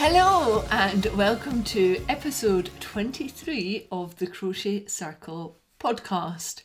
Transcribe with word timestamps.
Hello, 0.00 0.64
and 0.70 1.06
welcome 1.06 1.64
to 1.64 2.00
episode 2.08 2.70
23 2.78 3.88
of 3.90 4.16
the 4.18 4.28
Crochet 4.28 4.86
Circle 4.86 5.56
podcast. 5.80 6.62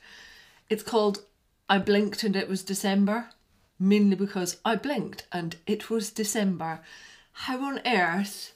It's 0.69 0.83
called 0.83 1.23
I 1.67 1.79
Blinked 1.79 2.21
and 2.21 2.35
It 2.35 2.47
Was 2.47 2.61
December, 2.61 3.29
mainly 3.79 4.15
because 4.15 4.57
I 4.63 4.75
blinked 4.75 5.25
and 5.31 5.55
it 5.65 5.89
was 5.89 6.11
December. 6.11 6.81
How 7.31 7.59
on 7.65 7.81
earth 7.87 8.53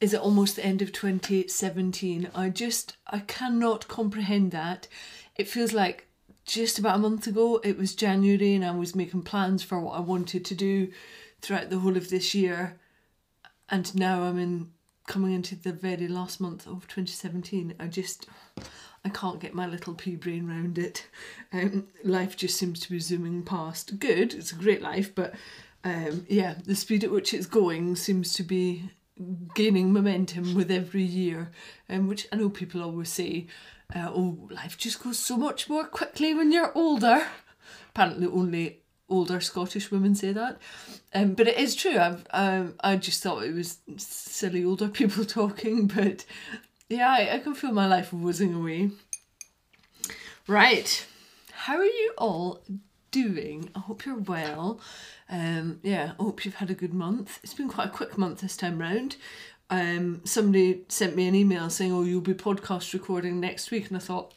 is 0.00 0.14
it 0.14 0.20
almost 0.20 0.56
the 0.56 0.64
end 0.64 0.80
of 0.80 0.90
2017? 0.90 2.30
I 2.34 2.48
just, 2.48 2.96
I 3.06 3.18
cannot 3.18 3.86
comprehend 3.86 4.50
that. 4.52 4.88
It 5.36 5.46
feels 5.46 5.74
like 5.74 6.06
just 6.46 6.78
about 6.78 6.96
a 6.96 7.00
month 7.00 7.26
ago 7.26 7.60
it 7.62 7.76
was 7.76 7.94
January 7.94 8.54
and 8.54 8.64
I 8.64 8.70
was 8.70 8.96
making 8.96 9.24
plans 9.24 9.62
for 9.62 9.78
what 9.78 9.98
I 9.98 10.00
wanted 10.00 10.42
to 10.46 10.54
do 10.54 10.90
throughout 11.42 11.68
the 11.68 11.80
whole 11.80 11.98
of 11.98 12.08
this 12.08 12.34
year 12.34 12.78
and 13.74 13.92
now 13.96 14.22
I'm 14.22 14.38
in 14.38 14.70
coming 15.08 15.32
into 15.32 15.56
the 15.56 15.72
very 15.72 16.06
last 16.06 16.40
month 16.40 16.64
of 16.68 16.86
2017. 16.86 17.74
I 17.80 17.88
just 17.88 18.28
I 19.04 19.08
can't 19.08 19.40
get 19.40 19.52
my 19.52 19.66
little 19.66 19.94
pea 19.94 20.14
brain 20.14 20.46
round 20.46 20.78
it. 20.78 21.08
Um, 21.52 21.88
life 22.04 22.36
just 22.36 22.56
seems 22.56 22.78
to 22.80 22.90
be 22.90 23.00
zooming 23.00 23.42
past. 23.42 23.98
Good, 23.98 24.32
it's 24.32 24.52
a 24.52 24.54
great 24.54 24.80
life, 24.80 25.12
but 25.12 25.34
um, 25.82 26.24
yeah, 26.28 26.54
the 26.64 26.76
speed 26.76 27.02
at 27.02 27.10
which 27.10 27.34
it's 27.34 27.46
going 27.46 27.96
seems 27.96 28.32
to 28.34 28.44
be 28.44 28.90
gaining 29.56 29.92
momentum 29.92 30.54
with 30.54 30.70
every 30.70 31.02
year, 31.02 31.50
um, 31.90 32.06
which 32.06 32.28
I 32.30 32.36
know 32.36 32.50
people 32.50 32.80
always 32.80 33.08
say, 33.08 33.48
uh, 33.94 34.08
oh, 34.08 34.48
life 34.52 34.78
just 34.78 35.02
goes 35.02 35.18
so 35.18 35.36
much 35.36 35.68
more 35.68 35.84
quickly 35.84 36.32
when 36.32 36.52
you're 36.52 36.72
older. 36.76 37.26
Apparently, 37.88 38.28
only 38.28 38.83
older 39.08 39.40
Scottish 39.40 39.90
women 39.90 40.14
say 40.14 40.32
that. 40.32 40.58
Um, 41.12 41.34
but 41.34 41.48
it 41.48 41.58
is 41.58 41.74
true. 41.74 41.98
I've 41.98 42.24
I 42.80 42.96
just 42.96 43.22
thought 43.22 43.44
it 43.44 43.54
was 43.54 43.78
silly 43.96 44.64
older 44.64 44.88
people 44.88 45.24
talking, 45.26 45.86
but 45.86 46.24
yeah, 46.88 47.08
I, 47.10 47.34
I 47.36 47.38
can 47.38 47.54
feel 47.54 47.72
my 47.72 47.86
life 47.86 48.12
whizzing 48.12 48.54
away. 48.54 48.90
Right, 50.46 51.06
how 51.52 51.76
are 51.76 51.84
you 51.84 52.12
all 52.18 52.62
doing? 53.10 53.70
I 53.74 53.78
hope 53.78 54.04
you're 54.04 54.18
well. 54.18 54.80
Um, 55.30 55.80
yeah, 55.82 56.12
I 56.18 56.22
hope 56.22 56.44
you've 56.44 56.56
had 56.56 56.70
a 56.70 56.74
good 56.74 56.92
month. 56.92 57.40
It's 57.42 57.54
been 57.54 57.68
quite 57.68 57.88
a 57.88 57.92
quick 57.92 58.18
month 58.18 58.40
this 58.40 58.56
time 58.56 58.78
round. 58.78 59.16
Um, 59.70 60.20
somebody 60.24 60.82
sent 60.88 61.16
me 61.16 61.26
an 61.26 61.34
email 61.34 61.70
saying, 61.70 61.92
"Oh, 61.92 62.02
you'll 62.02 62.20
be 62.20 62.34
podcast 62.34 62.92
recording 62.92 63.40
next 63.40 63.70
week," 63.70 63.88
and 63.88 63.96
I 63.96 64.00
thought, 64.00 64.34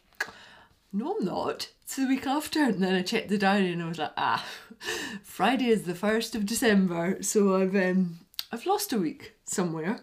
"No, 0.92 1.16
I'm 1.18 1.26
not." 1.26 1.70
It's 1.84 1.96
the 1.96 2.08
week 2.08 2.28
after, 2.28 2.64
and 2.64 2.84
then 2.84 2.96
I 2.96 3.02
checked 3.02 3.30
the 3.30 3.38
diary 3.38 3.72
and 3.72 3.82
I 3.82 3.88
was 3.88 3.98
like, 3.98 4.14
"Ah, 4.18 4.46
Friday 5.24 5.68
is 5.68 5.84
the 5.84 5.96
first 5.96 6.36
of 6.36 6.46
December, 6.46 7.22
so 7.22 7.56
I've 7.56 7.76
um, 7.76 8.20
I've 8.52 8.66
lost 8.66 8.94
a 8.94 8.98
week 8.98 9.34
somewhere." 9.46 10.02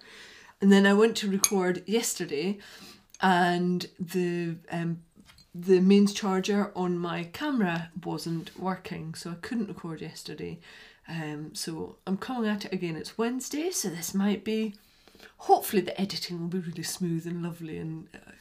And 0.60 0.72
then 0.72 0.86
I 0.86 0.94
went 0.94 1.16
to 1.18 1.30
record 1.30 1.82
yesterday, 1.86 2.58
and 3.20 3.86
the 3.98 4.56
um, 4.70 5.02
the 5.54 5.80
mains 5.80 6.12
charger 6.12 6.72
on 6.74 6.98
my 6.98 7.24
camera 7.24 7.90
wasn't 8.04 8.58
working, 8.58 9.14
so 9.14 9.30
I 9.30 9.34
couldn't 9.34 9.68
record 9.68 10.00
yesterday. 10.00 10.58
Um, 11.08 11.54
so 11.54 11.96
I'm 12.06 12.16
coming 12.16 12.48
at 12.48 12.64
it 12.64 12.72
again. 12.72 12.96
It's 12.96 13.18
Wednesday, 13.18 13.70
so 13.70 13.88
this 13.88 14.14
might 14.14 14.42
be. 14.42 14.74
Hopefully, 15.38 15.82
the 15.82 15.98
editing 16.00 16.40
will 16.40 16.48
be 16.48 16.58
really 16.58 16.82
smooth 16.82 17.26
and 17.26 17.42
lovely, 17.42 17.78
and 17.78 18.08
uh, 18.14 18.32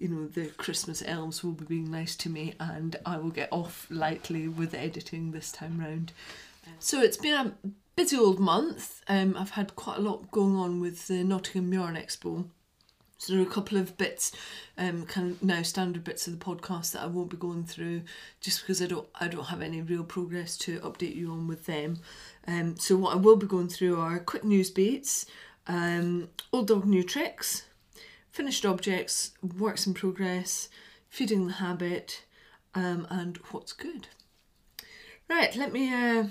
you 0.00 0.08
know 0.08 0.26
the 0.26 0.46
Christmas 0.46 1.02
elves 1.06 1.44
will 1.44 1.52
be 1.52 1.66
being 1.66 1.90
nice 1.90 2.16
to 2.16 2.28
me, 2.28 2.54
and 2.58 2.96
I 3.06 3.18
will 3.18 3.30
get 3.30 3.50
off 3.52 3.86
lightly 3.90 4.48
with 4.48 4.74
editing 4.74 5.30
this 5.30 5.52
time 5.52 5.78
round. 5.78 6.12
So 6.78 7.00
it's 7.00 7.18
been 7.18 7.34
a 7.34 7.54
busy 7.94 8.16
old 8.16 8.40
month. 8.40 9.02
Um, 9.06 9.36
I've 9.38 9.50
had 9.50 9.76
quite 9.76 9.98
a 9.98 10.02
lot 10.02 10.30
going 10.30 10.56
on 10.56 10.80
with 10.80 11.06
the 11.06 11.22
Nottingham 11.22 11.72
Yarn 11.72 11.96
Expo. 11.96 12.46
So 13.18 13.34
there 13.34 13.42
are 13.42 13.46
a 13.46 13.50
couple 13.50 13.76
of 13.76 13.98
bits, 13.98 14.32
um, 14.78 15.04
kind 15.04 15.32
of 15.32 15.42
now 15.42 15.60
standard 15.60 16.04
bits 16.04 16.26
of 16.26 16.38
the 16.38 16.42
podcast 16.42 16.92
that 16.92 17.02
I 17.02 17.06
won't 17.06 17.28
be 17.28 17.36
going 17.36 17.64
through, 17.64 18.02
just 18.40 18.62
because 18.62 18.80
I 18.80 18.86
don't 18.86 19.06
I 19.20 19.28
don't 19.28 19.44
have 19.44 19.60
any 19.60 19.82
real 19.82 20.04
progress 20.04 20.56
to 20.58 20.80
update 20.80 21.16
you 21.16 21.30
on 21.30 21.46
with 21.46 21.66
them. 21.66 21.98
Um, 22.46 22.78
so 22.78 22.96
what 22.96 23.12
I 23.12 23.16
will 23.16 23.36
be 23.36 23.46
going 23.46 23.68
through 23.68 24.00
are 24.00 24.18
quick 24.20 24.44
news 24.44 24.70
beats, 24.70 25.26
um, 25.66 26.30
old 26.50 26.68
dog 26.68 26.86
new 26.86 27.02
tricks, 27.02 27.64
finished 28.40 28.64
objects, 28.64 29.32
works 29.58 29.86
in 29.86 29.92
progress, 29.92 30.70
feeding 31.10 31.46
the 31.46 31.52
habit, 31.52 32.24
um, 32.74 33.06
and 33.10 33.36
what's 33.50 33.74
good. 33.74 34.08
Right, 35.28 35.54
let 35.54 35.74
me 35.74 35.92
uh, 35.92 36.24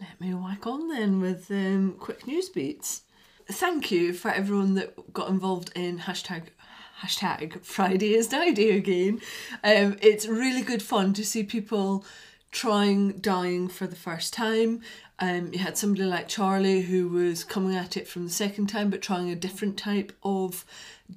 let 0.00 0.20
me 0.20 0.32
whack 0.34 0.64
on 0.64 0.86
then 0.86 1.20
with 1.20 1.50
um, 1.50 1.96
quick 1.98 2.28
news 2.28 2.48
beats. 2.48 3.02
Thank 3.50 3.90
you 3.90 4.12
for 4.12 4.30
everyone 4.30 4.74
that 4.74 5.12
got 5.12 5.30
involved 5.30 5.72
in 5.74 5.98
hashtag 5.98 6.44
hashtag 7.02 7.64
Friday 7.64 8.14
is 8.14 8.28
Dye 8.28 8.52
Day 8.52 8.76
again. 8.76 9.20
Um, 9.64 9.96
it's 10.00 10.28
really 10.28 10.62
good 10.62 10.80
fun 10.80 11.12
to 11.14 11.24
see 11.24 11.42
people 11.42 12.04
trying 12.52 13.18
dyeing 13.18 13.66
for 13.66 13.88
the 13.88 13.96
first 13.96 14.32
time. 14.32 14.80
Um, 15.18 15.52
you 15.52 15.58
had 15.60 15.78
somebody 15.78 16.04
like 16.04 16.28
Charlie 16.28 16.82
who 16.82 17.08
was 17.08 17.42
coming 17.42 17.74
at 17.74 17.96
it 17.96 18.06
from 18.06 18.24
the 18.24 18.30
second 18.30 18.66
time 18.66 18.90
but 18.90 19.00
trying 19.00 19.30
a 19.30 19.34
different 19.34 19.78
type 19.78 20.12
of 20.22 20.64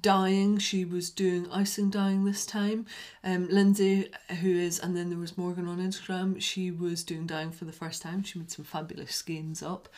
dyeing. 0.00 0.58
She 0.58 0.84
was 0.84 1.10
doing 1.10 1.50
icing 1.50 1.90
dyeing 1.90 2.24
this 2.24 2.46
time. 2.46 2.86
Um, 3.22 3.48
Lindsay, 3.48 4.10
who 4.40 4.50
is, 4.50 4.78
and 4.78 4.96
then 4.96 5.10
there 5.10 5.18
was 5.18 5.36
Morgan 5.36 5.68
on 5.68 5.78
Instagram, 5.78 6.40
she 6.40 6.70
was 6.70 7.04
doing 7.04 7.26
dyeing 7.26 7.50
for 7.50 7.66
the 7.66 7.72
first 7.72 8.00
time. 8.00 8.22
She 8.22 8.38
made 8.38 8.50
some 8.50 8.64
fabulous 8.64 9.14
skeins 9.14 9.62
up. 9.62 9.88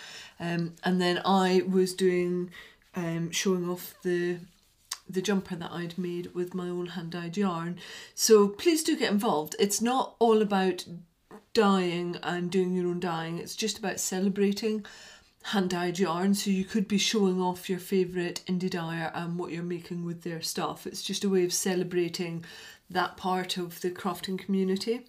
Um, 0.40 0.74
and 0.82 1.00
then 1.00 1.20
I 1.24 1.62
was 1.68 1.94
doing, 1.94 2.50
um, 2.94 3.30
showing 3.30 3.68
off 3.68 3.94
the 4.02 4.38
the 5.08 5.20
jumper 5.20 5.56
that 5.56 5.70
I'd 5.70 5.98
made 5.98 6.32
with 6.32 6.54
my 6.54 6.68
own 6.68 6.86
hand 6.86 7.10
dyed 7.10 7.36
yarn. 7.36 7.78
So 8.14 8.48
please 8.48 8.82
do 8.82 8.96
get 8.96 9.10
involved. 9.10 9.54
It's 9.58 9.82
not 9.82 10.14
all 10.18 10.40
about 10.40 10.86
dyeing 11.54 12.16
and 12.22 12.50
doing 12.50 12.74
your 12.74 12.88
own 12.88 13.00
dyeing, 13.00 13.38
it's 13.38 13.56
just 13.56 13.78
about 13.78 14.00
celebrating 14.00 14.84
hand 15.44 15.70
dyed 15.70 15.98
yarn. 15.98 16.34
So 16.34 16.50
you 16.50 16.64
could 16.64 16.88
be 16.88 16.98
showing 16.98 17.40
off 17.40 17.68
your 17.68 17.78
favourite 17.78 18.42
indie 18.46 18.70
dyer 18.70 19.10
and 19.14 19.38
what 19.38 19.52
you're 19.52 19.62
making 19.62 20.04
with 20.04 20.22
their 20.22 20.40
stuff. 20.40 20.86
It's 20.86 21.02
just 21.02 21.24
a 21.24 21.28
way 21.28 21.44
of 21.44 21.52
celebrating 21.52 22.44
that 22.88 23.16
part 23.16 23.56
of 23.56 23.80
the 23.80 23.90
crafting 23.90 24.38
community. 24.38 25.06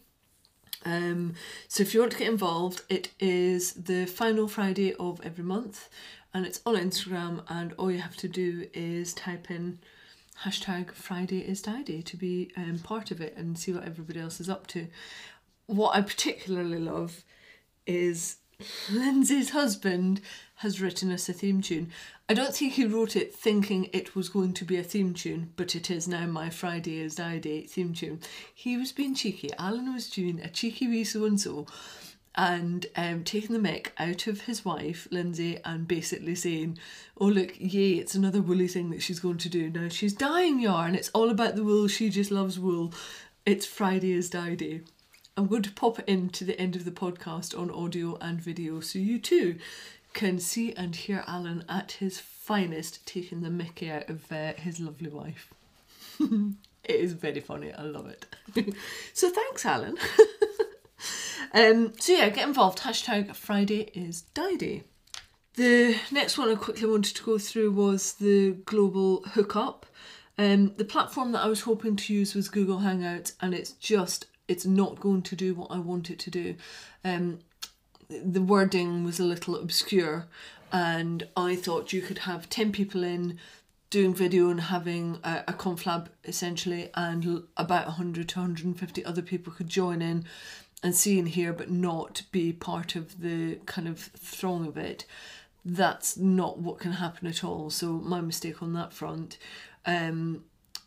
Um, 0.86 1.36
so 1.68 1.82
if 1.82 1.94
you 1.94 2.02
want 2.02 2.12
to 2.14 2.18
get 2.18 2.28
involved, 2.28 2.82
it 2.90 3.10
is 3.20 3.74
the 3.74 4.06
final 4.06 4.48
Friday 4.48 4.94
of 4.96 5.22
every 5.24 5.44
month 5.44 5.90
and 6.34 6.46
it's 6.46 6.62
on 6.66 6.76
Instagram 6.76 7.44
and 7.48 7.74
all 7.74 7.92
you 7.92 8.00
have 8.00 8.18
to 8.18 8.28
do 8.28 8.68
is 8.74 9.14
type 9.14 9.50
in 9.50 9.80
hashtag 10.44 10.92
Friday 10.92 11.40
is 11.40 11.62
Dye 11.62 11.84
Day 11.84 12.02
to 12.02 12.18
be 12.18 12.52
um, 12.58 12.80
part 12.80 13.12
of 13.12 13.22
it 13.22 13.36
and 13.38 13.58
see 13.58 13.72
what 13.72 13.86
everybody 13.86 14.20
else 14.20 14.42
is 14.42 14.50
up 14.50 14.68
to. 14.68 14.88
What 15.68 15.96
I 15.96 16.02
particularly 16.02 16.80
love 16.80 17.24
is 17.88 18.38
Lindsay's 18.92 19.52
husband 19.52 20.22
has 20.58 20.82
written 20.82 21.12
us 21.12 21.28
a 21.30 21.34
theme 21.34 21.62
tune. 21.62 21.92
I 22.30 22.34
don't 22.34 22.56
think 22.56 22.74
he 22.74 22.86
wrote 22.86 23.16
it 23.16 23.36
thinking 23.36 23.90
it 23.92 24.16
was 24.16 24.30
going 24.30 24.54
to 24.54 24.66
be 24.66 24.78
a 24.78 24.84
theme 24.84 25.14
tune, 25.14 25.52
but 25.56 25.76
it 25.76 25.92
is 25.92 26.08
now 26.08 26.26
my 26.26 26.50
Friday 26.50 27.00
is 27.00 27.16
Dye 27.16 27.40
Day 27.40 27.62
theme 27.64 27.94
tune. 27.94 28.22
He 28.54 28.78
was 28.78 28.92
being 28.92 29.16
cheeky. 29.16 29.50
Alan 29.60 29.94
was 29.94 30.10
doing 30.10 30.40
a 30.42 30.50
cheeky 30.50 30.88
wee 30.88 31.04
so 31.04 31.26
and 31.26 31.40
so 31.40 31.68
and 32.36 32.88
um, 32.96 33.24
taking 33.24 33.54
the 33.54 33.70
mick 33.70 33.90
out 33.98 34.26
of 34.28 34.42
his 34.42 34.66
wife, 34.66 35.08
Lindsay, 35.12 35.60
and 35.64 35.88
basically 35.88 36.36
saying, 36.36 36.80
Oh, 37.18 37.28
look, 37.28 37.54
yay, 37.60 37.94
it's 37.94 38.16
another 38.16 38.42
woolly 38.42 38.68
thing 38.68 38.90
that 38.90 39.04
she's 39.04 39.20
going 39.20 39.38
to 39.38 39.50
do. 39.50 39.70
Now 39.70 39.90
she's 39.90 40.14
dyeing 40.14 40.60
yarn, 40.60 40.96
it's 40.96 41.10
all 41.10 41.30
about 41.30 41.56
the 41.56 41.64
wool, 41.64 41.88
she 41.88 42.10
just 42.10 42.32
loves 42.32 42.58
wool. 42.58 42.94
It's 43.46 43.66
Friday 43.66 44.14
is 44.14 44.30
dye 44.30 44.56
day. 44.56 44.82
I'm 45.36 45.48
going 45.48 45.64
to 45.64 45.72
pop 45.72 45.98
it 45.98 46.08
into 46.08 46.44
the 46.44 46.60
end 46.60 46.76
of 46.76 46.86
the 46.86 46.92
podcast 46.92 47.58
on 47.58 47.72
audio 47.72 48.18
and 48.22 48.40
video 48.40 48.80
so 48.82 49.00
you 49.00 49.18
too 49.18 49.58
can 50.14 50.38
see 50.40 50.74
and 50.74 50.96
hear 50.96 51.24
Alan 51.26 51.66
at 51.68 51.94
his 51.94 52.20
finest 52.20 53.04
taking 53.08 53.42
the 53.42 53.50
mickey 53.50 53.90
out 53.90 54.10
of 54.10 54.32
uh, 54.32 54.54
his 54.54 54.80
lovely 54.80 55.10
wife. 55.10 55.52
it 56.20 56.56
is 56.84 57.14
very 57.14 57.40
funny, 57.40 57.74
I 57.74 57.82
love 57.82 58.08
it. 58.08 58.28
so 59.14 59.32
thanks, 59.32 59.66
Alan. 59.66 59.98
um, 61.54 61.94
so 62.00 62.14
yeah, 62.14 62.30
get 62.30 62.48
involved. 62.48 62.80
Hashtag 62.80 63.36
Friday 63.36 63.90
is 63.96 64.22
Dye 64.36 64.56
Day. 64.56 64.84
The 65.56 65.96
next 66.12 66.38
one 66.38 66.50
I 66.50 66.56
quickly 66.56 66.88
wanted 66.88 67.16
to 67.16 67.24
go 67.24 67.40
through 67.40 67.72
was 67.72 68.14
the 68.14 68.52
global 68.66 69.24
hookup. 69.34 69.88
Um, 70.38 70.74
the 70.78 70.86
platform 70.86 71.32
that 71.32 71.44
I 71.44 71.48
was 71.48 71.62
hoping 71.62 71.96
to 71.96 72.14
use 72.14 72.36
was 72.36 72.50
Google 72.50 72.80
Hangouts, 72.80 73.34
and 73.42 73.54
it's 73.54 73.72
just 73.72 74.26
it's 74.48 74.66
not 74.66 75.00
going 75.00 75.22
to 75.24 75.36
do 75.36 75.56
what 75.56 75.72
I 75.72 75.80
want 75.80 76.10
it 76.10 76.20
to 76.20 76.32
do. 76.32 76.56
Um, 77.04 77.40
the 78.10 78.42
wording 78.42 79.04
was 79.04 79.20
a 79.20 79.24
little 79.24 79.56
obscure, 79.56 80.28
and 80.72 81.28
I 81.36 81.56
thought 81.56 81.94
you 81.94 82.02
could 82.02 82.20
have 82.20 82.50
10 82.50 82.72
people 82.72 83.04
in 83.04 83.40
doing 83.90 84.14
video 84.14 84.50
and 84.50 84.60
having 84.60 85.20
a, 85.24 85.44
a 85.50 85.54
conflab 85.54 86.08
essentially, 86.26 86.90
and 86.96 87.44
about 87.58 87.86
100 87.88 88.30
to 88.30 88.40
150 88.40 89.06
other 89.06 89.22
people 89.22 89.54
could 89.54 89.70
join 89.70 90.02
in 90.02 90.26
and 90.82 90.94
see 90.96 91.18
and 91.18 91.30
hear, 91.30 91.54
but 91.54 91.72
not 91.72 92.24
be 92.32 92.52
part 92.52 92.96
of 92.96 93.22
the 93.22 93.56
kind 93.66 93.88
of 93.88 94.00
throng 94.00 94.68
of 94.68 94.78
it. 94.78 95.06
that's 95.66 96.18
not 96.18 96.60
what 96.60 96.80
can 96.80 96.94
happen 96.94 97.28
at 97.28 97.44
all. 97.44 97.70
So 97.70 97.94
my 97.94 98.22
mistake 98.22 98.62
on 98.62 98.74
that 98.74 98.92
front. 98.92 99.38
Um, 99.86 100.44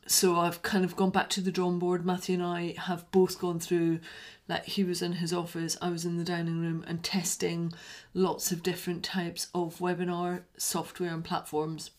so 0.07 0.37
I've 0.37 0.63
kind 0.63 0.85
of 0.85 0.97
gone 0.97 1.11
back 1.11 1.29
to 1.31 1.41
the 1.41 1.53
drawing 1.53 1.79
board. 1.79 2.05
Matthew 2.05 2.35
and 2.35 2.43
I 2.43 2.75
have 2.79 3.11
both 3.11 3.39
gone 3.39 3.59
through, 3.59 4.01
like 4.49 4.65
he 4.65 4.85
was 4.85 5.03
in 5.03 5.13
his 5.15 5.33
office, 5.33 5.77
I 5.83 5.91
was 5.91 6.05
in 6.05 6.17
the 6.17 6.25
dining 6.25 6.61
room, 6.61 6.85
and 6.87 7.03
testing 7.03 7.73
lots 8.15 8.53
of 8.53 8.63
different 8.63 9.03
types 9.05 9.49
of 9.55 9.79
webinar 9.79 10.43
software 10.57 11.13
and 11.13 11.25
platforms. 11.25 11.91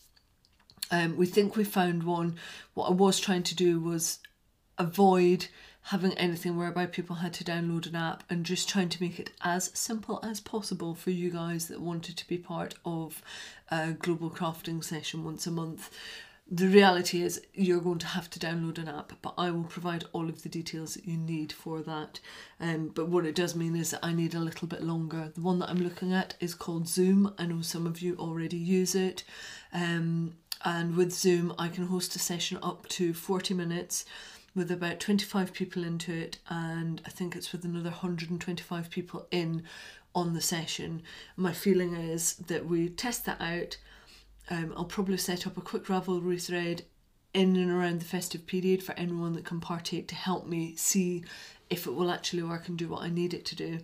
Um, 0.90 1.16
we 1.16 1.26
think 1.26 1.54
we 1.54 1.64
found 1.64 2.04
one. 2.04 2.36
What 2.74 2.88
I 2.88 2.92
was 2.92 3.20
trying 3.20 3.42
to 3.44 3.54
do 3.54 3.78
was 3.78 4.20
avoid 4.78 5.48
having 5.82 6.12
anything 6.14 6.56
whereby 6.56 6.86
people 6.86 7.16
had 7.16 7.32
to 7.32 7.44
download 7.44 7.86
an 7.86 7.96
app 7.96 8.22
and 8.28 8.44
just 8.44 8.68
trying 8.68 8.88
to 8.90 9.02
make 9.02 9.18
it 9.18 9.30
as 9.42 9.70
simple 9.72 10.20
as 10.22 10.40
possible 10.40 10.94
for 10.94 11.10
you 11.10 11.30
guys 11.30 11.68
that 11.68 11.80
wanted 11.80 12.16
to 12.16 12.28
be 12.28 12.36
part 12.36 12.74
of 12.84 13.22
a 13.70 13.92
global 13.92 14.30
crafting 14.30 14.84
session 14.84 15.24
once 15.24 15.46
a 15.46 15.50
month. 15.50 15.90
The 16.50 16.66
reality 16.66 17.22
is, 17.22 17.42
you're 17.52 17.80
going 17.80 17.98
to 17.98 18.06
have 18.06 18.30
to 18.30 18.38
download 18.38 18.78
an 18.78 18.88
app, 18.88 19.12
but 19.20 19.34
I 19.36 19.50
will 19.50 19.64
provide 19.64 20.04
all 20.14 20.30
of 20.30 20.42
the 20.42 20.48
details 20.48 20.94
that 20.94 21.06
you 21.06 21.18
need 21.18 21.52
for 21.52 21.82
that. 21.82 22.20
Um, 22.58 22.88
but 22.94 23.08
what 23.08 23.26
it 23.26 23.34
does 23.34 23.54
mean 23.54 23.76
is 23.76 23.90
that 23.90 24.02
I 24.02 24.14
need 24.14 24.34
a 24.34 24.40
little 24.40 24.66
bit 24.66 24.82
longer. 24.82 25.30
The 25.34 25.42
one 25.42 25.58
that 25.58 25.68
I'm 25.68 25.82
looking 25.82 26.14
at 26.14 26.34
is 26.40 26.54
called 26.54 26.88
Zoom. 26.88 27.34
I 27.38 27.44
know 27.44 27.60
some 27.60 27.86
of 27.86 28.00
you 28.00 28.16
already 28.16 28.56
use 28.56 28.94
it. 28.94 29.24
Um, 29.74 30.36
and 30.64 30.96
with 30.96 31.12
Zoom, 31.12 31.52
I 31.58 31.68
can 31.68 31.86
host 31.86 32.16
a 32.16 32.18
session 32.18 32.58
up 32.62 32.88
to 32.88 33.12
40 33.12 33.52
minutes 33.52 34.06
with 34.54 34.70
about 34.70 35.00
25 35.00 35.52
people 35.52 35.84
into 35.84 36.12
it, 36.12 36.38
and 36.48 37.00
I 37.06 37.10
think 37.10 37.36
it's 37.36 37.52
with 37.52 37.64
another 37.64 37.90
125 37.90 38.90
people 38.90 39.26
in 39.30 39.62
on 40.14 40.34
the 40.34 40.40
session. 40.40 41.02
My 41.36 41.52
feeling 41.52 41.94
is 41.94 42.34
that 42.34 42.66
we 42.66 42.88
test 42.88 43.26
that 43.26 43.40
out. 43.40 43.76
Um, 44.50 44.72
I'll 44.76 44.84
probably 44.84 45.16
set 45.18 45.46
up 45.46 45.56
a 45.56 45.62
quick 45.62 45.86
Ravelry 45.86 46.40
thread 46.40 46.82
in 47.34 47.56
and 47.56 47.70
around 47.70 48.00
the 48.00 48.06
festive 48.06 48.46
period 48.46 48.82
for 48.82 48.92
anyone 48.92 49.34
that 49.34 49.44
can 49.44 49.60
partake 49.60 50.08
to 50.08 50.14
help 50.14 50.46
me 50.46 50.74
see 50.76 51.24
if 51.68 51.86
it 51.86 51.94
will 51.94 52.10
actually 52.10 52.42
work 52.42 52.68
and 52.68 52.78
do 52.78 52.88
what 52.88 53.02
I 53.02 53.10
need 53.10 53.34
it 53.34 53.44
to 53.46 53.56
do. 53.56 53.80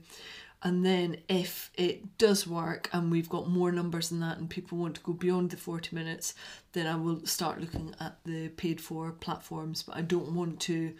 And 0.62 0.84
then 0.84 1.18
if 1.28 1.70
it 1.74 2.16
does 2.16 2.46
work 2.46 2.88
and 2.90 3.10
we've 3.10 3.28
got 3.28 3.50
more 3.50 3.70
numbers 3.70 4.08
than 4.08 4.20
that 4.20 4.38
and 4.38 4.48
people 4.48 4.78
want 4.78 4.94
to 4.94 5.02
go 5.02 5.12
beyond 5.12 5.50
the 5.50 5.58
40 5.58 5.94
minutes, 5.94 6.34
then 6.72 6.86
I 6.86 6.96
will 6.96 7.26
start 7.26 7.60
looking 7.60 7.94
at 8.00 8.16
the 8.24 8.48
paid 8.48 8.80
for 8.80 9.12
platforms. 9.12 9.82
But 9.82 9.96
I 9.96 10.00
don't 10.00 10.34
want 10.34 10.60
to 10.60 10.94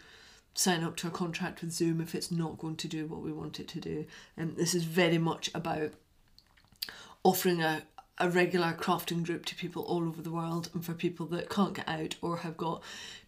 sign 0.52 0.84
up 0.84 0.96
to 0.96 1.06
a 1.06 1.10
contract 1.10 1.62
with 1.62 1.72
Zoom 1.72 2.02
if 2.02 2.14
it's 2.14 2.30
not 2.30 2.58
going 2.58 2.76
to 2.76 2.88
do 2.88 3.06
what 3.06 3.22
we 3.22 3.32
want 3.32 3.58
it 3.58 3.68
to 3.68 3.80
do. 3.80 4.04
And 4.36 4.54
this 4.54 4.74
is 4.74 4.84
very 4.84 5.18
much 5.18 5.50
about 5.54 5.92
offering 7.22 7.62
a, 7.62 7.82
a 8.18 8.28
regular 8.28 8.72
crafting 8.72 9.24
group 9.24 9.44
to 9.44 9.56
people 9.56 9.82
all 9.82 10.06
over 10.06 10.22
the 10.22 10.30
world 10.30 10.70
and 10.72 10.84
for 10.84 10.94
people 10.94 11.26
that 11.26 11.50
can't 11.50 11.74
get 11.74 11.88
out 11.88 12.14
or 12.22 12.38
have 12.38 12.56
got 12.56 12.82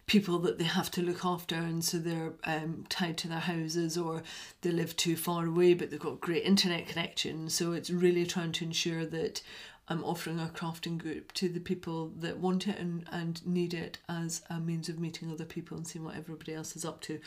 people 0.05 0.39
that 0.39 0.57
they 0.57 0.63
have 0.63 0.89
to 0.89 1.01
look 1.01 1.25
after 1.25 1.55
and 1.55 1.83
so 1.83 1.97
they're 1.97 2.31
um, 2.45 2.85
tied 2.87 3.17
to 3.17 3.27
their 3.27 3.39
houses 3.39 3.97
or 3.97 4.23
they 4.61 4.71
live 4.71 4.95
too 4.95 5.17
far 5.17 5.45
away 5.45 5.73
but 5.73 5.91
they've 5.91 5.99
got 5.99 6.21
great 6.21 6.43
internet 6.43 6.87
connection 6.87 7.49
so 7.49 7.73
it's 7.73 7.89
really 7.89 8.25
trying 8.25 8.53
to 8.53 8.63
ensure 8.63 9.05
that 9.05 9.41
I'm 9.89 10.03
offering 10.03 10.39
a 10.39 10.47
crafting 10.47 10.97
group 10.97 11.31
to 11.33 11.47
the 11.47 11.59
people 11.59 12.11
that 12.19 12.37
want 12.37 12.67
it 12.67 12.77
and, 12.77 13.05
and 13.11 13.45
need 13.45 13.73
it 13.73 13.97
as 14.09 14.41
a 14.49 14.59
means 14.59 14.89
of 14.89 14.99
meeting 14.99 15.31
other 15.31 15.45
people 15.45 15.77
and 15.77 15.87
seeing 15.87 16.03
what 16.03 16.17
everybody 16.17 16.53
else 16.53 16.75
is 16.75 16.83
up 16.83 16.99
to 17.01 17.19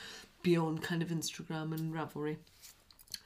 beyond 0.43 0.83
kind 0.83 1.03
of 1.03 1.09
Instagram 1.09 1.73
and 1.73 1.95
Ravelry. 1.95 2.37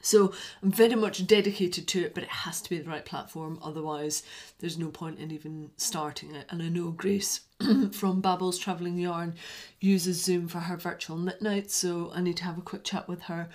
So 0.01 0.35
I'm 0.63 0.71
very 0.71 0.95
much 0.95 1.27
dedicated 1.27 1.89
to 1.89 2.05
it, 2.05 2.13
but 2.13 2.25
it 2.25 2.29
has 2.29 2.61
to 2.61 2.69
be 2.69 2.79
the 2.79 2.91
right 2.91 3.05
platform. 3.05 3.59
Otherwise, 3.63 4.23
there's 4.59 4.77
no 4.77 4.89
point 4.89 5.19
in 5.19 5.31
even 5.31 5.71
starting 5.79 6.35
it. 6.35 6.47
And 6.51 6.63
I 6.63 6.69
know 6.69 6.91
Grace 6.91 7.41
from 7.93 8.21
Babbles 8.21 8.59
Travelling 8.59 8.99
Yarn 8.99 9.35
uses 9.81 10.23
Zoom 10.23 10.47
for 10.47 10.59
her 10.59 10.77
virtual 10.77 11.17
knit 11.17 11.71
so 11.71 12.13
I 12.15 12.21
need 12.21 12.37
to 12.37 12.45
have 12.45 12.59
a 12.59 12.63
quick 12.63 12.85
chat 12.85 13.09
with 13.09 13.23
her 13.23 13.49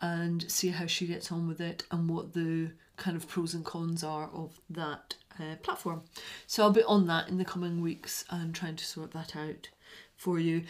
and 0.00 0.48
see 0.50 0.68
how 0.68 0.86
she 0.86 1.08
gets 1.08 1.32
on 1.32 1.48
with 1.48 1.60
it 1.60 1.84
and 1.90 2.08
what 2.08 2.34
the 2.34 2.70
kind 2.96 3.16
of 3.16 3.28
pros 3.28 3.54
and 3.54 3.64
cons 3.64 4.04
are 4.04 4.30
of 4.32 4.60
that 4.70 5.16
uh, 5.40 5.56
platform. 5.62 6.02
So 6.46 6.62
I'll 6.62 6.70
be 6.70 6.82
on 6.84 7.06
that 7.08 7.28
in 7.28 7.38
the 7.38 7.44
coming 7.44 7.80
weeks 7.80 8.24
and 8.30 8.54
trying 8.54 8.76
to 8.76 8.84
sort 8.84 9.12
that 9.12 9.34
out 9.34 9.70
for 10.16 10.38
you 10.38 10.62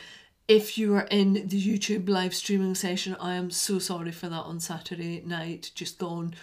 if 0.48 0.78
you 0.78 0.94
are 0.94 1.08
in 1.10 1.32
the 1.32 1.60
YouTube 1.60 2.08
live 2.08 2.34
streaming 2.34 2.74
session, 2.74 3.16
I 3.18 3.34
am 3.34 3.50
so 3.50 3.78
sorry 3.78 4.12
for 4.12 4.28
that 4.28 4.42
on 4.42 4.60
Saturday 4.60 5.22
night, 5.26 5.72
just 5.74 5.98
gone. 5.98 6.34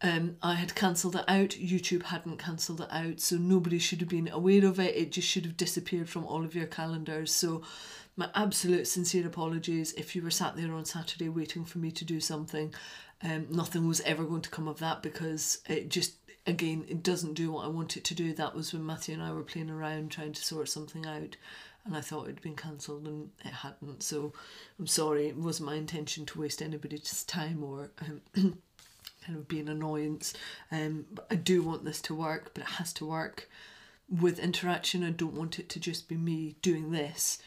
Um, 0.00 0.36
I 0.42 0.54
had 0.54 0.74
cancelled 0.74 1.14
it 1.14 1.24
out, 1.28 1.50
YouTube 1.50 2.04
hadn't 2.04 2.38
cancelled 2.38 2.80
it 2.80 2.88
out, 2.90 3.20
so 3.20 3.36
nobody 3.36 3.78
should 3.78 4.00
have 4.00 4.08
been 4.08 4.28
aware 4.28 4.66
of 4.66 4.80
it. 4.80 4.96
It 4.96 5.12
just 5.12 5.28
should 5.28 5.44
have 5.44 5.56
disappeared 5.56 6.08
from 6.08 6.26
all 6.26 6.44
of 6.44 6.56
your 6.56 6.66
calendars. 6.66 7.32
So, 7.32 7.62
my 8.16 8.28
absolute 8.34 8.86
sincere 8.88 9.26
apologies 9.26 9.92
if 9.94 10.14
you 10.14 10.22
were 10.22 10.30
sat 10.30 10.56
there 10.56 10.74
on 10.74 10.84
Saturday 10.84 11.28
waiting 11.28 11.64
for 11.64 11.78
me 11.78 11.90
to 11.92 12.04
do 12.04 12.20
something. 12.20 12.74
Um, 13.22 13.46
nothing 13.48 13.86
was 13.86 14.00
ever 14.00 14.24
going 14.24 14.42
to 14.42 14.50
come 14.50 14.66
of 14.66 14.80
that 14.80 15.02
because 15.02 15.60
it 15.68 15.88
just, 15.88 16.16
again, 16.46 16.84
it 16.88 17.02
doesn't 17.04 17.34
do 17.34 17.52
what 17.52 17.64
I 17.64 17.68
want 17.68 17.96
it 17.96 18.04
to 18.04 18.14
do. 18.14 18.34
That 18.34 18.56
was 18.56 18.72
when 18.72 18.84
Matthew 18.84 19.14
and 19.14 19.22
I 19.22 19.32
were 19.32 19.44
playing 19.44 19.70
around 19.70 20.10
trying 20.10 20.32
to 20.32 20.44
sort 20.44 20.68
something 20.68 21.06
out 21.06 21.36
and 21.84 21.96
I 21.96 22.00
thought 22.00 22.24
it 22.24 22.34
had 22.34 22.42
been 22.42 22.56
cancelled 22.56 23.06
and 23.06 23.30
it 23.44 23.52
hadn't. 23.52 24.02
So 24.02 24.32
I'm 24.78 24.86
sorry, 24.86 25.28
it 25.28 25.36
wasn't 25.36 25.68
my 25.68 25.74
intention 25.74 26.24
to 26.26 26.40
waste 26.40 26.62
anybody's 26.62 27.24
time 27.24 27.62
or 27.64 27.90
um, 28.00 28.20
kind 29.24 29.38
of 29.38 29.48
be 29.48 29.60
an 29.60 29.68
annoyance. 29.68 30.32
Um, 30.70 31.06
but 31.10 31.26
I 31.30 31.34
do 31.34 31.62
want 31.62 31.84
this 31.84 32.00
to 32.02 32.14
work, 32.14 32.52
but 32.54 32.62
it 32.62 32.70
has 32.70 32.92
to 32.94 33.06
work 33.06 33.48
with 34.08 34.38
interaction. 34.38 35.02
I 35.02 35.10
don't 35.10 35.34
want 35.34 35.58
it 35.58 35.68
to 35.70 35.80
just 35.80 36.08
be 36.08 36.16
me 36.16 36.56
doing 36.62 36.92
this 36.92 37.38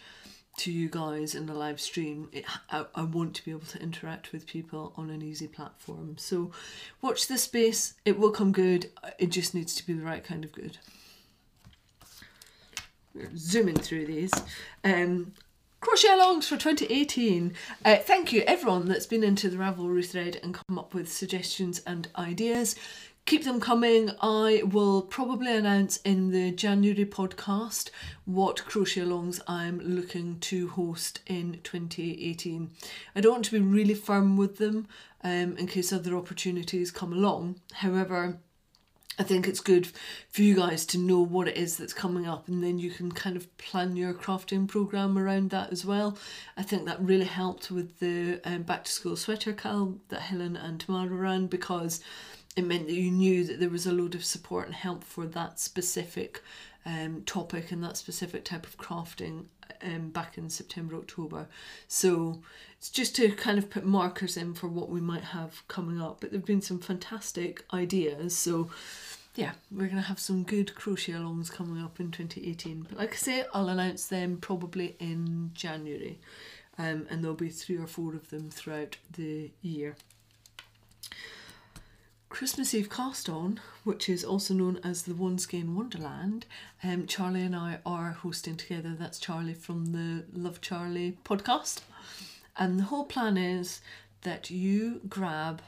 to 0.58 0.72
you 0.72 0.90
guys 0.90 1.36
in 1.36 1.46
the 1.46 1.54
live 1.54 1.80
stream. 1.80 2.30
It, 2.32 2.46
I, 2.70 2.86
I 2.94 3.04
want 3.04 3.36
to 3.36 3.46
be 3.46 3.52
able 3.52 3.68
to 3.68 3.82
interact 3.82 4.32
with 4.32 4.48
people 4.48 4.94
on 4.98 5.10
an 5.10 5.22
easy 5.22 5.48
platform. 5.48 6.18
So 6.18 6.52
watch 7.02 7.28
this 7.28 7.44
space. 7.44 7.94
It 8.06 8.18
will 8.20 8.32
come 8.32 8.52
good. 8.52 8.90
It 9.20 9.28
just 9.28 9.54
needs 9.54 9.76
to 9.76 9.86
be 9.86 9.94
the 9.94 10.06
right 10.06 10.24
kind 10.24 10.44
of 10.44 10.52
good 10.52 10.78
we're 13.16 13.36
zooming 13.36 13.78
through 13.78 14.06
these. 14.06 14.32
Um, 14.84 15.34
crochet 15.80 16.10
alongs 16.10 16.46
for 16.46 16.58
2018. 16.58 17.54
Uh, 17.84 17.96
thank 17.96 18.34
you 18.34 18.42
everyone 18.42 18.88
that's 18.88 19.06
been 19.06 19.24
into 19.24 19.50
the 19.50 19.58
Ravelry 19.58 20.06
thread 20.06 20.40
and 20.44 20.54
come 20.54 20.78
up 20.78 20.94
with 20.94 21.12
suggestions 21.12 21.82
and 21.88 22.10
ideas. 22.18 22.76
Keep 23.26 23.44
them 23.44 23.60
coming. 23.60 24.12
I 24.22 24.62
will 24.66 25.02
probably 25.02 25.56
announce 25.56 25.98
in 25.98 26.30
the 26.30 26.52
January 26.52 27.06
podcast 27.06 27.90
what 28.26 28.66
crochet 28.66 29.02
alongs 29.02 29.40
I'm 29.48 29.80
looking 29.80 30.40
to 30.42 30.68
host 30.70 31.22
in 31.26 31.60
2018. 31.64 32.70
I 33.16 33.22
don't 33.22 33.32
want 33.32 33.46
to 33.46 33.52
be 33.52 33.60
really 33.60 33.96
firm 33.96 34.38
with 34.38 34.58
them 34.58 34.88
um, 35.24 35.58
in 35.58 35.66
case 35.66 35.92
other 35.92 36.16
opportunities 36.16 36.92
come 36.92 37.14
along. 37.14 37.62
However, 37.74 38.38
I 39.18 39.24
think 39.24 39.48
it's 39.48 39.62
good 39.62 39.88
for 40.30 40.42
you 40.42 40.56
guys 40.56 40.86
to 40.88 40.98
know 40.98 41.22
what 41.22 41.48
it 41.48 41.56
is 41.56 41.78
that's 41.78 41.94
coming 41.94 42.28
up, 42.28 42.50
and 42.50 42.62
then 42.62 42.80
you 42.80 42.92
can 42.92 43.12
kind 43.12 43.38
of 43.38 43.58
plan 43.58 43.96
your 43.96 44.14
crafting 44.14 44.68
program 44.68 45.18
around 45.18 45.52
that 45.52 45.72
as 45.72 45.86
well. 45.86 46.18
I 46.58 46.64
think 46.64 46.86
that 46.86 47.02
really 47.02 47.26
helped 47.26 47.72
with 47.72 48.00
the 48.00 48.42
um, 48.44 48.64
back 48.64 48.84
to 48.84 48.92
school 48.92 49.16
sweater 49.16 49.54
cal 49.54 49.96
that 50.10 50.22
Helen 50.22 50.58
and 50.58 50.80
Tamara 50.80 51.16
ran 51.16 51.48
because 51.48 52.02
it 52.58 52.66
meant 52.66 52.88
that 52.88 52.94
you 52.94 53.12
knew 53.12 53.46
that 53.46 53.60
there 53.60 53.70
was 53.70 53.86
a 53.86 53.94
load 53.94 54.16
of 54.16 54.26
support 54.26 54.66
and 54.66 54.76
help 54.76 55.04
for 55.04 55.26
that 55.28 55.60
specific 55.60 56.42
um, 56.86 57.24
topic 57.26 57.72
and 57.72 57.84
that 57.84 57.98
specific 57.98 58.44
type 58.46 58.66
of 58.66 58.78
crafting 58.78 59.46
um, 59.84 60.10
back 60.10 60.38
in 60.38 60.50
September, 60.50 60.96
October. 60.96 61.48
So 61.88 62.42
it's 62.78 62.90
just 62.90 63.16
to 63.18 63.32
kind 63.32 63.58
of 63.58 63.70
put 63.70 63.86
markers 63.86 64.38
in 64.38 64.54
for 64.54 64.68
what 64.68 64.90
we 64.90 65.02
might 65.02 65.24
have 65.24 65.68
coming 65.68 66.02
up. 66.02 66.22
But 66.22 66.32
there 66.32 66.40
have 66.40 66.46
been 66.46 66.62
some 66.62 66.80
fantastic 66.80 67.64
ideas. 67.74 68.36
So 68.36 68.70
yeah, 69.36 69.52
we're 69.70 69.88
going 69.88 69.98
to 69.98 70.02
have 70.02 70.20
some 70.20 70.44
good 70.44 70.76
crochet 70.76 71.14
alongs 71.14 71.52
coming 71.52 71.84
up 71.84 72.00
in 72.00 72.12
2018. 72.12 72.88
But 72.90 72.98
like 72.98 73.14
I 73.14 73.18
say, 73.18 73.46
I'll 73.54 73.70
announce 73.70 74.08
them 74.08 74.38
probably 74.38 74.96
in 75.00 75.52
January. 75.54 76.20
Um, 76.78 77.08
and 77.10 77.24
there'll 77.24 77.36
be 77.36 77.50
three 77.50 77.78
or 77.78 77.88
four 77.88 78.16
of 78.16 78.30
them 78.30 78.50
throughout 78.50 78.98
the 79.12 79.52
year. 79.62 79.96
Christmas 82.36 82.74
Eve 82.74 82.90
Cast 82.90 83.30
On, 83.30 83.62
which 83.86 84.10
is 84.10 84.26
also 84.26 84.54
known 84.54 84.78
as 84.84 85.04
the 85.04 85.16
One 85.16 85.38
Skein 85.38 85.74
Wonderland, 85.74 86.46
um, 86.84 87.08
Charlie 87.08 87.44
and 87.44 87.56
I 87.56 87.80
are 87.86 88.12
hosting 88.12 88.58
together. 88.58 88.94
That's 88.94 89.20
Charlie 89.20 89.54
from 89.54 89.94
the 89.94 90.26
Love 90.38 90.60
Charlie 90.60 91.18
podcast. 91.24 91.80
And 92.58 92.78
the 92.78 92.84
whole 92.84 93.06
plan 93.06 93.38
is 93.38 93.80
that 94.24 94.50
you 94.50 95.00
grab 95.08 95.62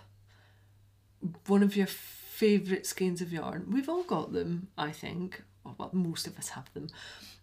one 1.46 1.64
of 1.64 1.78
your 1.78 1.88
favourite 1.88 2.86
skeins 2.86 3.22
of 3.22 3.32
yarn. 3.32 3.68
We've 3.72 3.88
all 3.88 4.04
got 4.04 4.34
them, 4.34 4.68
I 4.78 4.92
think. 4.92 5.44
Well, 5.64 5.90
most 5.94 6.28
of 6.28 6.38
us 6.38 6.50
have 6.50 6.74
them. 6.74 6.90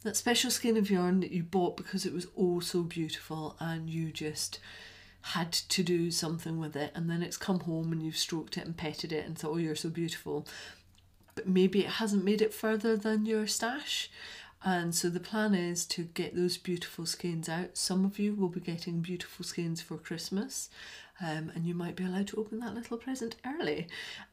That 0.02 0.18
special 0.18 0.50
skein 0.50 0.76
of 0.76 0.90
yarn 0.90 1.20
that 1.20 1.32
you 1.32 1.44
bought 1.44 1.78
because 1.78 2.04
it 2.04 2.12
was 2.12 2.26
oh 2.36 2.60
so 2.60 2.82
beautiful 2.82 3.56
and 3.58 3.88
you 3.88 4.12
just 4.12 4.58
had 5.28 5.52
to 5.52 5.82
do 5.82 6.10
something 6.10 6.58
with 6.58 6.76
it 6.76 6.92
and 6.94 7.08
then 7.08 7.22
it's 7.22 7.38
come 7.38 7.60
home 7.60 7.92
and 7.92 8.02
you've 8.02 8.16
stroked 8.16 8.58
it 8.58 8.66
and 8.66 8.76
petted 8.76 9.10
it 9.10 9.24
and 9.24 9.38
thought, 9.38 9.52
oh, 9.52 9.56
you're 9.56 9.74
so 9.74 9.88
beautiful. 9.88 10.46
but 11.34 11.48
maybe 11.48 11.80
it 11.80 11.92
hasn't 11.92 12.24
made 12.24 12.42
it 12.42 12.52
further 12.54 12.96
than 12.96 13.26
your 13.26 13.46
stash. 13.46 14.10
And 14.62 14.94
so 14.94 15.10
the 15.10 15.20
plan 15.20 15.54
is 15.54 15.84
to 15.86 16.04
get 16.04 16.34
those 16.34 16.56
beautiful 16.56 17.06
skeins 17.06 17.48
out. 17.48 17.76
Some 17.76 18.04
of 18.04 18.18
you 18.18 18.34
will 18.34 18.48
be 18.48 18.60
getting 18.60 19.00
beautiful 19.00 19.44
skeins 19.44 19.82
for 19.82 19.98
Christmas, 19.98 20.70
um, 21.20 21.52
and 21.54 21.66
you 21.66 21.74
might 21.74 21.96
be 21.96 22.04
allowed 22.04 22.28
to 22.28 22.36
open 22.38 22.60
that 22.60 22.74
little 22.74 22.96
present 22.96 23.36
early. 23.46 23.88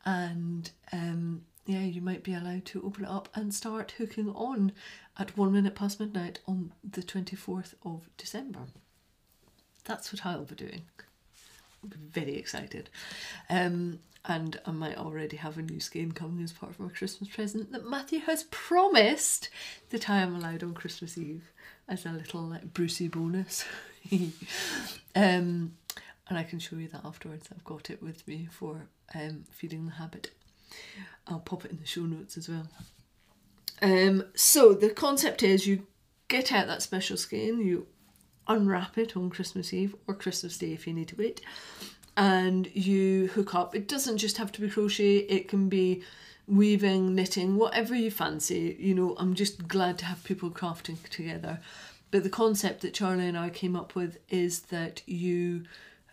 And 0.06 0.72
um, 0.94 1.42
yeah, 1.66 1.82
you 1.82 2.02
might 2.02 2.24
be 2.24 2.34
allowed 2.34 2.66
to 2.66 2.84
open 2.84 3.04
it 3.06 3.10
up 3.10 3.30
and 3.36 3.54
start 3.54 3.96
hooking 3.98 4.30
on 4.30 4.72
at 5.18 5.38
one 5.38 5.52
minute 5.52 5.76
past 5.76 6.00
midnight 6.00 6.40
on 6.48 6.72
the 6.84 7.02
24th 7.02 7.74
of 7.84 8.10
December. 8.18 8.68
That's 9.86 10.12
what 10.12 10.26
I'll 10.26 10.46
be 10.46 10.56
doing. 10.56 10.84
I'll 11.84 11.90
be 11.90 11.98
very 11.98 12.36
excited. 12.36 12.90
Um, 13.50 14.00
and 14.26 14.60
I 14.66 14.72
might 14.72 14.98
already 14.98 15.38
have 15.38 15.58
a 15.58 15.64
new 15.64 15.80
skein 15.80 16.12
coming 16.12 16.44
as 16.44 16.52
part 16.52 16.72
of 16.72 16.80
my 16.80 16.90
Christmas 16.90 17.30
present 17.30 17.72
that 17.72 17.90
Matthew 17.90 18.20
has 18.20 18.44
promised 18.52 19.50
that 19.90 20.10
I 20.10 20.20
am 20.20 20.36
allowed 20.36 20.64
on 20.64 20.76
Christmas 20.76 21.18
Eve 21.18 21.52
as 21.88 22.06
a 22.06 22.12
little 22.12 22.42
like 22.42 22.74
Brucey 22.74 23.08
bonus. 23.08 23.66
um, 25.16 25.74
and 26.32 26.38
I 26.38 26.44
can 26.44 26.60
show 26.60 26.76
you 26.76 26.88
that 26.90 27.04
afterwards. 27.04 27.50
I've 27.52 27.64
got 27.64 27.90
it 27.90 28.02
with 28.02 28.28
me 28.28 28.48
for 28.52 28.88
um, 29.16 29.46
feeding 29.50 29.86
the 29.86 29.94
habit. 29.94 30.32
I'll 31.28 31.40
pop 31.40 31.66
it 31.66 31.72
in 31.72 31.80
the 31.80 31.86
show 31.86 32.02
notes 32.02 32.38
as 32.38 32.48
well. 32.48 32.68
Um, 33.82 34.26
so 34.36 34.74
the 34.74 34.92
concept 34.92 35.42
is 35.42 35.66
you 35.66 35.88
get 36.28 36.52
out 36.52 36.68
that 36.68 36.84
special 36.84 37.18
skein, 37.18 37.60
you 37.60 37.88
unwrap 38.48 38.98
it 38.98 39.16
on 39.16 39.30
Christmas 39.30 39.74
Eve 39.74 39.96
or 40.08 40.14
Christmas 40.14 40.58
Day 40.58 40.74
if 40.74 40.88
you 40.88 40.94
need 40.94 41.08
to 41.10 41.16
wait, 41.16 41.42
and 42.18 42.74
you 42.76 43.28
hook 43.28 43.56
up. 43.56 43.76
It 43.76 43.88
doesn't 43.88 44.18
just 44.18 44.38
have 44.38 44.52
to 44.54 44.62
be 44.62 44.70
crochet, 44.70 45.18
it 45.18 45.48
can 45.48 45.70
be 45.70 46.04
weaving, 46.48 47.16
knitting, 47.16 47.56
whatever 47.56 47.96
you 47.96 48.12
fancy. 48.12 48.76
You 48.80 48.94
know, 48.94 49.16
I'm 49.18 49.36
just 49.36 49.68
glad 49.68 49.98
to 50.00 50.06
have 50.06 50.24
people 50.24 50.50
crafting 50.50 51.02
together. 51.10 51.60
But 52.12 52.24
the 52.24 52.30
concept 52.30 52.82
that 52.82 52.94
Charlie 52.94 53.28
and 53.28 53.38
I 53.38 53.50
came 53.50 53.76
up 53.76 53.96
with 53.96 54.18
is 54.30 54.62
that 54.64 55.02
you 55.08 55.64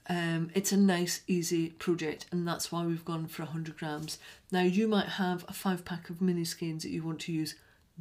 um, 0.09 0.51
it's 0.55 0.73
a 0.73 0.77
nice, 0.77 1.21
easy 1.27 1.71
project, 1.71 2.27
and 2.33 2.49
that's 2.49 2.73
why 2.73 2.85
we've 2.87 3.05
gone 3.05 3.27
for 3.27 3.43
100 3.43 3.77
grams. 3.77 4.19
Now, 4.51 4.63
you 4.63 4.89
might 4.89 5.09
have 5.09 5.45
a 5.49 5.53
five 5.53 5.85
pack 5.85 6.09
of 6.09 6.23
mini 6.23 6.45
skeins 6.45 6.83
that 6.83 6.91
you 6.91 7.03
want 7.03 7.21
to 7.21 7.33
use, 7.33 7.57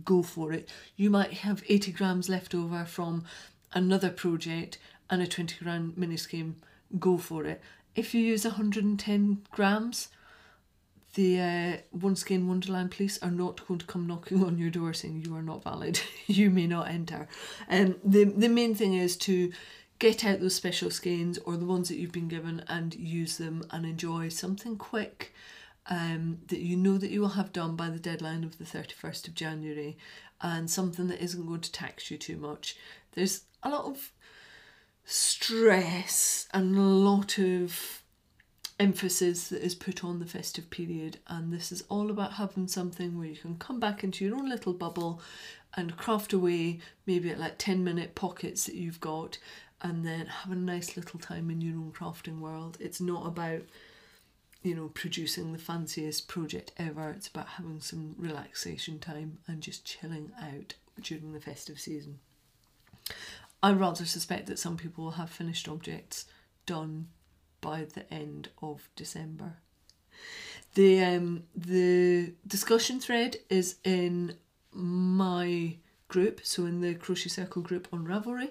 go 0.05 0.23
for 0.23 0.53
it. 0.53 0.69
You 0.95 1.09
might 1.09 1.33
have 1.33 1.63
80 1.67 1.91
grams 1.91 2.29
left 2.29 2.55
over 2.55 2.85
from 2.85 3.25
another 3.73 4.09
project 4.09 4.77
and 5.09 5.21
a 5.21 5.27
20 5.27 5.63
gram 5.63 5.93
mini 5.95 6.17
skein, 6.17 6.55
go 6.99 7.17
for 7.17 7.45
it. 7.45 7.61
If 7.95 8.13
you 8.13 8.21
use 8.21 8.45
110 8.45 9.45
grams, 9.51 10.09
the 11.15 11.41
uh, 11.41 11.77
One 11.91 12.15
Skein 12.15 12.47
Wonderland 12.47 12.91
police 12.91 13.17
are 13.23 13.31
not 13.31 13.67
going 13.67 13.79
to 13.79 13.85
come 13.85 14.05
knocking 14.05 14.43
on 14.43 14.59
your 14.59 14.69
door 14.69 14.93
saying 14.93 15.23
you 15.25 15.35
are 15.35 15.41
not 15.41 15.63
valid. 15.63 15.99
you 16.27 16.51
may 16.51 16.67
not 16.67 16.89
enter. 16.89 17.27
And 17.67 17.95
um, 17.95 17.99
the 18.03 18.25
the 18.25 18.49
main 18.49 18.75
thing 18.75 18.93
is 18.93 19.17
to 19.17 19.51
get 19.99 20.23
out 20.23 20.39
those 20.39 20.53
special 20.53 20.91
skeins 20.91 21.39
or 21.39 21.57
the 21.57 21.65
ones 21.65 21.89
that 21.89 21.97
you've 21.97 22.11
been 22.11 22.27
given 22.27 22.63
and 22.67 22.93
use 22.93 23.37
them 23.37 23.65
and 23.71 23.83
enjoy 23.83 24.29
something 24.29 24.77
quick 24.77 25.33
um, 25.89 26.37
that 26.47 26.59
you 26.59 26.77
know 26.77 26.99
that 26.99 27.09
you 27.09 27.21
will 27.21 27.29
have 27.29 27.51
done 27.51 27.75
by 27.75 27.89
the 27.89 27.99
deadline 27.99 28.43
of 28.43 28.57
the 28.59 28.63
31st 28.63 29.27
of 29.27 29.33
January 29.33 29.97
and 30.41 30.69
something 30.69 31.07
that 31.07 31.23
isn't 31.23 31.47
going 31.47 31.61
to 31.61 31.71
tax 31.71 32.11
you 32.11 32.17
too 32.17 32.37
much. 32.37 32.77
There's 33.13 33.41
a 33.63 33.69
lot 33.69 33.85
of 33.85 34.11
stress 35.05 36.47
and 36.53 36.77
a 36.77 36.81
lot 36.81 37.37
of 37.39 38.01
emphasis 38.79 39.49
that 39.49 39.63
is 39.63 39.73
put 39.73 40.03
on 40.03 40.19
the 40.19 40.25
festive 40.25 40.69
period 40.69 41.17
and 41.27 41.51
this 41.51 41.71
is 41.71 41.83
all 41.89 42.11
about 42.11 42.33
having 42.33 42.67
something 42.67 43.17
where 43.17 43.27
you 43.27 43.35
can 43.35 43.57
come 43.57 43.79
back 43.79 44.03
into 44.03 44.23
your 44.23 44.35
own 44.35 44.47
little 44.47 44.73
bubble 44.73 45.19
and 45.75 45.97
craft 45.97 46.31
away 46.31 46.79
maybe 47.07 47.29
at 47.31 47.39
like 47.39 47.57
10 47.57 47.83
minute 47.83 48.13
pockets 48.13 48.65
that 48.65 48.75
you've 48.75 48.99
got 48.99 49.39
and 49.81 50.05
then 50.05 50.25
have 50.25 50.51
a 50.51 50.55
nice 50.55 50.97
little 50.97 51.19
time 51.19 51.49
in 51.49 51.61
your 51.61 51.75
own 51.75 51.91
crafting 51.91 52.39
world. 52.39 52.77
It's 52.79 52.99
not 52.99 53.27
about, 53.27 53.61
you 54.63 54.75
know, 54.75 54.89
producing 54.93 55.53
the 55.53 55.59
fanciest 55.59 56.27
project 56.27 56.71
ever. 56.77 57.11
It's 57.11 57.27
about 57.27 57.47
having 57.47 57.79
some 57.79 58.15
relaxation 58.17 58.99
time 58.99 59.37
and 59.47 59.61
just 59.61 59.85
chilling 59.85 60.31
out 60.41 60.73
during 61.01 61.33
the 61.33 61.39
festive 61.39 61.79
season. 61.79 62.19
I 63.61 63.71
rather 63.73 64.05
suspect 64.05 64.47
that 64.47 64.59
some 64.59 64.77
people 64.77 65.05
will 65.05 65.11
have 65.11 65.29
finished 65.29 65.67
objects 65.67 66.25
done 66.65 67.07
by 67.61 67.85
the 67.85 68.11
end 68.13 68.49
of 68.61 68.87
December. 68.95 69.57
The 70.75 71.03
um 71.03 71.43
the 71.55 72.33
discussion 72.45 72.99
thread 72.99 73.37
is 73.49 73.77
in 73.83 74.35
my 74.71 75.77
group, 76.07 76.41
so 76.43 76.65
in 76.65 76.81
the 76.81 76.95
Crochet 76.95 77.29
Circle 77.29 77.61
group 77.63 77.87
on 77.91 78.05
Ravelry, 78.05 78.49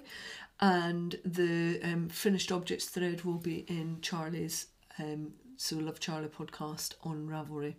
and 0.61 1.19
the 1.25 1.81
um, 1.83 2.09
finished 2.09 2.51
objects 2.53 2.87
thread 2.87 3.25
will 3.25 3.39
be 3.39 3.65
in 3.69 3.99
Charlie's 4.03 4.67
um, 4.99 5.33
so 5.57 5.77
Love 5.77 6.01
Charlie 6.01 6.29
podcast 6.29 6.95
on 7.03 7.29
Ravelry, 7.29 7.77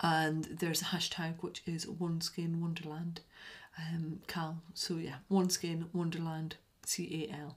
and 0.00 0.44
there's 0.44 0.82
a 0.82 0.86
hashtag 0.86 1.34
which 1.40 1.62
is 1.66 1.86
One 1.86 2.20
Skein 2.20 2.60
Wonderland, 2.60 3.20
um, 3.78 4.20
Cal. 4.26 4.62
So 4.74 4.96
yeah, 4.96 5.16
One 5.28 5.50
Skein 5.50 5.86
Wonderland 5.92 6.56
C 6.84 7.28
A 7.30 7.34
L. 7.34 7.56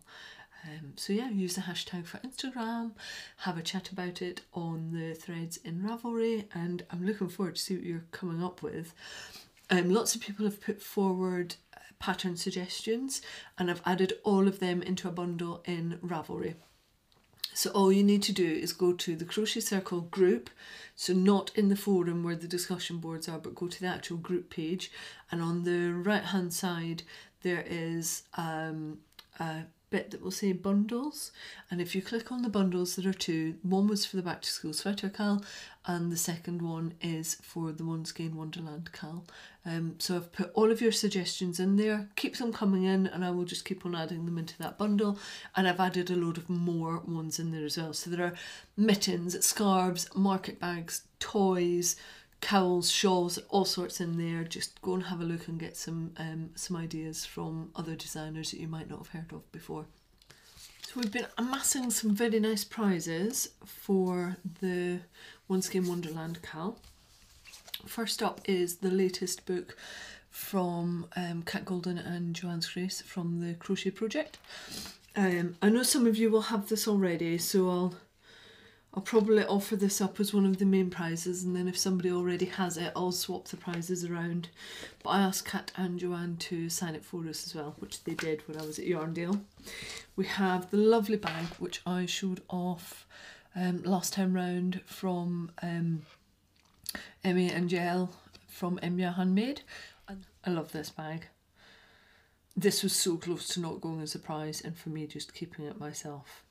Um, 0.64 0.94
so 0.96 1.14
yeah, 1.14 1.30
use 1.30 1.56
the 1.56 1.62
hashtag 1.62 2.08
for 2.08 2.18
Instagram, 2.20 2.94
have 3.38 3.58
a 3.58 3.62
chat 3.62 3.92
about 3.92 4.22
it 4.22 4.42
on 4.54 4.92
the 4.94 5.14
threads 5.14 5.58
in 5.58 5.82
Ravelry, 5.82 6.46
and 6.56 6.84
I'm 6.92 7.06
looking 7.06 7.30
forward 7.30 7.56
to 7.56 7.62
see 7.62 7.76
what 7.76 7.86
you're 7.86 8.06
coming 8.12 8.44
up 8.44 8.64
with. 8.64 8.94
Um, 9.70 9.92
lots 9.92 10.16
of 10.16 10.22
people 10.22 10.46
have 10.46 10.62
put 10.62 10.82
forward 10.82 11.56
pattern 12.00 12.36
suggestions 12.36 13.22
and 13.58 13.70
I've 13.70 13.82
added 13.86 14.14
all 14.24 14.48
of 14.48 14.60
them 14.60 14.82
into 14.82 15.08
a 15.08 15.12
bundle 15.12 15.64
in 15.66 15.98
Ravelry. 16.04 16.56
So 17.56 17.70
all 17.70 17.90
you 17.90 18.04
need 18.04 18.22
to 18.24 18.34
do 18.34 18.46
is 18.46 18.74
go 18.74 18.92
to 18.92 19.16
the 19.16 19.24
Crochet 19.24 19.62
Circle 19.62 20.02
group, 20.02 20.50
so 20.94 21.14
not 21.14 21.52
in 21.56 21.70
the 21.70 21.78
forum 21.78 22.22
where 22.22 22.36
the 22.36 22.50
discussion 22.50 22.98
boards 22.98 23.30
are, 23.30 23.40
but 23.40 23.56
go 23.56 23.70
to 23.70 23.80
the 23.80 23.88
actual 23.88 24.18
group 24.18 24.50
page 24.50 24.92
and 25.32 25.42
on 25.42 25.64
the 25.64 25.94
right 25.94 26.26
hand 26.26 26.54
side 26.54 27.04
there 27.44 27.64
is 27.66 28.24
um, 28.36 28.98
a 29.40 29.62
bit 29.96 30.12
that 30.12 30.22
will 30.22 30.32
say 30.32 30.52
bundles. 30.52 31.32
And 31.72 31.80
if 31.80 31.96
you 31.96 32.02
click 32.02 32.30
on 32.30 32.42
the 32.42 32.50
bundles 32.50 32.96
there 32.96 33.10
are 33.10 33.14
two. 33.14 33.56
One 33.64 33.88
was 33.88 34.06
for 34.06 34.18
the 34.18 34.22
back 34.30 34.42
to 34.42 34.50
school 34.50 34.74
sweater 34.74 35.08
cal 35.08 35.42
and 35.86 36.12
the 36.12 36.18
second 36.18 36.62
one 36.62 36.96
is 37.02 37.36
for 37.36 37.72
the 37.72 37.86
one 37.86 38.04
skein 38.04 38.36
wonderland 38.36 38.92
cal. 38.92 39.24
Um, 39.66 39.96
so 39.98 40.18
I've 40.18 40.34
put 40.34 40.52
all 40.54 40.70
of 40.70 40.82
your 40.82 40.92
suggestions 40.92 41.62
in 41.62 41.78
there. 41.78 42.10
Keep 42.18 42.36
them 42.38 42.52
coming 42.52 42.84
in 42.84 43.08
and 43.08 43.24
I 43.24 43.32
will 43.32 43.46
just 43.46 43.64
keep 43.64 43.86
on 43.86 43.96
adding 43.96 44.26
them 44.26 44.38
into 44.38 44.58
that 44.58 44.78
bundle. 44.78 45.18
And 45.56 45.66
I've 45.66 45.80
added 45.80 46.10
a 46.10 46.16
load 46.16 46.38
of 46.38 46.50
more 46.50 47.02
ones 47.08 47.40
in 47.40 47.52
there 47.52 47.66
as 47.66 47.78
well. 47.78 47.94
So 47.94 48.10
there 48.10 48.26
are 48.26 48.34
mittens 48.76 49.46
scarves 49.46 50.14
market 50.14 50.60
bags 50.60 51.04
toys 51.20 51.96
cowls, 52.46 52.92
shawls, 52.92 53.40
all 53.50 53.66
sorts 53.66 54.00
in 54.00 54.18
there. 54.20 54.44
Just 54.44 54.80
go 54.84 54.94
and 54.94 55.04
have 55.06 55.20
a 55.20 55.24
look 55.24 55.48
and 55.48 55.60
get 55.60 55.76
some 55.76 56.12
um, 56.18 56.52
some 56.54 56.78
ideas 56.78 57.26
from 57.26 57.72
other 57.76 57.96
designers 57.96 58.52
that 58.52 58.60
you 58.60 58.68
might 58.68 58.88
not 58.88 59.00
have 59.00 59.08
heard 59.08 59.34
of 59.34 59.52
before. 59.52 59.86
So 60.84 60.92
we've 60.98 61.12
been 61.12 61.26
amassing 61.40 61.90
some 61.90 62.14
very 62.14 62.40
nice 62.40 62.64
prizes 62.64 63.50
for 63.66 64.38
the 64.62 65.00
One 65.48 65.64
Skein 65.64 65.88
Wonderland 65.88 66.44
Cal. 66.44 66.78
First 67.88 68.22
up 68.22 68.42
is 68.46 68.78
the 68.78 68.92
latest 68.92 69.48
book 69.48 69.76
from 70.30 71.08
um, 71.16 71.42
Kat 71.42 71.66
Goldin 71.66 71.98
and 71.98 72.36
Joanne 72.36 72.62
Scrace 72.62 73.02
from 73.02 73.40
the 73.40 73.56
Crochet 73.56 73.90
Project. 73.90 74.38
Um, 75.16 75.56
I 75.64 75.70
know 75.70 75.82
some 75.82 76.06
of 76.06 76.16
you 76.16 76.30
will 76.30 76.50
have 76.54 76.70
this 76.70 76.88
already, 76.88 77.40
so 77.40 77.70
I'll 77.70 77.96
I'll 78.96 79.02
probably 79.02 79.44
offer 79.44 79.76
this 79.76 80.00
up 80.00 80.22
as 80.22 80.34
one 80.34 80.46
of 80.46 80.58
the 80.58 80.66
main 80.66 80.90
prizes 80.90 81.44
and 81.44 81.54
then 81.54 81.68
if 81.68 81.78
somebody 81.78 82.10
already 82.10 82.46
has 82.46 82.78
it 82.78 82.94
I'll 82.96 83.12
swap 83.12 83.46
the 83.50 83.58
prizes 83.58 84.06
around. 84.06 84.48
But 85.04 85.10
I 85.10 85.20
asked 85.20 85.46
Kat 85.46 85.72
and 85.76 86.00
Joanne 86.00 86.38
to 86.38 86.70
sign 86.70 86.96
it 86.96 87.04
for 87.04 87.28
us 87.28 87.46
as 87.46 87.54
well, 87.54 87.76
which 87.80 88.06
they 88.06 88.14
did 88.14 88.48
when 88.48 88.58
I 88.58 88.66
was 88.66 88.80
at 88.80 88.86
Yarndale. 88.86 89.42
We 90.16 90.26
have 90.26 90.72
the 90.72 90.78
lovely 90.78 91.18
bag 91.18 91.46
which 91.60 91.82
I 91.86 92.06
showed 92.06 92.42
off 92.50 93.06
um, 93.54 93.84
last 93.84 94.14
time 94.14 94.34
round 94.34 94.80
from 94.86 95.52
um, 95.62 96.04
Emmy 97.22 97.52
and 97.52 97.70
Jel 97.70 98.12
from 98.48 98.80
Emya 98.80 99.16
Handmade. 99.16 99.62
I 100.08 100.50
love 100.50 100.72
this 100.72 100.90
bag. 100.90 101.28
This 102.56 102.82
was 102.82 102.94
so 102.94 103.18
close 103.18 103.50
to 103.50 103.60
not 103.60 103.82
going 103.82 104.00
as 104.02 104.16
a 104.16 104.20
prize 104.20 104.62
and 104.62 104.78
for 104.78 104.88
me 104.88 105.06
just 105.06 105.34
keeping 105.34 105.66
it 105.66 105.80
myself 105.80 106.45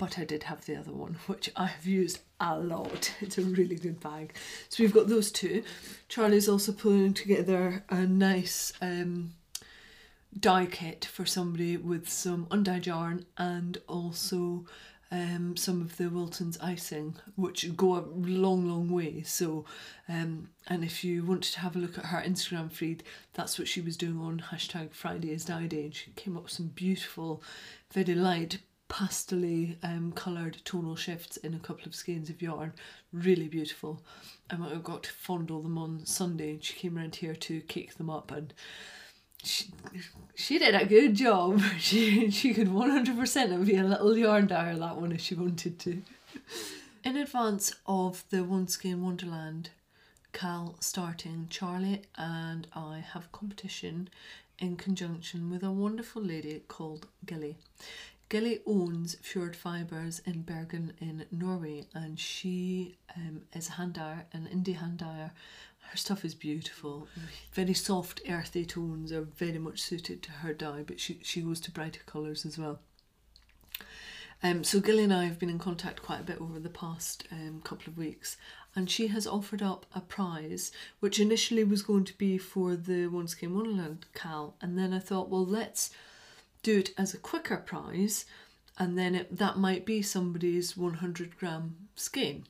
but 0.00 0.18
I 0.18 0.24
did 0.24 0.44
have 0.44 0.64
the 0.64 0.76
other 0.76 0.92
one, 0.92 1.18
which 1.26 1.50
I've 1.54 1.86
used 1.86 2.20
a 2.40 2.58
lot. 2.58 3.14
It's 3.20 3.36
a 3.36 3.42
really 3.42 3.76
good 3.76 4.00
bag. 4.00 4.34
So 4.70 4.82
we've 4.82 4.94
got 4.94 5.08
those 5.08 5.30
two. 5.30 5.62
Charlie's 6.08 6.48
also 6.48 6.72
pulling 6.72 7.12
together 7.12 7.84
a 7.90 8.06
nice 8.06 8.72
um, 8.80 9.34
dye 10.38 10.66
kit 10.66 11.04
for 11.04 11.26
somebody 11.26 11.76
with 11.76 12.08
some 12.08 12.46
undyed 12.50 12.86
yarn 12.86 13.26
and 13.36 13.76
also 13.88 14.64
um, 15.12 15.54
some 15.56 15.82
of 15.82 15.98
the 15.98 16.08
Wilton's 16.08 16.58
icing, 16.60 17.16
which 17.36 17.76
go 17.76 17.96
a 17.96 18.04
long, 18.14 18.66
long 18.66 18.88
way. 18.90 19.22
So, 19.22 19.66
um, 20.08 20.48
and 20.66 20.82
if 20.82 21.04
you 21.04 21.26
wanted 21.26 21.52
to 21.52 21.60
have 21.60 21.76
a 21.76 21.78
look 21.78 21.98
at 21.98 22.06
her 22.06 22.22
Instagram 22.26 22.72
feed, 22.72 23.02
that's 23.34 23.58
what 23.58 23.68
she 23.68 23.82
was 23.82 23.98
doing 23.98 24.18
on 24.18 24.44
hashtag 24.50 24.94
Friday 24.94 25.32
is 25.32 25.44
Dye 25.44 25.66
Day. 25.66 25.84
And 25.84 25.94
she 25.94 26.12
came 26.12 26.38
up 26.38 26.44
with 26.44 26.52
some 26.52 26.68
beautiful, 26.68 27.42
very 27.92 28.14
light, 28.14 28.60
pastely 28.90 29.78
um, 29.82 30.12
coloured 30.12 30.58
tonal 30.64 30.96
shifts 30.96 31.38
in 31.38 31.54
a 31.54 31.58
couple 31.58 31.86
of 31.86 31.94
skeins 31.94 32.28
of 32.28 32.42
yarn. 32.42 32.74
Really 33.12 33.48
beautiful. 33.48 34.02
And 34.50 34.62
I 34.62 34.74
got 34.74 35.04
to 35.04 35.12
fondle 35.12 35.62
them 35.62 35.78
on 35.78 36.04
Sunday, 36.04 36.50
and 36.50 36.62
she 36.62 36.74
came 36.74 36.98
around 36.98 37.14
here 37.16 37.34
to 37.34 37.60
cake 37.62 37.96
them 37.96 38.10
up 38.10 38.30
and 38.30 38.52
she, 39.42 39.70
she 40.34 40.58
did 40.58 40.74
a 40.74 40.84
good 40.84 41.14
job. 41.14 41.62
She 41.78 42.30
she 42.30 42.52
could 42.52 42.70
one 42.70 42.90
hundred 42.90 43.16
percent 43.16 43.64
be 43.64 43.76
a 43.76 43.84
little 43.84 44.14
yarn 44.14 44.48
dyer 44.48 44.76
that 44.76 44.96
one 44.96 45.12
if 45.12 45.22
she 45.22 45.34
wanted 45.34 45.78
to. 45.78 46.02
In 47.02 47.16
advance 47.16 47.72
of 47.86 48.24
the 48.28 48.44
One 48.44 48.68
Skein 48.68 49.02
Wonderland 49.02 49.70
Cal 50.34 50.76
starting, 50.80 51.46
Charlie 51.48 52.02
and 52.18 52.66
I 52.74 53.02
have 53.14 53.32
competition 53.32 54.10
in 54.58 54.76
conjunction 54.76 55.48
with 55.48 55.62
a 55.62 55.70
wonderful 55.72 56.20
lady 56.20 56.62
called 56.68 57.06
Gilly. 57.24 57.56
Gilly 58.30 58.60
owns 58.64 59.16
Fjord 59.20 59.54
Fibres 59.54 60.22
in 60.24 60.42
Bergen 60.42 60.94
in 61.00 61.26
Norway 61.30 61.86
and 61.92 62.18
she 62.18 62.96
um, 63.14 63.42
is 63.52 63.68
a 63.68 63.72
hand 63.72 63.94
dyer, 63.94 64.24
an 64.32 64.48
indie 64.50 64.76
hand 64.76 64.98
dyer 64.98 65.32
her 65.90 65.96
stuff 65.96 66.24
is 66.24 66.34
beautiful. 66.36 67.08
Very 67.52 67.74
soft, 67.74 68.20
earthy 68.28 68.64
tones 68.64 69.10
are 69.10 69.22
very 69.22 69.58
much 69.58 69.80
suited 69.82 70.22
to 70.22 70.30
her 70.30 70.54
dye, 70.54 70.84
but 70.86 71.00
she, 71.00 71.18
she 71.22 71.40
goes 71.40 71.58
to 71.60 71.72
brighter 71.72 72.02
colours 72.06 72.46
as 72.46 72.56
well. 72.56 72.78
Um, 74.42 74.62
so 74.62 74.78
Gilly 74.78 75.04
and 75.04 75.12
I 75.12 75.24
have 75.24 75.40
been 75.40 75.50
in 75.50 75.58
contact 75.58 76.00
quite 76.00 76.20
a 76.20 76.24
bit 76.24 76.40
over 76.40 76.60
the 76.60 76.70
past 76.70 77.26
um, 77.32 77.60
couple 77.62 77.90
of 77.90 77.98
weeks, 77.98 78.36
and 78.76 78.88
she 78.88 79.08
has 79.08 79.26
offered 79.26 79.62
up 79.62 79.84
a 79.92 80.00
prize, 80.00 80.70
which 81.00 81.18
initially 81.18 81.64
was 81.64 81.82
going 81.82 82.04
to 82.04 82.16
be 82.16 82.38
for 82.38 82.76
the 82.76 83.08
One 83.08 83.26
Skein 83.26 83.54
Wonderland 83.54 84.06
Cal, 84.14 84.54
and 84.60 84.78
then 84.78 84.94
I 84.94 85.00
thought, 85.00 85.28
well, 85.28 85.44
let's 85.44 85.90
do 86.62 86.78
it 86.78 86.90
as 86.98 87.14
a 87.14 87.18
quicker 87.18 87.56
prize, 87.56 88.24
and 88.78 88.98
then 88.98 89.14
it, 89.14 89.36
that 89.36 89.58
might 89.58 89.84
be 89.84 90.02
somebody's 90.02 90.76
100 90.76 91.36
gram 91.36 91.76
skein. 91.94 92.44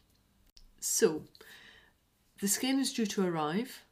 So 0.80 1.24
the 2.40 2.48
skein 2.48 2.78
is 2.78 2.92
due 2.92 3.06
to 3.06 3.26
arrive 3.26 3.82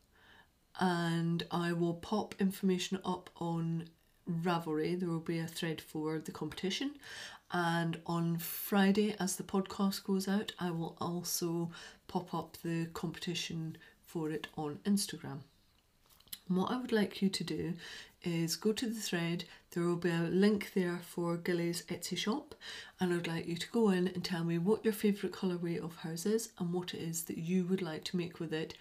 and 0.80 1.44
I 1.50 1.72
will 1.72 1.94
pop 1.94 2.34
information 2.38 3.00
up 3.04 3.30
on 3.36 3.88
Ravelry. 4.30 4.98
There 4.98 5.08
will 5.08 5.20
be 5.20 5.38
a 5.38 5.46
thread 5.46 5.80
for 5.80 6.18
the 6.18 6.32
competition. 6.32 6.94
And 7.50 8.00
on 8.06 8.38
Friday, 8.38 9.16
as 9.18 9.36
the 9.36 9.42
podcast 9.42 10.04
goes 10.04 10.28
out, 10.28 10.52
I 10.58 10.70
will 10.70 10.96
also 11.00 11.70
pop 12.06 12.34
up 12.34 12.56
the 12.62 12.86
competition 12.92 13.76
for 14.04 14.30
it 14.30 14.46
on 14.56 14.78
Instagram. 14.84 15.40
And 16.48 16.56
what 16.56 16.70
I 16.70 16.76
would 16.76 16.92
like 16.92 17.20
you 17.22 17.28
to 17.28 17.44
do 17.44 17.74
is 18.22 18.56
go 18.56 18.72
to 18.72 18.86
the 18.86 19.00
thread. 19.00 19.44
There 19.70 19.82
will 19.84 19.96
be 19.96 20.10
a 20.10 20.28
link 20.30 20.72
there 20.74 21.00
for 21.02 21.36
Gilly's 21.36 21.82
Etsy 21.82 22.16
shop, 22.16 22.54
and 22.98 23.12
I'd 23.12 23.26
like 23.26 23.46
you 23.46 23.56
to 23.56 23.70
go 23.70 23.90
in 23.90 24.08
and 24.08 24.24
tell 24.24 24.44
me 24.44 24.58
what 24.58 24.84
your 24.84 24.94
favourite 24.94 25.34
colourway 25.34 25.82
of 25.82 25.96
hers 25.96 26.24
is 26.24 26.50
and 26.58 26.72
what 26.72 26.94
it 26.94 27.00
is 27.00 27.24
that 27.24 27.38
you 27.38 27.64
would 27.64 27.82
like 27.82 28.04
to 28.04 28.16
make 28.16 28.40
with 28.40 28.52
it 28.52 28.74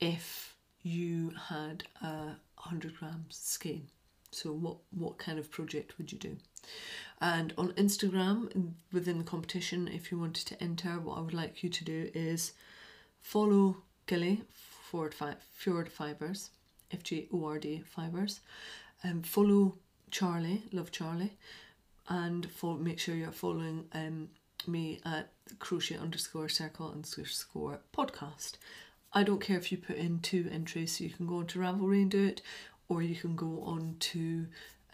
if 0.00 0.54
you 0.82 1.32
had 1.48 1.84
a 2.00 2.36
100 2.56 2.96
grams 2.96 3.36
skein. 3.36 3.88
So, 4.30 4.52
what, 4.52 4.76
what 4.90 5.18
kind 5.18 5.38
of 5.38 5.50
project 5.50 5.98
would 5.98 6.12
you 6.12 6.18
do? 6.18 6.36
And 7.20 7.52
on 7.58 7.72
Instagram, 7.72 8.72
within 8.92 9.18
the 9.18 9.24
competition, 9.24 9.88
if 9.88 10.10
you 10.10 10.18
wanted 10.18 10.46
to 10.46 10.62
enter, 10.62 11.00
what 11.00 11.18
I 11.18 11.20
would 11.20 11.34
like 11.34 11.62
you 11.62 11.68
to 11.68 11.84
do 11.84 12.10
is 12.14 12.52
follow 13.20 13.76
Gilly 14.06 14.42
Fjord, 14.90 15.14
Fjord 15.52 15.90
Fibres 15.90 16.50
FGORD 16.92 17.84
Fibres. 17.84 18.40
and 19.02 19.26
follow 19.26 19.74
Charlie, 20.12 20.62
love 20.72 20.92
Charlie, 20.92 21.32
and 22.06 22.48
for, 22.50 22.76
make 22.76 23.00
sure 23.00 23.14
you're 23.14 23.32
following 23.32 23.86
um, 23.94 24.28
me 24.66 25.00
at 25.06 25.30
crochet 25.58 25.96
underscore 25.96 26.50
circle 26.50 26.92
underscore 26.92 27.80
podcast. 27.96 28.52
I 29.14 29.22
don't 29.22 29.40
care 29.40 29.56
if 29.56 29.72
you 29.72 29.78
put 29.78 29.96
in 29.96 30.20
two 30.20 30.48
entries, 30.52 30.96
so 30.96 31.04
you 31.04 31.10
can 31.10 31.26
go 31.26 31.38
onto 31.38 31.60
Ravelry 31.60 32.02
and 32.02 32.10
do 32.10 32.26
it, 32.26 32.42
or 32.88 33.02
you 33.02 33.16
can 33.16 33.34
go 33.34 33.62
on 33.64 33.96
to 34.00 34.46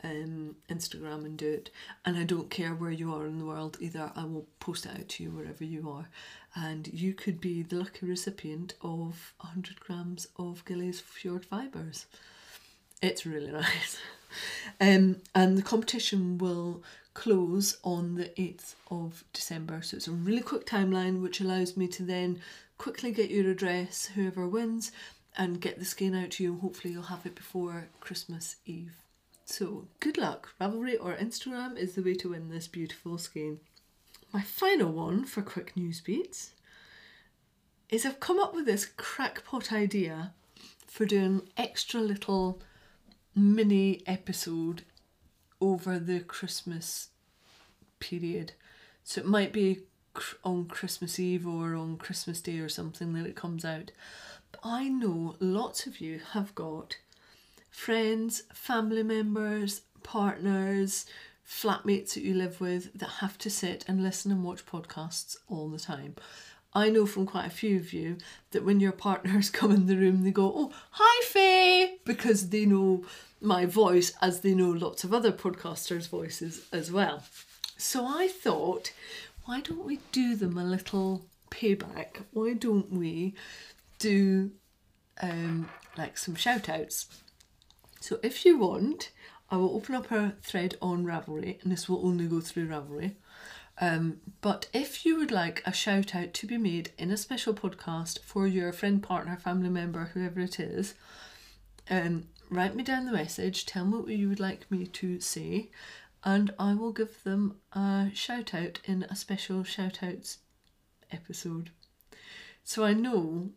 um, 0.05 0.55
Instagram 0.71 1.25
and 1.25 1.37
do 1.37 1.51
it. 1.51 1.71
And 2.05 2.17
I 2.17 2.23
don't 2.23 2.49
care 2.49 2.75
where 2.77 2.93
you 2.93 3.13
are 3.13 3.27
in 3.27 3.39
the 3.39 3.45
world 3.45 3.77
either, 3.81 4.13
I 4.15 4.25
will 4.25 4.47
post 4.61 4.87
it 4.87 4.93
out 4.93 5.09
to 5.09 5.25
you 5.25 5.31
wherever 5.33 5.65
you 5.65 5.91
are. 5.91 6.09
And 6.55 6.87
you 6.93 7.13
could 7.13 7.41
be 7.41 7.63
the 7.63 7.77
lucky 7.77 8.07
recipient 8.07 8.75
of 8.83 9.35
100 9.39 9.81
grams 9.81 10.29
of 10.37 10.65
Gilly's 10.65 11.01
Fjord 11.01 11.45
Fibres. 11.45 12.07
It's 13.03 13.27
really 13.27 13.51
nice. 13.53 13.99
Um, 14.81 15.17
and 15.35 15.59
the 15.59 15.63
competition 15.63 16.39
will 16.39 16.85
close 17.15 17.79
on 17.83 18.15
the 18.15 18.27
8th 18.39 18.75
of 18.93 19.25
December. 19.33 19.83
So 19.83 19.97
it's 19.97 20.07
a 20.07 20.13
really 20.13 20.41
quick 20.41 20.67
timeline, 20.67 21.21
which 21.21 21.41
allows 21.41 21.77
me 21.77 21.89
to 21.89 22.05
then 22.05 22.41
quickly 22.79 23.11
get 23.11 23.29
your 23.29 23.51
address, 23.51 24.07
whoever 24.15 24.47
wins, 24.47 24.93
and 25.37 25.61
get 25.61 25.81
the 25.81 25.85
skein 25.85 26.15
out 26.15 26.31
to 26.33 26.45
you. 26.45 26.59
Hopefully, 26.59 26.95
you'll 26.95 27.03
have 27.05 27.27
it 27.27 27.35
before 27.35 27.89
Christmas 27.99 28.57
Eve. 28.67 28.95
So, 29.45 29.89
good 29.99 30.17
luck. 30.17 30.51
Ravelry 30.61 30.97
or 31.01 31.15
Instagram 31.17 31.77
is 31.77 31.95
the 31.95 32.03
way 32.03 32.15
to 32.15 32.31
win 32.31 32.51
this 32.51 32.69
beautiful 32.69 33.19
skein. 33.19 33.59
My 34.33 34.43
final 34.43 34.93
one 34.93 35.25
for 35.25 35.43
quick 35.43 35.77
news 35.77 36.01
beats 36.01 36.53
is 37.89 38.05
I've 38.05 38.21
come 38.21 38.39
up 38.39 38.55
with 38.55 38.67
this 38.67 38.85
crackpot 38.85 39.73
idea 39.73 40.35
for 40.87 41.07
doing 41.07 41.43
extra 41.57 42.01
little 42.01 42.61
mini 43.35 44.03
episode 44.07 44.83
over 45.61 45.99
the 45.99 46.21
Christmas 46.21 47.09
period. 48.01 48.53
So 49.05 49.21
it 49.21 49.27
might 49.27 49.53
be 49.53 49.81
on 50.45 50.67
Christmas 50.67 51.19
Eve 51.19 51.47
or 51.47 51.75
on 51.75 51.97
Christmas 51.97 52.41
Day 52.41 52.59
or 52.59 52.69
something 52.69 53.13
that 53.15 53.27
it 53.27 53.37
comes 53.37 53.65
out. 53.65 53.91
But 54.53 54.61
I 54.65 54.89
know 54.89 55.37
lots 55.41 55.87
of 55.87 56.01
you 56.01 56.21
have 56.33 56.55
got 56.55 56.97
friends, 57.71 58.43
family 58.53 59.03
members, 59.03 59.83
partners, 60.03 61.07
flatmates 61.47 62.15
that 62.15 62.23
you 62.23 62.35
live 62.35 62.61
with 62.61 62.93
that 62.99 63.09
have 63.21 63.39
to 63.39 63.51
sit 63.51 63.85
and 63.89 64.03
listen 64.03 64.31
and 64.31 64.45
watch 64.45 64.67
podcasts 64.67 65.37
all 65.49 65.69
the 65.69 65.79
time. 65.79 66.15
I 66.75 66.91
know 66.91 67.07
from 67.07 67.27
quite 67.27 67.47
a 67.47 67.51
few 67.51 67.79
of 67.79 67.93
you 67.93 68.19
that 68.51 68.65
when 68.65 68.81
your 68.81 68.93
partners 68.93 69.51
come 69.59 69.73
in 69.73 69.87
the 69.87 69.97
room, 69.97 70.23
they 70.23 70.31
go, 70.31 70.53
Oh, 70.55 70.73
hi, 70.93 71.25
Faye, 71.25 71.99
because 72.05 72.51
they 72.51 72.65
know 72.65 73.05
my 73.41 73.67
voice 73.67 74.13
as 74.21 74.41
they 74.41 74.55
know 74.55 74.71
lots 74.71 75.05
of 75.05 75.15
other 75.15 75.33
podcasters' 75.33 76.09
voices 76.09 76.67
as 76.73 76.91
well. 76.91 77.23
So 77.77 78.05
I 78.05 78.29
thought, 78.29 78.93
why 79.45 79.61
don't 79.61 79.85
we 79.85 80.01
do 80.13 80.35
them 80.35 80.59
a 80.59 80.65
little 80.65 81.25
payback? 81.51 82.25
Why 82.33 82.55
don't 82.55 82.93
we 82.93 83.35
do 83.99 84.51
um, 85.23 85.69
like 85.97 86.19
some 86.19 86.35
shout 86.35 86.69
outs? 86.69 87.07
So 88.01 88.19
if 88.23 88.45
you 88.45 88.59
want, 88.59 89.11
I 89.51 89.57
will 89.57 89.75
open 89.75 89.95
up 89.95 90.11
a 90.11 90.35
thread 90.43 90.77
on 90.83 91.05
Ravelry, 91.05 91.63
and 91.63 91.73
this 91.73 91.89
will 91.89 92.05
only 92.05 92.27
go 92.27 92.41
through 92.41 92.69
Ravelry. 92.69 93.15
Um, 93.81 94.21
but 94.41 94.69
if 94.73 95.05
you 95.07 95.17
would 95.19 95.31
like 95.31 95.63
a 95.65 95.73
shout 95.73 96.15
out 96.15 96.35
to 96.35 96.47
be 96.47 96.59
made 96.59 96.91
in 96.99 97.11
a 97.11 97.17
special 97.17 97.55
podcast 97.55 98.21
for 98.21 98.47
your 98.47 98.73
friend, 98.73 99.03
partner, 99.03 99.37
family 99.37 99.69
member, 99.69 100.11
whoever 100.15 100.41
it 100.41 100.59
is, 100.59 100.95
um, 101.89 102.25
write 102.51 102.75
me 102.75 102.83
down 102.83 103.07
the 103.07 103.13
message, 103.13 103.67
tell 103.67 103.85
me 103.85 103.99
what 103.99 104.09
you 104.09 104.29
would 104.29 104.41
like 104.41 104.71
me 104.71 104.87
to 104.87 105.21
say, 105.21 105.71
and 106.25 106.53
I 106.59 106.75
will 106.75 106.93
give 106.93 107.23
them 107.23 107.57
a 107.73 108.11
shout 108.15 108.53
out 108.53 108.81
in 108.85 109.05
a 109.05 109.15
special 109.15 109.63
shout 109.63 110.03
outs 110.03 110.39
episode. 111.13 111.71
So 112.65 112.85
I 112.85 112.95
know, 112.95 113.51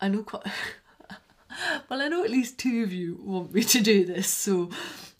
I 0.00 0.08
know 0.08 0.22
quite. 0.22 0.44
well, 1.88 2.02
I 2.02 2.08
know 2.08 2.24
at 2.24 2.30
least 2.30 2.58
two 2.58 2.82
of 2.82 2.92
you 2.92 3.18
want 3.22 3.54
me 3.54 3.62
to 3.64 3.80
do 3.80 4.04
this, 4.04 4.28
so 4.28 4.70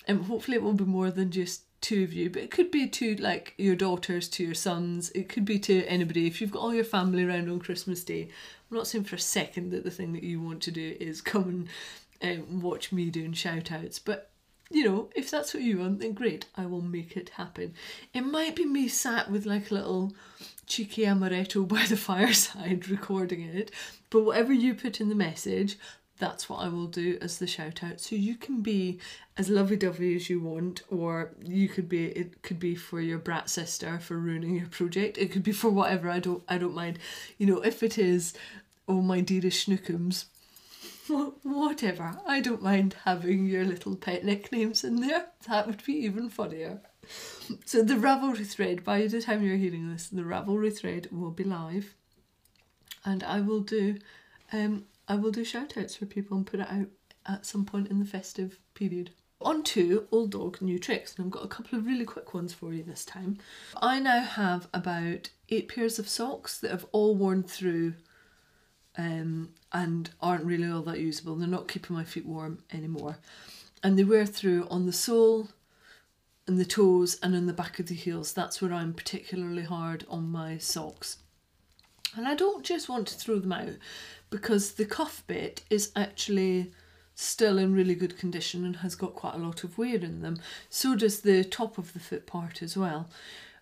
um, 0.06 0.24
hopefully 0.24 0.58
it 0.58 0.62
will 0.62 0.74
be 0.74 0.84
more 0.84 1.10
than 1.10 1.30
just 1.30 1.62
two 1.84 2.02
of 2.02 2.14
you, 2.14 2.30
but 2.30 2.42
it 2.42 2.50
could 2.50 2.70
be 2.70 2.88
to 2.88 3.14
like 3.16 3.52
your 3.58 3.76
daughters, 3.76 4.26
to 4.30 4.42
your 4.42 4.54
sons, 4.54 5.10
it 5.10 5.28
could 5.28 5.44
be 5.44 5.58
to 5.58 5.84
anybody. 5.84 6.26
If 6.26 6.40
you've 6.40 6.50
got 6.50 6.62
all 6.62 6.74
your 6.74 6.82
family 6.82 7.24
around 7.24 7.50
on 7.50 7.60
Christmas 7.60 8.02
Day, 8.02 8.22
I'm 8.22 8.76
not 8.78 8.86
saying 8.86 9.04
for 9.04 9.16
a 9.16 9.20
second 9.20 9.70
that 9.70 9.84
the 9.84 9.90
thing 9.90 10.14
that 10.14 10.22
you 10.22 10.40
want 10.40 10.62
to 10.62 10.70
do 10.70 10.96
is 10.98 11.20
come 11.32 11.68
and 12.22 12.40
um, 12.40 12.62
watch 12.62 12.90
me 12.90 13.10
doing 13.10 13.34
shout 13.34 13.70
outs, 13.70 13.98
but 13.98 14.30
you 14.70 14.82
know, 14.82 15.10
if 15.14 15.30
that's 15.30 15.52
what 15.52 15.62
you 15.62 15.78
want, 15.78 16.00
then 16.00 16.14
great, 16.14 16.46
I 16.56 16.64
will 16.64 16.80
make 16.80 17.18
it 17.18 17.28
happen. 17.30 17.74
It 18.14 18.22
might 18.22 18.56
be 18.56 18.64
me 18.64 18.88
sat 18.88 19.30
with 19.30 19.44
like 19.44 19.70
a 19.70 19.74
little 19.74 20.14
cheeky 20.66 21.02
amaretto 21.02 21.68
by 21.68 21.84
the 21.84 21.98
fireside 21.98 22.88
recording 22.88 23.42
it, 23.42 23.70
but 24.08 24.24
whatever 24.24 24.54
you 24.54 24.74
put 24.74 25.02
in 25.02 25.10
the 25.10 25.14
message, 25.14 25.76
that's 26.18 26.48
what 26.48 26.60
I 26.60 26.68
will 26.68 26.86
do 26.86 27.18
as 27.20 27.38
the 27.38 27.46
shout 27.46 27.82
out. 27.82 28.00
So 28.00 28.14
you 28.14 28.36
can 28.36 28.60
be 28.60 29.00
as 29.36 29.48
lovey 29.48 29.76
dovey 29.76 30.14
as 30.14 30.30
you 30.30 30.40
want, 30.40 30.82
or 30.88 31.32
you 31.42 31.68
could 31.68 31.88
be 31.88 32.06
it 32.06 32.42
could 32.42 32.60
be 32.60 32.74
for 32.74 33.00
your 33.00 33.18
brat 33.18 33.50
sister 33.50 33.98
for 33.98 34.16
ruining 34.16 34.56
your 34.56 34.68
project. 34.68 35.18
It 35.18 35.32
could 35.32 35.42
be 35.42 35.52
for 35.52 35.70
whatever. 35.70 36.08
I 36.08 36.20
don't 36.20 36.42
I 36.48 36.58
don't 36.58 36.74
mind. 36.74 36.98
You 37.38 37.46
know, 37.46 37.60
if 37.60 37.82
it 37.82 37.98
is, 37.98 38.32
oh 38.86 39.02
my 39.02 39.20
dearest 39.20 39.68
schnookums, 39.68 40.26
whatever. 41.42 42.18
I 42.26 42.40
don't 42.40 42.62
mind 42.62 42.96
having 43.04 43.46
your 43.46 43.64
little 43.64 43.96
pet 43.96 44.24
nicknames 44.24 44.84
in 44.84 45.00
there. 45.00 45.26
That 45.48 45.66
would 45.66 45.84
be 45.84 45.94
even 45.94 46.28
funnier. 46.30 46.80
So 47.66 47.82
the 47.82 47.94
Ravelry 47.94 48.46
thread, 48.46 48.84
by 48.84 49.06
the 49.06 49.20
time 49.20 49.42
you're 49.42 49.56
hearing 49.56 49.92
this, 49.92 50.06
the 50.08 50.22
Ravelry 50.22 50.74
thread 50.74 51.08
will 51.10 51.32
be 51.32 51.44
live. 51.44 51.94
And 53.04 53.22
I 53.24 53.40
will 53.40 53.60
do 53.60 53.98
um 54.52 54.84
I 55.06 55.16
will 55.16 55.30
do 55.30 55.44
shout 55.44 55.76
outs 55.76 55.96
for 55.96 56.06
people 56.06 56.36
and 56.36 56.46
put 56.46 56.60
it 56.60 56.70
out 56.70 56.88
at 57.26 57.46
some 57.46 57.64
point 57.64 57.88
in 57.88 57.98
the 57.98 58.04
festive 58.04 58.58
period. 58.74 59.10
On 59.40 59.62
to 59.64 60.06
Old 60.10 60.30
Dog 60.30 60.62
New 60.62 60.78
Tricks, 60.78 61.14
and 61.16 61.26
I've 61.26 61.30
got 61.30 61.44
a 61.44 61.48
couple 61.48 61.78
of 61.78 61.84
really 61.84 62.04
quick 62.04 62.32
ones 62.32 62.54
for 62.54 62.72
you 62.72 62.82
this 62.82 63.04
time. 63.04 63.36
I 63.82 64.00
now 64.00 64.22
have 64.22 64.68
about 64.72 65.28
eight 65.50 65.68
pairs 65.68 65.98
of 65.98 66.08
socks 66.08 66.58
that 66.60 66.70
have 66.70 66.86
all 66.92 67.14
worn 67.14 67.42
through 67.42 67.94
um, 68.96 69.50
and 69.72 70.10
aren't 70.20 70.44
really 70.44 70.70
all 70.70 70.82
that 70.82 71.00
usable. 71.00 71.34
They're 71.34 71.48
not 71.48 71.68
keeping 71.68 71.94
my 71.94 72.04
feet 72.04 72.24
warm 72.24 72.62
anymore. 72.72 73.18
And 73.82 73.98
they 73.98 74.04
wear 74.04 74.24
through 74.24 74.66
on 74.70 74.86
the 74.86 74.92
sole, 74.92 75.48
and 76.46 76.58
the 76.58 76.64
toes, 76.64 77.18
and 77.22 77.34
on 77.34 77.46
the 77.46 77.52
back 77.52 77.78
of 77.78 77.86
the 77.86 77.94
heels. 77.94 78.32
That's 78.32 78.62
where 78.62 78.72
I'm 78.72 78.94
particularly 78.94 79.64
hard 79.64 80.06
on 80.08 80.30
my 80.30 80.56
socks. 80.58 81.18
And 82.16 82.26
I 82.26 82.34
don't 82.34 82.64
just 82.64 82.88
want 82.88 83.08
to 83.08 83.14
throw 83.14 83.38
them 83.38 83.52
out 83.52 83.74
because 84.30 84.72
the 84.72 84.84
cuff 84.84 85.22
bit 85.26 85.62
is 85.70 85.92
actually 85.96 86.72
still 87.14 87.58
in 87.58 87.72
really 87.74 87.94
good 87.94 88.18
condition 88.18 88.64
and 88.64 88.76
has 88.76 88.94
got 88.94 89.14
quite 89.14 89.34
a 89.34 89.38
lot 89.38 89.64
of 89.64 89.78
wear 89.78 89.96
in 89.96 90.22
them. 90.22 90.38
So 90.68 90.96
does 90.96 91.20
the 91.20 91.44
top 91.44 91.78
of 91.78 91.92
the 91.92 92.00
foot 92.00 92.26
part 92.26 92.62
as 92.62 92.76
well. 92.76 93.08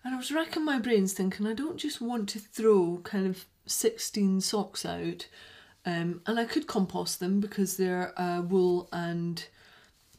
And 0.03 0.13
I 0.13 0.17
was 0.17 0.31
racking 0.31 0.65
my 0.65 0.79
brains 0.79 1.13
thinking 1.13 1.47
I 1.47 1.53
don't 1.53 1.77
just 1.77 2.01
want 2.01 2.27
to 2.29 2.39
throw 2.39 2.99
kind 3.03 3.27
of 3.27 3.45
16 3.65 4.41
socks 4.41 4.85
out. 4.85 5.27
Um, 5.85 6.21
and 6.25 6.39
I 6.39 6.45
could 6.45 6.67
compost 6.67 7.19
them 7.19 7.39
because 7.39 7.77
they're 7.77 8.19
uh, 8.19 8.41
wool 8.41 8.89
and 8.91 9.45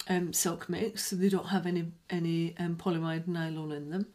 um, 0.09 0.33
silk 0.33 0.69
mix, 0.69 1.07
so 1.07 1.17
they 1.17 1.29
don't 1.31 1.47
have 1.49 1.67
any 1.67 1.93
any 2.11 2.55
um, 2.59 2.77
polyamide 2.77 3.27
nylon 3.27 3.73
in 3.73 3.91
them. 3.91 4.07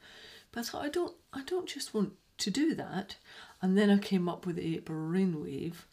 But 0.52 0.62
I 0.62 0.64
thought 0.64 0.86
I 0.86 0.90
don't 0.90 1.16
I 1.34 1.42
don't 1.44 1.68
just 1.68 1.94
want 1.94 2.14
to 2.38 2.52
do 2.52 2.76
that. 2.76 3.16
And 3.62 3.78
then 3.78 3.90
I 3.90 3.98
came 3.98 4.30
up 4.30 4.46
with 4.46 4.58
a 4.58 4.80
brainwave 4.80 5.84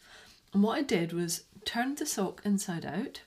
and 0.53 0.63
what 0.63 0.77
I 0.77 0.81
did 0.81 1.13
was 1.13 1.43
turned 1.65 1.97
the 1.97 2.05
sock 2.05 2.41
inside 2.45 2.85
out 2.85 3.21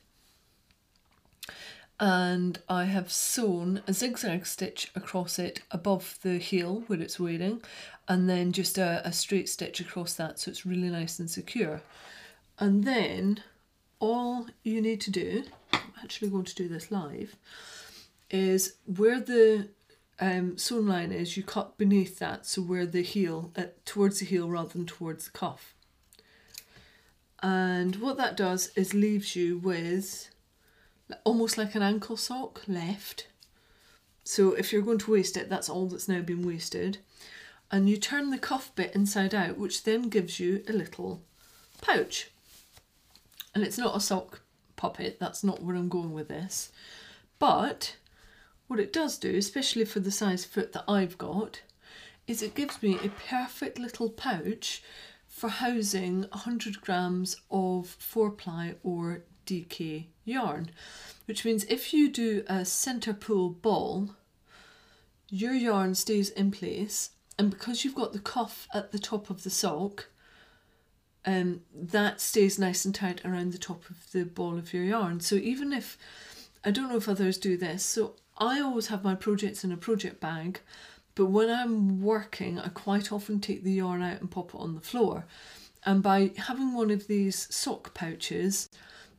and 1.99 2.59
I 2.69 2.85
have 2.85 3.13
sewn 3.13 3.83
a 3.87 3.93
zigzag 3.93 4.47
stitch 4.47 4.91
across 4.95 5.39
it 5.39 5.61
above 5.71 6.19
the 6.23 6.39
heel 6.39 6.83
where 6.87 7.01
it's 7.01 7.21
wearing 7.21 7.61
and 8.09 8.29
then 8.29 8.53
just 8.53 8.79
a, 8.79 9.03
a 9.05 9.13
straight 9.13 9.49
stitch 9.49 9.81
across 9.81 10.15
that 10.15 10.39
so 10.39 10.51
it's 10.51 10.65
really 10.65 10.89
nice 10.89 11.19
and 11.19 11.31
secure. 11.31 11.83
And 12.59 12.85
then 12.85 13.43
all 13.99 14.47
you 14.63 14.81
need 14.81 15.03
to 15.03 15.11
do, 15.11 15.45
I'm 15.73 15.93
actually 16.03 16.31
going 16.31 16.47
to 16.47 16.55
do 16.55 16.69
this 16.69 16.91
live, 16.91 17.37
is 18.31 18.75
where 18.87 19.21
the 19.21 19.69
um, 20.21 20.59
sewn 20.59 20.87
line 20.87 21.13
is, 21.13 21.37
you 21.37 21.43
cut 21.43 21.79
beneath 21.79 22.19
that, 22.19 22.47
so 22.47 22.63
where 22.63 22.87
the 22.87 23.03
heel, 23.03 23.53
uh, 23.57 23.65
towards 23.85 24.21
the 24.21 24.27
heel 24.27 24.49
rather 24.49 24.69
than 24.69 24.87
towards 24.87 25.25
the 25.25 25.31
cuff. 25.31 25.75
And 27.43 27.97
what 27.97 28.19
that 28.19 28.37
does 28.37 28.71
is 28.77 28.93
leaves 28.93 29.35
you 29.35 29.59
with 29.59 30.31
almost 31.25 31.57
like 31.57 31.75
an 31.75 31.83
ankle 31.83 32.17
sock 32.17 32.63
left. 32.69 33.29
So 34.25 34.53
if 34.53 34.73
you're 34.73 34.83
going 34.83 34.99
to 34.99 35.13
waste 35.13 35.37
it, 35.37 35.49
that's 35.49 35.69
all 35.69 35.87
that's 35.87 36.09
now 36.09 36.21
been 36.21 36.47
wasted. 36.47 36.99
And 37.71 37.89
you 37.89 37.97
turn 37.97 38.31
the 38.31 38.39
cuff 38.39 38.75
bit 38.75 38.95
inside 38.95 39.35
out, 39.35 39.57
which 39.57 39.85
then 39.85 40.09
gives 40.09 40.39
you 40.39 40.63
a 40.69 40.73
little 40.73 41.23
pouch. 41.81 42.31
And 43.55 43.65
it's 43.65 43.79
not 43.79 43.97
a 43.97 44.01
sock 44.01 44.43
puppet, 44.77 45.19
that's 45.19 45.43
not 45.43 45.63
where 45.63 45.77
I'm 45.77 45.89
going 45.89 46.13
with 46.13 46.29
this. 46.29 46.71
But 47.39 47.97
what 48.71 48.79
it 48.79 48.93
does 48.93 49.19
do, 49.19 49.37
especially 49.37 49.85
for 49.85 49.99
the 49.99 50.13
size 50.13 50.45
foot 50.45 50.73
that 50.73 50.85
I've 50.87 51.19
got, 51.19 51.61
is 52.29 52.41
it 52.41 52.55
gives 52.55 52.81
me 52.81 52.97
a 53.03 53.09
perfect 53.29 53.81
little 53.81 54.09
pouch 54.09 54.81
for 55.27 55.49
housing 55.49 56.21
100 56.31 56.81
grams 56.81 57.37
of 57.51 57.89
4 57.89 58.31
ply 58.31 58.77
or 58.85 59.25
DK 59.45 60.07
yarn, 60.25 60.71
which 61.25 61.45
means 61.45 61.65
if 61.65 61.93
you 61.93 62.09
do 62.09 62.45
a 62.47 62.65
centre 62.65 63.13
pull 63.13 63.51
ball, 63.51 64.11
your 65.29 65.55
yarn 65.55 65.97
stays 65.97 66.31
in 66.31 66.53
place, 66.53 67.11
and 67.37 67.51
because 67.51 67.85
you've 67.85 67.97
got 67.97 68.13
the 68.13 68.21
cuff 68.21 68.69
at 68.73 68.93
the 68.93 69.01
top 69.01 69.31
of 69.31 69.43
the 69.43 69.51
sock, 69.51 70.11
um, 71.25 71.63
that 71.75 72.21
stays 72.21 72.57
nice 72.57 72.85
and 72.85 72.95
tight 72.95 73.25
around 73.25 73.53
the 73.53 73.59
top 73.59 73.91
of 73.91 74.13
the 74.13 74.25
ball 74.25 74.57
of 74.57 74.73
your 74.73 74.85
yarn. 74.85 75.19
So 75.19 75.35
even 75.35 75.73
if 75.73 75.99
I 76.65 76.71
don't 76.71 76.89
know 76.89 76.97
if 76.99 77.09
others 77.09 77.37
do 77.37 77.57
this, 77.57 77.83
so 77.83 78.15
I 78.41 78.61
always 78.61 78.87
have 78.89 79.05
my 79.05 79.15
projects 79.15 79.63
in 79.63 79.71
a 79.71 79.77
project 79.77 80.21
bag 80.21 80.61
but 81.15 81.27
when 81.27 81.51
I'm 81.51 82.01
working, 82.01 82.59
I 82.59 82.69
quite 82.69 83.13
often 83.13 83.41
take 83.41 83.63
the 83.63 83.73
yarn 83.73 84.03
out 84.03 84.21
and 84.21 84.31
pop 84.31 84.55
it 84.55 84.59
on 84.59 84.75
the 84.75 84.81
floor. 84.81 85.27
And 85.85 86.03
by 86.03 86.33
having 86.37 86.73
one 86.73 86.91
of 86.91 87.09
these 87.09 87.53
sock 87.55 87.95
pouches, 87.95 88.69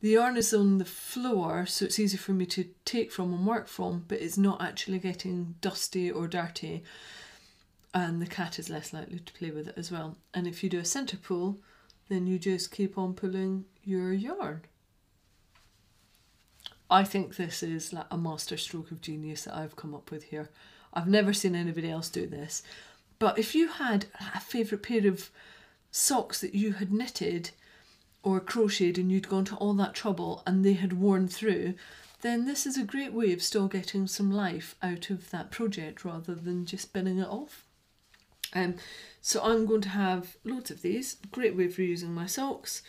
the 0.00 0.10
yarn 0.10 0.36
is 0.36 0.52
on 0.52 0.78
the 0.78 0.84
floor, 0.84 1.66
so 1.66 1.84
it's 1.84 1.98
easy 1.98 2.16
for 2.16 2.32
me 2.32 2.46
to 2.46 2.66
take 2.84 3.12
from 3.12 3.32
and 3.32 3.46
work 3.46 3.68
from, 3.68 4.04
but 4.08 4.20
it's 4.20 4.38
not 4.38 4.62
actually 4.62 4.98
getting 4.98 5.54
dusty 5.60 6.10
or 6.10 6.26
dirty. 6.26 6.82
And 7.94 8.22
the 8.22 8.26
cat 8.26 8.58
is 8.58 8.70
less 8.70 8.92
likely 8.92 9.20
to 9.20 9.32
play 9.34 9.50
with 9.50 9.68
it 9.68 9.74
as 9.76 9.92
well. 9.92 10.16
And 10.32 10.46
if 10.46 10.64
you 10.64 10.70
do 10.70 10.78
a 10.78 10.84
centre 10.84 11.18
pull, 11.18 11.60
then 12.08 12.26
you 12.26 12.38
just 12.38 12.72
keep 12.72 12.96
on 12.96 13.14
pulling 13.14 13.66
your 13.84 14.12
yarn. 14.12 14.62
I 16.92 17.04
think 17.04 17.36
this 17.36 17.62
is 17.62 17.92
like 17.92 18.06
a 18.10 18.18
master 18.18 18.58
stroke 18.58 18.90
of 18.90 19.00
genius 19.00 19.44
that 19.44 19.56
I've 19.56 19.76
come 19.76 19.94
up 19.94 20.10
with 20.10 20.24
here. 20.24 20.50
I've 20.92 21.08
never 21.08 21.32
seen 21.32 21.54
anybody 21.54 21.90
else 21.90 22.10
do 22.10 22.26
this. 22.26 22.62
But 23.18 23.38
if 23.38 23.54
you 23.54 23.68
had 23.68 24.06
a 24.34 24.40
favourite 24.40 24.82
pair 24.82 25.06
of 25.06 25.30
socks 25.90 26.42
that 26.42 26.54
you 26.54 26.74
had 26.74 26.92
knitted 26.92 27.50
or 28.22 28.40
crocheted 28.40 28.98
and 28.98 29.10
you'd 29.10 29.30
gone 29.30 29.46
to 29.46 29.56
all 29.56 29.72
that 29.74 29.94
trouble 29.94 30.42
and 30.46 30.64
they 30.64 30.74
had 30.74 30.92
worn 30.92 31.28
through, 31.28 31.74
then 32.20 32.44
this 32.44 32.66
is 32.66 32.76
a 32.76 32.84
great 32.84 33.14
way 33.14 33.32
of 33.32 33.42
still 33.42 33.68
getting 33.68 34.06
some 34.06 34.30
life 34.30 34.76
out 34.82 35.08
of 35.08 35.30
that 35.30 35.50
project 35.50 36.04
rather 36.04 36.34
than 36.34 36.66
just 36.66 36.92
binning 36.92 37.18
it 37.18 37.28
off. 37.28 37.64
Um, 38.54 38.74
so 39.22 39.42
I'm 39.42 39.64
going 39.64 39.80
to 39.80 39.88
have 39.88 40.36
loads 40.44 40.70
of 40.70 40.82
these. 40.82 41.16
Great 41.30 41.56
way 41.56 41.68
for 41.68 41.80
using 41.80 42.12
my 42.12 42.26
socks. 42.26 42.82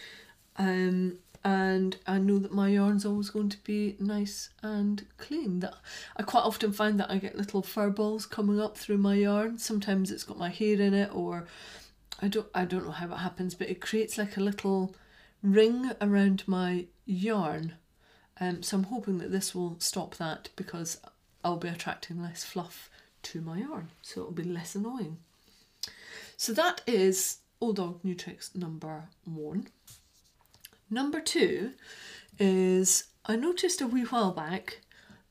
Um, 0.58 1.20
and 1.46 1.98
I 2.08 2.20
know 2.20 2.40
that 2.40 2.54
my 2.54 2.70
yarn's 2.70 3.06
always 3.06 3.30
going 3.30 3.50
to 3.50 3.64
be 3.64 3.98
nice 4.00 4.50
and 4.62 5.06
clean. 5.18 5.60
That 5.60 5.76
I 6.16 6.24
quite 6.24 6.44
often 6.44 6.72
find 6.72 7.00
that 7.00 7.12
I 7.12 7.18
get 7.18 7.38
little 7.38 7.62
fur 7.62 7.90
balls 7.90 8.26
coming 8.26 8.62
up 8.62 8.78
through 8.78 9.00
my 9.00 9.16
yarn. 9.16 9.58
Sometimes 9.58 10.10
it's 10.10 10.24
got 10.24 10.38
my 10.38 10.50
hair 10.50 10.80
in 10.80 10.94
it, 10.94 11.14
or 11.14 11.48
I 12.22 12.30
don't 12.30 12.48
I 12.54 12.64
don't 12.66 12.86
know 12.86 12.92
how 12.92 13.12
it 13.12 13.18
happens, 13.18 13.56
but 13.56 13.70
it 13.70 13.82
creates 13.82 14.18
like 14.18 14.38
a 14.38 14.42
little 14.42 14.96
ring 15.42 15.92
around 16.00 16.44
my 16.48 16.86
yarn. 17.06 17.74
Um, 18.40 18.64
so 18.64 18.78
I'm 18.78 18.84
hoping 18.86 19.18
that 19.18 19.32
this 19.32 19.54
will 19.54 19.76
stop 19.80 20.16
that 20.16 20.50
because 20.56 21.00
I'll 21.44 21.58
be 21.58 21.68
attracting 21.68 22.22
less 22.22 22.44
fluff 22.44 22.90
to 23.24 23.42
my 23.42 23.60
yarn, 23.60 23.90
so 24.02 24.22
it'll 24.22 24.34
be 24.34 24.44
less 24.44 24.76
annoying. 24.76 25.18
So 26.38 26.54
that 26.54 26.82
is 26.88 27.40
Old 27.60 27.76
Dog 27.76 28.00
New 28.04 28.16
Tricks 28.16 28.56
number 28.56 29.10
one. 29.26 29.68
Number 30.94 31.20
two 31.20 31.72
is 32.38 33.06
I 33.26 33.36
noticed 33.36 33.82
a 33.82 33.88
wee 33.88 34.04
while 34.04 34.32
back 34.32 34.82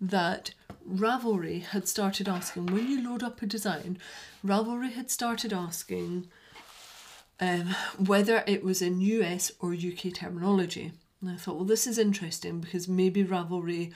that 0.00 0.54
Ravelry 0.84 1.62
had 1.62 1.86
started 1.86 2.28
asking 2.28 2.66
when 2.66 2.88
you 2.88 3.08
load 3.08 3.22
up 3.22 3.40
a 3.40 3.46
design, 3.46 3.98
Ravelry 4.44 4.92
had 4.92 5.08
started 5.08 5.52
asking 5.52 6.26
um, 7.38 7.76
whether 7.96 8.42
it 8.44 8.64
was 8.64 8.82
in 8.82 9.00
US 9.02 9.52
or 9.60 9.72
UK 9.72 10.12
terminology. 10.12 10.90
And 11.20 11.30
I 11.30 11.36
thought, 11.36 11.54
well, 11.54 11.64
this 11.64 11.86
is 11.86 11.96
interesting 11.96 12.60
because 12.60 12.88
maybe 12.88 13.22
Ravelry 13.22 13.92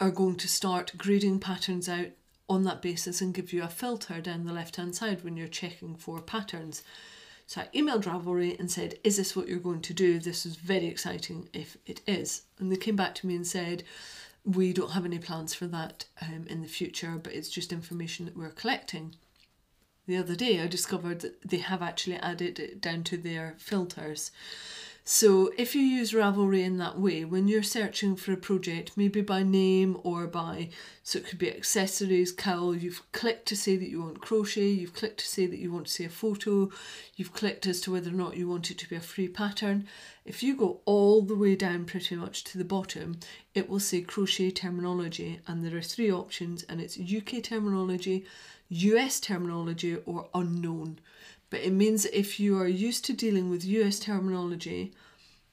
are 0.00 0.10
going 0.10 0.34
to 0.34 0.48
start 0.48 0.98
grading 0.98 1.38
patterns 1.38 1.88
out 1.88 2.08
on 2.48 2.64
that 2.64 2.82
basis 2.82 3.20
and 3.20 3.32
give 3.32 3.52
you 3.52 3.62
a 3.62 3.68
filter 3.68 4.20
down 4.20 4.44
the 4.44 4.52
left 4.52 4.74
hand 4.74 4.96
side 4.96 5.22
when 5.22 5.36
you're 5.36 5.46
checking 5.46 5.94
for 5.94 6.20
patterns. 6.20 6.82
So 7.46 7.60
I 7.60 7.68
emailed 7.74 8.04
Ravelry 8.04 8.58
and 8.58 8.70
said, 8.70 8.98
Is 9.04 9.16
this 9.16 9.36
what 9.36 9.46
you're 9.48 9.58
going 9.58 9.82
to 9.82 9.94
do? 9.94 10.18
This 10.18 10.44
is 10.44 10.56
very 10.56 10.86
exciting 10.86 11.48
if 11.52 11.76
it 11.86 12.00
is. 12.06 12.42
And 12.58 12.70
they 12.70 12.76
came 12.76 12.96
back 12.96 13.14
to 13.16 13.26
me 13.26 13.36
and 13.36 13.46
said, 13.46 13.84
We 14.44 14.72
don't 14.72 14.92
have 14.92 15.04
any 15.04 15.20
plans 15.20 15.54
for 15.54 15.66
that 15.68 16.06
um, 16.20 16.46
in 16.48 16.62
the 16.62 16.68
future, 16.68 17.20
but 17.22 17.32
it's 17.32 17.48
just 17.48 17.72
information 17.72 18.26
that 18.26 18.36
we're 18.36 18.50
collecting. 18.50 19.14
The 20.06 20.16
other 20.16 20.34
day, 20.34 20.60
I 20.60 20.66
discovered 20.66 21.20
that 21.20 21.48
they 21.48 21.58
have 21.58 21.82
actually 21.82 22.16
added 22.16 22.58
it 22.58 22.80
down 22.80 23.04
to 23.04 23.16
their 23.16 23.54
filters. 23.58 24.30
So 25.08 25.52
if 25.56 25.76
you 25.76 25.82
use 25.82 26.10
Ravelry 26.10 26.64
in 26.64 26.78
that 26.78 26.98
way, 26.98 27.24
when 27.24 27.46
you're 27.46 27.62
searching 27.62 28.16
for 28.16 28.32
a 28.32 28.36
project, 28.36 28.96
maybe 28.96 29.20
by 29.20 29.44
name 29.44 29.96
or 30.02 30.26
by, 30.26 30.70
so 31.04 31.20
it 31.20 31.28
could 31.28 31.38
be 31.38 31.48
accessories, 31.48 32.32
cowl, 32.32 32.74
you've 32.74 33.00
clicked 33.12 33.46
to 33.46 33.56
say 33.56 33.76
that 33.76 33.88
you 33.88 34.02
want 34.02 34.20
crochet, 34.20 34.66
you've 34.66 34.94
clicked 34.94 35.20
to 35.20 35.26
say 35.28 35.46
that 35.46 35.60
you 35.60 35.70
want 35.70 35.86
to 35.86 35.92
see 35.92 36.04
a 36.04 36.08
photo, 36.08 36.70
you've 37.14 37.32
clicked 37.32 37.68
as 37.68 37.80
to 37.82 37.92
whether 37.92 38.10
or 38.10 38.14
not 38.14 38.36
you 38.36 38.48
want 38.48 38.68
it 38.72 38.78
to 38.78 38.88
be 38.88 38.96
a 38.96 39.00
free 39.00 39.28
pattern. 39.28 39.86
If 40.24 40.42
you 40.42 40.56
go 40.56 40.80
all 40.86 41.22
the 41.22 41.36
way 41.36 41.54
down 41.54 41.84
pretty 41.84 42.16
much 42.16 42.42
to 42.42 42.58
the 42.58 42.64
bottom, 42.64 43.20
it 43.54 43.70
will 43.70 43.78
say 43.78 44.00
crochet 44.00 44.50
terminology 44.50 45.38
and 45.46 45.64
there 45.64 45.76
are 45.76 45.82
three 45.82 46.10
options 46.10 46.64
and 46.64 46.80
it's 46.80 46.98
UK 46.98 47.44
terminology, 47.44 48.26
US 48.70 49.20
terminology 49.20 49.98
or 50.04 50.28
unknown. 50.34 50.98
But 51.56 51.64
it 51.64 51.72
means 51.72 52.04
if 52.04 52.38
you 52.38 52.58
are 52.58 52.68
used 52.68 53.06
to 53.06 53.14
dealing 53.14 53.48
with 53.48 53.64
US 53.64 53.98
terminology, 53.98 54.92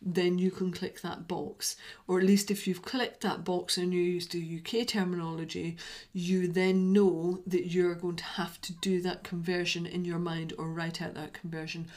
then 0.02 0.38
you 0.38 0.52
can 0.52 0.70
click 0.70 1.00
that 1.00 1.30
box. 1.30 1.78
Or 2.10 2.20
at 2.20 2.26
least 2.26 2.52
if 2.52 2.68
you've 2.68 2.82
clicked 2.82 3.22
that 3.22 3.46
box 3.46 3.78
and 3.78 3.94
you're 3.94 4.04
used 4.04 4.34
to 4.34 4.58
UK 4.58 4.86
terminology, 4.86 5.78
you 6.12 6.50
then 6.50 6.92
know 6.92 7.42
that 7.48 7.68
you're 7.68 7.96
going 7.96 8.18
to 8.18 8.24
have 8.26 8.60
to 8.64 8.74
do 8.74 9.00
that 9.00 9.24
conversion 9.24 9.86
in 9.86 10.04
your 10.04 10.20
mind 10.20 10.52
or 10.58 10.68
write 10.68 11.02
out 11.02 11.14
that 11.14 11.32
conversion 11.32 11.88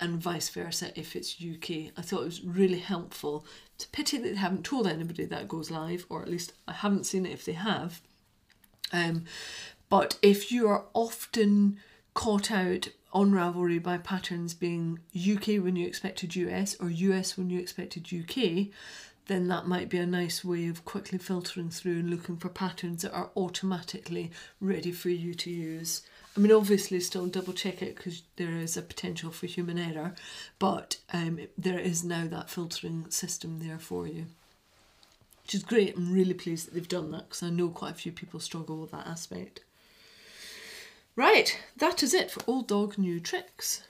and 0.00 0.20
vice 0.20 0.48
versa 0.48 0.90
if 0.98 1.14
it's 1.14 1.36
UK. 1.40 1.92
I 1.96 2.02
thought 2.02 2.22
it 2.22 2.32
was 2.34 2.42
really 2.42 2.80
helpful. 2.80 3.46
It's 3.76 3.84
a 3.84 3.90
pity 3.90 4.18
that 4.18 4.28
they 4.28 4.34
haven't 4.34 4.64
told 4.64 4.88
anybody 4.88 5.24
that 5.26 5.46
goes 5.46 5.70
live, 5.70 6.04
or 6.08 6.20
at 6.20 6.28
least 6.28 6.52
I 6.66 6.72
haven't 6.72 7.06
seen 7.06 7.26
it 7.26 7.32
if 7.32 7.44
they 7.44 7.52
have. 7.52 8.00
Um, 8.92 9.26
but 9.88 10.18
if 10.20 10.50
you 10.50 10.66
are 10.66 10.86
often 10.94 11.78
caught 12.12 12.50
out 12.50 12.88
on 13.12 13.32
Ravelry 13.32 13.82
by 13.82 13.98
patterns 13.98 14.54
being 14.54 14.98
UK 15.16 15.62
when 15.62 15.76
you 15.76 15.86
expected 15.86 16.34
US 16.36 16.76
or 16.80 16.90
US 16.90 17.36
when 17.36 17.50
you 17.50 17.60
expected 17.60 18.08
UK, 18.12 18.68
then 19.26 19.48
that 19.48 19.66
might 19.66 19.88
be 19.88 19.98
a 19.98 20.06
nice 20.06 20.44
way 20.44 20.66
of 20.66 20.84
quickly 20.84 21.18
filtering 21.18 21.70
through 21.70 22.00
and 22.00 22.10
looking 22.10 22.36
for 22.36 22.48
patterns 22.48 23.02
that 23.02 23.12
are 23.12 23.30
automatically 23.36 24.30
ready 24.60 24.90
for 24.90 25.10
you 25.10 25.34
to 25.34 25.50
use. 25.50 26.02
I 26.36 26.40
mean, 26.40 26.52
obviously, 26.52 26.98
still 27.00 27.26
double 27.26 27.52
check 27.52 27.82
it 27.82 27.96
because 27.96 28.22
there 28.36 28.56
is 28.56 28.76
a 28.76 28.82
potential 28.82 29.30
for 29.30 29.46
human 29.46 29.78
error, 29.78 30.14
but 30.58 30.96
um, 31.12 31.38
there 31.58 31.78
is 31.78 32.02
now 32.02 32.26
that 32.26 32.48
filtering 32.48 33.10
system 33.10 33.58
there 33.58 33.78
for 33.78 34.06
you, 34.06 34.26
which 35.42 35.54
is 35.54 35.62
great. 35.62 35.96
I'm 35.96 36.12
really 36.12 36.34
pleased 36.34 36.66
that 36.66 36.74
they've 36.74 36.88
done 36.88 37.10
that 37.12 37.28
because 37.28 37.42
I 37.42 37.50
know 37.50 37.68
quite 37.68 37.92
a 37.92 37.96
few 37.96 38.12
people 38.12 38.40
struggle 38.40 38.78
with 38.78 38.92
that 38.92 39.06
aspect. 39.06 39.60
Right, 41.14 41.58
that 41.76 42.02
is 42.02 42.14
it 42.14 42.30
for 42.30 42.42
Old 42.46 42.68
Dog 42.68 42.96
New 42.96 43.20
Tricks. 43.20 43.82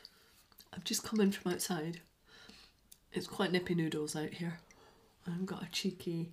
I've 0.73 0.83
just 0.83 1.05
come 1.05 1.21
in 1.21 1.31
from 1.31 1.53
outside. 1.53 2.01
It's 3.13 3.29
quite 3.29 3.53
nippy 3.53 3.77
noodles 3.77 4.17
out 4.17 4.31
here. 4.31 4.59
I've 5.25 5.47
got 5.47 5.63
a 5.63 5.71
cheeky 5.71 6.33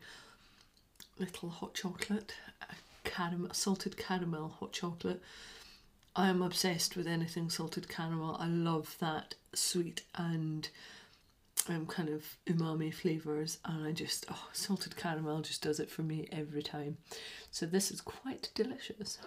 little 1.19 1.49
hot 1.49 1.75
chocolate, 1.75 2.34
a 2.62 3.54
salted 3.54 3.97
caramel 3.97 4.56
hot 4.60 4.71
chocolate. 4.73 5.21
I 6.15 6.28
am 6.28 6.41
obsessed 6.41 6.95
with 6.95 7.06
anything 7.06 7.52
salted 7.52 7.88
caramel. 7.88 8.38
I 8.39 8.47
love 8.47 8.95
that 8.99 9.36
sweet 9.54 10.02
and 10.15 10.69
um, 11.67 11.86
kind 11.86 12.10
of 12.10 12.36
umami 12.47 12.91
flavours, 12.91 13.60
and 13.63 13.86
I 13.86 13.91
just, 13.91 14.25
oh, 14.32 14.47
salted 14.54 14.95
caramel 14.95 15.41
just 15.41 15.62
does 15.62 15.80
it 15.80 15.91
for 15.91 16.02
me 16.02 16.28
every 16.32 16.63
time. 16.63 16.97
So, 17.52 17.67
this 17.67 17.91
is 17.91 18.02
quite 18.02 18.49
delicious. 18.56 19.19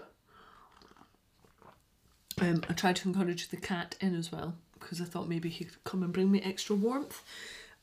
Um, 2.41 2.63
I 2.69 2.73
tried 2.73 2.97
to 2.97 3.09
encourage 3.09 3.49
the 3.49 3.57
cat 3.57 3.97
in 4.01 4.15
as 4.15 4.33
well 4.33 4.55
because 4.79 5.01
I 5.01 5.05
thought 5.05 5.29
maybe 5.29 5.49
he 5.49 5.65
could 5.65 5.85
come 5.85 6.03
and 6.03 6.13
bring 6.13 6.31
me 6.31 6.41
extra 6.43 6.75
warmth, 6.75 7.23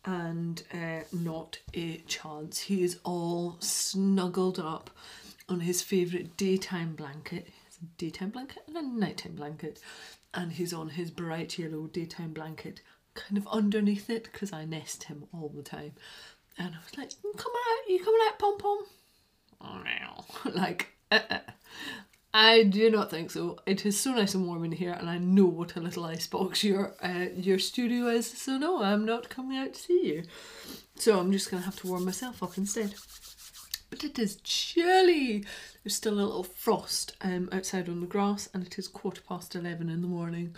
and 0.05 0.61
uh, 0.73 1.01
not 1.11 1.59
a 1.73 1.97
chance. 2.07 2.59
He 2.59 2.83
is 2.83 2.99
all 3.03 3.57
snuggled 3.59 4.59
up 4.59 4.89
on 5.47 5.61
his 5.61 5.81
favourite 5.81 6.37
daytime 6.37 6.95
blanket. 6.95 7.47
It's 7.67 7.77
a 7.77 7.85
daytime 7.97 8.29
blanket 8.29 8.63
and 8.67 8.77
a 8.77 8.81
nighttime 8.81 9.35
blanket, 9.35 9.79
and 10.33 10.51
he's 10.51 10.73
on 10.73 10.89
his 10.89 11.11
bright 11.11 11.57
yellow 11.57 11.87
daytime 11.87 12.33
blanket, 12.33 12.81
kind 13.13 13.37
of 13.37 13.47
underneath 13.47 14.09
it 14.09 14.25
because 14.31 14.53
I 14.53 14.65
nest 14.65 15.03
him 15.03 15.25
all 15.33 15.51
the 15.55 15.63
time. 15.63 15.93
And 16.57 16.75
I 16.75 16.77
was 16.83 16.97
like, 16.97 17.11
"Come 17.37 17.51
out, 17.51 17.89
you 17.89 18.03
coming 18.03 18.21
out, 18.27 18.39
pom 18.39 18.57
pom?" 18.57 18.79
like, 20.53 20.89
uh 21.11 21.19
-uh. 21.29 21.41
I 22.33 22.63
do 22.63 22.91
not 22.91 23.09
think 23.09 23.31
so. 23.31 23.57
It 23.65 23.85
is 23.85 23.99
so 23.99 24.11
nice 24.13 24.35
and 24.35 24.45
warm 24.45 24.63
in 24.63 24.71
here, 24.71 24.93
and 24.93 25.09
I 25.09 25.17
know 25.17 25.45
what 25.45 25.75
a 25.75 25.79
little 25.79 26.05
icebox 26.05 26.63
your 26.63 26.93
uh, 27.01 27.25
your 27.35 27.57
studio 27.57 28.07
is. 28.07 28.27
So 28.27 28.57
no, 28.57 28.83
I'm 28.83 29.03
not 29.03 29.29
coming 29.29 29.57
out 29.57 29.73
to 29.73 29.79
see 29.79 30.05
you. 30.05 30.23
So 30.95 31.19
I'm 31.19 31.31
just 31.31 31.49
gonna 31.49 31.63
have 31.63 31.77
to 31.77 31.87
warm 31.87 32.05
myself 32.05 32.43
up 32.43 32.57
instead. 32.57 32.93
But 33.89 34.03
it 34.03 34.19
is 34.19 34.35
chilly. 34.43 35.43
There's 35.83 35.95
still 35.95 36.13
a 36.13 36.21
little 36.21 36.43
frost 36.43 37.15
um, 37.21 37.49
outside 37.51 37.89
on 37.89 38.01
the 38.01 38.05
grass, 38.05 38.47
and 38.53 38.63
it 38.63 38.77
is 38.77 38.87
quarter 38.87 39.21
past 39.27 39.55
eleven 39.55 39.89
in 39.89 40.01
the 40.01 40.07
morning. 40.07 40.55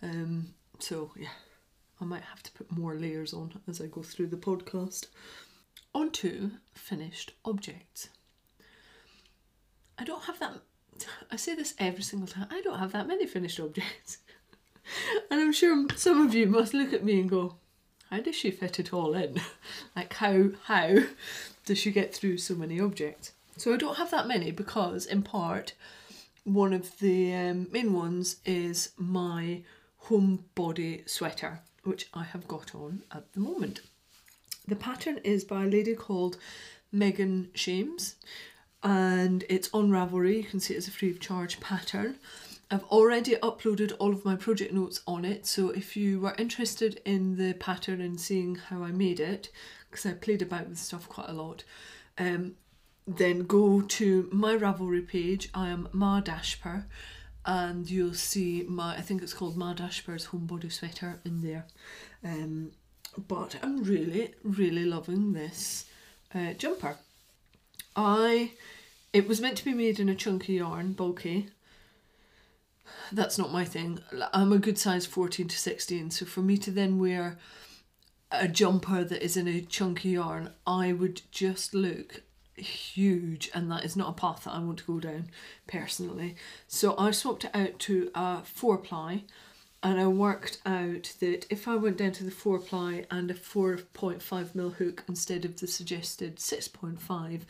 Um, 0.00 0.54
so 0.78 1.10
yeah, 1.16 1.34
I 2.00 2.04
might 2.04 2.22
have 2.22 2.44
to 2.44 2.52
put 2.52 2.70
more 2.70 2.94
layers 2.94 3.34
on 3.34 3.60
as 3.66 3.80
I 3.80 3.86
go 3.86 4.02
through 4.02 4.28
the 4.28 4.36
podcast. 4.36 5.06
On 5.94 6.12
to 6.12 6.52
finished 6.74 7.32
objects. 7.44 8.08
I 9.98 10.04
don't 10.04 10.24
have 10.24 10.38
that 10.38 10.60
I 11.30 11.36
say 11.36 11.54
this 11.54 11.74
every 11.78 12.02
single 12.02 12.28
time. 12.28 12.48
I 12.50 12.60
don't 12.60 12.78
have 12.78 12.92
that 12.92 13.06
many 13.06 13.26
finished 13.26 13.60
objects. 13.60 14.18
and 15.30 15.40
I'm 15.40 15.52
sure 15.52 15.86
some 15.96 16.26
of 16.26 16.34
you 16.34 16.46
must 16.46 16.74
look 16.74 16.92
at 16.92 17.04
me 17.04 17.20
and 17.20 17.30
go, 17.30 17.56
how 18.10 18.20
does 18.20 18.34
she 18.36 18.50
fit 18.50 18.80
it 18.80 18.92
all 18.92 19.14
in? 19.14 19.40
like 19.96 20.14
how 20.14 20.50
how 20.64 20.96
does 21.66 21.78
she 21.78 21.90
get 21.90 22.14
through 22.14 22.38
so 22.38 22.54
many 22.54 22.80
objects? 22.80 23.32
So 23.56 23.74
I 23.74 23.76
don't 23.76 23.98
have 23.98 24.10
that 24.12 24.28
many 24.28 24.50
because 24.50 25.04
in 25.04 25.22
part 25.22 25.74
one 26.44 26.72
of 26.72 26.98
the 27.00 27.34
um, 27.34 27.68
main 27.70 27.92
ones 27.92 28.36
is 28.46 28.90
my 28.96 29.62
home 29.98 30.44
body 30.54 31.02
sweater, 31.06 31.60
which 31.84 32.08
I 32.14 32.22
have 32.22 32.48
got 32.48 32.74
on 32.74 33.02
at 33.12 33.30
the 33.34 33.40
moment. 33.40 33.80
The 34.66 34.76
pattern 34.76 35.18
is 35.24 35.44
by 35.44 35.64
a 35.64 35.68
lady 35.68 35.94
called 35.94 36.38
Megan 36.90 37.50
Shames 37.54 38.14
and 38.82 39.44
it's 39.48 39.70
on 39.72 39.90
Ravelry. 39.90 40.38
You 40.38 40.44
can 40.44 40.60
see 40.60 40.74
it 40.74 40.78
as 40.78 40.88
a 40.88 40.90
free 40.90 41.10
of 41.10 41.20
charge 41.20 41.60
pattern. 41.60 42.16
I've 42.70 42.84
already 42.84 43.34
uploaded 43.36 43.94
all 43.98 44.12
of 44.12 44.24
my 44.24 44.36
project 44.36 44.74
notes 44.74 45.00
on 45.06 45.24
it, 45.24 45.46
so 45.46 45.70
if 45.70 45.96
you 45.96 46.20
were 46.20 46.34
interested 46.36 47.00
in 47.04 47.36
the 47.36 47.54
pattern 47.54 48.00
and 48.00 48.20
seeing 48.20 48.56
how 48.56 48.82
I 48.82 48.90
made 48.90 49.20
it, 49.20 49.50
because 49.90 50.04
I 50.04 50.12
played 50.12 50.42
about 50.42 50.68
with 50.68 50.78
stuff 50.78 51.08
quite 51.08 51.30
a 51.30 51.32
lot, 51.32 51.64
um, 52.18 52.56
then 53.06 53.46
go 53.46 53.80
to 53.80 54.28
my 54.30 54.54
Ravelry 54.54 55.08
page. 55.08 55.48
I 55.54 55.68
am 55.68 55.88
Ma 55.92 56.20
Dashper, 56.20 56.84
and 57.46 57.90
you'll 57.90 58.12
see 58.12 58.66
my, 58.68 58.96
I 58.96 59.00
think 59.00 59.22
it's 59.22 59.32
called 59.32 59.56
Ma 59.56 59.72
Dashper's 59.72 60.26
Home 60.26 60.44
Body 60.44 60.68
Sweater 60.68 61.20
in 61.24 61.40
there. 61.40 61.64
Um, 62.22 62.72
but 63.16 63.56
I'm 63.62 63.82
really, 63.82 64.34
really 64.42 64.84
loving 64.84 65.32
this 65.32 65.86
uh, 66.34 66.52
jumper. 66.52 66.98
I 67.98 68.52
it 69.12 69.26
was 69.26 69.40
meant 69.40 69.56
to 69.58 69.64
be 69.64 69.74
made 69.74 69.98
in 69.98 70.08
a 70.08 70.14
chunky 70.14 70.54
yarn, 70.54 70.92
bulky. 70.92 71.48
That's 73.10 73.38
not 73.38 73.52
my 73.52 73.64
thing. 73.64 73.98
I'm 74.32 74.52
a 74.52 74.58
good 74.58 74.78
size 74.78 75.04
14 75.04 75.48
to 75.48 75.58
16, 75.58 76.10
so 76.12 76.24
for 76.24 76.40
me 76.40 76.56
to 76.58 76.70
then 76.70 76.98
wear 76.98 77.38
a 78.30 78.46
jumper 78.46 79.02
that 79.02 79.24
is 79.24 79.36
in 79.36 79.48
a 79.48 79.62
chunky 79.62 80.10
yarn, 80.10 80.52
I 80.66 80.92
would 80.92 81.22
just 81.32 81.74
look 81.74 82.22
huge, 82.54 83.50
and 83.52 83.70
that 83.70 83.84
is 83.84 83.96
not 83.96 84.10
a 84.10 84.20
path 84.20 84.44
that 84.44 84.52
I 84.52 84.60
want 84.60 84.78
to 84.80 84.84
go 84.84 85.00
down 85.00 85.30
personally. 85.66 86.36
So 86.68 86.94
I 86.96 87.10
swapped 87.10 87.44
it 87.44 87.50
out 87.54 87.78
to 87.80 88.10
a 88.14 88.42
four 88.44 88.78
ply, 88.78 89.24
and 89.82 89.98
I 89.98 90.06
worked 90.06 90.60
out 90.66 91.14
that 91.20 91.46
if 91.50 91.66
I 91.66 91.76
went 91.76 91.96
down 91.96 92.12
to 92.12 92.24
the 92.24 92.30
four 92.30 92.58
ply 92.58 93.06
and 93.10 93.30
a 93.30 93.34
4.5 93.34 94.54
mil 94.54 94.70
hook 94.70 95.04
instead 95.08 95.44
of 95.44 95.58
the 95.58 95.66
suggested 95.66 96.36
6.5, 96.36 97.42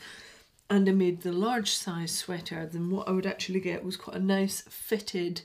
and 0.69 0.87
I 0.87 0.91
made 0.91 1.21
the 1.21 1.31
large 1.31 1.71
size 1.71 2.11
sweater, 2.11 2.65
then 2.65 2.89
what 2.89 3.07
I 3.07 3.11
would 3.11 3.25
actually 3.25 3.59
get 3.59 3.83
was 3.83 3.97
quite 3.97 4.17
a 4.17 4.23
nice 4.23 4.61
fitted 4.69 5.41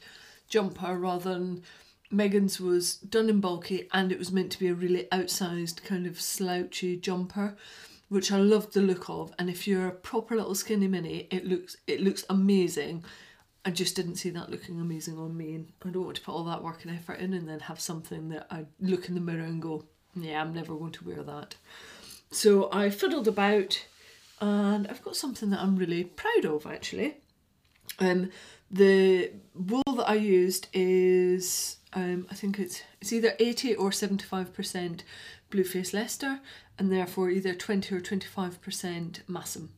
jumper 0.48 0.98
rather 0.98 1.34
than 1.34 1.62
Megan's 2.10 2.60
was 2.60 2.96
done 2.96 3.28
in 3.28 3.40
bulky 3.40 3.88
and 3.92 4.12
it 4.12 4.18
was 4.18 4.30
meant 4.30 4.52
to 4.52 4.58
be 4.58 4.68
a 4.68 4.74
really 4.74 5.08
outsized 5.10 5.82
kind 5.82 6.06
of 6.06 6.20
slouchy 6.20 6.96
jumper, 6.96 7.56
which 8.08 8.30
I 8.30 8.38
loved 8.38 8.74
the 8.74 8.80
look 8.80 9.08
of. 9.08 9.32
And 9.38 9.48
if 9.48 9.66
you're 9.66 9.88
a 9.88 9.92
proper 9.92 10.36
little 10.36 10.54
skinny 10.54 10.88
mini, 10.88 11.26
it 11.30 11.46
looks 11.46 11.76
it 11.86 12.00
looks 12.00 12.24
amazing. 12.28 13.04
I 13.64 13.70
just 13.70 13.96
didn't 13.96 14.16
see 14.16 14.30
that 14.30 14.50
looking 14.50 14.78
amazing 14.78 15.18
on 15.18 15.34
me, 15.34 15.54
and 15.54 15.72
I 15.82 15.88
don't 15.88 16.04
want 16.04 16.16
to 16.16 16.22
put 16.22 16.34
all 16.34 16.44
that 16.44 16.62
work 16.62 16.84
and 16.84 16.94
effort 16.94 17.18
in 17.18 17.32
and 17.32 17.48
then 17.48 17.60
have 17.60 17.80
something 17.80 18.28
that 18.28 18.46
I 18.50 18.66
look 18.78 19.08
in 19.08 19.14
the 19.14 19.22
mirror 19.22 19.44
and 19.44 19.62
go, 19.62 19.86
yeah, 20.14 20.42
I'm 20.42 20.52
never 20.52 20.74
going 20.74 20.92
to 20.92 21.04
wear 21.04 21.22
that. 21.22 21.54
So 22.30 22.70
I 22.70 22.90
fiddled 22.90 23.26
about 23.26 23.86
and 24.44 24.86
I've 24.88 25.02
got 25.02 25.16
something 25.16 25.48
that 25.50 25.60
I'm 25.60 25.76
really 25.76 26.04
proud 26.04 26.44
of 26.44 26.66
actually. 26.66 27.16
Um, 27.98 28.30
the 28.70 29.32
wool 29.54 29.94
that 29.96 30.08
I 30.08 30.14
used 30.14 30.66
is 30.72 31.78
um, 31.94 32.26
I 32.30 32.34
think 32.34 32.58
it's 32.58 32.82
it's 33.00 33.12
either 33.12 33.34
80 33.38 33.76
or 33.76 33.90
75% 33.90 35.00
Blueface 35.50 35.94
Leicester 35.94 36.40
and 36.78 36.92
therefore 36.92 37.30
either 37.30 37.54
20 37.54 37.94
or 37.94 38.00
25% 38.00 39.22
Masham. 39.30 39.68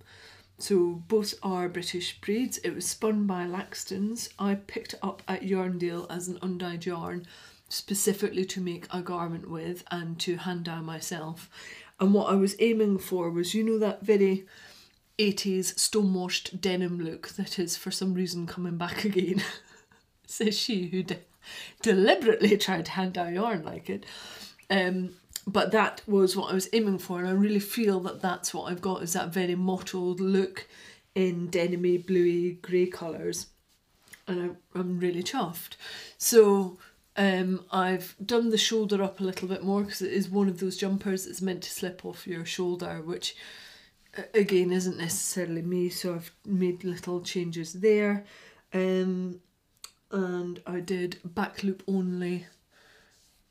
So 0.58 1.02
both 1.06 1.34
are 1.42 1.68
British 1.68 2.20
breeds. 2.20 2.58
It 2.58 2.74
was 2.74 2.86
spun 2.86 3.26
by 3.26 3.44
Laxton's. 3.44 4.30
I 4.38 4.54
picked 4.54 4.94
it 4.94 5.00
up 5.02 5.22
at 5.28 5.42
Yarndale 5.42 6.10
as 6.10 6.28
an 6.28 6.38
undyed 6.40 6.86
yarn 6.86 7.26
specifically 7.68 8.44
to 8.46 8.60
make 8.60 8.86
a 8.90 9.02
garment 9.02 9.50
with 9.50 9.84
and 9.90 10.18
to 10.20 10.36
hand 10.36 10.64
dye 10.64 10.80
myself. 10.80 11.50
And 11.98 12.12
what 12.12 12.30
I 12.30 12.34
was 12.34 12.56
aiming 12.58 12.98
for 12.98 13.30
was, 13.30 13.54
you 13.54 13.64
know, 13.64 13.78
that 13.78 14.02
very 14.02 14.46
80s 15.18 15.78
stonewashed 15.78 16.60
denim 16.60 17.00
look 17.02 17.28
that 17.30 17.58
is 17.58 17.76
for 17.76 17.90
some 17.90 18.14
reason 18.14 18.46
coming 18.46 18.76
back 18.76 19.04
again, 19.06 19.42
says 20.26 20.58
she 20.58 20.88
who 20.88 21.02
de- 21.02 21.18
deliberately 21.82 22.56
tried 22.56 22.86
to 22.86 22.92
hand 22.92 23.14
dye 23.14 23.32
yarn 23.32 23.62
like 23.64 23.88
it. 23.88 24.04
Um, 24.68 25.10
but 25.46 25.70
that 25.70 26.02
was 26.06 26.36
what 26.36 26.50
I 26.50 26.54
was 26.54 26.68
aiming 26.72 26.98
for, 26.98 27.20
and 27.20 27.28
I 27.28 27.32
really 27.32 27.60
feel 27.60 28.00
that 28.00 28.20
that's 28.20 28.52
what 28.52 28.70
I've 28.70 28.80
got 28.80 29.02
is 29.02 29.12
that 29.12 29.28
very 29.28 29.54
mottled 29.54 30.18
look 30.18 30.66
in 31.14 31.48
denimy, 31.48 32.04
bluey, 32.04 32.54
grey 32.54 32.86
colours, 32.86 33.46
and 34.26 34.42
I, 34.74 34.78
I'm 34.78 34.98
really 34.98 35.22
chuffed. 35.22 35.76
So 36.18 36.78
um, 37.16 37.64
I've 37.70 38.14
done 38.24 38.50
the 38.50 38.58
shoulder 38.58 39.02
up 39.02 39.20
a 39.20 39.24
little 39.24 39.48
bit 39.48 39.62
more 39.62 39.82
because 39.82 40.02
it 40.02 40.12
is 40.12 40.28
one 40.28 40.48
of 40.48 40.60
those 40.60 40.76
jumpers 40.76 41.24
that's 41.24 41.42
meant 41.42 41.62
to 41.62 41.70
slip 41.70 42.04
off 42.04 42.26
your 42.26 42.44
shoulder, 42.44 43.00
which 43.04 43.36
again 44.34 44.72
isn't 44.72 44.98
necessarily 44.98 45.62
me. 45.62 45.88
So 45.88 46.14
I've 46.14 46.32
made 46.44 46.84
little 46.84 47.20
changes 47.20 47.74
there, 47.74 48.24
um, 48.72 49.40
and 50.10 50.62
I 50.66 50.80
did 50.80 51.18
back 51.24 51.62
loop 51.62 51.82
only 51.88 52.46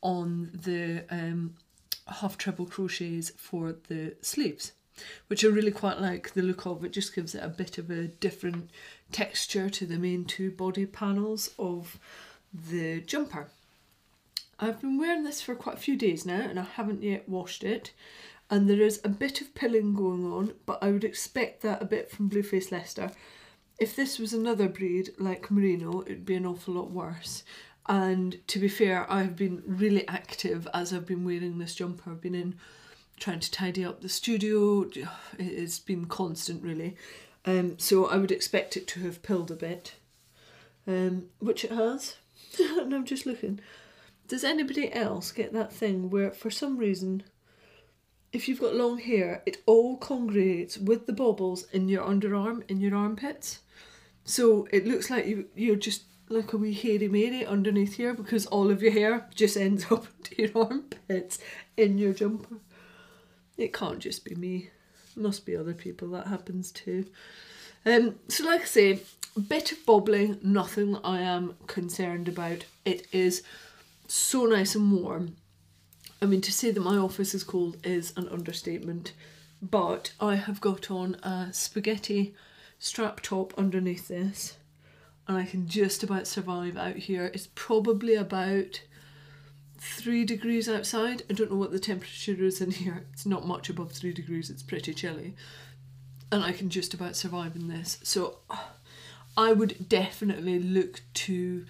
on 0.02 0.50
the 0.54 1.04
um, 1.10 1.54
half 2.06 2.38
treble 2.38 2.66
crochets 2.66 3.30
for 3.36 3.74
the 3.88 4.14
sleeves 4.22 4.72
which 5.26 5.44
I 5.44 5.48
really 5.48 5.72
quite 5.72 6.00
like 6.00 6.32
the 6.32 6.42
look 6.42 6.66
of. 6.66 6.84
It 6.84 6.92
just 6.92 7.14
gives 7.14 7.34
it 7.34 7.42
a 7.42 7.48
bit 7.48 7.78
of 7.78 7.90
a 7.90 8.08
different 8.08 8.70
texture 9.12 9.68
to 9.68 9.86
the 9.86 9.98
main 9.98 10.24
two 10.24 10.50
body 10.50 10.86
panels 10.86 11.50
of 11.58 11.98
the 12.52 13.00
jumper. 13.02 13.50
I've 14.58 14.80
been 14.80 14.98
wearing 14.98 15.24
this 15.24 15.42
for 15.42 15.54
quite 15.54 15.76
a 15.76 15.80
few 15.80 15.96
days 15.96 16.24
now 16.24 16.40
and 16.40 16.58
I 16.58 16.62
haven't 16.62 17.02
yet 17.02 17.28
washed 17.28 17.62
it 17.62 17.92
and 18.48 18.68
there 18.68 18.80
is 18.80 19.00
a 19.04 19.08
bit 19.08 19.40
of 19.40 19.54
pilling 19.54 19.94
going 19.94 20.24
on 20.24 20.54
but 20.64 20.78
I 20.82 20.90
would 20.90 21.04
expect 21.04 21.62
that 21.62 21.82
a 21.82 21.86
bit 21.86 22.10
from 22.10 22.30
Blueface 22.30 22.72
Leicester. 22.72 23.10
If 23.78 23.94
this 23.94 24.18
was 24.18 24.32
another 24.32 24.68
breed 24.68 25.10
like 25.18 25.50
Merino 25.50 26.00
it 26.00 26.08
would 26.08 26.26
be 26.26 26.36
an 26.36 26.46
awful 26.46 26.74
lot 26.74 26.90
worse 26.90 27.44
and 27.86 28.38
to 28.48 28.58
be 28.58 28.68
fair 28.68 29.10
I've 29.12 29.36
been 29.36 29.62
really 29.66 30.08
active 30.08 30.66
as 30.72 30.92
I've 30.92 31.06
been 31.06 31.24
wearing 31.24 31.58
this 31.58 31.74
jumper. 31.74 32.10
I've 32.10 32.22
been 32.22 32.34
in 32.34 32.56
trying 33.18 33.40
to 33.40 33.50
tidy 33.50 33.84
up 33.84 34.00
the 34.00 34.08
studio. 34.08 34.88
It's 35.38 35.78
been 35.78 36.06
constant 36.06 36.62
really. 36.62 36.96
Um, 37.44 37.78
so 37.78 38.06
I 38.06 38.16
would 38.16 38.32
expect 38.32 38.76
it 38.76 38.86
to 38.88 39.00
have 39.00 39.22
pilled 39.22 39.50
a 39.50 39.54
bit, 39.54 39.94
um, 40.86 41.26
which 41.38 41.64
it 41.64 41.70
has. 41.70 42.16
and 42.58 42.92
I'm 42.92 43.04
just 43.04 43.24
looking. 43.24 43.60
Does 44.28 44.44
anybody 44.44 44.92
else 44.92 45.32
get 45.32 45.52
that 45.52 45.72
thing 45.72 46.10
where, 46.10 46.30
for 46.30 46.50
some 46.50 46.76
reason, 46.76 47.22
if 48.32 48.48
you've 48.48 48.60
got 48.60 48.74
long 48.74 48.98
hair, 48.98 49.42
it 49.46 49.62
all 49.66 49.96
congregates 49.96 50.76
with 50.78 51.06
the 51.06 51.12
bobbles 51.12 51.64
in 51.72 51.88
your 51.88 52.04
underarm, 52.04 52.68
in 52.68 52.80
your 52.80 52.96
armpits? 52.96 53.60
So 54.24 54.66
it 54.72 54.86
looks 54.86 55.10
like 55.10 55.26
you, 55.26 55.46
you're 55.54 55.76
just 55.76 56.02
like 56.28 56.52
a 56.52 56.56
wee 56.56 56.72
hairy 56.72 57.08
Mary 57.08 57.46
underneath 57.46 57.94
here 57.94 58.12
because 58.12 58.46
all 58.46 58.70
of 58.70 58.82
your 58.82 58.92
hair 58.92 59.28
just 59.34 59.56
ends 59.56 59.86
up 59.90 60.06
into 60.18 60.42
your 60.42 60.66
armpits 60.66 61.38
in 61.76 61.98
your 61.98 62.12
jumper. 62.12 62.56
It 63.56 63.72
can't 63.72 64.00
just 64.00 64.24
be 64.24 64.34
me. 64.34 64.70
Must 65.14 65.46
be 65.46 65.56
other 65.56 65.72
people 65.72 66.08
that 66.08 66.26
happens 66.26 66.70
too. 66.72 67.06
Um, 67.86 68.16
so 68.28 68.44
like 68.44 68.62
I 68.62 68.64
say, 68.64 69.00
bit 69.48 69.72
of 69.72 69.86
bobbling, 69.86 70.38
nothing 70.42 70.96
I 71.04 71.20
am 71.20 71.54
concerned 71.66 72.28
about. 72.28 72.64
It 72.84 73.06
is 73.12 73.42
so 74.08 74.44
nice 74.46 74.74
and 74.74 74.92
warm. 74.92 75.36
I 76.20 76.26
mean, 76.26 76.40
to 76.42 76.52
say 76.52 76.70
that 76.70 76.80
my 76.80 76.96
office 76.96 77.34
is 77.34 77.44
cold 77.44 77.76
is 77.84 78.12
an 78.16 78.28
understatement, 78.28 79.12
but 79.60 80.12
I 80.20 80.36
have 80.36 80.60
got 80.60 80.90
on 80.90 81.16
a 81.16 81.48
spaghetti 81.52 82.34
strap 82.78 83.20
top 83.20 83.54
underneath 83.58 84.08
this, 84.08 84.56
and 85.28 85.36
I 85.36 85.44
can 85.44 85.68
just 85.68 86.02
about 86.02 86.26
survive 86.26 86.76
out 86.76 86.96
here. 86.96 87.30
It's 87.34 87.48
probably 87.54 88.14
about 88.14 88.82
three 89.78 90.24
degrees 90.24 90.68
outside. 90.68 91.22
I 91.28 91.34
don't 91.34 91.50
know 91.50 91.58
what 91.58 91.72
the 91.72 91.78
temperature 91.78 92.42
is 92.42 92.60
in 92.60 92.70
here. 92.70 93.04
It's 93.12 93.26
not 93.26 93.46
much 93.46 93.68
above 93.68 93.92
three 93.92 94.12
degrees, 94.12 94.50
it's 94.50 94.62
pretty 94.62 94.94
chilly. 94.94 95.34
And 96.32 96.42
I 96.42 96.52
can 96.52 96.70
just 96.70 96.94
about 96.94 97.14
survive 97.14 97.54
in 97.56 97.68
this. 97.68 97.98
So 98.02 98.38
I 99.36 99.52
would 99.52 99.88
definitely 99.88 100.58
look 100.58 101.02
to 101.14 101.66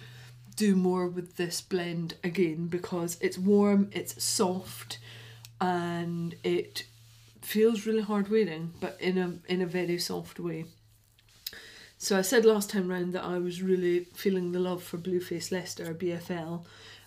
do 0.57 0.75
more 0.75 1.07
with 1.07 1.37
this 1.37 1.61
blend 1.61 2.15
again 2.23 2.67
because 2.67 3.17
it's 3.21 3.37
warm, 3.37 3.89
it's 3.93 4.21
soft, 4.21 4.99
and 5.61 6.35
it 6.43 6.85
feels 7.41 7.85
really 7.85 8.01
hard 8.01 8.29
wearing, 8.29 8.73
but 8.81 8.97
in 8.99 9.17
a 9.17 9.51
in 9.51 9.61
a 9.61 9.65
very 9.65 9.97
soft 9.97 10.39
way. 10.39 10.65
So 11.99 12.17
I 12.17 12.21
said 12.21 12.43
last 12.43 12.69
time 12.69 12.89
round 12.89 13.13
that 13.13 13.23
I 13.23 13.37
was 13.37 13.61
really 13.61 14.05
feeling 14.13 14.51
the 14.51 14.59
love 14.59 14.83
for 14.83 14.97
Blueface 14.97 15.51
Leicester 15.51 15.93
BFL, 15.93 16.65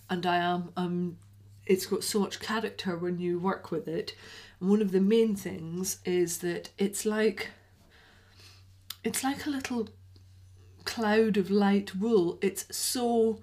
and 0.08 0.24
I 0.24 0.38
am. 0.38 0.72
Um, 0.76 1.18
it's 1.66 1.86
got 1.86 2.02
so 2.02 2.20
much 2.20 2.40
character 2.40 2.96
when 2.96 3.20
you 3.20 3.38
work 3.38 3.70
with 3.70 3.86
it. 3.86 4.14
And 4.58 4.70
one 4.70 4.82
of 4.82 4.90
the 4.92 5.00
main 5.00 5.36
things 5.36 5.98
is 6.04 6.38
that 6.38 6.70
it's 6.78 7.04
like 7.04 7.50
it's 9.04 9.22
like 9.22 9.46
a 9.46 9.50
little 9.50 9.88
cloud 10.90 11.36
of 11.36 11.50
light 11.50 11.94
wool. 11.94 12.36
It's 12.42 12.64
so 12.76 13.38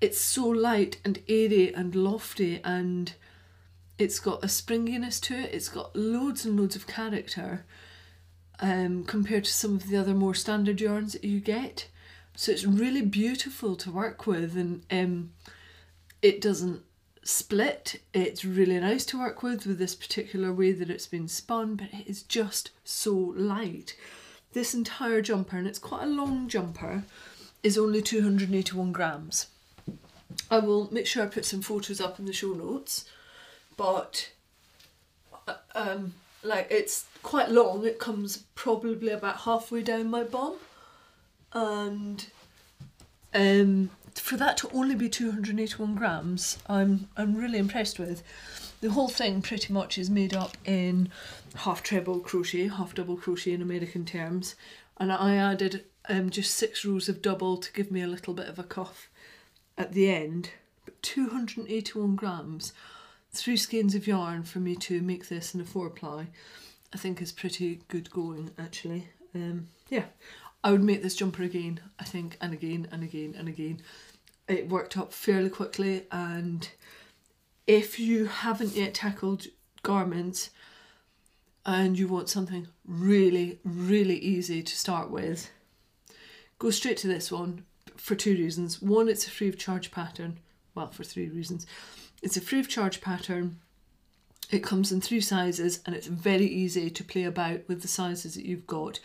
it's 0.00 0.20
so 0.20 0.46
light 0.46 1.00
and 1.04 1.20
airy 1.28 1.74
and 1.74 1.94
lofty 1.94 2.60
and 2.62 3.12
it's 3.98 4.20
got 4.20 4.44
a 4.44 4.48
springiness 4.48 5.18
to 5.20 5.34
it. 5.34 5.52
It's 5.52 5.68
got 5.68 5.96
loads 5.96 6.44
and 6.44 6.58
loads 6.58 6.76
of 6.76 6.86
character 6.86 7.64
um, 8.60 9.04
compared 9.04 9.44
to 9.44 9.52
some 9.52 9.74
of 9.74 9.88
the 9.88 9.96
other 9.96 10.14
more 10.14 10.34
standard 10.34 10.80
yarns 10.80 11.14
that 11.14 11.24
you 11.24 11.40
get. 11.40 11.88
So 12.36 12.52
it's 12.52 12.64
really 12.64 13.02
beautiful 13.02 13.74
to 13.76 13.90
work 13.90 14.26
with 14.26 14.56
and 14.56 14.84
um, 14.90 15.32
it 16.22 16.40
doesn't 16.40 16.82
split. 17.24 18.00
It's 18.14 18.44
really 18.44 18.78
nice 18.78 19.04
to 19.06 19.18
work 19.18 19.42
with 19.42 19.66
with 19.66 19.78
this 19.78 19.96
particular 19.96 20.52
way 20.52 20.70
that 20.70 20.90
it's 20.90 21.08
been 21.08 21.26
spun, 21.26 21.74
but 21.74 21.88
it 21.92 22.06
is 22.06 22.22
just 22.22 22.70
so 22.84 23.12
light. 23.12 23.96
This 24.56 24.72
entire 24.72 25.20
jumper, 25.20 25.58
and 25.58 25.66
it's 25.66 25.78
quite 25.78 26.04
a 26.04 26.06
long 26.06 26.48
jumper, 26.48 27.02
is 27.62 27.76
only 27.76 28.00
281 28.00 28.90
grams. 28.90 29.48
I 30.50 30.60
will 30.60 30.90
make 30.90 31.06
sure 31.06 31.22
I 31.22 31.26
put 31.26 31.44
some 31.44 31.60
photos 31.60 32.00
up 32.00 32.18
in 32.18 32.24
the 32.24 32.32
show 32.32 32.54
notes, 32.54 33.04
but 33.76 34.30
uh, 35.46 35.56
um, 35.74 36.14
like 36.42 36.68
it's 36.70 37.04
quite 37.22 37.50
long. 37.50 37.84
It 37.84 37.98
comes 37.98 38.44
probably 38.54 39.10
about 39.10 39.40
halfway 39.40 39.82
down 39.82 40.08
my 40.08 40.22
bum, 40.22 40.54
and 41.52 42.24
um, 43.34 43.90
for 44.14 44.38
that 44.38 44.56
to 44.56 44.70
only 44.72 44.94
be 44.94 45.10
281 45.10 45.96
grams, 45.96 46.56
I'm 46.66 47.08
I'm 47.14 47.36
really 47.36 47.58
impressed 47.58 47.98
with. 47.98 48.22
The 48.80 48.88
whole 48.90 49.08
thing 49.08 49.42
pretty 49.42 49.74
much 49.74 49.98
is 49.98 50.08
made 50.08 50.32
up 50.32 50.56
in 50.64 51.10
half 51.54 51.82
treble 51.82 52.20
crochet, 52.20 52.68
half 52.68 52.94
double 52.94 53.16
crochet 53.16 53.52
in 53.52 53.62
American 53.62 54.04
terms, 54.04 54.56
and 54.98 55.12
I 55.12 55.36
added 55.36 55.84
um, 56.08 56.30
just 56.30 56.54
six 56.54 56.84
rows 56.84 57.08
of 57.08 57.22
double 57.22 57.56
to 57.56 57.72
give 57.72 57.90
me 57.90 58.02
a 58.02 58.06
little 58.06 58.34
bit 58.34 58.48
of 58.48 58.58
a 58.58 58.64
cuff 58.64 59.08
at 59.76 59.92
the 59.92 60.10
end. 60.10 60.50
But 60.84 61.00
281 61.02 62.16
grams, 62.16 62.72
three 63.32 63.56
skeins 63.56 63.94
of 63.94 64.06
yarn 64.06 64.44
for 64.44 64.58
me 64.58 64.76
to 64.76 65.02
make 65.02 65.28
this 65.28 65.54
in 65.54 65.60
a 65.60 65.64
four 65.64 65.90
ply, 65.90 66.28
I 66.92 66.96
think 66.96 67.20
is 67.20 67.32
pretty 67.32 67.80
good 67.88 68.10
going 68.10 68.50
actually. 68.58 69.08
Um, 69.34 69.68
yeah, 69.88 70.04
I 70.64 70.72
would 70.72 70.82
make 70.82 71.02
this 71.02 71.16
jumper 71.16 71.42
again, 71.42 71.80
I 71.98 72.04
think, 72.04 72.36
and 72.40 72.52
again 72.52 72.88
and 72.90 73.02
again 73.02 73.34
and 73.36 73.48
again. 73.48 73.80
It 74.48 74.68
worked 74.68 74.96
up 74.96 75.12
fairly 75.12 75.50
quickly 75.50 76.04
and 76.10 76.68
if 77.66 77.98
you 77.98 78.26
haven't 78.26 78.76
yet 78.76 78.94
tackled 78.94 79.46
garments 79.82 80.50
and 81.66 81.98
you 81.98 82.06
want 82.06 82.28
something 82.28 82.68
really, 82.86 83.58
really 83.64 84.16
easy 84.18 84.62
to 84.62 84.76
start 84.76 85.10
with, 85.10 85.50
go 86.60 86.70
straight 86.70 86.96
to 86.98 87.08
this 87.08 87.32
one 87.32 87.64
for 87.96 88.14
two 88.14 88.34
reasons. 88.34 88.80
One, 88.80 89.08
it's 89.08 89.26
a 89.26 89.30
free 89.30 89.48
of 89.48 89.58
charge 89.58 89.90
pattern. 89.90 90.38
Well, 90.76 90.90
for 90.90 91.02
three 91.02 91.28
reasons. 91.28 91.66
It's 92.22 92.36
a 92.36 92.40
free 92.40 92.60
of 92.60 92.68
charge 92.68 93.00
pattern. 93.00 93.58
It 94.50 94.62
comes 94.62 94.92
in 94.92 95.00
three 95.00 95.20
sizes 95.20 95.80
and 95.84 95.96
it's 95.96 96.06
very 96.06 96.46
easy 96.46 96.88
to 96.88 97.04
play 97.04 97.24
about 97.24 97.66
with 97.66 97.82
the 97.82 97.88
sizes 97.88 98.34
that 98.34 98.46
you've 98.46 98.66
got 98.68 99.00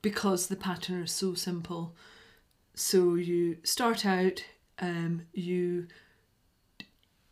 because 0.00 0.46
the 0.46 0.56
pattern 0.56 1.02
is 1.02 1.12
so 1.12 1.34
simple. 1.34 1.94
So 2.74 3.16
you 3.16 3.58
start 3.64 4.06
out, 4.06 4.44
um, 4.78 5.22
you 5.34 5.88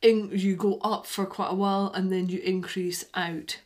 in, 0.02 0.30
you 0.32 0.54
go 0.54 0.78
up 0.82 1.06
for 1.06 1.24
quite 1.24 1.52
a 1.52 1.54
while 1.54 1.90
and 1.94 2.12
then 2.12 2.28
you 2.28 2.40
increase 2.40 3.06
out. 3.14 3.60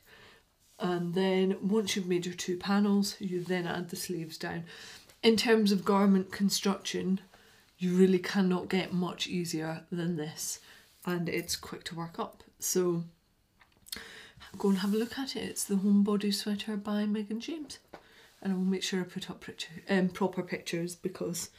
And 0.80 1.14
then 1.14 1.56
once 1.62 1.94
you've 1.94 2.08
made 2.08 2.24
your 2.24 2.34
two 2.34 2.56
panels, 2.56 3.16
you 3.20 3.44
then 3.44 3.66
add 3.66 3.90
the 3.90 3.96
sleeves 3.96 4.38
down. 4.38 4.64
In 5.22 5.36
terms 5.36 5.72
of 5.72 5.84
garment 5.84 6.32
construction, 6.32 7.20
you 7.78 7.92
really 7.96 8.18
cannot 8.18 8.68
get 8.68 8.92
much 8.92 9.26
easier 9.26 9.84
than 9.92 10.16
this 10.16 10.60
and 11.06 11.28
it's 11.28 11.56
quick 11.56 11.84
to 11.84 11.94
work 11.94 12.18
up. 12.18 12.42
So 12.58 13.04
go 14.58 14.68
and 14.68 14.78
have 14.78 14.94
a 14.94 14.96
look 14.96 15.18
at 15.18 15.36
it. 15.36 15.44
It's 15.44 15.64
the 15.64 15.76
Homebody 15.76 16.32
Sweater 16.32 16.76
by 16.76 17.06
Megan 17.06 17.40
James. 17.40 17.78
And 18.42 18.52
I 18.52 18.56
will 18.56 18.64
make 18.64 18.82
sure 18.82 19.00
I 19.00 19.04
put 19.04 19.30
up 19.30 19.40
picture, 19.42 19.68
um, 19.88 20.08
proper 20.08 20.42
pictures 20.42 20.94
because 20.94 21.50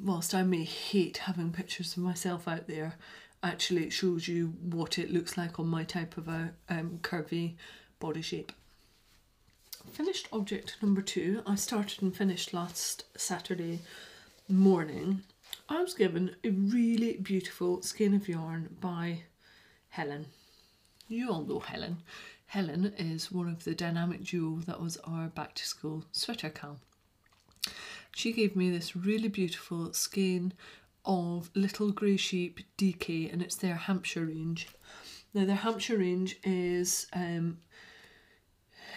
whilst 0.00 0.34
I 0.34 0.42
may 0.42 0.64
hate 0.64 1.18
having 1.18 1.52
pictures 1.52 1.96
of 1.96 2.02
myself 2.02 2.48
out 2.48 2.66
there, 2.66 2.96
actually 3.42 3.84
it 3.84 3.92
shows 3.92 4.26
you 4.28 4.54
what 4.60 4.98
it 4.98 5.12
looks 5.12 5.36
like 5.36 5.58
on 5.58 5.66
my 5.66 5.84
type 5.84 6.16
of 6.16 6.28
a 6.28 6.52
um, 6.68 6.98
curvy 7.02 7.54
body 8.02 8.20
shape. 8.20 8.50
Finished 9.92 10.26
object 10.32 10.76
number 10.82 11.00
two, 11.02 11.40
I 11.46 11.54
started 11.54 12.02
and 12.02 12.14
finished 12.14 12.52
last 12.52 13.04
Saturday 13.16 13.78
morning. 14.48 15.22
I 15.68 15.80
was 15.80 15.94
given 15.94 16.34
a 16.42 16.50
really 16.50 17.18
beautiful 17.18 17.80
skein 17.80 18.12
of 18.14 18.28
yarn 18.28 18.76
by 18.80 19.22
Helen. 19.90 20.26
You 21.06 21.30
all 21.30 21.44
know 21.44 21.60
Helen. 21.60 21.98
Helen 22.46 22.92
is 22.98 23.30
one 23.30 23.48
of 23.48 23.62
the 23.62 23.72
dynamic 23.72 24.24
duo 24.24 24.58
that 24.66 24.80
was 24.80 24.96
our 25.04 25.28
back 25.28 25.54
to 25.54 25.64
school 25.64 26.04
sweater 26.10 26.50
cal. 26.50 26.80
She 28.16 28.32
gave 28.32 28.56
me 28.56 28.68
this 28.68 28.96
really 28.96 29.28
beautiful 29.28 29.92
skein 29.92 30.54
of 31.04 31.50
Little 31.54 31.92
Grey 31.92 32.16
Sheep 32.16 32.58
DK 32.76 33.32
and 33.32 33.40
it's 33.40 33.56
their 33.56 33.76
Hampshire 33.76 34.26
range. 34.26 34.66
Now 35.32 35.44
their 35.44 35.54
Hampshire 35.54 35.98
range 35.98 36.40
is 36.42 37.06
um, 37.12 37.58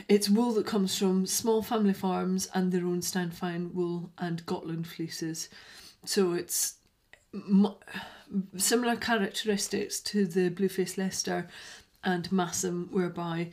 it's 0.07 0.29
wool 0.29 0.53
that 0.53 0.65
comes 0.65 0.97
from 0.97 1.25
small 1.25 1.61
family 1.61 1.93
farms 1.93 2.49
and 2.53 2.71
their 2.71 2.85
own 2.85 3.01
Stand-Fine 3.01 3.71
wool 3.73 4.11
and 4.17 4.45
Gotland 4.45 4.87
fleeces. 4.87 5.49
So 6.05 6.33
it's 6.33 6.75
similar 8.57 8.95
characteristics 8.95 9.99
to 10.01 10.25
the 10.25 10.49
Blueface 10.49 10.97
Leicester 10.97 11.47
and 12.03 12.29
Masham, 12.29 12.91
whereby 12.91 13.49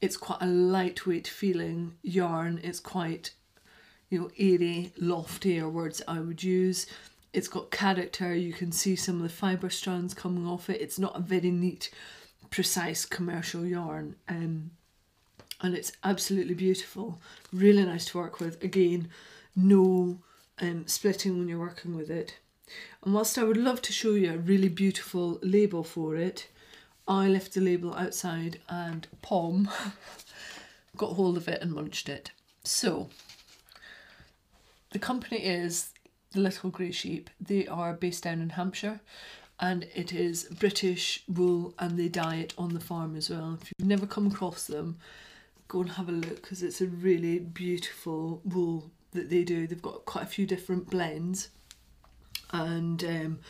it's 0.00 0.16
quite 0.16 0.42
a 0.42 0.46
lightweight 0.46 1.28
feeling 1.28 1.94
yarn. 2.02 2.60
It's 2.62 2.80
quite, 2.80 3.32
you 4.10 4.18
know, 4.20 4.30
airy, 4.38 4.92
lofty 4.98 5.60
are 5.60 5.68
words 5.68 6.02
I 6.06 6.20
would 6.20 6.42
use. 6.42 6.86
It's 7.32 7.48
got 7.48 7.70
character. 7.70 8.34
You 8.34 8.52
can 8.52 8.72
see 8.72 8.96
some 8.96 9.16
of 9.16 9.22
the 9.22 9.28
fibre 9.28 9.70
strands 9.70 10.14
coming 10.14 10.46
off 10.46 10.68
it. 10.68 10.80
It's 10.80 10.98
not 10.98 11.16
a 11.16 11.20
very 11.20 11.50
neat, 11.50 11.90
precise 12.50 13.04
commercial 13.04 13.64
yarn. 13.64 14.16
Um, 14.28 14.72
and 15.60 15.74
it's 15.74 15.92
absolutely 16.02 16.54
beautiful. 16.54 17.18
Really 17.52 17.84
nice 17.84 18.06
to 18.06 18.18
work 18.18 18.40
with. 18.40 18.62
Again, 18.62 19.08
no 19.56 20.18
um, 20.60 20.86
splitting 20.86 21.38
when 21.38 21.48
you're 21.48 21.58
working 21.58 21.96
with 21.96 22.10
it. 22.10 22.38
And 23.04 23.14
whilst 23.14 23.38
I 23.38 23.44
would 23.44 23.56
love 23.56 23.82
to 23.82 23.92
show 23.92 24.12
you 24.12 24.32
a 24.32 24.38
really 24.38 24.68
beautiful 24.68 25.38
label 25.42 25.84
for 25.84 26.16
it, 26.16 26.48
I 27.06 27.28
left 27.28 27.54
the 27.54 27.60
label 27.60 27.94
outside 27.94 28.60
and 28.68 29.06
Pom 29.20 29.68
got 30.96 31.14
hold 31.14 31.36
of 31.36 31.48
it 31.48 31.60
and 31.60 31.72
munched 31.72 32.08
it. 32.08 32.30
So, 32.62 33.10
the 34.90 34.98
company 34.98 35.44
is 35.44 35.90
the 36.32 36.40
Little 36.40 36.70
Grey 36.70 36.92
Sheep. 36.92 37.28
They 37.40 37.66
are 37.66 37.92
based 37.92 38.24
down 38.24 38.40
in 38.40 38.50
Hampshire 38.50 39.00
and 39.60 39.86
it 39.94 40.12
is 40.12 40.44
British 40.44 41.22
wool 41.28 41.74
and 41.78 41.98
they 41.98 42.08
dye 42.08 42.36
it 42.36 42.54
on 42.56 42.74
the 42.74 42.80
farm 42.80 43.16
as 43.16 43.28
well. 43.28 43.58
If 43.60 43.72
you've 43.78 43.88
never 43.88 44.06
come 44.06 44.26
across 44.26 44.66
them, 44.66 44.96
go 45.74 45.80
and 45.80 45.90
have 45.90 46.08
a 46.08 46.12
look 46.12 46.40
because 46.40 46.62
it's 46.62 46.80
a 46.80 46.86
really 46.86 47.40
beautiful 47.40 48.40
wool 48.44 48.92
that 49.10 49.28
they 49.28 49.42
do. 49.42 49.66
They've 49.66 49.82
got 49.82 50.04
quite 50.04 50.22
a 50.22 50.28
few 50.28 50.46
different 50.46 50.88
blends 50.88 51.48
and 52.52 53.02
um, 53.02 53.40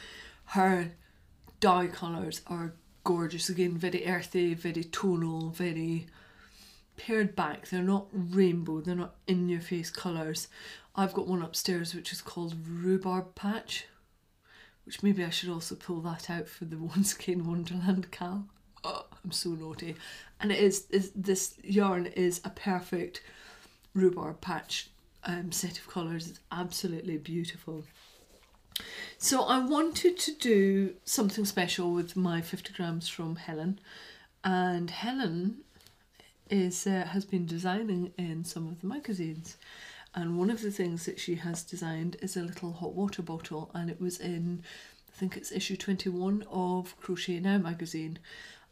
her 0.46 0.92
dye 1.60 1.88
colours 1.88 2.40
are 2.46 2.72
gorgeous. 3.04 3.50
Again, 3.50 3.76
very 3.76 4.06
earthy, 4.06 4.54
very 4.54 4.84
tonal, 4.84 5.50
very 5.50 6.06
pared 6.96 7.36
back. 7.36 7.68
They're 7.68 7.82
not 7.82 8.06
rainbow, 8.10 8.80
they're 8.80 8.94
not 8.94 9.16
in 9.26 9.50
your 9.50 9.60
face 9.60 9.90
colours. 9.90 10.48
I've 10.96 11.12
got 11.12 11.26
one 11.26 11.42
upstairs 11.42 11.94
which 11.94 12.10
is 12.10 12.22
called 12.22 12.54
Rhubarb 12.66 13.34
Patch, 13.34 13.84
which 14.86 15.02
maybe 15.02 15.22
I 15.22 15.28
should 15.28 15.50
also 15.50 15.74
pull 15.74 16.00
that 16.00 16.30
out 16.30 16.48
for 16.48 16.64
the 16.64 16.76
One 16.78 17.04
Skein 17.04 17.46
Wonderland 17.46 18.10
Cal. 18.10 18.46
Oh, 18.82 19.04
I'm 19.24 19.32
so 19.32 19.50
naughty. 19.50 19.96
And 20.40 20.52
it 20.52 20.58
is, 20.58 20.86
is 20.90 21.10
this 21.14 21.54
yarn 21.62 22.06
is 22.06 22.40
a 22.44 22.50
perfect 22.50 23.22
rhubarb 23.94 24.40
patch 24.40 24.90
um, 25.24 25.52
set 25.52 25.78
of 25.78 25.88
colours. 25.88 26.28
It's 26.28 26.40
absolutely 26.52 27.16
beautiful. 27.16 27.84
So 29.18 29.44
I 29.44 29.64
wanted 29.64 30.18
to 30.18 30.34
do 30.34 30.94
something 31.04 31.44
special 31.44 31.92
with 31.92 32.16
my 32.16 32.40
50 32.40 32.72
grams 32.74 33.08
from 33.08 33.36
Helen 33.36 33.78
and 34.42 34.90
Helen 34.90 35.58
is 36.50 36.86
uh, 36.86 37.06
has 37.10 37.24
been 37.24 37.46
designing 37.46 38.12
in 38.18 38.44
some 38.44 38.68
of 38.68 38.80
the 38.80 38.86
magazines 38.86 39.56
and 40.14 40.38
one 40.38 40.50
of 40.50 40.60
the 40.60 40.70
things 40.70 41.06
that 41.06 41.18
she 41.18 41.36
has 41.36 41.62
designed 41.62 42.16
is 42.20 42.36
a 42.36 42.42
little 42.42 42.72
hot 42.72 42.92
water 42.92 43.22
bottle 43.22 43.70
and 43.74 43.88
it 43.88 44.00
was 44.00 44.20
in 44.20 44.62
I 45.08 45.16
think 45.16 45.36
it's 45.36 45.52
issue 45.52 45.76
21 45.76 46.44
of 46.50 46.94
Crochet 47.00 47.40
Now 47.40 47.58
magazine 47.58 48.18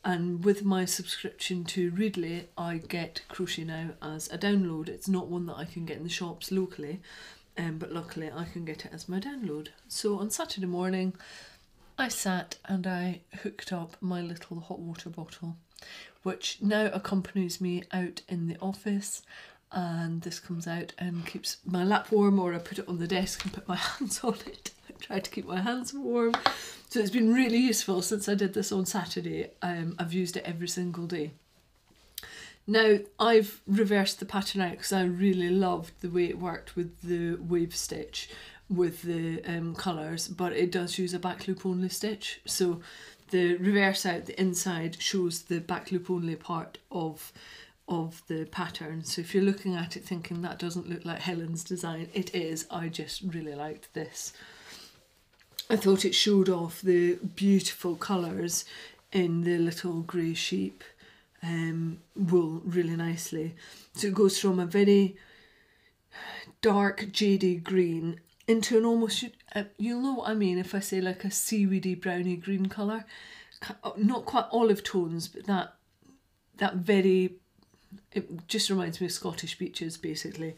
and 0.04 0.44
with 0.44 0.64
my 0.64 0.84
subscription 0.84 1.64
to 1.64 1.90
Readly 1.92 2.46
I 2.58 2.78
get 2.78 3.22
Crochet 3.28 3.64
Now 3.64 3.90
as 4.02 4.28
a 4.32 4.38
download 4.38 4.88
it's 4.88 5.08
not 5.08 5.28
one 5.28 5.46
that 5.46 5.56
I 5.56 5.64
can 5.64 5.84
get 5.84 5.98
in 5.98 6.02
the 6.02 6.08
shops 6.08 6.50
locally 6.50 7.00
um, 7.56 7.78
but 7.78 7.92
luckily 7.92 8.30
I 8.34 8.44
can 8.44 8.64
get 8.64 8.84
it 8.84 8.92
as 8.92 9.08
my 9.08 9.20
download. 9.20 9.68
So 9.88 10.18
on 10.18 10.30
Saturday 10.30 10.66
morning, 10.66 11.14
I 11.98 12.08
sat 12.08 12.56
and 12.64 12.86
I 12.86 13.20
hooked 13.42 13.72
up 13.72 13.96
my 14.00 14.20
little 14.22 14.60
hot 14.60 14.78
water 14.78 15.10
bottle, 15.10 15.56
which 16.22 16.58
now 16.60 16.86
accompanies 16.86 17.60
me 17.60 17.84
out 17.92 18.22
in 18.28 18.46
the 18.46 18.56
office. 18.60 19.22
And 19.70 20.20
this 20.20 20.38
comes 20.38 20.66
out 20.66 20.92
and 20.98 21.26
keeps 21.26 21.58
my 21.64 21.82
lap 21.82 22.10
warm, 22.12 22.38
or 22.38 22.52
I 22.54 22.58
put 22.58 22.78
it 22.78 22.88
on 22.88 22.98
the 22.98 23.06
desk 23.06 23.44
and 23.44 23.52
put 23.52 23.68
my 23.68 23.76
hands 23.98 24.20
on 24.22 24.34
it. 24.46 24.72
Try 25.02 25.18
to 25.18 25.30
keep 25.30 25.46
my 25.46 25.60
hands 25.60 25.92
warm. 25.92 26.34
So 26.88 27.00
it's 27.00 27.10
been 27.10 27.34
really 27.34 27.58
useful 27.58 28.02
since 28.02 28.28
I 28.28 28.34
did 28.34 28.54
this 28.54 28.70
on 28.70 28.86
Saturday. 28.86 29.50
Um, 29.60 29.96
I've 29.98 30.12
used 30.12 30.36
it 30.36 30.44
every 30.44 30.68
single 30.68 31.06
day. 31.06 31.32
Now 32.66 32.98
I've 33.18 33.60
reversed 33.66 34.20
the 34.20 34.26
pattern 34.26 34.60
out 34.60 34.72
because 34.72 34.92
I 34.92 35.02
really 35.02 35.50
loved 35.50 36.00
the 36.00 36.08
way 36.08 36.26
it 36.26 36.38
worked 36.38 36.76
with 36.76 37.00
the 37.02 37.34
wave 37.34 37.74
stitch 37.74 38.30
with 38.70 39.02
the 39.02 39.42
um, 39.44 39.74
colours 39.74 40.28
but 40.28 40.52
it 40.52 40.70
does 40.70 40.96
use 40.98 41.12
a 41.12 41.18
back 41.18 41.46
loop 41.46 41.66
only 41.66 41.88
stitch 41.88 42.40
so 42.46 42.80
the 43.30 43.56
reverse 43.56 44.06
out 44.06 44.26
the 44.26 44.40
inside 44.40 44.96
shows 45.00 45.42
the 45.42 45.58
back 45.58 45.90
loop 45.90 46.08
only 46.08 46.36
part 46.36 46.78
of 46.90 47.32
of 47.88 48.22
the 48.28 48.44
pattern 48.46 49.04
so 49.04 49.20
if 49.20 49.34
you're 49.34 49.42
looking 49.42 49.74
at 49.74 49.96
it 49.96 50.04
thinking 50.04 50.40
that 50.40 50.58
doesn't 50.58 50.88
look 50.88 51.04
like 51.04 51.18
Helen's 51.20 51.64
design 51.64 52.08
it 52.14 52.34
is 52.34 52.66
I 52.70 52.88
just 52.88 53.22
really 53.22 53.54
liked 53.54 53.92
this 53.92 54.32
I 55.70 55.76
thought 55.76 56.04
it 56.04 56.14
showed 56.14 56.48
off 56.48 56.82
the 56.82 57.16
beautiful 57.34 57.96
colours 57.96 58.64
in 59.12 59.42
the 59.44 59.58
little 59.58 60.00
grey 60.02 60.34
sheep 60.34 60.84
um, 61.42 61.98
wool 62.14 62.62
really 62.64 62.96
nicely. 62.96 63.54
So 63.94 64.08
it 64.08 64.14
goes 64.14 64.38
from 64.38 64.58
a 64.58 64.66
very 64.66 65.16
dark 66.60 67.08
jaded 67.12 67.64
green 67.64 68.20
into 68.46 68.76
an 68.76 68.84
almost, 68.84 69.24
uh, 69.54 69.64
you'll 69.78 70.02
know 70.02 70.14
what 70.14 70.28
I 70.30 70.34
mean 70.34 70.58
if 70.58 70.74
I 70.74 70.80
say 70.80 71.00
like 71.00 71.24
a 71.24 71.30
seaweedy 71.30 71.94
browny 71.94 72.36
green 72.36 72.66
colour. 72.66 73.04
Uh, 73.84 73.92
not 73.96 74.24
quite 74.24 74.46
olive 74.50 74.82
tones, 74.82 75.28
but 75.28 75.46
that 75.46 75.74
that 76.58 76.74
very, 76.74 77.34
it 78.12 78.46
just 78.48 78.68
reminds 78.70 79.00
me 79.00 79.06
of 79.06 79.12
Scottish 79.12 79.58
beaches 79.58 79.96
basically. 79.96 80.54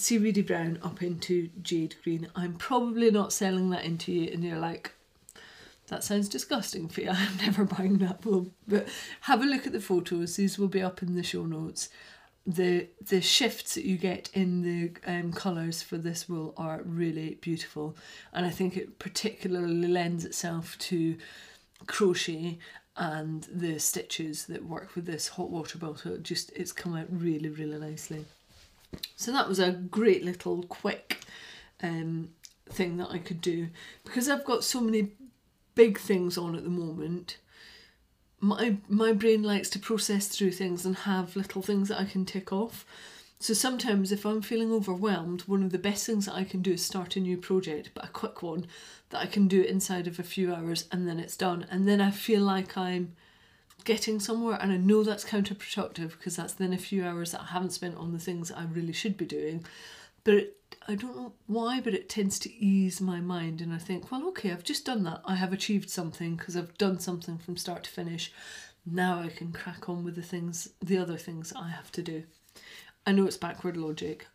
Seaweedy 0.00 0.42
brown 0.42 0.78
up 0.82 1.02
into 1.02 1.50
jade 1.62 1.96
green. 2.02 2.28
I'm 2.34 2.54
probably 2.54 3.10
not 3.10 3.32
selling 3.32 3.70
that 3.70 3.84
into 3.84 4.12
you 4.12 4.32
and 4.32 4.42
you're 4.42 4.58
like, 4.58 4.92
that 5.88 6.04
sounds 6.04 6.28
disgusting 6.28 6.88
for 6.88 7.02
you. 7.02 7.10
I'm 7.12 7.36
never 7.36 7.64
buying 7.64 7.98
that 7.98 8.24
wool. 8.24 8.48
But 8.66 8.88
have 9.22 9.42
a 9.42 9.46
look 9.46 9.66
at 9.66 9.72
the 9.72 9.80
photos. 9.80 10.36
These 10.36 10.58
will 10.58 10.68
be 10.68 10.82
up 10.82 11.02
in 11.02 11.14
the 11.14 11.22
show 11.22 11.44
notes. 11.44 11.90
The 12.46 12.88
the 13.06 13.20
shifts 13.20 13.74
that 13.74 13.84
you 13.84 13.98
get 13.98 14.30
in 14.32 14.62
the 14.62 14.92
um, 15.06 15.32
colours 15.32 15.82
for 15.82 15.98
this 15.98 16.28
wool 16.28 16.54
are 16.56 16.80
really 16.84 17.38
beautiful. 17.42 17.96
And 18.32 18.46
I 18.46 18.50
think 18.50 18.76
it 18.76 18.98
particularly 18.98 19.86
lends 19.86 20.24
itself 20.24 20.78
to 20.78 21.18
crochet 21.86 22.58
and 22.96 23.46
the 23.52 23.78
stitches 23.78 24.46
that 24.46 24.64
work 24.64 24.94
with 24.94 25.04
this 25.04 25.28
hot 25.28 25.50
water 25.50 25.78
bottle. 25.78 26.16
Just 26.16 26.50
it's 26.56 26.72
come 26.72 26.96
out 26.96 27.06
really, 27.10 27.50
really 27.50 27.78
nicely. 27.78 28.24
So 29.16 29.32
that 29.32 29.48
was 29.48 29.58
a 29.58 29.72
great 29.72 30.24
little 30.24 30.62
quick 30.64 31.20
um, 31.82 32.30
thing 32.68 32.96
that 32.98 33.10
I 33.10 33.18
could 33.18 33.40
do 33.40 33.68
because 34.04 34.28
I've 34.28 34.44
got 34.44 34.64
so 34.64 34.80
many 34.80 35.10
big 35.74 35.98
things 35.98 36.36
on 36.36 36.54
at 36.54 36.64
the 36.64 36.70
moment, 36.70 37.38
my 38.40 38.76
my 38.88 39.12
brain 39.12 39.42
likes 39.42 39.70
to 39.70 39.78
process 39.78 40.28
through 40.28 40.52
things 40.52 40.84
and 40.84 40.96
have 40.96 41.36
little 41.36 41.62
things 41.62 41.88
that 41.88 42.00
I 42.00 42.04
can 42.04 42.24
tick 42.24 42.52
off. 42.52 42.84
So 43.38 43.54
sometimes 43.54 44.12
if 44.12 44.26
I'm 44.26 44.42
feeling 44.42 44.72
overwhelmed, 44.72 45.42
one 45.42 45.62
of 45.62 45.72
the 45.72 45.78
best 45.78 46.04
things 46.04 46.26
that 46.26 46.34
I 46.34 46.44
can 46.44 46.60
do 46.60 46.72
is 46.72 46.84
start 46.84 47.16
a 47.16 47.20
new 47.20 47.38
project, 47.38 47.90
but 47.94 48.04
a 48.04 48.08
quick 48.08 48.42
one 48.42 48.66
that 49.08 49.20
I 49.20 49.26
can 49.26 49.48
do 49.48 49.62
inside 49.62 50.06
of 50.06 50.18
a 50.18 50.22
few 50.22 50.54
hours 50.54 50.84
and 50.92 51.08
then 51.08 51.18
it's 51.18 51.36
done. 51.36 51.66
And 51.70 51.88
then 51.88 52.02
I 52.02 52.10
feel 52.10 52.42
like 52.42 52.76
I'm 52.76 53.16
getting 53.84 54.20
somewhere 54.20 54.58
and 54.60 54.72
I 54.72 54.76
know 54.76 55.02
that's 55.02 55.24
counterproductive 55.24 56.10
because 56.10 56.36
that's 56.36 56.54
then 56.54 56.72
a 56.72 56.78
few 56.78 57.04
hours 57.04 57.32
that 57.32 57.42
I 57.42 57.46
haven't 57.46 57.72
spent 57.72 57.96
on 57.96 58.12
the 58.12 58.18
things 58.18 58.50
I 58.50 58.64
really 58.64 58.92
should 58.92 59.16
be 59.16 59.26
doing. 59.26 59.64
But 60.24 60.34
it, 60.34 60.56
I 60.86 60.94
don't 60.94 61.16
know 61.16 61.32
why, 61.46 61.80
but 61.80 61.94
it 61.94 62.08
tends 62.08 62.38
to 62.40 62.52
ease 62.52 63.00
my 63.00 63.20
mind 63.20 63.60
and 63.60 63.72
I 63.72 63.78
think, 63.78 64.10
well, 64.10 64.26
okay, 64.28 64.50
I've 64.50 64.64
just 64.64 64.84
done 64.84 65.02
that. 65.04 65.22
I 65.24 65.36
have 65.36 65.52
achieved 65.52 65.90
something 65.90 66.36
because 66.36 66.56
I've 66.56 66.76
done 66.78 66.98
something 66.98 67.38
from 67.38 67.56
start 67.56 67.84
to 67.84 67.90
finish. 67.90 68.32
Now 68.84 69.20
I 69.20 69.28
can 69.28 69.52
crack 69.52 69.88
on 69.88 70.04
with 70.04 70.16
the 70.16 70.22
things, 70.22 70.70
the 70.80 70.98
other 70.98 71.16
things 71.16 71.52
I 71.54 71.68
have 71.68 71.92
to 71.92 72.02
do. 72.02 72.24
I 73.06 73.12
know 73.12 73.26
it's 73.26 73.36
backward 73.36 73.76
logic, 73.76 74.26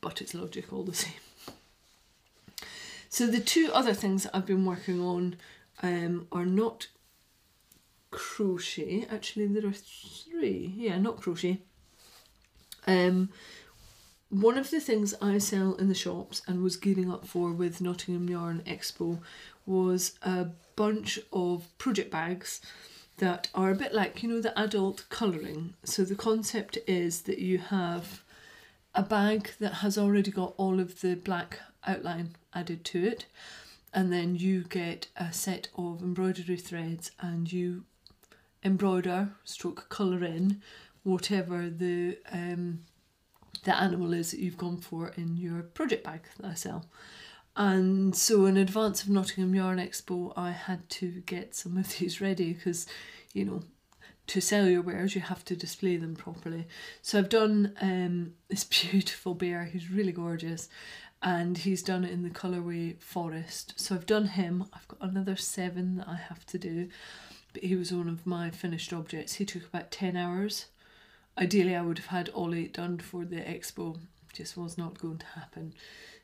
but 0.00 0.20
it's 0.20 0.34
logic 0.34 0.72
all 0.72 0.84
the 0.84 0.94
same. 0.94 1.12
So 3.08 3.26
the 3.26 3.40
two 3.40 3.70
other 3.72 3.94
things 3.94 4.26
I've 4.32 4.46
been 4.46 4.64
working 4.64 5.00
on 5.00 5.36
um, 5.82 6.26
are 6.30 6.46
not 6.46 6.88
crochet. 8.10 9.06
Actually, 9.10 9.46
there 9.46 9.66
are 9.66 9.72
three. 9.72 10.74
Yeah, 10.76 10.98
not 10.98 11.20
crochet. 11.20 11.62
Um, 12.86 13.30
one 14.30 14.58
of 14.58 14.70
the 14.70 14.80
things 14.80 15.14
I 15.20 15.38
sell 15.38 15.74
in 15.74 15.88
the 15.88 15.94
shops 15.94 16.42
and 16.46 16.62
was 16.62 16.76
gearing 16.76 17.10
up 17.10 17.26
for 17.26 17.50
with 17.50 17.80
Nottingham 17.80 18.28
Yarn 18.28 18.62
Expo 18.66 19.20
was 19.66 20.18
a 20.22 20.48
bunch 20.76 21.18
of 21.32 21.66
project 21.78 22.10
bags 22.10 22.60
that 23.18 23.48
are 23.54 23.70
a 23.70 23.74
bit 23.74 23.92
like, 23.92 24.22
you 24.22 24.28
know, 24.28 24.40
the 24.40 24.58
adult 24.58 25.06
colouring. 25.08 25.74
So 25.84 26.04
the 26.04 26.14
concept 26.14 26.78
is 26.86 27.22
that 27.22 27.38
you 27.38 27.58
have 27.58 28.22
a 28.94 29.02
bag 29.02 29.50
that 29.60 29.74
has 29.74 29.98
already 29.98 30.30
got 30.30 30.54
all 30.56 30.78
of 30.78 31.00
the 31.00 31.14
black 31.14 31.58
outline 31.86 32.36
added 32.54 32.84
to 32.84 33.04
it, 33.04 33.26
and 33.92 34.12
then 34.12 34.36
you 34.36 34.64
get 34.64 35.08
a 35.16 35.32
set 35.32 35.68
of 35.76 36.02
embroidery 36.02 36.56
threads 36.56 37.10
and 37.20 37.52
you 37.52 37.84
embroider, 38.68 39.30
stroke 39.44 39.88
colour 39.88 40.22
in 40.22 40.62
whatever 41.02 41.68
the 41.68 42.18
um, 42.30 42.80
the 43.64 43.76
animal 43.76 44.12
is 44.12 44.30
that 44.30 44.40
you've 44.40 44.56
gone 44.56 44.76
for 44.76 45.08
in 45.16 45.36
your 45.36 45.62
project 45.62 46.04
bag 46.04 46.20
that 46.38 46.50
I 46.50 46.54
sell. 46.54 46.86
And 47.56 48.14
so, 48.14 48.46
in 48.46 48.56
advance 48.56 49.02
of 49.02 49.08
Nottingham 49.08 49.54
Yarn 49.54 49.78
Expo, 49.78 50.32
I 50.36 50.52
had 50.52 50.88
to 50.90 51.22
get 51.26 51.56
some 51.56 51.76
of 51.76 51.88
these 51.98 52.20
ready 52.20 52.52
because, 52.52 52.86
you 53.32 53.44
know, 53.44 53.62
to 54.28 54.40
sell 54.40 54.68
your 54.68 54.82
wares, 54.82 55.14
you 55.14 55.22
have 55.22 55.44
to 55.46 55.56
display 55.56 55.96
them 55.96 56.14
properly. 56.14 56.68
So, 57.02 57.18
I've 57.18 57.28
done 57.28 57.74
um, 57.80 58.34
this 58.48 58.64
beautiful 58.64 59.34
bear, 59.34 59.64
he's 59.64 59.90
really 59.90 60.12
gorgeous, 60.12 60.68
and 61.20 61.58
he's 61.58 61.82
done 61.82 62.04
it 62.04 62.12
in 62.12 62.22
the 62.22 62.30
colourway 62.30 63.00
forest. 63.02 63.74
So, 63.76 63.96
I've 63.96 64.06
done 64.06 64.28
him, 64.28 64.66
I've 64.72 64.86
got 64.86 65.00
another 65.00 65.34
seven 65.34 65.96
that 65.96 66.08
I 66.08 66.16
have 66.16 66.46
to 66.46 66.58
do, 66.58 66.88
but 67.52 67.64
he 67.64 67.76
was 67.76 67.92
one 67.92 68.08
of 68.08 68.26
my 68.26 68.50
finished 68.50 68.92
objects. 68.92 69.34
He 69.34 69.44
took 69.44 69.66
about 69.66 69.90
10 69.90 70.16
hours. 70.16 70.66
Ideally, 71.36 71.74
I 71.74 71.82
would 71.82 71.98
have 71.98 72.08
had 72.08 72.28
all 72.30 72.54
eight 72.54 72.74
done 72.74 72.98
for 72.98 73.24
the 73.24 73.36
expo, 73.36 73.98
just 74.32 74.56
was 74.56 74.76
not 74.76 74.98
going 74.98 75.18
to 75.18 75.26
happen. 75.26 75.74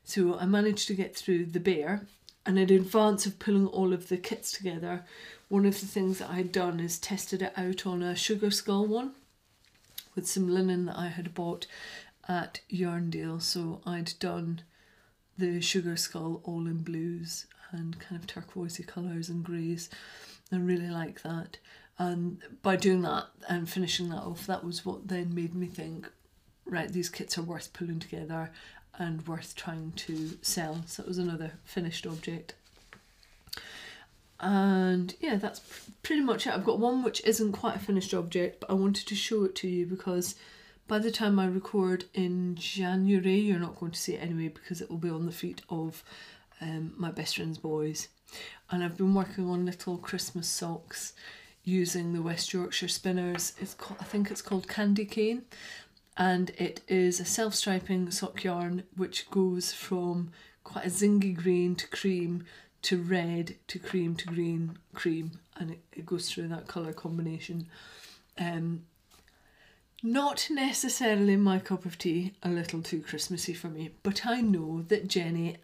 So 0.04 0.38
I 0.38 0.44
managed 0.44 0.88
to 0.88 0.94
get 0.94 1.16
through 1.16 1.46
the 1.46 1.60
bear, 1.60 2.06
and 2.44 2.58
in 2.58 2.70
advance 2.70 3.24
of 3.24 3.38
pulling 3.38 3.66
all 3.66 3.92
of 3.92 4.08
the 4.08 4.18
kits 4.18 4.52
together, 4.52 5.04
one 5.48 5.64
of 5.64 5.80
the 5.80 5.86
things 5.86 6.18
that 6.18 6.30
I 6.30 6.34
had 6.34 6.52
done 6.52 6.80
is 6.80 6.98
tested 6.98 7.42
it 7.42 7.52
out 7.56 7.86
on 7.86 8.02
a 8.02 8.16
sugar 8.16 8.50
skull 8.50 8.86
one 8.86 9.14
with 10.14 10.26
some 10.26 10.48
linen 10.48 10.86
that 10.86 10.98
I 10.98 11.08
had 11.08 11.34
bought 11.34 11.66
at 12.28 12.60
Yarndale. 12.70 13.40
So 13.40 13.80
I'd 13.86 14.12
done 14.18 14.62
the 15.36 15.60
sugar 15.60 15.96
skull 15.96 16.40
all 16.44 16.66
in 16.66 16.82
blues 16.82 17.46
and 17.72 17.98
kind 17.98 18.20
of 18.20 18.26
turquoisey 18.26 18.84
colours 18.84 19.28
and 19.28 19.44
greys. 19.44 19.90
I 20.54 20.58
really 20.58 20.90
like 20.90 21.22
that. 21.22 21.58
And 21.98 22.38
by 22.62 22.76
doing 22.76 23.02
that 23.02 23.26
and 23.48 23.68
finishing 23.68 24.08
that 24.10 24.22
off, 24.22 24.46
that 24.46 24.64
was 24.64 24.84
what 24.84 25.08
then 25.08 25.34
made 25.34 25.54
me 25.54 25.66
think, 25.66 26.10
right, 26.66 26.92
these 26.92 27.08
kits 27.08 27.38
are 27.38 27.42
worth 27.42 27.72
pulling 27.72 28.00
together 28.00 28.50
and 28.98 29.26
worth 29.26 29.54
trying 29.54 29.92
to 29.92 30.38
sell. 30.42 30.82
So 30.86 31.02
it 31.02 31.08
was 31.08 31.18
another 31.18 31.52
finished 31.64 32.06
object. 32.06 32.54
And 34.40 35.14
yeah, 35.20 35.36
that's 35.36 35.60
pretty 36.02 36.22
much 36.22 36.46
it. 36.46 36.52
I've 36.52 36.64
got 36.64 36.80
one 36.80 37.02
which 37.02 37.24
isn't 37.24 37.52
quite 37.52 37.76
a 37.76 37.80
finished 37.80 38.12
object, 38.12 38.60
but 38.60 38.70
I 38.70 38.74
wanted 38.74 39.06
to 39.06 39.14
show 39.14 39.44
it 39.44 39.54
to 39.56 39.68
you 39.68 39.86
because 39.86 40.34
by 40.86 40.98
the 40.98 41.10
time 41.10 41.38
I 41.38 41.46
record 41.46 42.04
in 42.12 42.56
January, 42.56 43.36
you're 43.38 43.58
not 43.58 43.78
going 43.78 43.92
to 43.92 43.98
see 43.98 44.14
it 44.14 44.22
anyway 44.22 44.48
because 44.48 44.80
it 44.80 44.90
will 44.90 44.98
be 44.98 45.08
on 45.08 45.26
the 45.26 45.32
feet 45.32 45.62
of 45.70 46.02
um, 46.60 46.92
my 46.96 47.10
best 47.10 47.36
friend's 47.36 47.58
boys. 47.58 48.08
And 48.74 48.82
I've 48.82 48.96
been 48.96 49.14
working 49.14 49.48
on 49.48 49.64
little 49.64 49.98
Christmas 49.98 50.48
socks 50.48 51.12
using 51.62 52.12
the 52.12 52.20
West 52.20 52.52
Yorkshire 52.52 52.88
spinners. 52.88 53.52
It's 53.60 53.72
called, 53.72 54.00
I 54.00 54.04
think 54.04 54.32
it's 54.32 54.42
called 54.42 54.66
Candy 54.66 55.04
Cane 55.04 55.42
and 56.16 56.50
it 56.58 56.80
is 56.88 57.20
a 57.20 57.24
self-striping 57.24 58.10
sock 58.10 58.42
yarn 58.42 58.82
which 58.96 59.30
goes 59.30 59.72
from 59.72 60.32
quite 60.64 60.86
a 60.86 60.88
zingy 60.88 61.36
green 61.36 61.76
to 61.76 61.86
cream 61.86 62.46
to 62.82 63.00
red 63.00 63.54
to 63.68 63.78
cream 63.78 64.16
to 64.16 64.26
green 64.26 64.76
cream 64.92 65.30
and 65.56 65.70
it, 65.70 65.78
it 65.92 66.04
goes 66.04 66.28
through 66.28 66.48
that 66.48 66.66
colour 66.66 66.92
combination. 66.92 67.68
Um, 68.38 68.86
not 70.02 70.48
necessarily 70.50 71.36
my 71.36 71.60
cup 71.60 71.84
of 71.84 71.96
tea, 71.96 72.32
a 72.42 72.48
little 72.48 72.82
too 72.82 73.02
Christmassy 73.02 73.54
for 73.54 73.68
me, 73.68 73.92
but 74.02 74.26
I 74.26 74.40
know 74.40 74.82
that 74.88 75.06
Jenny 75.06 75.58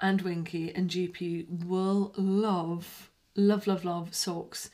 and 0.00 0.22
Winky 0.22 0.72
and 0.74 0.90
GP 0.90 1.64
will 1.66 2.12
love, 2.16 3.10
love, 3.34 3.66
love, 3.66 3.84
love 3.84 4.14
socks 4.14 4.70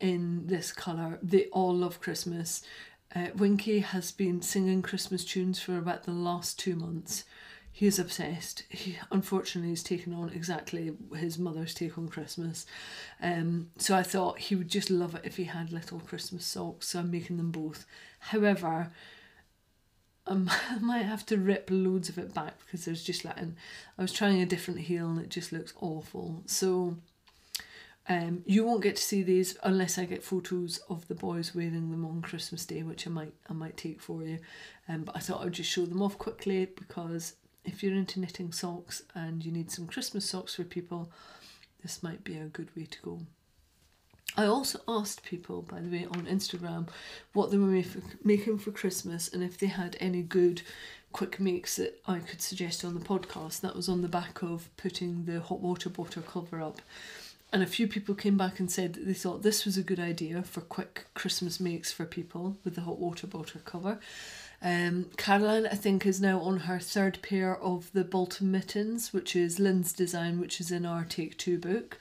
in 0.00 0.46
this 0.46 0.72
colour. 0.72 1.18
They 1.22 1.46
all 1.46 1.74
love 1.74 2.00
Christmas. 2.00 2.62
Uh, 3.14 3.28
Winky 3.36 3.80
has 3.80 4.10
been 4.10 4.42
singing 4.42 4.82
Christmas 4.82 5.24
tunes 5.24 5.60
for 5.60 5.78
about 5.78 6.04
the 6.04 6.12
last 6.12 6.58
two 6.58 6.74
months. 6.74 7.24
He 7.70 7.86
is 7.86 7.98
obsessed. 7.98 8.62
He 8.68 8.98
unfortunately 9.10 9.70
has 9.70 9.82
taken 9.82 10.14
on 10.14 10.30
exactly 10.30 10.92
his 11.16 11.38
mother's 11.38 11.74
take 11.74 11.98
on 11.98 12.08
Christmas. 12.08 12.66
Um, 13.20 13.70
so 13.78 13.96
I 13.96 14.04
thought 14.04 14.38
he 14.38 14.54
would 14.54 14.68
just 14.68 14.90
love 14.90 15.16
it 15.16 15.22
if 15.24 15.36
he 15.36 15.44
had 15.44 15.72
little 15.72 15.98
Christmas 15.98 16.46
socks. 16.46 16.88
So 16.88 17.00
I'm 17.00 17.10
making 17.10 17.36
them 17.36 17.50
both. 17.50 17.84
However, 18.20 18.92
I 20.26 20.78
might 20.80 21.04
have 21.04 21.26
to 21.26 21.36
rip 21.36 21.68
loads 21.70 22.08
of 22.08 22.18
it 22.18 22.32
back 22.32 22.54
because 22.64 22.84
there's 22.84 23.04
just 23.04 23.24
like, 23.24 23.38
I 23.38 24.02
was 24.02 24.12
trying 24.12 24.40
a 24.40 24.46
different 24.46 24.80
heel 24.80 25.08
and 25.08 25.20
it 25.20 25.28
just 25.28 25.52
looks 25.52 25.74
awful. 25.80 26.42
So 26.46 26.96
um, 28.08 28.42
you 28.46 28.64
won't 28.64 28.82
get 28.82 28.96
to 28.96 29.02
see 29.02 29.22
these 29.22 29.56
unless 29.62 29.98
I 29.98 30.04
get 30.04 30.22
photos 30.22 30.78
of 30.88 31.08
the 31.08 31.14
boys 31.14 31.54
wearing 31.54 31.90
them 31.90 32.04
on 32.04 32.22
Christmas 32.22 32.66
Day, 32.66 32.82
which 32.82 33.06
I 33.06 33.10
might 33.10 33.34
I 33.48 33.54
might 33.54 33.76
take 33.76 34.00
for 34.00 34.22
you. 34.22 34.38
Um, 34.88 35.04
but 35.04 35.16
I 35.16 35.20
thought 35.20 35.44
I'd 35.44 35.52
just 35.52 35.70
show 35.70 35.86
them 35.86 36.02
off 36.02 36.18
quickly 36.18 36.66
because 36.66 37.34
if 37.64 37.82
you're 37.82 37.94
into 37.94 38.20
knitting 38.20 38.52
socks 38.52 39.02
and 39.14 39.44
you 39.44 39.50
need 39.50 39.70
some 39.70 39.86
Christmas 39.86 40.28
socks 40.28 40.54
for 40.54 40.64
people, 40.64 41.10
this 41.82 42.02
might 42.02 42.24
be 42.24 42.36
a 42.36 42.44
good 42.46 42.74
way 42.76 42.84
to 42.84 42.98
go. 43.00 43.20
I 44.36 44.46
also 44.46 44.80
asked 44.88 45.22
people, 45.22 45.62
by 45.62 45.80
the 45.80 45.88
way, 45.88 46.06
on 46.06 46.26
Instagram 46.26 46.88
what 47.32 47.50
they 47.50 47.58
were 47.58 47.82
making 48.24 48.58
for 48.58 48.72
Christmas 48.72 49.32
and 49.32 49.42
if 49.42 49.58
they 49.58 49.66
had 49.66 49.96
any 50.00 50.22
good 50.22 50.62
quick 51.12 51.38
makes 51.38 51.76
that 51.76 52.00
I 52.06 52.18
could 52.18 52.42
suggest 52.42 52.84
on 52.84 52.94
the 52.94 53.00
podcast. 53.00 53.60
That 53.60 53.76
was 53.76 53.88
on 53.88 54.02
the 54.02 54.08
back 54.08 54.42
of 54.42 54.68
putting 54.76 55.26
the 55.26 55.40
hot 55.40 55.60
water 55.60 55.88
bottle 55.88 56.22
cover 56.22 56.60
up 56.60 56.80
and 57.54 57.62
a 57.62 57.66
few 57.66 57.86
people 57.86 58.16
came 58.16 58.36
back 58.36 58.58
and 58.58 58.68
said 58.68 58.94
that 58.94 59.06
they 59.06 59.14
thought 59.14 59.42
this 59.42 59.64
was 59.64 59.78
a 59.78 59.82
good 59.82 60.00
idea 60.00 60.42
for 60.42 60.60
quick 60.60 61.06
Christmas 61.14 61.60
makes 61.60 61.92
for 61.92 62.04
people 62.04 62.56
with 62.64 62.74
the 62.74 62.80
hot 62.80 62.98
water 62.98 63.28
bottle 63.28 63.60
cover. 63.64 64.00
Um, 64.60 65.06
Caroline, 65.16 65.64
I 65.64 65.76
think, 65.76 66.04
is 66.04 66.20
now 66.20 66.40
on 66.40 66.60
her 66.60 66.80
third 66.80 67.20
pair 67.22 67.56
of 67.56 67.92
the 67.92 68.02
Bolton 68.02 68.50
mittens, 68.50 69.12
which 69.12 69.36
is 69.36 69.60
Lynn's 69.60 69.92
design, 69.92 70.40
which 70.40 70.60
is 70.60 70.72
in 70.72 70.84
our 70.84 71.04
Take 71.04 71.38
Two 71.38 71.56
book. 71.56 72.00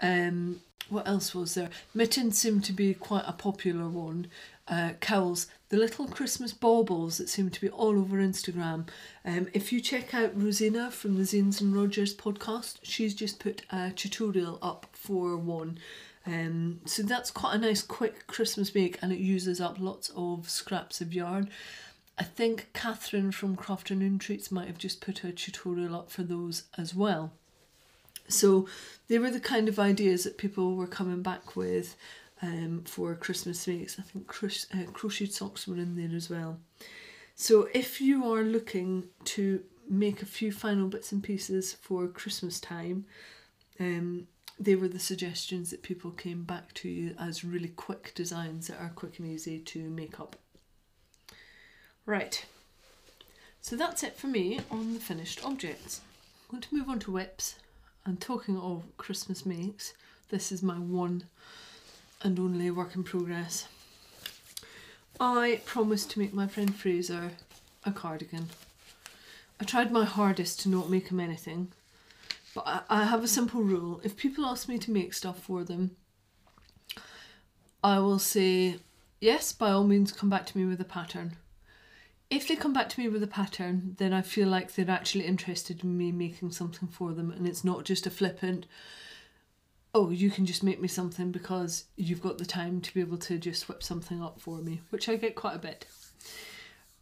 Um, 0.00 0.62
what 0.88 1.06
else 1.08 1.34
was 1.34 1.54
there? 1.54 1.70
Mittens 1.94 2.38
seemed 2.38 2.64
to 2.64 2.72
be 2.72 2.94
quite 2.94 3.24
a 3.26 3.32
popular 3.32 3.88
one. 3.88 4.28
Uh, 4.68 4.90
cowls, 5.00 5.46
the 5.68 5.76
little 5.76 6.08
Christmas 6.08 6.52
baubles 6.52 7.18
that 7.18 7.28
seem 7.28 7.50
to 7.50 7.60
be 7.60 7.68
all 7.68 7.98
over 7.98 8.16
Instagram. 8.18 8.88
Um, 9.24 9.48
if 9.52 9.72
you 9.72 9.80
check 9.80 10.12
out 10.14 10.40
Rosina 10.40 10.90
from 10.90 11.16
the 11.16 11.22
Zeens 11.22 11.60
and 11.60 11.74
Rogers 11.74 12.14
podcast, 12.14 12.78
she's 12.82 13.14
just 13.14 13.38
put 13.38 13.62
a 13.70 13.90
tutorial 13.90 14.58
up 14.60 14.86
for 14.92 15.36
one. 15.36 15.78
Um, 16.26 16.80
so 16.84 17.02
that's 17.02 17.30
quite 17.30 17.54
a 17.54 17.58
nice 17.58 17.82
quick 17.82 18.26
Christmas 18.26 18.74
make 18.74 18.98
and 19.00 19.12
it 19.12 19.20
uses 19.20 19.60
up 19.60 19.76
lots 19.78 20.10
of 20.16 20.50
scraps 20.50 21.00
of 21.00 21.14
yarn. 21.14 21.48
I 22.18 22.24
think 22.24 22.68
Catherine 22.72 23.30
from 23.30 23.56
Crafternoon 23.56 24.18
Treats 24.18 24.50
might 24.50 24.66
have 24.66 24.78
just 24.78 25.00
put 25.00 25.22
a 25.22 25.30
tutorial 25.30 25.94
up 25.94 26.10
for 26.10 26.22
those 26.22 26.64
as 26.76 26.94
well. 26.94 27.32
So 28.28 28.66
they 29.08 29.18
were 29.18 29.30
the 29.30 29.40
kind 29.40 29.68
of 29.68 29.78
ideas 29.78 30.24
that 30.24 30.38
people 30.38 30.74
were 30.74 30.86
coming 30.86 31.22
back 31.22 31.56
with 31.56 31.96
um, 32.42 32.82
for 32.84 33.14
Christmas 33.14 33.66
makes. 33.66 33.98
I 33.98 34.02
think 34.02 34.26
cros- 34.26 34.66
uh, 34.72 34.90
crocheted 34.92 35.32
socks 35.32 35.66
were 35.66 35.76
in 35.76 35.96
there 35.96 36.16
as 36.16 36.28
well. 36.28 36.58
So 37.34 37.68
if 37.74 38.00
you 38.00 38.32
are 38.32 38.42
looking 38.42 39.04
to 39.24 39.62
make 39.88 40.22
a 40.22 40.26
few 40.26 40.50
final 40.50 40.88
bits 40.88 41.12
and 41.12 41.22
pieces 41.22 41.74
for 41.74 42.08
Christmas 42.08 42.58
time, 42.60 43.04
um, 43.78 44.26
they 44.58 44.74
were 44.74 44.88
the 44.88 44.98
suggestions 44.98 45.70
that 45.70 45.82
people 45.82 46.10
came 46.10 46.44
back 46.44 46.72
to 46.74 46.88
you 46.88 47.14
as 47.18 47.44
really 47.44 47.68
quick 47.68 48.12
designs 48.14 48.68
that 48.68 48.80
are 48.80 48.92
quick 48.94 49.18
and 49.18 49.28
easy 49.28 49.58
to 49.58 49.90
make 49.90 50.18
up. 50.18 50.36
Right, 52.06 52.46
so 53.60 53.74
that's 53.74 54.04
it 54.04 54.16
for 54.16 54.28
me 54.28 54.60
on 54.70 54.94
the 54.94 55.00
finished 55.00 55.44
objects. 55.44 56.00
I'm 56.48 56.52
going 56.52 56.62
to 56.62 56.74
move 56.74 56.88
on 56.88 57.00
to 57.00 57.10
WIPs. 57.10 57.56
And 58.06 58.20
talking 58.20 58.56
of 58.56 58.84
Christmas 58.98 59.44
makes, 59.44 59.92
this 60.30 60.52
is 60.52 60.62
my 60.62 60.78
one 60.78 61.24
and 62.22 62.38
only 62.38 62.70
work 62.70 62.94
in 62.94 63.02
progress. 63.02 63.66
I 65.18 65.60
promised 65.64 66.12
to 66.12 66.20
make 66.20 66.32
my 66.32 66.46
friend 66.46 66.72
Fraser 66.72 67.32
a 67.84 67.90
cardigan. 67.90 68.50
I 69.60 69.64
tried 69.64 69.90
my 69.90 70.04
hardest 70.04 70.60
to 70.60 70.68
not 70.68 70.88
make 70.88 71.08
him 71.08 71.18
anything, 71.18 71.72
but 72.54 72.64
I, 72.64 72.80
I 72.88 73.04
have 73.06 73.24
a 73.24 73.28
simple 73.28 73.62
rule. 73.62 74.00
If 74.04 74.16
people 74.16 74.46
ask 74.46 74.68
me 74.68 74.78
to 74.78 74.92
make 74.92 75.12
stuff 75.12 75.40
for 75.40 75.64
them, 75.64 75.96
I 77.82 77.98
will 77.98 78.20
say, 78.20 78.76
yes, 79.20 79.52
by 79.52 79.72
all 79.72 79.84
means, 79.84 80.12
come 80.12 80.30
back 80.30 80.46
to 80.46 80.56
me 80.56 80.64
with 80.64 80.80
a 80.80 80.84
pattern. 80.84 81.38
If 82.28 82.48
they 82.48 82.56
come 82.56 82.72
back 82.72 82.88
to 82.90 83.00
me 83.00 83.08
with 83.08 83.22
a 83.22 83.28
pattern, 83.28 83.94
then 83.98 84.12
I 84.12 84.22
feel 84.22 84.48
like 84.48 84.74
they're 84.74 84.90
actually 84.90 85.26
interested 85.26 85.84
in 85.84 85.96
me 85.96 86.10
making 86.10 86.50
something 86.52 86.88
for 86.88 87.12
them 87.12 87.30
and 87.30 87.46
it's 87.46 87.64
not 87.64 87.84
just 87.84 88.06
a 88.06 88.10
flippant, 88.10 88.66
oh, 89.94 90.10
you 90.10 90.30
can 90.30 90.44
just 90.44 90.62
make 90.62 90.80
me 90.80 90.88
something 90.88 91.30
because 91.30 91.84
you've 91.96 92.22
got 92.22 92.38
the 92.38 92.44
time 92.44 92.80
to 92.80 92.92
be 92.92 93.00
able 93.00 93.16
to 93.16 93.38
just 93.38 93.68
whip 93.68 93.82
something 93.82 94.22
up 94.22 94.40
for 94.40 94.58
me, 94.58 94.82
which 94.90 95.08
I 95.08 95.16
get 95.16 95.36
quite 95.36 95.54
a 95.54 95.60
bit. 95.60 95.86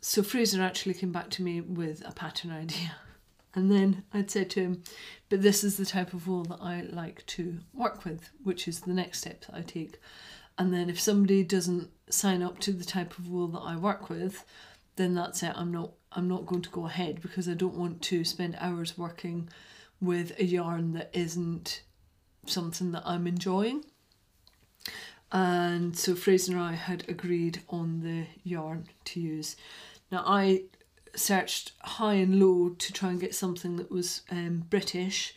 So 0.01 0.23
Fraser 0.23 0.63
actually 0.63 0.95
came 0.95 1.11
back 1.11 1.31
to 1.31 1.43
me 1.43 1.61
with 1.61 2.07
a 2.07 2.13
pattern 2.13 2.51
idea. 2.51 2.97
And 3.55 3.71
then 3.71 4.05
I'd 4.13 4.31
said 4.31 4.51
to 4.51 4.61
him, 4.61 4.83
but 5.29 5.43
this 5.43 5.65
is 5.65 5.77
the 5.77 5.87
type 5.87 6.13
of 6.13 6.29
wool 6.29 6.45
that 6.45 6.59
I 6.61 6.83
like 6.83 7.25
to 7.27 7.59
work 7.73 8.05
with, 8.05 8.31
which 8.43 8.69
is 8.69 8.81
the 8.81 8.93
next 8.93 9.21
step 9.21 9.47
that 9.47 9.55
I 9.55 9.63
take. 9.63 10.01
And 10.59 10.73
then 10.73 10.91
if 10.91 11.01
somebody 11.01 11.43
doesn't 11.43 11.91
sign 12.11 12.43
up 12.43 12.59
to 12.61 12.73
the 12.73 12.85
type 12.85 13.19
of 13.19 13.29
wool 13.29 13.49
that 13.49 13.61
I 13.61 13.77
work 13.77 14.09
with, 14.11 14.45
then 14.97 15.15
that's 15.15 15.43
it. 15.43 15.53
I'm 15.55 15.73
not 15.73 15.93
I'm 16.13 16.29
not 16.29 16.47
going 16.47 16.63
to 16.63 16.71
go 16.71 16.87
ahead 16.87 17.21
because 17.21 17.49
I 17.49 17.55
don't 17.55 17.75
want 17.75 18.01
to 18.03 18.25
spend 18.25 18.57
hours 18.61 18.97
working 18.97 19.49
with 20.01 20.39
a 20.39 20.45
yarn 20.45 20.93
that 20.93 21.11
isn't 21.13 21.83
something 22.47 22.93
that 22.93 23.03
I'm 23.05 23.27
enjoying. 23.27 23.85
And 25.33 25.97
so 25.97 26.15
Fraser 26.15 26.53
and 26.53 26.61
I 26.61 26.73
had 26.75 27.05
agreed 27.09 27.63
on 27.69 28.01
the 28.03 28.27
yarn 28.45 28.87
to 29.07 29.21
use. 29.21 29.57
Now 30.13 30.23
I 30.27 30.65
searched 31.17 31.73
high 31.81 32.15
and 32.15 32.39
low 32.39 32.71
to 32.71 32.93
try 32.93 33.11
and 33.11 33.21
get 33.21 33.35
something 33.35 33.77
that 33.77 33.91
was 33.91 34.23
um, 34.31 34.65
British, 34.71 35.35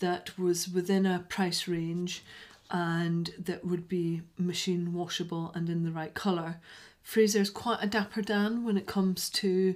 that 0.00 0.36
was 0.38 0.68
within 0.68 1.06
a 1.06 1.24
price 1.28 1.68
range, 1.68 2.24
and 2.70 3.30
that 3.38 3.64
would 3.64 3.88
be 3.88 4.22
machine 4.38 4.92
washable 4.92 5.52
and 5.54 5.68
in 5.68 5.84
the 5.84 5.90
right 5.92 6.14
colour. 6.14 6.60
Fraser's 7.02 7.50
quite 7.50 7.82
a 7.82 7.86
dapper 7.86 8.22
Dan 8.22 8.64
when 8.64 8.76
it 8.76 8.86
comes 8.86 9.30
to 9.30 9.74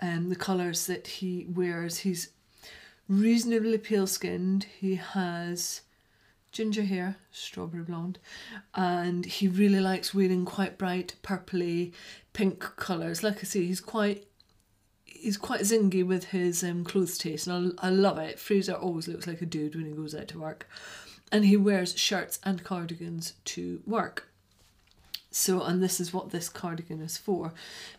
um, 0.00 0.28
the 0.28 0.36
colours 0.36 0.86
that 0.86 1.06
he 1.06 1.46
wears. 1.48 1.98
He's 1.98 2.30
reasonably 3.08 3.78
pale 3.78 4.06
skinned. 4.06 4.64
He 4.78 4.96
has 4.96 5.82
ginger 6.52 6.84
hair, 6.84 7.16
strawberry 7.30 7.82
blonde, 7.82 8.18
and 8.74 9.26
he 9.26 9.48
really 9.48 9.80
likes 9.80 10.14
wearing 10.14 10.44
quite 10.44 10.78
bright 10.78 11.14
purpley 11.22 11.92
pink 12.32 12.60
colours. 12.76 13.22
Like 13.22 13.38
I 13.38 13.42
say, 13.42 13.64
he's 13.66 13.80
quite 13.80 14.26
he's 15.04 15.36
quite 15.36 15.62
zingy 15.62 16.06
with 16.06 16.24
his 16.24 16.62
um, 16.62 16.84
clothes 16.84 17.18
taste, 17.18 17.46
and 17.46 17.74
I, 17.78 17.88
I 17.88 17.90
love 17.90 18.18
it. 18.18 18.38
Fraser 18.38 18.74
always 18.74 19.08
looks 19.08 19.26
like 19.26 19.42
a 19.42 19.46
dude 19.46 19.74
when 19.74 19.86
he 19.86 19.92
goes 19.92 20.14
out 20.14 20.28
to 20.28 20.40
work, 20.40 20.68
and 21.30 21.44
he 21.44 21.56
wears 21.56 21.98
shirts 21.98 22.38
and 22.42 22.64
cardigans 22.64 23.34
to 23.46 23.82
work. 23.86 24.28
So, 25.36 25.60
and 25.60 25.82
this 25.82 26.00
is 26.00 26.14
what 26.14 26.30
this 26.30 26.48
cardigan 26.48 27.02
is 27.02 27.18
for. 27.18 27.52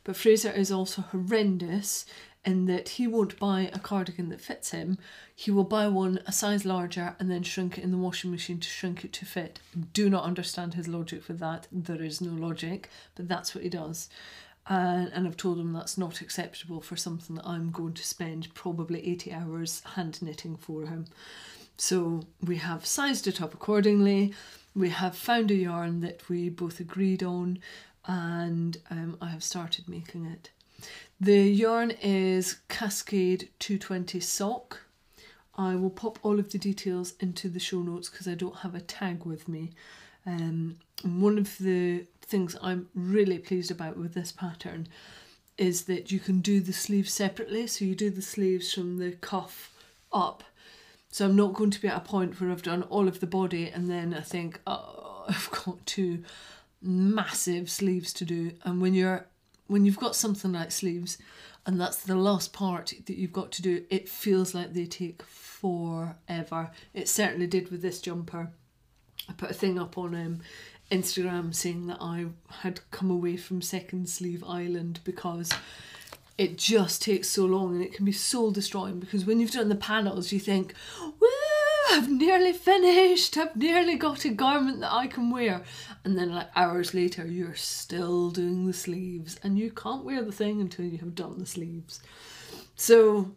But 0.03 0.15
Fraser 0.15 0.49
is 0.49 0.71
also 0.71 1.03
horrendous 1.03 2.03
in 2.43 2.65
that 2.65 2.89
he 2.89 3.05
won't 3.05 3.37
buy 3.37 3.69
a 3.71 3.77
cardigan 3.77 4.29
that 4.29 4.41
fits 4.41 4.71
him. 4.71 4.97
He 5.35 5.51
will 5.51 5.63
buy 5.63 5.87
one 5.87 6.19
a 6.25 6.31
size 6.31 6.65
larger 6.65 7.15
and 7.19 7.29
then 7.29 7.43
shrink 7.43 7.77
it 7.77 7.83
in 7.83 7.91
the 7.91 7.97
washing 7.97 8.31
machine 8.31 8.59
to 8.59 8.67
shrink 8.67 9.05
it 9.05 9.13
to 9.13 9.25
fit. 9.25 9.59
Do 9.93 10.09
not 10.09 10.23
understand 10.23 10.73
his 10.73 10.87
logic 10.87 11.21
for 11.21 11.33
that. 11.33 11.67
There 11.71 12.01
is 12.01 12.21
no 12.21 12.31
logic, 12.31 12.89
but 13.13 13.27
that's 13.27 13.53
what 13.53 13.63
he 13.63 13.69
does. 13.69 14.09
Uh, 14.67 15.05
and 15.13 15.27
I've 15.27 15.37
told 15.37 15.59
him 15.59 15.73
that's 15.73 15.97
not 15.97 16.21
acceptable 16.21 16.81
for 16.81 16.95
something 16.95 17.35
that 17.35 17.45
I'm 17.45 17.69
going 17.69 17.93
to 17.93 18.03
spend 18.03 18.51
probably 18.55 19.07
80 19.07 19.31
hours 19.31 19.83
hand 19.93 20.23
knitting 20.23 20.57
for 20.57 20.87
him. 20.87 21.05
So 21.77 22.23
we 22.43 22.55
have 22.57 22.83
sized 22.83 23.27
it 23.27 23.41
up 23.41 23.53
accordingly. 23.53 24.33
We 24.77 24.89
have 24.89 25.17
found 25.17 25.49
a 25.49 25.55
yarn 25.55 26.01
that 26.01 26.29
we 26.29 26.49
both 26.49 26.79
agreed 26.79 27.23
on, 27.23 27.57
and 28.05 28.77
um, 28.91 29.17
I 29.19 29.29
have 29.29 29.43
started 29.43 29.89
making 29.89 30.27
it. 30.27 30.51
The 31.19 31.49
yarn 31.49 31.89
is 31.89 32.57
Cascade 32.69 33.49
220 33.57 34.19
sock. 34.19 34.83
I 35.55 35.73
will 35.73 35.89
pop 35.89 36.19
all 36.21 36.37
of 36.37 36.51
the 36.51 36.59
details 36.59 37.15
into 37.19 37.49
the 37.49 37.59
show 37.59 37.81
notes 37.81 38.07
because 38.07 38.27
I 38.27 38.35
don't 38.35 38.57
have 38.57 38.75
a 38.75 38.81
tag 38.81 39.25
with 39.25 39.47
me. 39.47 39.71
Um, 40.27 40.77
one 41.01 41.39
of 41.39 41.57
the 41.57 42.05
things 42.21 42.55
I'm 42.61 42.87
really 42.93 43.39
pleased 43.39 43.71
about 43.71 43.97
with 43.97 44.13
this 44.13 44.31
pattern 44.31 44.89
is 45.57 45.85
that 45.85 46.11
you 46.11 46.19
can 46.19 46.39
do 46.39 46.59
the 46.59 46.71
sleeves 46.71 47.11
separately. 47.11 47.65
So 47.65 47.83
you 47.83 47.95
do 47.95 48.11
the 48.11 48.21
sleeves 48.21 48.71
from 48.71 48.99
the 48.99 49.13
cuff 49.13 49.73
up. 50.13 50.43
So 51.09 51.25
I'm 51.25 51.35
not 51.35 51.53
going 51.53 51.71
to 51.71 51.81
be 51.81 51.87
at 51.87 51.97
a 51.97 52.01
point 52.01 52.39
where 52.39 52.51
I've 52.51 52.61
done 52.61 52.83
all 52.83 53.07
of 53.07 53.19
the 53.19 53.27
body 53.27 53.69
and 53.69 53.89
then 53.89 54.13
I 54.13 54.21
think, 54.21 54.59
oh, 54.67 55.25
I've 55.29 55.49
got 55.65 55.85
two 55.85 56.23
massive 56.81 57.69
sleeves 57.69 58.13
to 58.13 58.25
do. 58.25 58.51
And 58.63 58.81
when 58.81 58.93
you're 58.93 59.27
when 59.67 59.85
you've 59.85 59.99
got 59.99 60.15
something 60.15 60.53
like 60.53 60.71
sleeves 60.71 61.17
and 61.65 61.79
that's 61.79 61.97
the 62.03 62.15
last 62.15 62.53
part 62.53 62.93
that 63.05 63.17
you've 63.17 63.33
got 63.33 63.51
to 63.53 63.61
do, 63.61 63.83
it 63.89 64.07
feels 64.07 64.53
like 64.53 64.73
they 64.73 64.85
take 64.85 65.21
forever. 65.23 66.71
It 66.93 67.09
certainly 67.09 67.47
did 67.47 67.69
with 67.69 67.81
this 67.81 67.99
jumper. 67.99 68.51
I 69.27 69.33
put 69.33 69.51
a 69.51 69.53
thing 69.53 69.77
up 69.77 69.97
on 69.97 70.15
um, 70.15 70.39
Instagram 70.89 71.53
saying 71.53 71.87
that 71.87 71.97
I 71.99 72.27
had 72.61 72.79
come 72.91 73.11
away 73.11 73.35
from 73.35 73.61
Second 73.61 74.07
Sleeve 74.07 74.43
Island 74.45 75.01
because 75.03 75.51
it 76.37 76.57
just 76.57 77.01
takes 77.01 77.29
so 77.29 77.45
long 77.45 77.75
and 77.75 77.83
it 77.83 77.93
can 77.93 78.05
be 78.05 78.11
soul 78.11 78.51
destroying 78.51 78.99
because 78.99 79.25
when 79.25 79.39
you've 79.39 79.51
done 79.51 79.69
the 79.69 79.75
panels 79.75 80.31
you 80.31 80.39
think, 80.39 80.73
woo, 80.99 81.27
I've 81.91 82.09
nearly 82.09 82.53
finished, 82.53 83.37
I've 83.37 83.55
nearly 83.55 83.95
got 83.95 84.25
a 84.25 84.29
garment 84.29 84.81
that 84.81 84.93
I 84.93 85.07
can 85.07 85.31
wear. 85.31 85.63
And 86.03 86.17
then 86.17 86.33
like 86.33 86.49
hours 86.55 86.93
later 86.93 87.25
you're 87.25 87.55
still 87.55 88.29
doing 88.29 88.67
the 88.67 88.73
sleeves 88.73 89.39
and 89.41 89.57
you 89.57 89.71
can't 89.71 90.05
wear 90.05 90.23
the 90.23 90.31
thing 90.31 90.61
until 90.61 90.85
you 90.85 90.99
have 90.99 91.15
done 91.15 91.39
the 91.39 91.45
sleeves. 91.45 92.01
So 92.75 93.31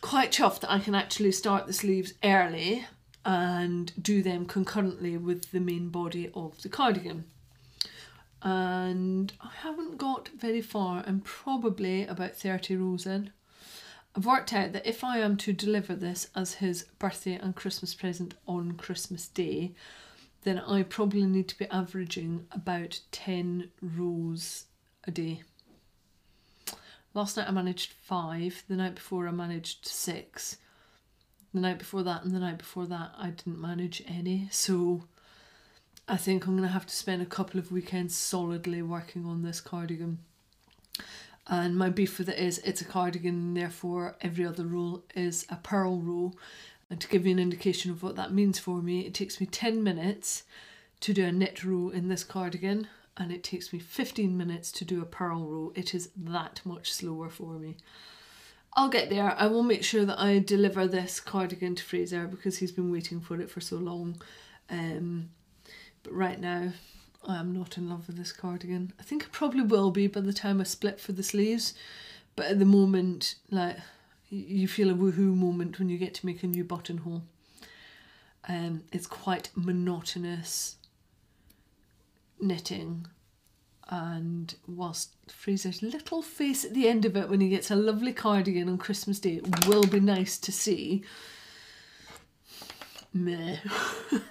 quite 0.00 0.32
chuffed 0.32 0.60
that 0.60 0.72
I 0.72 0.78
can 0.78 0.94
actually 0.94 1.32
start 1.32 1.66
the 1.66 1.72
sleeves 1.72 2.14
early 2.22 2.86
and 3.24 3.92
do 4.00 4.22
them 4.22 4.46
concurrently 4.46 5.16
with 5.16 5.50
the 5.50 5.60
main 5.60 5.88
body 5.88 6.30
of 6.34 6.60
the 6.62 6.68
cardigan. 6.68 7.24
And 8.44 9.32
I 9.40 9.48
haven't 9.62 9.96
got 9.96 10.28
very 10.28 10.60
far, 10.60 11.02
I'm 11.06 11.20
probably 11.20 12.06
about 12.06 12.36
30 12.36 12.76
rows 12.76 13.06
in. 13.06 13.32
I've 14.14 14.26
worked 14.26 14.52
out 14.52 14.72
that 14.74 14.86
if 14.86 15.02
I 15.02 15.18
am 15.18 15.38
to 15.38 15.54
deliver 15.54 15.94
this 15.94 16.28
as 16.36 16.54
his 16.54 16.84
birthday 16.98 17.36
and 17.36 17.56
Christmas 17.56 17.94
present 17.94 18.34
on 18.46 18.72
Christmas 18.72 19.28
Day, 19.28 19.72
then 20.42 20.58
I 20.58 20.82
probably 20.82 21.24
need 21.24 21.48
to 21.48 21.58
be 21.58 21.66
averaging 21.70 22.46
about 22.52 23.00
10 23.12 23.70
rows 23.80 24.66
a 25.04 25.10
day. 25.10 25.42
Last 27.14 27.38
night 27.38 27.48
I 27.48 27.52
managed 27.52 27.94
five, 28.02 28.62
the 28.68 28.76
night 28.76 28.96
before 28.96 29.26
I 29.26 29.30
managed 29.30 29.86
six, 29.86 30.58
the 31.54 31.60
night 31.60 31.78
before 31.78 32.02
that 32.02 32.24
and 32.24 32.34
the 32.34 32.40
night 32.40 32.58
before 32.58 32.86
that 32.86 33.12
I 33.16 33.30
didn't 33.30 33.60
manage 33.60 34.02
any. 34.06 34.48
So 34.50 35.04
I 36.06 36.18
think 36.18 36.46
I'm 36.46 36.56
going 36.56 36.68
to 36.68 36.72
have 36.72 36.86
to 36.86 36.94
spend 36.94 37.22
a 37.22 37.26
couple 37.26 37.58
of 37.58 37.72
weekends 37.72 38.14
solidly 38.14 38.82
working 38.82 39.24
on 39.24 39.42
this 39.42 39.60
cardigan. 39.60 40.18
And 41.46 41.76
my 41.76 41.88
beef 41.88 42.18
with 42.18 42.28
it 42.28 42.38
is 42.38 42.58
it's 42.58 42.82
a 42.82 42.86
cardigan, 42.86 43.54
therefore 43.54 44.16
every 44.20 44.46
other 44.46 44.64
row 44.64 45.02
is 45.14 45.46
a 45.48 45.56
purl 45.56 46.00
row. 46.00 46.32
And 46.90 47.00
to 47.00 47.08
give 47.08 47.24
you 47.24 47.32
an 47.32 47.38
indication 47.38 47.90
of 47.90 48.02
what 48.02 48.16
that 48.16 48.32
means 48.32 48.58
for 48.58 48.82
me, 48.82 49.00
it 49.00 49.14
takes 49.14 49.40
me 49.40 49.46
10 49.46 49.82
minutes 49.82 50.42
to 51.00 51.14
do 51.14 51.24
a 51.24 51.32
knit 51.32 51.64
row 51.64 51.88
in 51.88 52.08
this 52.08 52.22
cardigan 52.22 52.88
and 53.16 53.32
it 53.32 53.42
takes 53.42 53.72
me 53.72 53.78
15 53.78 54.36
minutes 54.36 54.72
to 54.72 54.84
do 54.84 55.00
a 55.00 55.06
purl 55.06 55.46
row. 55.46 55.72
It 55.74 55.94
is 55.94 56.10
that 56.16 56.60
much 56.64 56.92
slower 56.92 57.30
for 57.30 57.58
me. 57.58 57.76
I'll 58.74 58.88
get 58.88 59.08
there. 59.08 59.34
I 59.38 59.46
will 59.46 59.62
make 59.62 59.84
sure 59.84 60.04
that 60.04 60.20
I 60.20 60.38
deliver 60.40 60.86
this 60.86 61.20
cardigan 61.20 61.76
to 61.76 61.82
Fraser 61.82 62.26
because 62.26 62.58
he's 62.58 62.72
been 62.72 62.90
waiting 62.90 63.20
for 63.20 63.40
it 63.40 63.48
for 63.48 63.60
so 63.60 63.76
long. 63.76 64.20
Um, 64.68 65.30
but 66.04 66.12
right 66.12 66.38
now, 66.38 66.72
I 67.26 67.36
am 67.36 67.52
not 67.52 67.76
in 67.76 67.88
love 67.88 68.06
with 68.06 68.16
this 68.16 68.32
cardigan. 68.32 68.92
I 69.00 69.02
think 69.02 69.24
I 69.24 69.28
probably 69.32 69.62
will 69.62 69.90
be 69.90 70.06
by 70.06 70.20
the 70.20 70.32
time 70.32 70.60
I 70.60 70.64
split 70.64 71.00
for 71.00 71.12
the 71.12 71.22
sleeves. 71.22 71.74
But 72.36 72.46
at 72.46 72.58
the 72.58 72.64
moment, 72.64 73.34
like 73.50 73.78
you 74.30 74.68
feel 74.68 74.90
a 74.90 74.94
woohoo 74.94 75.34
moment 75.34 75.78
when 75.78 75.88
you 75.88 75.98
get 75.98 76.14
to 76.14 76.26
make 76.26 76.42
a 76.42 76.46
new 76.46 76.64
buttonhole. 76.64 77.22
Um, 78.48 78.82
it's 78.92 79.06
quite 79.06 79.50
monotonous 79.54 80.76
knitting 82.40 83.06
and 83.88 84.54
whilst 84.66 85.10
Fraser's 85.28 85.82
little 85.82 86.20
face 86.20 86.64
at 86.64 86.74
the 86.74 86.88
end 86.88 87.04
of 87.04 87.16
it 87.16 87.28
when 87.28 87.40
he 87.40 87.48
gets 87.48 87.70
a 87.70 87.76
lovely 87.76 88.12
cardigan 88.12 88.68
on 88.68 88.78
Christmas 88.78 89.18
Day 89.18 89.36
it 89.36 89.66
will 89.66 89.86
be 89.86 90.00
nice 90.00 90.38
to 90.38 90.52
see. 90.52 91.04
Meh. 93.12 93.56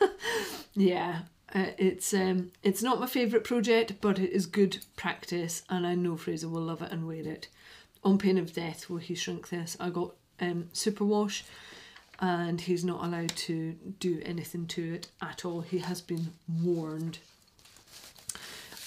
yeah, 0.73 1.21
uh, 1.53 1.71
it's 1.77 2.13
um, 2.13 2.51
it's 2.63 2.81
not 2.81 2.99
my 2.99 3.07
favourite 3.07 3.43
project, 3.43 3.93
but 4.01 4.19
it 4.19 4.31
is 4.31 4.45
good 4.45 4.79
practice, 4.95 5.63
and 5.69 5.85
I 5.85 5.95
know 5.95 6.17
Fraser 6.17 6.49
will 6.49 6.61
love 6.61 6.81
it 6.81 6.91
and 6.91 7.07
wear 7.07 7.27
it. 7.27 7.47
On 8.03 8.17
pain 8.17 8.37
of 8.37 8.53
death, 8.53 8.89
will 8.89 8.97
he 8.97 9.15
shrink 9.15 9.49
this? 9.49 9.77
I 9.79 9.89
got 9.89 10.13
um, 10.39 10.69
superwash, 10.73 11.43
and 12.19 12.59
he's 12.59 12.83
not 12.83 13.03
allowed 13.03 13.35
to 13.35 13.73
do 13.99 14.21
anything 14.25 14.67
to 14.67 14.95
it 14.95 15.07
at 15.21 15.45
all. 15.45 15.61
He 15.61 15.79
has 15.79 16.01
been 16.01 16.33
warned 16.61 17.19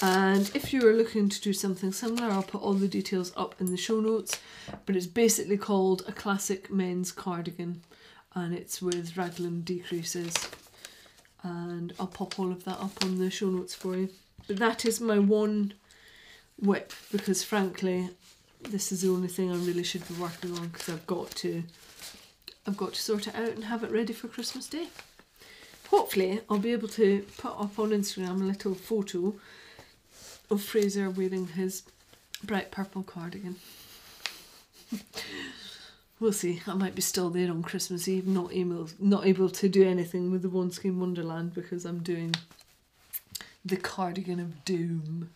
and 0.03 0.51
if 0.55 0.75
you 0.75 0.87
are 0.87 0.93
looking 0.93 1.31
to 1.31 1.41
do 1.41 1.55
something 1.55 1.91
similar, 1.91 2.31
I'll 2.31 2.43
put 2.43 2.61
all 2.61 2.75
the 2.75 2.89
details 2.89 3.33
up 3.35 3.55
in 3.59 3.71
the 3.71 3.79
show 3.79 4.01
notes. 4.01 4.39
But 4.85 4.95
it's 4.95 5.07
basically 5.07 5.57
called 5.57 6.05
a 6.07 6.13
classic 6.13 6.71
men's 6.71 7.13
cardigan 7.13 7.83
and 8.35 8.53
it's 8.53 8.83
with 8.83 9.17
raglan 9.17 9.63
decreases. 9.63 10.35
And 11.47 11.93
I'll 12.01 12.09
pop 12.09 12.41
all 12.41 12.51
of 12.51 12.65
that 12.65 12.81
up 12.81 13.05
on 13.05 13.19
the 13.19 13.31
show 13.31 13.49
notes 13.49 13.75
for 13.75 13.97
you. 13.97 14.09
But 14.49 14.57
that 14.57 14.85
is 14.85 15.01
my 15.01 15.21
one 15.21 15.75
whip 16.59 16.93
because 17.13 17.45
frankly, 17.45 18.11
this 18.69 18.91
is 18.91 19.03
the 19.03 19.11
only 19.11 19.29
thing 19.29 19.53
I 19.53 19.57
really 19.57 19.85
should 19.85 20.07
be 20.09 20.15
working 20.15 20.53
on 20.57 20.69
because 20.69 20.89
I've 20.89 21.07
got 21.07 21.31
to 21.43 21.63
I've 22.67 22.77
got 22.77 22.95
to 22.95 23.01
sort 23.01 23.29
it 23.29 23.37
out 23.37 23.51
and 23.51 23.65
have 23.65 23.85
it 23.85 23.93
ready 23.93 24.13
for 24.13 24.27
Christmas 24.27 24.67
Day. 24.67 24.89
Hopefully 25.89 26.41
I'll 26.51 26.59
be 26.59 26.73
able 26.73 26.89
to 26.89 27.25
put 27.39 27.53
up 27.53 27.79
on 27.79 27.91
Instagram 27.91 28.41
a 28.41 28.45
little 28.45 28.75
photo 28.75 29.35
of 30.51 30.63
Fraser 30.63 31.09
wearing 31.11 31.47
his 31.49 31.85
bright 32.43 32.73
purple 32.73 33.05
cardigan. 33.05 33.57
we'll 36.21 36.33
see. 36.33 36.63
I 36.67 36.75
might 36.75 36.95
be 36.95 37.03
still 37.03 37.31
there 37.31 37.51
on 37.51 37.63
Christmas 37.63 38.09
Eve, 38.09 38.27
not 38.27 38.53
able, 38.53 38.89
not 38.99 39.27
able 39.27 39.49
to 39.51 39.69
do 39.69 39.87
anything 39.87 40.31
with 40.31 40.43
the 40.43 40.49
One 40.49 40.71
Skein 40.71 40.99
Wonderland 40.99 41.55
because 41.55 41.85
I'm 41.85 42.03
doing 42.03 42.35
the 43.65 43.77
cardigan 43.77 44.41
of 44.41 44.65
doom. 44.65 45.31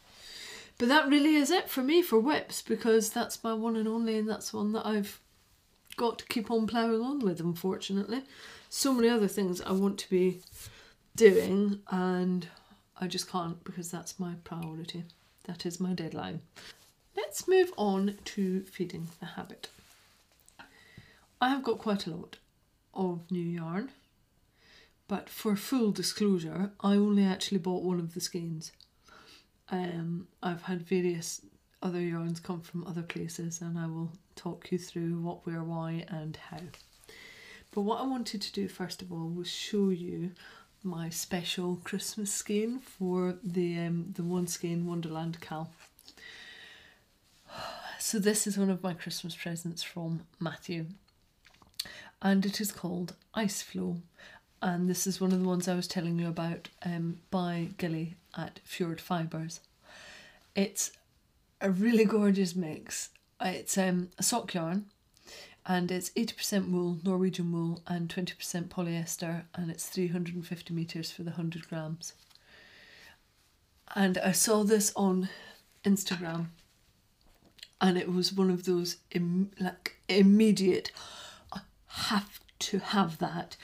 But 0.79 0.89
that 0.89 1.09
really 1.09 1.35
is 1.37 1.51
it 1.51 1.69
for 1.69 1.83
me 1.83 2.01
for 2.01 2.19
whips 2.19 2.63
because 2.63 3.11
that's 3.11 3.45
my 3.45 3.53
one 3.53 3.77
and 3.77 3.87
only, 3.87 4.17
and 4.17 4.29
that's 4.29 4.53
one 4.53 4.73
that 4.73 4.87
I've 4.87 5.21
got 5.97 6.19
to 6.21 6.27
keep 6.27 6.51
on 6.51 6.67
ploughing 6.67 7.03
on 7.03 7.19
with, 7.19 7.41
unfortunately. 7.41 8.23
So 8.71 8.95
many 8.95 9.09
other 9.09 9.29
things 9.29 9.61
I 9.61 9.73
want 9.73 9.99
to 9.99 10.09
be 10.09 10.41
doing, 11.17 11.81
and 11.91 12.47
I 12.99 13.09
just 13.09 13.31
can't 13.31 13.63
because 13.65 13.91
that's 13.91 14.19
my 14.19 14.35
priority. 14.45 15.05
That 15.45 15.67
is 15.67 15.81
my 15.81 15.93
deadline. 15.93 16.41
Let's 17.17 17.47
move 17.49 17.73
on 17.77 18.17
to 18.27 18.63
feeding 18.63 19.09
the 19.19 19.27
habit. 19.27 19.69
I 21.41 21.49
have 21.49 21.63
got 21.63 21.79
quite 21.79 22.07
a 22.07 22.11
lot 22.11 22.37
of 22.93 23.31
new 23.31 23.43
yarn, 23.43 23.91
but 25.09 25.29
for 25.29 25.57
full 25.57 25.91
disclosure, 25.91 26.73
I 26.81 26.95
only 26.95 27.25
actually 27.25 27.59
bought 27.59 27.83
one 27.83 27.99
of 27.99 28.15
the 28.15 28.21
skeins. 28.21 28.73
Um, 29.71 30.29
I've 30.43 30.63
had 30.63 30.87
various 30.87 31.41
other 31.83 32.01
yarns 32.01 32.41
come 32.41 32.61
from 32.61 32.87
other 32.87 33.03
places, 33.03 33.61
and 33.63 33.79
I 33.79 33.87
will 33.87 34.13
talk 34.37 34.71
you 34.71 34.79
through 34.79 35.21
what, 35.21 35.47
where, 35.47 35.63
why, 35.63 36.05
and 36.09 36.37
how. 36.37 36.61
But 37.73 37.83
what 37.83 38.01
I 38.01 38.07
wanted 38.07 38.43
to 38.43 38.53
do 38.53 38.69
first 38.69 39.01
of 39.01 39.13
all 39.13 39.29
was 39.29 39.49
show 39.49 39.91
you 39.91 40.33
my 40.83 41.09
special 41.09 41.77
Christmas 41.85 42.33
skein 42.33 42.81
for 42.81 43.37
the 43.45 43.79
um, 43.79 44.13
the 44.15 44.25
One 44.25 44.47
Skein 44.47 44.87
Wonderland 44.87 45.41
Cal. 45.41 45.71
So 47.99 48.19
this 48.19 48.47
is 48.47 48.59
one 48.59 48.71
of 48.71 48.83
my 48.83 48.95
Christmas 48.95 49.37
presents 49.37 49.83
from 49.83 50.23
Matthew, 50.41 50.87
and 52.23 52.45
it 52.45 52.61
is 52.61 52.73
called 52.73 53.15
Ice 53.35 53.63
Flow, 53.63 53.97
and 54.63 54.89
this 54.89 55.07
is 55.07 55.21
one 55.21 55.33
of 55.33 55.41
the 55.41 55.49
ones 55.49 55.69
I 55.69 55.75
was 55.75 55.89
telling 55.89 56.19
you 56.19 56.29
about 56.29 56.69
um, 56.85 57.21
by 57.31 57.69
Gilly 57.79 58.17
at 58.37 58.61
Fjord 58.65 59.01
Fibres. 59.01 59.61
It's 60.55 60.93
a 61.61 61.71
really 61.71 62.05
gorgeous 62.05 62.55
mix. 62.55 63.11
It's 63.41 63.79
um, 63.79 64.11
a 64.19 64.23
sock 64.23 64.53
yarn 64.55 64.87
and 65.67 65.91
it's 65.91 66.11
80% 66.11 66.71
wool, 66.71 66.99
Norwegian 67.05 67.53
wool, 67.53 67.81
and 67.87 68.09
20% 68.09 68.69
polyester, 68.69 69.45
and 69.55 69.71
it's 69.71 69.87
350 69.87 70.73
metres 70.75 71.11
for 71.13 71.23
the 71.23 71.31
100 71.31 71.69
grams. 71.69 72.15
And 73.95 74.19
I 74.19 74.33
saw 74.33 74.65
this 74.65 74.93
on 74.97 75.29
Instagram, 75.85 76.47
and 77.81 77.99
it 77.99 78.13
was 78.13 78.33
one 78.33 78.51
of 78.51 78.65
those 78.65 78.97
Im- 79.11 79.51
like 79.61 79.97
immediate, 80.09 80.91
have 81.91 82.41
to 82.59 82.79
have 82.79 83.19
that. 83.19 83.57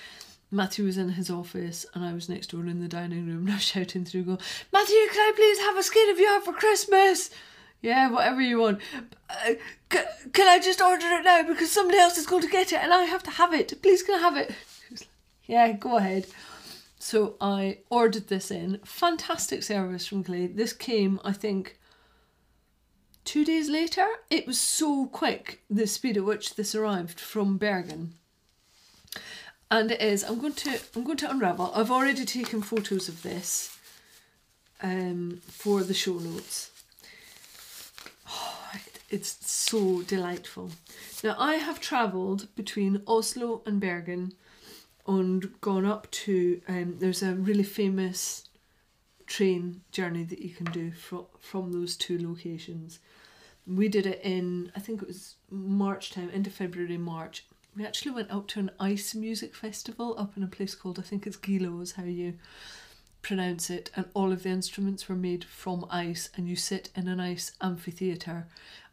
Matthew 0.51 0.85
was 0.85 0.97
in 0.97 1.11
his 1.11 1.31
office 1.31 1.85
and 1.95 2.05
I 2.05 2.13
was 2.13 2.29
next 2.29 2.49
door 2.49 2.67
in 2.67 2.81
the 2.81 2.89
dining 2.89 3.27
room 3.27 3.47
and 3.47 3.51
I 3.51 3.55
was 3.55 3.63
shouting 3.63 4.05
through, 4.05 4.25
go, 4.25 4.39
Matthew, 4.73 4.97
can 5.13 5.21
I 5.21 5.33
please 5.35 5.59
have 5.59 5.77
a 5.77 5.83
skein 5.83 6.11
of 6.11 6.19
yarn 6.19 6.43
for 6.43 6.53
Christmas? 6.53 7.31
Yeah, 7.83 8.11
whatever 8.11 8.41
you 8.41 8.59
want. 8.59 8.81
Uh, 9.29 9.55
can, 9.89 10.05
can 10.33 10.49
I 10.49 10.63
just 10.63 10.81
order 10.81 11.07
it 11.07 11.25
now 11.25 11.43
because 11.43 11.71
somebody 11.71 11.99
else 11.99 12.17
is 12.17 12.27
going 12.27 12.43
to 12.43 12.49
get 12.49 12.73
it 12.73 12.83
and 12.83 12.93
I 12.93 13.05
have 13.05 13.23
to 13.25 13.31
have 13.31 13.53
it? 13.53 13.81
Please, 13.83 14.03
can 14.03 14.15
I 14.17 14.19
have 14.19 14.37
it? 14.37 14.55
yeah, 15.47 15.73
go 15.73 15.97
ahead. 15.97 16.27
So 16.99 17.35
I 17.41 17.79
ordered 17.91 18.29
this 18.29 18.51
in. 18.51 18.81
Fantastic 18.85 19.63
service 19.63 20.07
from 20.07 20.25
Clay. 20.25 20.47
This 20.47 20.73
came, 20.73 21.21
I 21.25 21.33
think, 21.33 21.79
two 23.27 23.45
days 23.45 23.69
later. 23.69 24.07
It 24.31 24.47
was 24.47 24.59
so 24.59 25.07
quick, 25.07 25.61
the 25.69 25.87
speed 25.87 26.17
at 26.17 26.25
which 26.25 26.55
this 26.55 26.75
arrived 26.75 27.21
from 27.21 27.59
Bergen. 27.59 28.15
And 29.71 29.91
it 29.91 30.01
is. 30.01 30.25
I'm 30.25 30.39
going 30.41 30.55
to. 30.55 30.79
I'm 30.95 31.05
going 31.05 31.19
to 31.19 31.31
unravel. 31.31 31.73
I've 31.75 31.91
already 31.91 32.25
taken 32.25 32.63
photos 32.63 33.09
of 33.09 33.23
this 33.23 33.77
um, 34.81 35.43
for 35.45 35.83
the 35.83 35.93
show 35.93 36.15
notes 36.15 36.71
it's 39.11 39.37
so 39.49 40.03
delightful. 40.03 40.71
Now, 41.23 41.37
I 41.39 41.55
have 41.55 41.81
travelled 41.81 42.55
between 42.57 43.03
Oslo 43.07 43.63
and 43.65 43.81
Bergen 43.81 44.33
and 45.07 45.61
gone 45.61 45.87
up 45.87 46.11
to, 46.11 46.61
um, 46.69 46.97
there's 46.99 47.23
a 47.23 47.35
really 47.35 47.63
famous 47.63 48.49
train 49.27 49.83
journey 49.93 50.25
that 50.25 50.41
you 50.41 50.51
can 50.51 50.67
do 50.67 50.93
from, 50.93 51.27
from 51.41 51.73
those 51.73 51.97
two 51.97 52.19
locations. 52.19 52.99
We 53.67 53.89
did 53.89 54.07
it 54.07 54.21
in, 54.23 54.71
I 54.77 54.81
think 54.81 55.03
it 55.03 55.09
was 55.09 55.35
March 55.51 56.11
time, 56.11 56.31
into 56.31 56.51
February, 56.51 56.99
March. 56.99 57.45
We 57.77 57.85
actually 57.85 58.13
went 58.13 58.31
up 58.31 58.47
to 58.49 58.61
an 58.61 58.71
ice 58.79 59.15
music 59.15 59.55
festival 59.55 60.15
up 60.19 60.37
in 60.37 60.43
a 60.43 60.49
place 60.49 60.75
called, 60.75 60.99
I 60.99 61.03
think 61.03 61.27
it's 61.27 61.37
Gilo, 61.37 61.83
is 61.83 61.93
how 61.93 62.05
you 62.05 62.35
pronounce 63.23 63.71
it, 63.71 63.91
and 63.97 64.07
all 64.15 64.31
of 64.31 64.45
the 64.45 64.51
instruments 64.51 65.09
were 65.09 65.17
made 65.17 65.45
from 65.45 65.85
ice, 65.91 66.31
and 66.37 66.49
you 66.49 66.55
sit 66.55 66.91
in 66.95 67.09
an 67.09 67.19
ice 67.19 67.53
amphitheatre 67.61 68.47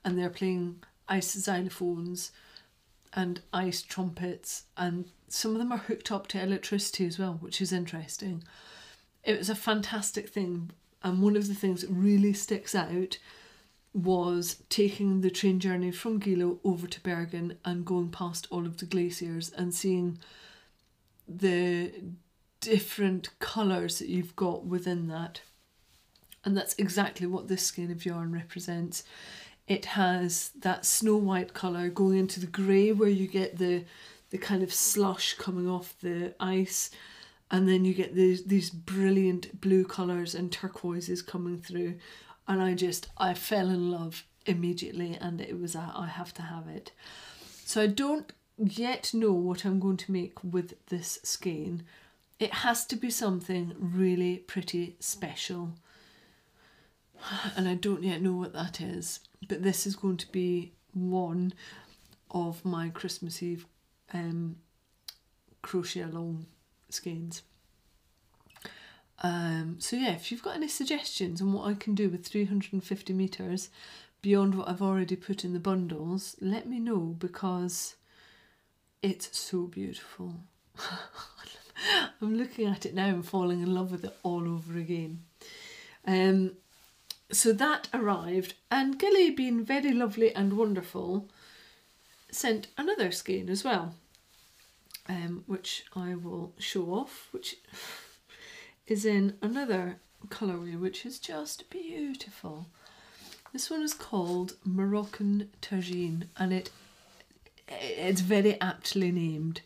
and 0.03 0.17
they're 0.17 0.29
playing 0.29 0.83
ice 1.07 1.35
xylophones 1.35 2.31
and 3.13 3.41
ice 3.53 3.83
trumpets, 3.83 4.63
and 4.75 5.05
some 5.27 5.51
of 5.51 5.59
them 5.59 5.71
are 5.71 5.77
hooked 5.77 6.11
up 6.11 6.27
to 6.27 6.41
electricity 6.41 7.05
as 7.05 7.19
well, 7.19 7.37
which 7.41 7.61
is 7.61 7.71
interesting. 7.71 8.43
It 9.23 9.37
was 9.37 9.49
a 9.49 9.55
fantastic 9.55 10.29
thing, 10.29 10.71
and 11.03 11.21
one 11.21 11.37
of 11.37 11.47
the 11.47 11.53
things 11.53 11.81
that 11.81 11.91
really 11.91 12.33
sticks 12.33 12.73
out 12.73 13.19
was 13.93 14.63
taking 14.69 15.21
the 15.21 15.29
train 15.29 15.59
journey 15.59 15.91
from 15.91 16.19
Gilo 16.19 16.59
over 16.63 16.87
to 16.87 17.01
Bergen 17.01 17.57
and 17.63 17.85
going 17.85 18.09
past 18.09 18.47
all 18.49 18.65
of 18.65 18.77
the 18.77 18.85
glaciers 18.85 19.51
and 19.51 19.73
seeing 19.73 20.17
the 21.27 21.91
different 22.59 23.37
colours 23.39 23.99
that 23.99 24.09
you've 24.09 24.35
got 24.35 24.65
within 24.65 25.07
that. 25.09 25.41
And 26.43 26.57
that's 26.57 26.75
exactly 26.77 27.27
what 27.27 27.47
this 27.47 27.65
skein 27.65 27.91
of 27.91 28.05
yarn 28.05 28.33
represents 28.33 29.03
it 29.67 29.85
has 29.85 30.49
that 30.59 30.85
snow 30.85 31.15
white 31.17 31.53
colour 31.53 31.89
going 31.89 32.17
into 32.17 32.39
the 32.39 32.47
grey 32.47 32.91
where 32.91 33.09
you 33.09 33.27
get 33.27 33.57
the 33.57 33.85
the 34.29 34.37
kind 34.37 34.63
of 34.63 34.73
slush 34.73 35.33
coming 35.35 35.69
off 35.69 35.95
the 36.01 36.33
ice 36.39 36.89
and 37.51 37.67
then 37.67 37.85
you 37.85 37.93
get 37.93 38.15
these 38.15 38.45
these 38.45 38.69
brilliant 38.69 39.61
blue 39.61 39.85
colours 39.85 40.35
and 40.35 40.51
turquoises 40.51 41.21
coming 41.21 41.57
through 41.57 41.95
and 42.47 42.61
I 42.61 42.73
just 42.73 43.07
I 43.17 43.33
fell 43.33 43.69
in 43.69 43.91
love 43.91 44.25
immediately 44.45 45.17
and 45.19 45.39
it 45.39 45.59
was 45.59 45.75
a, 45.75 45.91
I 45.95 46.07
have 46.07 46.33
to 46.35 46.41
have 46.41 46.67
it 46.67 46.91
So 47.65 47.81
I 47.81 47.87
don't 47.87 48.31
yet 48.57 49.13
know 49.13 49.31
what 49.31 49.65
I'm 49.65 49.79
going 49.79 49.97
to 49.97 50.11
make 50.11 50.43
with 50.43 50.73
this 50.87 51.19
skein. 51.23 51.83
It 52.39 52.53
has 52.53 52.85
to 52.87 52.95
be 52.95 53.09
something 53.09 53.73
really 53.79 54.37
pretty 54.37 54.95
special. 54.99 55.73
And 57.55 57.67
I 57.69 57.75
don't 57.75 58.03
yet 58.03 58.21
know 58.21 58.33
what 58.35 58.53
that 58.53 58.81
is, 58.81 59.21
but 59.47 59.63
this 59.63 59.87
is 59.87 59.95
going 59.95 60.17
to 60.17 60.31
be 60.31 60.73
one 60.93 61.53
of 62.31 62.65
my 62.65 62.89
Christmas 62.89 63.41
Eve 63.41 63.65
um, 64.13 64.57
crochet 65.61 66.01
along 66.01 66.45
skeins. 66.89 67.43
Um, 69.21 69.77
so 69.79 69.95
yeah, 69.95 70.11
if 70.11 70.31
you've 70.31 70.43
got 70.43 70.55
any 70.55 70.67
suggestions 70.67 71.41
on 71.41 71.53
what 71.53 71.67
I 71.67 71.75
can 71.75 71.95
do 71.95 72.09
with 72.09 72.25
350 72.25 73.13
metres 73.13 73.69
beyond 74.21 74.55
what 74.55 74.67
I've 74.67 74.81
already 74.81 75.15
put 75.15 75.43
in 75.45 75.53
the 75.53 75.59
bundles, 75.59 76.35
let 76.41 76.67
me 76.67 76.79
know 76.79 77.15
because 77.19 77.95
it's 79.01 79.37
so 79.37 79.63
beautiful. 79.63 80.35
I'm 82.21 82.35
looking 82.35 82.67
at 82.67 82.85
it 82.85 82.93
now 82.93 83.07
and 83.07 83.25
falling 83.25 83.61
in 83.61 83.73
love 83.73 83.91
with 83.91 84.05
it 84.05 84.15
all 84.23 84.47
over 84.47 84.77
again. 84.77 85.23
Um, 86.05 86.53
so 87.31 87.51
that 87.53 87.89
arrived, 87.93 88.53
and 88.69 88.99
Gilly, 88.99 89.31
being 89.31 89.65
very 89.65 89.91
lovely 89.91 90.33
and 90.33 90.53
wonderful, 90.53 91.29
sent 92.31 92.67
another 92.77 93.11
skein 93.11 93.49
as 93.49 93.63
well, 93.63 93.95
um, 95.09 95.43
which 95.47 95.85
I 95.95 96.15
will 96.15 96.53
show 96.59 96.85
off, 96.93 97.27
which 97.31 97.57
is 98.87 99.05
in 99.05 99.37
another 99.41 99.97
colourway, 100.27 100.79
which 100.79 101.05
is 101.05 101.19
just 101.19 101.69
beautiful. 101.69 102.67
This 103.51 103.69
one 103.69 103.81
is 103.81 103.93
called 103.93 104.55
Moroccan 104.65 105.49
Tagine, 105.61 106.27
and 106.37 106.51
it 106.51 106.71
it's 107.67 108.21
very 108.21 108.59
aptly 108.59 109.11
named. 109.11 109.61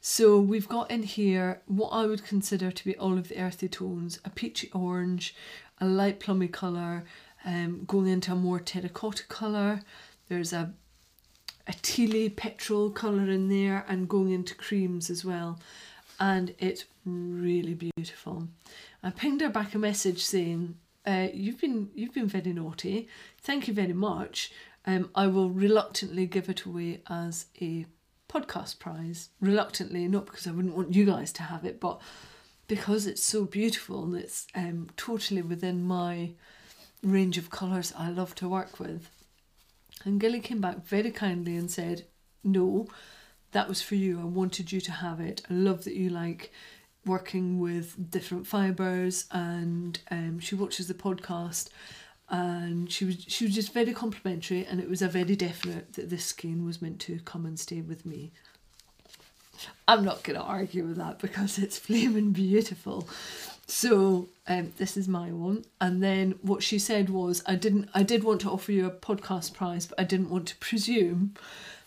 So 0.00 0.38
we've 0.40 0.68
got 0.68 0.90
in 0.90 1.04
here 1.04 1.62
what 1.66 1.90
I 1.90 2.06
would 2.06 2.24
consider 2.24 2.70
to 2.70 2.84
be 2.84 2.96
all 2.96 3.16
of 3.16 3.28
the 3.28 3.38
earthy 3.38 3.68
tones, 3.68 4.18
a 4.24 4.30
peachy 4.30 4.70
orange, 4.72 5.34
a 5.80 5.86
light 5.86 6.20
plummy 6.20 6.48
colour, 6.48 7.04
um, 7.44 7.84
going 7.86 8.08
into 8.08 8.32
a 8.32 8.36
more 8.36 8.60
terracotta 8.60 9.24
colour. 9.28 9.80
There's 10.28 10.52
a 10.52 10.72
a 11.68 11.72
tealy 11.72 12.34
petrol 12.34 12.90
colour 12.90 13.30
in 13.30 13.48
there 13.48 13.84
and 13.88 14.08
going 14.08 14.32
into 14.32 14.54
creams 14.54 15.08
as 15.08 15.24
well. 15.24 15.60
And 16.22 16.54
it's 16.60 16.84
really 17.04 17.74
beautiful. 17.74 18.46
I 19.02 19.10
pinged 19.10 19.40
her 19.40 19.48
back 19.48 19.74
a 19.74 19.78
message 19.78 20.22
saying, 20.22 20.76
uh, 21.04 21.26
"You've 21.34 21.60
been 21.60 21.90
you've 21.96 22.14
been 22.14 22.28
very 22.28 22.52
naughty. 22.52 23.08
Thank 23.38 23.66
you 23.66 23.74
very 23.74 23.92
much. 23.92 24.52
Um, 24.86 25.10
I 25.16 25.26
will 25.26 25.50
reluctantly 25.50 26.26
give 26.26 26.48
it 26.48 26.62
away 26.62 27.00
as 27.08 27.46
a 27.60 27.86
podcast 28.28 28.78
prize. 28.78 29.30
Reluctantly, 29.40 30.06
not 30.06 30.26
because 30.26 30.46
I 30.46 30.52
wouldn't 30.52 30.76
want 30.76 30.94
you 30.94 31.04
guys 31.04 31.32
to 31.32 31.42
have 31.42 31.64
it, 31.64 31.80
but 31.80 32.00
because 32.68 33.04
it's 33.06 33.24
so 33.24 33.44
beautiful 33.44 34.04
and 34.04 34.14
it's 34.14 34.46
um, 34.54 34.90
totally 34.96 35.42
within 35.42 35.82
my 35.82 36.30
range 37.02 37.36
of 37.36 37.50
colours 37.50 37.92
I 37.98 38.10
love 38.10 38.36
to 38.36 38.48
work 38.48 38.78
with. 38.78 39.10
And 40.04 40.20
Gilly 40.20 40.38
came 40.38 40.60
back 40.60 40.86
very 40.86 41.10
kindly 41.10 41.56
and 41.56 41.68
said, 41.68 42.06
No, 42.44 42.86
that 43.52 43.68
was 43.68 43.80
for 43.80 43.94
you. 43.94 44.20
I 44.20 44.24
wanted 44.24 44.72
you 44.72 44.80
to 44.80 44.92
have 44.92 45.20
it. 45.20 45.42
I 45.48 45.54
love 45.54 45.84
that 45.84 45.94
you 45.94 46.08
like 46.10 46.52
working 47.04 47.58
with 47.58 48.10
different 48.10 48.46
fibres 48.46 49.26
and 49.30 49.98
um, 50.10 50.38
she 50.38 50.54
watches 50.54 50.86
the 50.86 50.94
podcast 50.94 51.68
and 52.30 52.90
she 52.90 53.04
was 53.04 53.24
she 53.28 53.44
was 53.44 53.54
just 53.54 53.74
very 53.74 53.92
complimentary 53.92 54.64
and 54.64 54.80
it 54.80 54.88
was 54.88 55.02
a 55.02 55.08
very 55.08 55.36
definite 55.36 55.92
that 55.94 56.08
this 56.08 56.24
skein 56.24 56.64
was 56.64 56.80
meant 56.80 57.00
to 57.00 57.18
come 57.24 57.44
and 57.44 57.58
stay 57.58 57.80
with 57.80 58.06
me. 58.06 58.32
I'm 59.86 60.04
not 60.04 60.22
going 60.22 60.38
to 60.38 60.44
argue 60.44 60.84
with 60.86 60.96
that 60.96 61.18
because 61.18 61.58
it's 61.58 61.78
flaming 61.78 62.32
beautiful. 62.32 63.08
So 63.66 64.28
um, 64.48 64.72
this 64.76 64.96
is 64.96 65.08
my 65.08 65.30
one, 65.30 65.64
and 65.80 66.02
then 66.02 66.34
what 66.42 66.62
she 66.62 66.78
said 66.78 67.08
was, 67.08 67.42
I 67.46 67.54
didn't, 67.54 67.88
I 67.94 68.02
did 68.02 68.24
want 68.24 68.40
to 68.42 68.50
offer 68.50 68.72
you 68.72 68.86
a 68.86 68.90
podcast 68.90 69.54
prize, 69.54 69.86
but 69.86 69.98
I 70.00 70.04
didn't 70.04 70.30
want 70.30 70.48
to 70.48 70.56
presume 70.56 71.34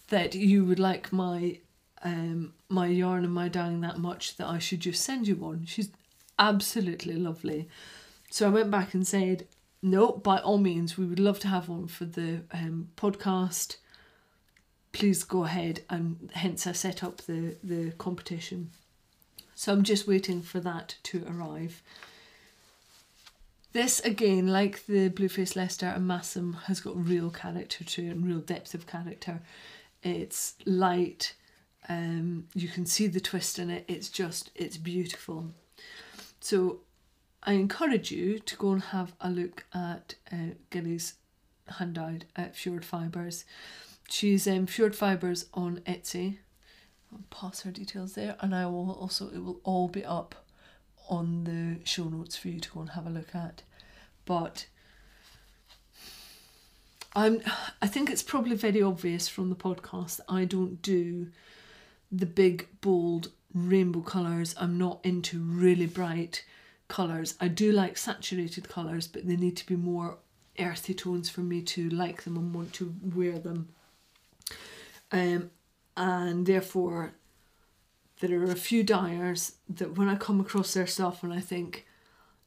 that 0.10 0.36
you 0.36 0.66
would 0.66 0.80
like 0.80 1.12
my 1.12 1.60
um, 2.04 2.54
my 2.70 2.88
yarn 2.88 3.24
and 3.24 3.34
my 3.34 3.48
dyeing 3.48 3.82
that 3.82 3.98
much 3.98 4.38
that 4.38 4.48
I 4.48 4.60
should 4.60 4.82
just 4.82 5.04
send 5.04 5.28
you 5.28 5.36
one. 5.36 5.66
She's 5.66 5.90
absolutely 6.38 7.16
lovely. 7.16 7.68
So 8.30 8.46
I 8.48 8.52
went 8.52 8.70
back 8.70 8.94
and 8.94 9.08
said, 9.08 9.48
no, 9.82 10.12
by 10.12 10.40
all 10.40 10.58
means, 10.58 10.98
we 10.98 11.06
would 11.06 11.20
love 11.20 11.40
to 11.40 11.48
have 11.48 11.70
one 11.70 11.88
for 11.88 12.06
the 12.06 12.42
um, 12.52 12.90
podcast. 12.98 13.78
Please 14.92 15.24
go 15.24 15.44
ahead, 15.44 15.82
and 15.90 16.32
hence 16.34 16.66
I 16.66 16.72
set 16.72 17.04
up 17.04 17.22
the 17.22 17.58
the 17.64 17.92
competition. 17.92 18.72
So 19.54 19.72
I'm 19.72 19.84
just 19.84 20.08
waiting 20.08 20.42
for 20.42 20.60
that 20.60 20.96
to 21.04 21.26
arrive. 21.28 21.82
This 23.74 24.00
again, 24.02 24.48
like 24.48 24.86
the 24.86 25.10
Blueface 25.10 25.56
Leicester 25.56 25.88
and 25.88 26.10
Masham, 26.10 26.64
has 26.64 26.80
got 26.80 26.96
real 26.96 27.30
character 27.30 27.84
to 27.84 28.06
it 28.06 28.10
and 28.10 28.26
real 28.26 28.40
depth 28.40 28.74
of 28.74 28.88
character. 28.88 29.42
It's 30.06 30.54
light, 30.66 31.34
um, 31.90 32.48
you 32.54 32.68
can 32.68 32.86
see 32.86 33.08
the 33.08 33.20
twist 33.20 33.58
in 33.58 33.72
it. 33.72 33.86
It's 33.88 34.10
just, 34.10 34.52
it's 34.54 34.78
beautiful. 34.78 35.48
So 36.40 36.82
I 37.42 37.54
encourage 37.54 38.12
you 38.12 38.38
to 38.38 38.56
go 38.56 38.72
and 38.72 38.84
have 38.84 39.14
a 39.20 39.32
look 39.32 39.66
at 39.74 40.14
uh, 40.32 40.54
Gilly's 40.70 41.16
hand 41.68 41.96
dyed 41.96 42.26
at 42.36 42.56
Fjord 42.56 42.86
Fibres. 42.86 43.46
She's 44.08 44.48
um, 44.48 44.68
Fjord 44.68 44.96
Fibres 44.96 45.48
on 45.56 45.80
Etsy. 45.88 46.38
I'll 47.12 47.24
pass 47.32 47.62
her 47.62 47.72
details 47.72 48.14
there, 48.14 48.36
and 48.42 48.54
I 48.54 48.68
will 48.68 48.92
also 48.92 49.30
it 49.30 49.40
will 49.40 49.60
all 49.64 49.88
be 49.88 50.06
up 50.06 50.46
on 51.10 51.46
the 51.46 51.84
show 51.84 52.06
notes 52.06 52.36
for 52.36 52.50
you 52.50 52.60
to 52.60 52.70
go 52.70 52.82
and 52.82 52.90
have 52.92 53.08
a 53.08 53.12
look 53.12 53.34
at. 53.34 53.64
But 54.26 54.68
I'm 57.16 57.42
I 57.82 57.88
think 57.88 58.10
it's 58.10 58.24
probably 58.24 58.56
very 58.56 58.82
obvious 58.82 59.28
from 59.28 59.50
the 59.50 59.56
podcast 59.56 60.18
that 60.18 60.26
I 60.30 60.46
don't 60.46 60.82
do 60.82 61.28
the 62.12 62.26
big 62.26 62.68
bold 62.82 63.32
rainbow 63.54 64.02
colours. 64.02 64.54
I'm 64.60 64.78
not 64.78 65.00
into 65.04 65.40
really 65.40 65.88
bright 65.88 66.44
colours. 66.88 67.36
I 67.40 67.48
do 67.48 67.72
like 67.72 67.98
saturated 67.98 68.70
colours, 68.70 69.08
but 69.08 69.26
they 69.26 69.38
need 69.38 69.58
to 69.58 69.66
be 69.66 69.76
more 69.76 70.18
earthy 70.60 70.94
tones 70.94 71.30
for 71.30 71.42
me 71.42 71.62
to 71.62 71.90
like 71.90 72.24
them 72.24 72.38
and 72.38 72.54
want 72.54 72.74
to 72.74 72.94
wear 73.02 73.40
them. 73.40 73.70
Um, 75.12 75.52
and 75.98 76.46
therefore, 76.46 77.14
there 78.20 78.40
are 78.42 78.52
a 78.52 78.56
few 78.56 78.84
dyers 78.84 79.54
that 79.70 79.98
when 79.98 80.10
I 80.10 80.16
come 80.16 80.40
across 80.40 80.74
their 80.74 80.88
stuff 80.88 81.24
and 81.24 81.34
I 81.34 81.40
think, 81.40 81.85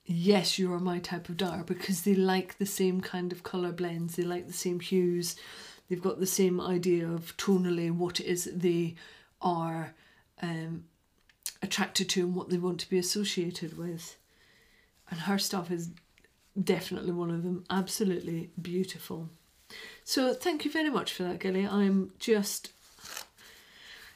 yes, 0.09 0.59
you 0.59 0.73
are 0.73 0.81
my 0.81 0.99
type 0.99 1.29
of 1.29 1.37
dyer 1.37 1.63
because 1.63 2.03
they 2.03 2.15
like 2.15 2.59
the 2.59 2.67
same 2.67 3.01
kind 3.01 3.33
of 3.33 3.43
colour 3.43 3.73
blends, 3.73 4.17
they 4.17 4.23
like 4.23 4.47
the 4.47 4.53
same 4.53 4.81
hues, 4.81 5.37
they've 5.89 6.03
got 6.03 6.19
the 6.19 6.27
same 6.27 6.61
idea 6.61 7.07
of 7.09 7.37
tonally 7.37 7.91
what 7.91 8.19
it 8.21 8.27
is 8.27 8.51
they 8.53 8.95
are 9.41 9.95
um, 10.43 10.85
attracted 11.63 12.09
to 12.09 12.21
and 12.21 12.35
what 12.35 12.49
they 12.49 12.59
want 12.59 12.81
to 12.81 12.91
be 12.91 12.99
associated 12.99 13.77
with 13.77 14.17
and 15.11 15.21
her 15.21 15.39
stuff 15.39 15.71
is 15.71 15.91
definitely 16.63 17.13
one 17.13 17.31
of 17.31 17.43
them. 17.43 17.65
Absolutely 17.71 18.51
beautiful. 18.61 19.29
So 20.05 20.35
thank 20.35 20.65
you 20.65 20.71
very 20.71 20.91
much 20.91 21.13
for 21.13 21.23
that, 21.25 21.41
Gilly. 21.41 21.67
I'm 21.67 22.13
just, 22.19 22.71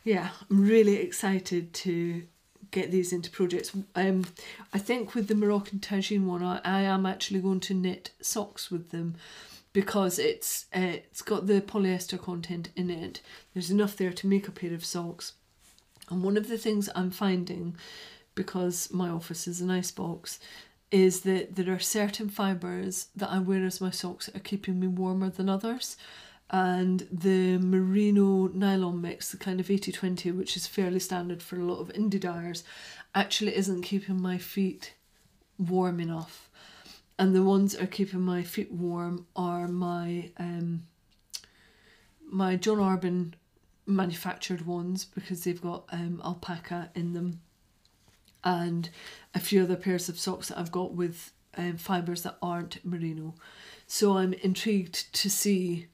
yeah, 0.05 0.31
I'm 0.51 0.67
really 0.67 0.97
excited 0.97 1.73
to 1.75 2.25
get 2.73 2.91
these 2.91 3.13
into 3.13 3.31
projects. 3.31 3.71
Um, 3.95 4.25
I 4.73 4.79
think 4.79 5.15
with 5.15 5.29
the 5.29 5.37
Moroccan 5.37 5.79
tagine 5.79 6.25
one, 6.25 6.43
I, 6.43 6.61
I 6.65 6.81
am 6.81 7.07
actually 7.07 7.41
going 7.41 7.61
to 7.61 7.75
knit 7.75 8.11
socks 8.21 8.71
with 8.71 8.91
them 8.91 9.15
because 9.73 10.19
it's 10.19 10.67
uh, 10.75 10.81
it's 10.81 11.23
got 11.23 11.47
the 11.47 11.61
polyester 11.61 12.21
content 12.21 12.71
in 12.75 12.91
it. 12.91 13.21
There's 13.55 13.71
enough 13.71 13.97
there 13.97 14.13
to 14.13 14.27
make 14.27 14.49
a 14.49 14.53
pair 14.53 14.75
of 14.75 14.85
socks. 14.85 15.35
And 16.11 16.23
one 16.23 16.37
of 16.37 16.49
the 16.49 16.59
things 16.59 16.91
I'm 16.95 17.11
finding, 17.11 17.77
because 18.35 18.93
my 18.93 19.09
office 19.09 19.47
is 19.47 19.61
an 19.61 19.71
ice 19.71 19.91
box, 19.91 20.41
is 20.91 21.21
that 21.23 21.57
there 21.57 21.73
are 21.73 21.79
certain 21.79 22.29
fibres 22.29 23.09
that 23.17 23.31
I 23.31 23.39
wear 23.39 23.65
as 23.65 23.81
my 23.81 23.91
socks 23.91 24.27
that 24.27 24.37
are 24.37 24.41
keeping 24.41 24.81
me 24.81 24.89
warmer 24.89 25.31
than 25.31 25.49
others. 25.49 25.97
And 26.53 27.09
the 27.11 27.57
merino 27.59 28.49
nylon 28.49 29.01
mix, 29.01 29.31
the 29.31 29.39
kind 29.39 29.59
of 29.59 29.71
80 29.71 29.91
20, 29.91 30.33
which 30.33 30.57
is 30.57 30.67
fairly 30.67 31.01
standard 31.01 31.43
for 31.43 31.57
a 31.57 31.65
lot 31.65 31.81
of 31.81 31.89
indie 31.89 32.21
dyers, 32.21 32.63
actually 33.15 33.57
isn't 33.57 33.83
keeping 33.83 34.21
my 34.21 34.37
feet 34.37 34.93
warm 35.59 35.99
enough. 35.99 36.51
And 37.19 37.35
the 37.35 37.43
ones 37.43 37.73
that 37.73 37.83
are 37.83 37.87
keeping 37.87 38.21
my 38.21 38.43
feet 38.43 38.71
warm 38.71 39.27
are 39.35 39.67
my 39.67 40.31
um, 40.37 40.83
my 42.31 42.57
John 42.57 42.79
Arbon 42.79 43.33
manufactured 43.87 44.67
ones 44.67 45.05
because 45.05 45.45
they've 45.45 45.61
got 45.61 45.85
um, 45.91 46.21
alpaca 46.25 46.91
in 46.95 47.13
them 47.13 47.41
and 48.45 48.91
a 49.35 49.41
few 49.41 49.63
other 49.63 49.77
pairs 49.77 50.09
of 50.09 50.19
socks 50.19 50.49
that 50.49 50.59
I've 50.59 50.73
got 50.73 50.93
with 50.95 51.33
um, 51.57 51.77
fibres 51.77 52.23
that 52.23 52.39
aren't 52.43 52.85
merino. 52.85 53.35
So 53.87 54.17
I'm 54.17 54.33
intrigued 54.33 55.13
to 55.15 55.31
see 55.31 55.87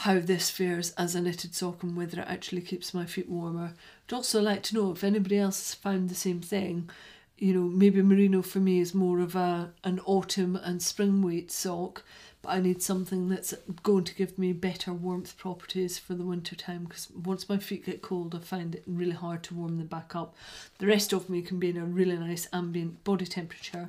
how 0.00 0.18
this 0.18 0.50
fares 0.50 0.90
as 0.98 1.14
a 1.14 1.20
knitted 1.22 1.54
sock 1.54 1.82
and 1.82 1.96
whether 1.96 2.20
it 2.20 2.28
actually 2.28 2.60
keeps 2.60 2.92
my 2.92 3.06
feet 3.06 3.30
warmer. 3.30 3.72
I'd 4.06 4.14
also 4.14 4.42
like 4.42 4.62
to 4.64 4.74
know 4.74 4.92
if 4.92 5.02
anybody 5.02 5.38
else 5.38 5.58
has 5.58 5.74
found 5.74 6.10
the 6.10 6.14
same 6.14 6.42
thing. 6.42 6.90
You 7.38 7.54
know, 7.54 7.62
maybe 7.62 8.02
merino 8.02 8.42
for 8.42 8.58
me 8.58 8.80
is 8.80 8.94
more 8.94 9.20
of 9.20 9.34
a 9.34 9.72
an 9.84 10.00
autumn 10.04 10.54
and 10.56 10.82
spring 10.82 11.22
weight 11.22 11.50
sock, 11.50 12.04
but 12.42 12.50
I 12.50 12.60
need 12.60 12.82
something 12.82 13.30
that's 13.30 13.54
going 13.82 14.04
to 14.04 14.14
give 14.14 14.38
me 14.38 14.52
better 14.52 14.92
warmth 14.92 15.38
properties 15.38 15.98
for 15.98 16.12
the 16.12 16.24
winter 16.24 16.54
time 16.54 16.84
because 16.84 17.08
once 17.10 17.48
my 17.48 17.56
feet 17.56 17.86
get 17.86 18.02
cold, 18.02 18.34
I 18.34 18.40
find 18.40 18.74
it 18.74 18.82
really 18.86 19.12
hard 19.12 19.42
to 19.44 19.54
warm 19.54 19.78
them 19.78 19.86
back 19.86 20.14
up. 20.14 20.36
The 20.76 20.88
rest 20.88 21.14
of 21.14 21.30
me 21.30 21.40
can 21.40 21.58
be 21.58 21.70
in 21.70 21.78
a 21.78 21.86
really 21.86 22.18
nice 22.18 22.48
ambient 22.52 23.02
body 23.02 23.24
temperature, 23.24 23.88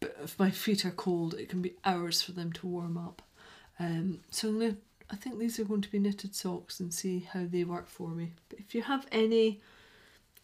but 0.00 0.16
if 0.24 0.38
my 0.38 0.50
feet 0.50 0.86
are 0.86 0.90
cold, 0.90 1.34
it 1.34 1.50
can 1.50 1.60
be 1.60 1.74
hours 1.84 2.22
for 2.22 2.32
them 2.32 2.50
to 2.54 2.66
warm 2.66 2.96
up. 2.96 3.20
Um, 3.78 4.20
so 4.30 4.48
I'm 4.48 4.58
gonna, 4.58 4.76
I 5.10 5.16
think 5.16 5.38
these 5.38 5.58
are 5.58 5.64
going 5.64 5.80
to 5.82 5.90
be 5.90 5.98
knitted 5.98 6.34
socks 6.34 6.80
and 6.80 6.92
see 6.92 7.20
how 7.32 7.46
they 7.46 7.64
work 7.64 7.88
for 7.88 8.08
me. 8.08 8.32
But 8.48 8.58
if 8.58 8.74
you 8.74 8.82
have 8.82 9.06
any 9.10 9.60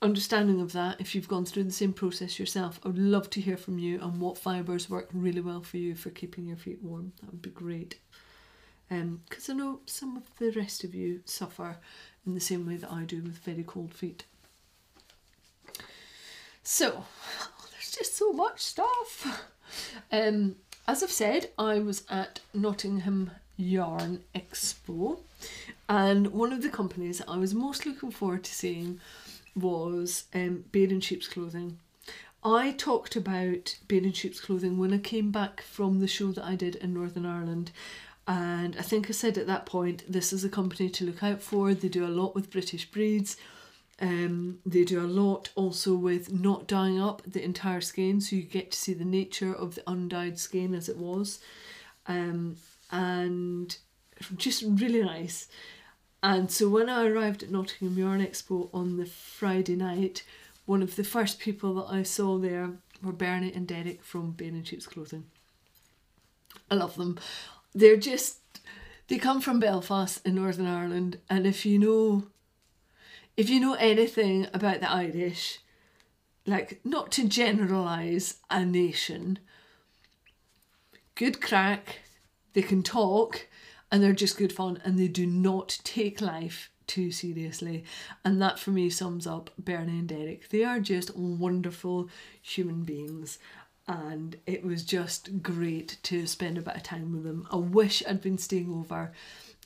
understanding 0.00 0.60
of 0.60 0.72
that, 0.72 1.00
if 1.00 1.14
you've 1.14 1.28
gone 1.28 1.44
through 1.44 1.64
the 1.64 1.72
same 1.72 1.92
process 1.92 2.38
yourself, 2.38 2.80
I 2.84 2.88
would 2.88 2.98
love 2.98 3.28
to 3.30 3.40
hear 3.40 3.56
from 3.56 3.78
you 3.78 3.98
on 4.00 4.20
what 4.20 4.38
fibres 4.38 4.88
work 4.88 5.08
really 5.12 5.40
well 5.40 5.62
for 5.62 5.76
you 5.76 5.94
for 5.94 6.10
keeping 6.10 6.46
your 6.46 6.56
feet 6.56 6.82
warm. 6.82 7.12
That 7.20 7.30
would 7.30 7.42
be 7.42 7.50
great. 7.50 7.98
Because 8.88 9.48
um, 9.48 9.54
I 9.54 9.54
know 9.54 9.80
some 9.86 10.16
of 10.16 10.24
the 10.38 10.50
rest 10.50 10.84
of 10.84 10.94
you 10.94 11.20
suffer 11.24 11.78
in 12.26 12.34
the 12.34 12.40
same 12.40 12.66
way 12.66 12.76
that 12.76 12.92
I 12.92 13.04
do 13.04 13.22
with 13.22 13.38
very 13.38 13.64
cold 13.64 13.92
feet. 13.92 14.24
So, 16.62 17.04
there's 17.72 17.90
just 17.90 18.16
so 18.16 18.32
much 18.32 18.60
stuff. 18.60 19.50
Um, 20.12 20.56
as 20.86 21.02
I've 21.02 21.10
said, 21.10 21.50
I 21.58 21.78
was 21.80 22.04
at 22.08 22.40
Nottingham 22.52 23.30
Yarn 23.56 24.22
Expo, 24.34 25.20
and 25.88 26.28
one 26.28 26.52
of 26.52 26.62
the 26.62 26.68
companies 26.68 27.22
I 27.26 27.36
was 27.36 27.54
most 27.54 27.86
looking 27.86 28.10
forward 28.10 28.44
to 28.44 28.54
seeing 28.54 29.00
was 29.54 30.24
um, 30.34 30.64
Bear 30.72 30.88
in 30.88 31.00
Sheep's 31.00 31.28
Clothing. 31.28 31.78
I 32.42 32.72
talked 32.72 33.16
about 33.16 33.78
Bear 33.88 34.02
in 34.02 34.12
Sheep's 34.12 34.40
Clothing 34.40 34.76
when 34.76 34.92
I 34.92 34.98
came 34.98 35.30
back 35.30 35.62
from 35.62 36.00
the 36.00 36.08
show 36.08 36.32
that 36.32 36.44
I 36.44 36.56
did 36.56 36.76
in 36.76 36.92
Northern 36.92 37.24
Ireland. 37.24 37.70
And 38.26 38.76
I 38.78 38.82
think 38.82 39.08
I 39.08 39.12
said 39.12 39.38
at 39.38 39.46
that 39.46 39.66
point, 39.66 40.02
this 40.08 40.32
is 40.32 40.44
a 40.44 40.48
company 40.48 40.88
to 40.90 41.04
look 41.04 41.22
out 41.22 41.42
for. 41.42 41.74
They 41.74 41.88
do 41.88 42.06
a 42.06 42.08
lot 42.08 42.34
with 42.34 42.50
British 42.50 42.90
breeds. 42.90 43.36
Um, 44.00 44.58
they 44.66 44.84
do 44.84 45.00
a 45.00 45.06
lot 45.06 45.50
also 45.54 45.94
with 45.94 46.32
not 46.32 46.66
dyeing 46.66 47.00
up 47.00 47.22
the 47.26 47.44
entire 47.44 47.80
skein, 47.80 48.20
so 48.20 48.36
you 48.36 48.42
get 48.42 48.72
to 48.72 48.78
see 48.78 48.92
the 48.92 49.04
nature 49.04 49.54
of 49.54 49.76
the 49.76 49.82
undyed 49.86 50.38
skein 50.38 50.74
as 50.74 50.88
it 50.88 50.96
was. 50.96 51.38
Um, 52.06 52.56
and 52.94 53.76
just 54.36 54.62
really 54.66 55.02
nice. 55.02 55.48
And 56.22 56.50
so 56.50 56.68
when 56.68 56.88
I 56.88 57.06
arrived 57.06 57.42
at 57.42 57.50
Nottingham 57.50 57.98
Yarn 57.98 58.24
Expo 58.24 58.70
on 58.72 58.96
the 58.96 59.04
Friday 59.04 59.74
night, 59.74 60.22
one 60.64 60.80
of 60.80 60.96
the 60.96 61.04
first 61.04 61.40
people 61.40 61.74
that 61.74 61.92
I 61.92 62.04
saw 62.04 62.38
there 62.38 62.70
were 63.02 63.12
Bernie 63.12 63.52
and 63.52 63.66
Derek 63.66 64.02
from 64.02 64.30
Bear 64.30 64.48
in 64.48 64.62
Sheep's 64.62 64.86
Clothing. 64.86 65.24
I 66.70 66.76
love 66.76 66.94
them. 66.94 67.18
They're 67.74 67.96
just 67.96 68.38
they 69.08 69.18
come 69.18 69.40
from 69.40 69.60
Belfast 69.60 70.24
in 70.24 70.36
Northern 70.36 70.66
Ireland, 70.66 71.18
and 71.28 71.46
if 71.46 71.66
you 71.66 71.78
know 71.78 72.28
if 73.36 73.50
you 73.50 73.58
know 73.58 73.74
anything 73.74 74.46
about 74.54 74.80
the 74.80 74.90
Irish, 74.90 75.58
like 76.46 76.80
not 76.84 77.10
to 77.12 77.28
generalize 77.28 78.36
a 78.48 78.64
nation, 78.64 79.40
good 81.16 81.42
crack, 81.42 82.03
they 82.54 82.62
can 82.62 82.82
talk, 82.82 83.46
and 83.94 84.02
they're 84.02 84.12
just 84.12 84.36
good 84.36 84.52
fun 84.52 84.80
and 84.84 84.98
they 84.98 85.06
do 85.06 85.24
not 85.24 85.78
take 85.84 86.20
life 86.20 86.70
too 86.88 87.12
seriously. 87.12 87.84
And 88.24 88.42
that 88.42 88.58
for 88.58 88.70
me 88.70 88.90
sums 88.90 89.24
up 89.24 89.50
Bernie 89.56 90.00
and 90.00 90.08
Derek. 90.08 90.48
They 90.48 90.64
are 90.64 90.80
just 90.80 91.16
wonderful 91.16 92.08
human 92.42 92.82
beings. 92.82 93.38
And 93.86 94.36
it 94.46 94.64
was 94.64 94.82
just 94.82 95.42
great 95.42 95.98
to 96.04 96.26
spend 96.26 96.58
a 96.58 96.62
bit 96.62 96.74
of 96.74 96.82
time 96.82 97.12
with 97.12 97.22
them. 97.22 97.46
I 97.52 97.56
wish 97.56 98.02
I'd 98.08 98.20
been 98.20 98.38
staying 98.38 98.72
over 98.72 99.12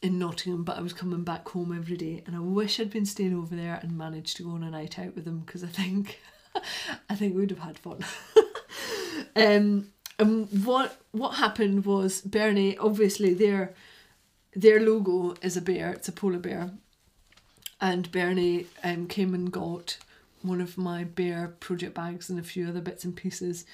in 0.03 0.19
Nottingham, 0.19 0.65
but 0.65 0.77
I 0.77 0.83
was 0.83 0.93
coming 0.93 1.23
back 1.23 1.49
home 1.49 1.75
every 1.75 1.97
day, 1.97 2.23
and 2.27 2.37
I 2.37 2.41
wish 2.41 2.79
I'd 2.79 2.91
been 2.91 3.07
staying 3.07 3.35
over 3.35 3.57
there 3.57 3.79
and 3.81 3.97
managed 3.97 4.37
to 4.37 4.43
go 4.43 4.51
on 4.51 4.63
a 4.63 4.71
night 4.71 4.99
out 4.99 5.15
with 5.15 5.25
them 5.25 5.41
because 5.41 5.65
I 5.65 5.69
think, 5.69 6.19
I 7.09 7.15
think 7.15 7.37
we'd 7.37 7.51
have 7.51 7.61
had 7.61 7.79
fun. 7.79 8.05
um, 9.37 9.89
and 10.19 10.65
what 10.65 11.01
what 11.13 11.37
happened 11.37 11.85
was 11.85 12.21
Bernie, 12.21 12.77
obviously, 12.79 13.35
they're 13.35 13.75
their 14.55 14.81
logo 14.81 15.35
is 15.43 15.57
a 15.57 15.61
bear, 15.61 15.93
it's 15.93 16.09
a 16.09 16.13
polar 16.13 16.39
bear. 16.39 16.71
And 17.81 18.11
Bernie 18.11 18.67
um, 18.83 19.07
came 19.07 19.35
and 19.35 19.53
got 19.53 19.99
one 20.43 20.61
of 20.61 20.77
my 20.77 21.05
bear 21.05 21.55
project 21.61 21.95
bags 21.95 22.29
and 22.29 22.39
a 22.39 22.43
few 22.43 22.69
other 22.69 22.81
bits 22.81 23.05
and 23.05 23.15
pieces. 23.15 23.65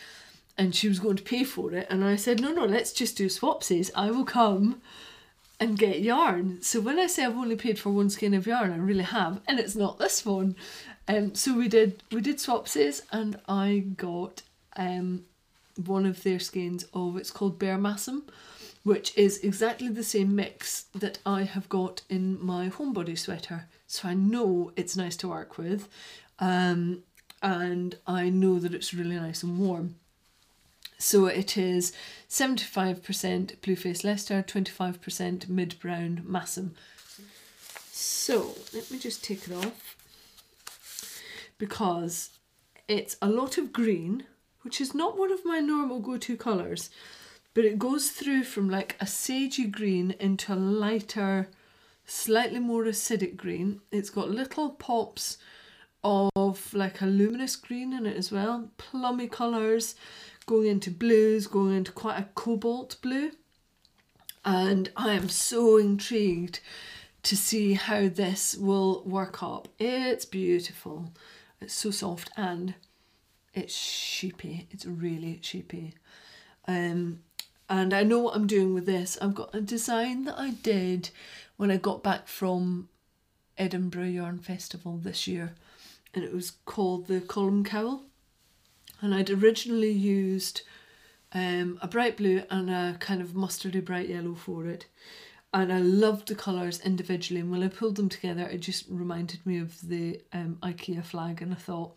And 0.58 0.74
she 0.74 0.88
was 0.88 0.98
going 0.98 1.16
to 1.16 1.22
pay 1.22 1.42
for 1.42 1.72
it. 1.72 1.86
And 1.88 2.04
I 2.04 2.16
said, 2.16 2.40
no, 2.40 2.52
no, 2.52 2.64
let's 2.64 2.92
just 2.92 3.16
do 3.16 3.26
swapsies. 3.26 3.90
I 3.94 4.10
will 4.10 4.24
come 4.24 4.82
and 5.58 5.78
get 5.78 6.00
yarn. 6.00 6.60
So 6.60 6.80
when 6.80 6.98
I 6.98 7.06
say 7.06 7.24
I've 7.24 7.36
only 7.36 7.56
paid 7.56 7.78
for 7.78 7.90
one 7.90 8.10
skein 8.10 8.34
of 8.34 8.46
yarn, 8.46 8.72
I 8.72 8.76
really 8.76 9.04
have. 9.04 9.40
And 9.48 9.58
it's 9.58 9.74
not 9.74 9.98
this 9.98 10.26
one. 10.26 10.54
Um, 11.08 11.34
so 11.34 11.56
we 11.56 11.68
did 11.68 12.02
we 12.12 12.20
did 12.20 12.36
swapsies 12.36 13.02
and 13.10 13.38
I 13.48 13.84
got 13.96 14.42
um, 14.76 15.24
one 15.76 16.06
of 16.06 16.22
their 16.22 16.38
skeins 16.38 16.84
of, 16.94 17.16
it's 17.16 17.30
called 17.30 17.58
Bear 17.58 17.78
Masham 17.78 18.22
which 18.84 19.16
is 19.16 19.38
exactly 19.38 19.88
the 19.88 20.04
same 20.04 20.36
mix 20.36 20.84
that 20.94 21.18
I 21.24 21.42
have 21.44 21.68
got 21.70 22.02
in 22.10 22.38
my 22.44 22.68
homebody 22.68 23.18
sweater. 23.18 23.66
So 23.86 24.08
I 24.08 24.14
know 24.14 24.72
it's 24.76 24.94
nice 24.94 25.16
to 25.16 25.28
work 25.28 25.56
with 25.56 25.88
um, 26.38 27.02
and 27.42 27.96
I 28.06 28.28
know 28.28 28.58
that 28.58 28.74
it's 28.74 28.94
really 28.94 29.16
nice 29.16 29.42
and 29.42 29.58
warm. 29.58 29.96
So 30.98 31.26
it 31.26 31.56
is 31.56 31.92
75% 32.28 33.56
Blueface 33.60 34.04
Leicester, 34.04 34.44
25% 34.46 35.48
mid 35.48 35.80
brown 35.80 36.22
Masham. 36.28 36.70
So 37.90 38.54
let 38.74 38.90
me 38.90 38.98
just 38.98 39.24
take 39.24 39.48
it 39.48 39.54
off 39.54 39.96
because 41.56 42.30
it's 42.86 43.16
a 43.22 43.28
lot 43.28 43.56
of 43.56 43.72
green, 43.72 44.24
which 44.64 44.80
is 44.80 44.94
not 44.94 45.18
one 45.18 45.30
of 45.30 45.44
my 45.44 45.60
normal 45.60 46.00
go 46.00 46.16
to 46.16 46.36
colours 46.36 46.90
but 47.54 47.64
it 47.64 47.78
goes 47.78 48.10
through 48.10 48.42
from 48.42 48.68
like 48.68 48.96
a 49.00 49.04
sagey 49.04 49.70
green 49.70 50.14
into 50.18 50.52
a 50.52 50.56
lighter, 50.56 51.48
slightly 52.04 52.58
more 52.58 52.84
acidic 52.84 53.36
green. 53.36 53.80
It's 53.92 54.10
got 54.10 54.28
little 54.28 54.70
pops 54.70 55.38
of 56.02 56.74
like 56.74 57.00
a 57.00 57.06
luminous 57.06 57.54
green 57.54 57.92
in 57.92 58.06
it 58.06 58.16
as 58.16 58.32
well, 58.32 58.70
plummy 58.76 59.28
colours, 59.28 59.94
going 60.46 60.66
into 60.66 60.90
blues, 60.90 61.46
going 61.46 61.76
into 61.76 61.92
quite 61.92 62.18
a 62.18 62.28
cobalt 62.34 62.96
blue. 63.00 63.30
And 64.44 64.90
I 64.96 65.12
am 65.12 65.28
so 65.28 65.78
intrigued 65.78 66.58
to 67.22 67.36
see 67.36 67.74
how 67.74 68.08
this 68.08 68.56
will 68.56 69.02
work 69.04 69.42
up. 69.42 69.68
It's 69.78 70.26
beautiful. 70.26 71.12
It's 71.60 71.72
so 71.72 71.92
soft 71.92 72.30
and 72.36 72.74
it's 73.54 73.74
sheepy. 73.74 74.66
It's 74.70 74.84
really 74.84 75.38
sheepy. 75.42 75.94
Um, 76.66 77.20
and 77.68 77.94
I 77.94 78.02
know 78.02 78.18
what 78.18 78.36
I'm 78.36 78.46
doing 78.46 78.74
with 78.74 78.86
this. 78.86 79.16
I've 79.22 79.34
got 79.34 79.54
a 79.54 79.60
design 79.60 80.24
that 80.24 80.38
I 80.38 80.50
did 80.50 81.10
when 81.56 81.70
I 81.70 81.76
got 81.76 82.02
back 82.02 82.28
from 82.28 82.88
Edinburgh 83.56 84.04
Yarn 84.04 84.38
Festival 84.38 84.98
this 84.98 85.26
year, 85.26 85.54
and 86.12 86.24
it 86.24 86.32
was 86.32 86.52
called 86.66 87.06
the 87.06 87.20
Column 87.20 87.64
Cowl. 87.64 88.02
And 89.00 89.14
I'd 89.14 89.30
originally 89.30 89.92
used 89.92 90.62
um, 91.32 91.78
a 91.80 91.88
bright 91.88 92.16
blue 92.16 92.42
and 92.50 92.70
a 92.70 92.96
kind 92.98 93.20
of 93.20 93.28
mustardy 93.28 93.84
bright 93.84 94.08
yellow 94.08 94.34
for 94.34 94.66
it. 94.66 94.86
And 95.52 95.72
I 95.72 95.78
loved 95.78 96.28
the 96.28 96.34
colours 96.34 96.80
individually, 96.80 97.40
and 97.40 97.50
when 97.50 97.62
I 97.62 97.68
pulled 97.68 97.96
them 97.96 98.08
together, 98.08 98.42
it 98.42 98.58
just 98.58 98.86
reminded 98.88 99.46
me 99.46 99.58
of 99.58 99.88
the 99.88 100.20
um, 100.32 100.58
IKEA 100.62 101.04
flag, 101.04 101.40
and 101.40 101.52
I 101.52 101.56
thought, 101.56 101.96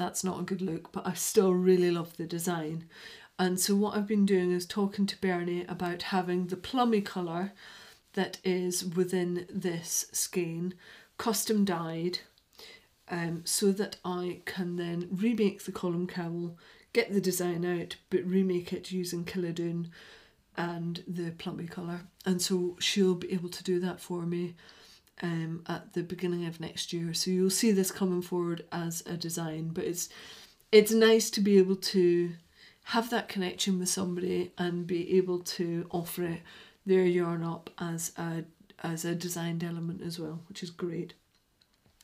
that's 0.00 0.24
not 0.24 0.40
a 0.40 0.44
good 0.44 0.62
look, 0.62 0.92
but 0.92 1.06
I 1.06 1.12
still 1.12 1.52
really 1.52 1.90
love 1.90 2.16
the 2.16 2.24
design. 2.24 2.86
And 3.38 3.60
so 3.60 3.74
what 3.76 3.96
I've 3.96 4.06
been 4.06 4.26
doing 4.26 4.50
is 4.50 4.66
talking 4.66 5.06
to 5.06 5.20
Bernie 5.20 5.64
about 5.68 6.02
having 6.04 6.46
the 6.46 6.56
plummy 6.56 7.00
colour 7.00 7.52
that 8.14 8.38
is 8.42 8.84
within 8.84 9.46
this 9.48 10.06
skein 10.12 10.74
custom 11.18 11.64
dyed 11.64 12.20
um, 13.08 13.42
so 13.44 13.72
that 13.72 13.96
I 14.04 14.40
can 14.46 14.76
then 14.76 15.08
remake 15.10 15.64
the 15.64 15.72
column 15.72 16.06
cowl, 16.06 16.56
get 16.92 17.12
the 17.12 17.20
design 17.20 17.64
out, 17.64 17.96
but 18.08 18.24
remake 18.24 18.72
it 18.72 18.90
using 18.90 19.24
Killadoon 19.24 19.90
and 20.56 21.04
the 21.06 21.32
plummy 21.32 21.66
colour. 21.66 22.02
And 22.24 22.40
so 22.40 22.76
she'll 22.80 23.14
be 23.14 23.32
able 23.32 23.50
to 23.50 23.64
do 23.64 23.80
that 23.80 24.00
for 24.00 24.22
me 24.22 24.54
um, 25.22 25.64
at 25.66 25.92
the 25.92 26.02
beginning 26.02 26.46
of 26.46 26.60
next 26.60 26.92
year. 26.92 27.12
So 27.14 27.30
you'll 27.30 27.50
see 27.50 27.72
this 27.72 27.90
coming 27.90 28.22
forward 28.22 28.64
as 28.72 29.02
a 29.06 29.16
design, 29.16 29.70
but 29.72 29.84
it's 29.84 30.08
it's 30.72 30.92
nice 30.92 31.30
to 31.30 31.40
be 31.40 31.58
able 31.58 31.76
to 31.76 32.32
have 32.84 33.10
that 33.10 33.28
connection 33.28 33.78
with 33.78 33.88
somebody 33.88 34.52
and 34.56 34.86
be 34.86 35.16
able 35.16 35.40
to 35.40 35.86
offer 35.90 36.22
it 36.24 36.40
their 36.86 37.04
yarn 37.04 37.42
up 37.42 37.70
as 37.78 38.12
a 38.16 38.44
as 38.82 39.04
a 39.04 39.14
designed 39.14 39.62
element 39.62 40.00
as 40.02 40.18
well, 40.18 40.40
which 40.48 40.62
is 40.62 40.70
great. 40.70 41.14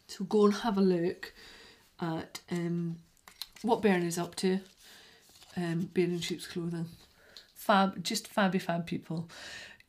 So 0.09 0.25
go 0.25 0.45
and 0.45 0.55
have 0.55 0.79
a 0.79 0.83
look 0.83 1.33
at 2.01 2.41
um, 2.51 2.97
what 3.63 3.83
Bernie's 3.83 4.19
up 4.19 4.35
to. 4.37 4.61
Um, 5.57 5.89
in 5.95 6.21
Sheep's 6.21 6.47
Clothing. 6.47 6.87
Fab, 7.55 8.05
just 8.05 8.33
fabby 8.33 8.61
fab 8.61 8.87
people. 8.87 9.29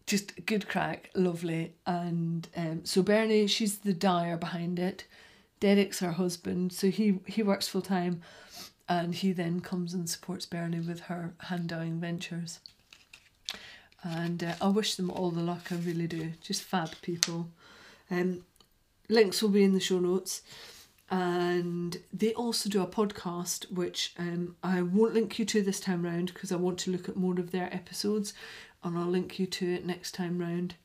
Just 0.08 0.46
good 0.46 0.68
crack, 0.68 1.12
lovely. 1.14 1.74
And 1.86 2.48
um, 2.56 2.86
so 2.86 3.04
Bernie, 3.04 3.46
she's 3.48 3.80
the 3.80 3.94
dyer 3.94 4.38
behind 4.38 4.80
it. 4.80 5.06
Derek's 5.60 6.00
her 6.00 6.14
husband, 6.14 6.72
so 6.72 6.90
he, 6.90 7.20
he 7.26 7.44
works 7.44 7.68
full 7.68 7.82
time 7.82 8.22
and 8.90 9.14
he 9.14 9.32
then 9.34 9.60
comes 9.60 9.94
and 9.94 10.10
supports 10.10 10.46
Bernie 10.46 10.80
with 10.80 11.02
her 11.02 11.34
hand 11.40 11.70
dyeing 11.70 12.00
ventures. 12.00 12.60
And 14.04 14.44
uh, 14.44 14.54
I 14.62 14.68
wish 14.70 14.96
them 14.96 15.12
all 15.12 15.32
the 15.32 15.42
luck, 15.42 15.72
I 15.72 15.76
really 15.76 16.08
do. 16.08 16.34
Just 16.42 16.64
fab 16.64 16.92
people. 17.02 17.50
Um, 18.10 18.46
links 19.10 19.42
will 19.42 19.50
be 19.50 19.64
in 19.64 19.74
the 19.74 19.80
show 19.80 20.00
notes. 20.00 20.42
And 21.10 21.98
they 22.14 22.34
also 22.34 22.70
do 22.70 22.82
a 22.82 22.88
podcast, 22.88 23.72
which 23.72 24.14
um, 24.18 24.56
I 24.62 24.82
won't 24.82 25.14
link 25.14 25.40
you 25.40 25.46
to 25.46 25.62
this 25.62 25.80
time 25.80 26.04
round 26.04 26.34
because 26.34 26.52
I 26.52 26.58
want 26.58 26.80
to 26.80 26.92
look 26.92 27.08
at 27.08 27.16
more 27.16 27.40
of 27.40 27.52
their 27.52 27.74
episodes 27.74 28.34
and 28.84 28.98
I'll 28.98 29.06
link 29.06 29.40
you 29.40 29.46
to 29.46 29.74
it 29.74 29.86
next 29.86 30.14
time 30.14 30.40
round. 30.40 30.76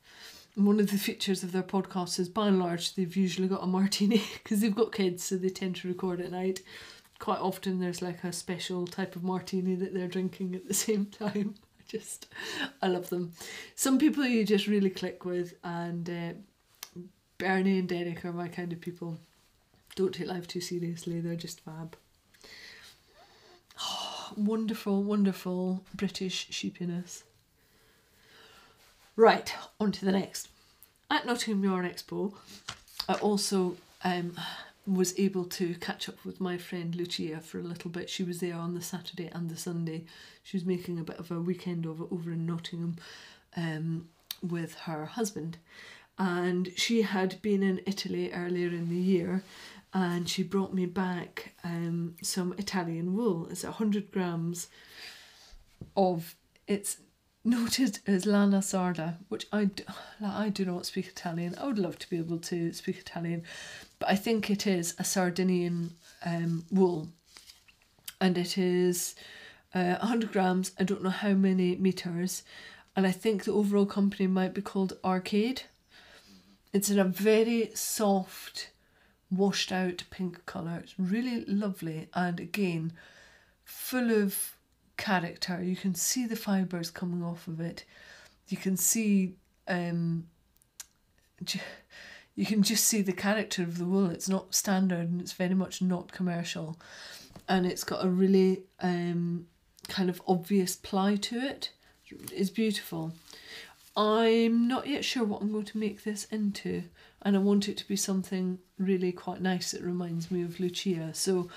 And 0.57 0.67
one 0.67 0.81
of 0.81 0.91
the 0.91 0.99
features 0.99 1.43
of 1.43 1.53
their 1.53 1.63
podcast 1.63 2.19
is 2.19 2.29
by 2.29 2.49
and 2.49 2.59
large 2.59 2.95
they've 2.95 3.17
usually 3.17 3.49
got 3.49 3.63
a 3.63 3.67
martini 3.67 4.23
because 4.43 4.61
they've 4.61 4.75
got 4.75 4.93
kids, 4.93 5.25
so 5.25 5.37
they 5.37 5.49
tend 5.49 5.77
to 5.77 5.89
record 5.89 6.21
at 6.21 6.31
night. 6.31 6.63
Quite 7.19 7.41
often 7.41 7.81
there's 7.81 8.03
like 8.03 8.25
a 8.25 8.33
special 8.33 8.87
type 8.87 9.17
of 9.17 9.23
martini 9.23 9.75
that 9.77 9.95
they're 9.95 10.09
drinking 10.09 10.55
at 10.55 10.67
the 10.69 10.75
same 10.87 11.07
time. 11.07 11.55
I 11.79 11.83
just, 11.89 12.27
I 12.83 12.89
love 12.89 13.09
them. 13.09 13.33
Some 13.75 13.99
people 13.99 14.25
you 14.25 14.45
just 14.45 14.67
really 14.67 14.91
click 14.91 15.25
with, 15.25 15.55
and 15.65 16.11
uh, 16.11 17.01
Bernie 17.39 17.79
and 17.79 17.89
Derek 17.89 18.25
are 18.25 18.33
my 18.33 18.49
kind 18.49 18.73
of 18.73 18.81
people. 18.81 19.19
Don't 19.95 20.15
take 20.15 20.29
life 20.29 20.47
too 20.47 20.61
seriously, 20.61 21.21
they're 21.21 21.37
just 21.37 21.61
fab. 21.61 21.97
Oh, 23.81 24.33
wonderful, 24.37 25.03
wonderful 25.03 25.85
British 25.95 26.49
sheepiness. 26.51 27.25
Right, 29.23 29.55
on 29.79 29.93
to 29.93 30.05
the 30.05 30.11
next. 30.11 30.49
At 31.09 31.27
Nottingham 31.27 31.63
Yarn 31.63 31.89
Expo, 31.89 32.35
I 33.09 33.15
also 33.15 33.77
um, 34.03 34.37
was 34.85 35.17
able 35.17 35.45
to 35.45 35.77
catch 35.77 36.09
up 36.09 36.17
with 36.25 36.41
my 36.41 36.59
friend 36.59 36.93
Lucia 36.97 37.39
for 37.39 37.61
a 37.61 37.63
little 37.63 37.89
bit. 37.89 38.11
She 38.11 38.25
was 38.25 38.41
there 38.41 38.57
on 38.57 38.75
the 38.75 38.83
Saturday 38.83 39.31
and 39.33 39.49
the 39.49 39.57
Sunday. 39.57 40.07
She 40.43 40.57
was 40.57 40.67
making 40.67 40.99
a 40.99 41.05
bit 41.05 41.21
of 41.21 41.31
a 41.31 41.41
weekend 41.41 41.87
it 41.87 42.09
over 42.11 42.33
in 42.33 42.47
Nottingham 42.47 42.97
um, 43.57 44.09
with 44.43 44.75
her 44.75 45.05
husband. 45.07 45.59
And 46.19 46.73
she 46.75 47.03
had 47.03 47.41
been 47.43 47.63
in 47.63 47.81
Italy 47.87 48.33
earlier 48.33 48.71
in 48.71 48.89
the 48.89 48.97
year 48.97 49.45
and 49.95 50.29
she 50.29 50.43
brought 50.43 50.75
me 50.75 50.87
back 50.87 51.55
um, 51.63 52.17
some 52.23 52.57
Italian 52.59 53.15
wool. 53.15 53.47
It's 53.53 53.63
100 53.63 54.11
grams 54.11 54.67
of, 55.97 56.35
it's 56.67 56.97
noted 57.45 57.99
as 58.07 58.27
lana 58.27 58.59
sarda, 58.59 59.17
which 59.29 59.47
I, 59.53 59.71
I 60.25 60.49
do 60.49 60.65
not 60.65 60.87
speak 60.87 61.09
Italian. 61.09 61.55
I 61.61 61.67
would 61.67 61.79
love 61.79 61.99
to 62.01 62.11
be 62.11 62.19
able 62.19 62.39
to 62.39 62.73
speak 62.73 62.99
Italian, 62.99 63.43
but 63.99 64.09
I 64.09 64.17
think 64.17 64.51
it 64.51 64.67
is 64.67 64.95
a 64.99 65.05
Sardinian 65.05 65.95
um, 66.25 66.65
wool. 66.71 67.09
And 68.21 68.39
it 68.39 68.57
is 68.57 69.17
uh, 69.75 69.97
100 69.97 70.33
grams, 70.33 70.73
I 70.79 70.85
don't 70.85 71.03
know 71.03 71.11
how 71.11 71.33
many 71.33 71.77
meters, 71.77 72.45
and 72.95 73.07
I 73.07 73.11
think 73.11 73.45
the 73.45 73.53
overall 73.53 73.87
company 73.87 74.27
might 74.27 74.55
be 74.55 74.63
called 74.63 74.99
Arcade. 75.05 75.63
It's 76.73 76.91
in 76.91 76.99
a 76.99 77.05
very 77.05 77.71
soft, 77.75 78.71
washed 79.31 79.73
out 79.73 80.05
pink 80.11 80.45
colour. 80.47 80.81
It's 80.83 80.95
really 80.99 81.45
lovely, 81.47 82.09
and 82.15 82.39
again, 82.39 82.93
full 83.65 84.11
of 84.11 84.57
character. 85.03 85.61
You 85.61 85.75
can 85.75 85.97
see 85.97 86.27
the 86.27 86.37
fibres 86.37 86.91
coming 86.91 87.25
off 87.25 87.49
of 87.49 87.61
it. 87.61 87.85
You 88.47 88.57
can 88.57 88.77
see, 88.77 89.35
um, 89.67 90.29
you 92.37 92.47
can 92.47 92.63
just 92.63 92.85
see 92.85 93.03
the 93.03 93.13
character 93.13 93.65
of 93.65 93.79
the 93.79 93.85
wool. 93.85 94.11
It's 94.11 94.29
not 94.29 94.55
standard 94.55 95.11
and 95.11 95.21
it's 95.21 95.33
very 95.33 95.55
much 95.55 95.83
not 95.83 96.13
commercial. 96.13 96.79
And 97.49 97.67
it's 97.67 97.83
got 97.83 98.05
a 98.05 98.09
really 98.09 98.63
um, 98.81 99.47
kind 99.89 100.09
of 100.09 100.23
obvious 100.29 100.77
ply 100.77 101.17
to 101.17 101.41
it. 101.41 101.73
It's 102.33 102.51
beautiful. 102.51 103.13
I'm 103.97 104.69
not 104.69 104.87
yet 104.87 105.05
sure 105.05 105.25
what 105.25 105.43
I'm 105.43 105.53
going 105.53 105.65
to 105.67 105.79
make 105.79 106.05
this 106.05 106.25
into, 106.27 106.85
and 107.21 107.37
I 107.37 107.41
want 107.41 107.69
it 107.69 107.77
to 107.79 107.89
be 107.89 107.97
something 107.97 108.59
really 108.79 109.13
quite 109.13 109.43
nice 109.43 109.73
that 109.73 109.83
reminds 109.83 110.31
me 110.31 110.43
of 110.43 110.61
Lucia. 110.61 111.11
So 111.13 111.51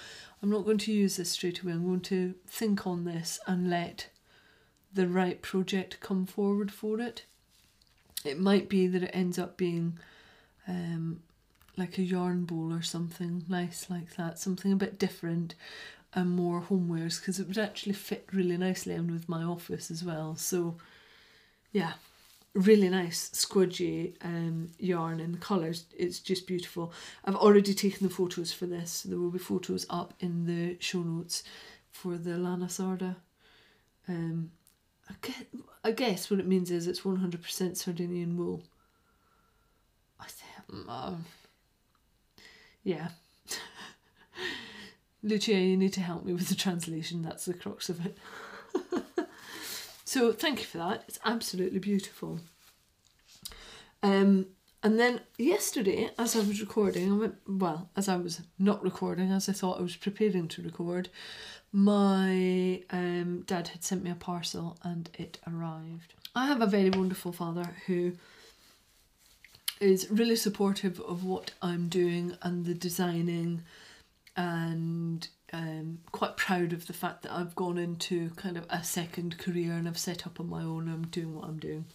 I'm 0.45 0.51
not 0.51 0.63
going 0.63 0.77
to 0.77 0.93
use 0.93 1.17
this 1.17 1.31
straight 1.31 1.61
away. 1.63 1.71
I'm 1.71 1.87
going 1.87 2.01
to 2.01 2.35
think 2.45 2.85
on 2.85 3.03
this 3.03 3.39
and 3.47 3.67
let 3.67 4.09
the 4.93 5.07
right 5.07 5.41
project 5.41 5.99
come 6.01 6.27
forward 6.27 6.71
for 6.71 7.01
it. 7.01 7.25
It 8.23 8.39
might 8.39 8.69
be 8.69 8.85
that 8.85 9.01
it 9.01 9.09
ends 9.11 9.39
up 9.39 9.57
being 9.57 9.97
um, 10.67 11.23
like 11.77 11.97
a 11.97 12.03
yarn 12.03 12.45
bowl 12.45 12.71
or 12.71 12.83
something 12.83 13.43
nice 13.49 13.87
like 13.89 14.17
that, 14.17 14.37
something 14.37 14.71
a 14.71 14.75
bit 14.75 14.99
different 14.99 15.55
and 16.13 16.29
more 16.29 16.61
homewares 16.61 17.19
because 17.19 17.39
it 17.39 17.47
would 17.47 17.57
actually 17.57 17.93
fit 17.93 18.27
really 18.31 18.55
nicely 18.55 18.93
in 18.93 19.11
with 19.11 19.27
my 19.27 19.41
office 19.41 19.89
as 19.89 20.03
well. 20.03 20.35
So, 20.35 20.75
yeah, 21.71 21.93
really 22.55 22.89
nice 22.89 23.29
squidgy 23.31 24.13
um, 24.23 24.71
yarn 24.79 25.19
and 25.19 25.39
colours. 25.39 25.85
It's 25.95 26.19
just 26.19 26.47
beautiful. 26.47 26.93
I've 27.25 27.35
already 27.35 27.73
taken 27.73 28.07
the 28.07 28.13
photos 28.13 28.51
for 28.51 28.65
this. 28.65 29.03
There 29.03 29.19
will 29.19 29.29
be 29.29 29.39
photos 29.39 29.85
up 29.89 30.13
in 30.19 30.45
the 30.45 30.77
show 30.79 31.03
notes 31.03 31.43
for 31.91 32.17
the 32.17 32.37
Lana 32.37 32.65
Sarda. 32.65 33.17
Um, 34.07 34.51
I 35.09 35.13
guess, 35.21 35.43
I 35.83 35.91
guess 35.91 36.31
what 36.31 36.39
it 36.39 36.47
means 36.47 36.71
is 36.71 36.87
it's 36.87 37.01
100% 37.01 37.77
Sardinian 37.77 38.37
wool. 38.37 38.63
I 40.19 40.25
think, 40.25 40.89
um, 40.89 41.25
yeah. 42.83 43.09
Lucia, 45.23 45.53
you 45.53 45.75
need 45.75 45.93
to 45.93 46.01
help 46.01 46.23
me 46.23 46.33
with 46.33 46.47
the 46.47 46.55
translation. 46.55 47.21
That's 47.21 47.45
the 47.45 47.53
crux 47.53 47.89
of 47.89 48.05
it. 48.05 48.17
So 50.15 50.31
thank 50.31 50.59
you 50.59 50.65
for 50.65 50.77
that. 50.77 51.03
It's 51.09 51.19
absolutely 51.25 51.79
beautiful. 51.79 52.39
Um, 54.01 54.45
and 54.81 54.97
then 54.97 55.19
yesterday, 55.37 56.09
as 56.17 56.37
I 56.37 56.39
was 56.39 56.61
recording, 56.61 57.11
I 57.11 57.15
went, 57.17 57.35
well, 57.45 57.89
as 57.97 58.07
I 58.07 58.15
was 58.15 58.39
not 58.57 58.81
recording, 58.81 59.33
as 59.33 59.49
I 59.49 59.51
thought 59.51 59.77
I 59.77 59.81
was 59.81 59.97
preparing 59.97 60.47
to 60.47 60.61
record, 60.61 61.09
my 61.73 62.81
um, 62.91 63.43
dad 63.45 63.67
had 63.67 63.83
sent 63.83 64.05
me 64.05 64.09
a 64.09 64.15
parcel 64.15 64.77
and 64.83 65.09
it 65.15 65.37
arrived. 65.45 66.13
I 66.33 66.45
have 66.45 66.61
a 66.61 66.65
very 66.65 66.91
wonderful 66.91 67.33
father 67.33 67.75
who 67.85 68.13
is 69.81 70.07
really 70.09 70.37
supportive 70.37 71.01
of 71.01 71.25
what 71.25 71.51
I'm 71.61 71.89
doing 71.89 72.37
and 72.41 72.63
the 72.63 72.73
designing 72.73 73.63
and 74.37 75.27
um, 75.53 75.99
quite 76.11 76.37
proud 76.37 76.73
of 76.73 76.87
the 76.87 76.93
fact 76.93 77.23
that 77.23 77.31
I've 77.33 77.55
gone 77.55 77.77
into 77.77 78.29
kind 78.31 78.57
of 78.57 78.65
a 78.69 78.83
second 78.83 79.37
career 79.37 79.73
and 79.73 79.87
I've 79.87 79.97
set 79.97 80.25
up 80.25 80.39
on 80.39 80.49
my 80.49 80.63
own. 80.63 80.89
I'm 80.89 81.07
doing 81.07 81.35
what 81.35 81.45
I'm 81.45 81.59
doing. 81.59 81.85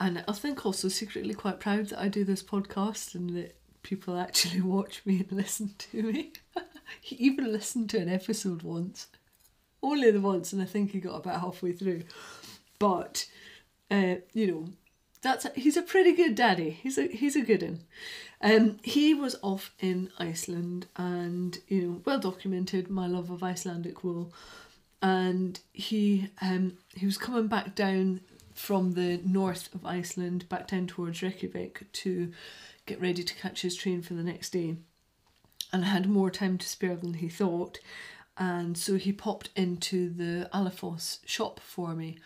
And 0.00 0.24
I 0.26 0.32
think 0.32 0.64
also 0.66 0.88
secretly 0.88 1.34
quite 1.34 1.60
proud 1.60 1.86
that 1.88 2.00
I 2.00 2.08
do 2.08 2.24
this 2.24 2.42
podcast 2.42 3.14
and 3.14 3.30
that 3.36 3.56
people 3.82 4.18
actually 4.18 4.60
watch 4.62 5.02
me 5.04 5.20
and 5.20 5.32
listen 5.32 5.74
to 5.78 6.02
me. 6.02 6.32
he 7.00 7.16
even 7.16 7.52
listened 7.52 7.90
to 7.90 7.98
an 7.98 8.08
episode 8.08 8.62
once, 8.62 9.08
only 9.82 10.10
the 10.10 10.20
once, 10.20 10.52
and 10.52 10.60
I 10.60 10.64
think 10.64 10.90
he 10.90 11.00
got 11.00 11.16
about 11.16 11.40
halfway 11.40 11.72
through. 11.72 12.02
But, 12.78 13.26
uh, 13.90 14.16
you 14.32 14.50
know, 14.50 14.68
that's 15.22 15.44
a, 15.44 15.52
he's 15.54 15.76
a 15.76 15.82
pretty 15.82 16.12
good 16.12 16.34
daddy. 16.34 16.70
He's 16.70 16.98
a 16.98 17.06
he's 17.06 17.36
a 17.36 17.42
good 17.42 17.62
one. 17.62 17.80
Um, 18.40 18.78
he 18.82 19.14
was 19.14 19.36
off 19.42 19.72
in 19.78 20.10
Iceland, 20.18 20.86
and 20.96 21.58
you 21.68 21.82
know, 21.82 22.02
well 22.04 22.18
documented 22.18 22.90
my 22.90 23.06
love 23.06 23.30
of 23.30 23.42
Icelandic 23.42 24.02
wool, 24.02 24.32
and 25.00 25.60
he 25.72 26.28
um 26.42 26.76
he 26.96 27.06
was 27.06 27.18
coming 27.18 27.46
back 27.46 27.74
down 27.74 28.20
from 28.52 28.92
the 28.92 29.20
north 29.24 29.72
of 29.74 29.86
Iceland 29.86 30.48
back 30.48 30.68
down 30.68 30.86
towards 30.86 31.22
Reykjavik 31.22 31.90
to 31.92 32.32
get 32.84 33.00
ready 33.00 33.22
to 33.22 33.34
catch 33.34 33.62
his 33.62 33.76
train 33.76 34.02
for 34.02 34.14
the 34.14 34.24
next 34.24 34.50
day, 34.50 34.76
and 35.72 35.84
had 35.84 36.08
more 36.08 36.30
time 36.30 36.58
to 36.58 36.68
spare 36.68 36.96
than 36.96 37.14
he 37.14 37.28
thought, 37.28 37.78
and 38.36 38.76
so 38.76 38.96
he 38.96 39.12
popped 39.12 39.50
into 39.54 40.10
the 40.10 40.50
Alafoss 40.52 41.20
shop 41.24 41.60
for 41.60 41.94
me 41.94 42.18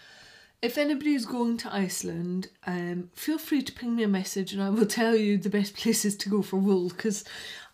if 0.62 0.78
anybody 0.78 1.14
is 1.14 1.26
going 1.26 1.58
to 1.58 1.74
Iceland, 1.74 2.48
um, 2.66 3.10
feel 3.14 3.38
free 3.38 3.62
to 3.62 3.72
ping 3.72 3.94
me 3.94 4.02
a 4.02 4.08
message 4.08 4.52
and 4.52 4.62
I 4.62 4.70
will 4.70 4.86
tell 4.86 5.14
you 5.14 5.38
the 5.38 5.50
best 5.50 5.76
places 5.76 6.16
to 6.16 6.28
go 6.28 6.42
for 6.42 6.56
wool 6.56 6.88
because 6.88 7.24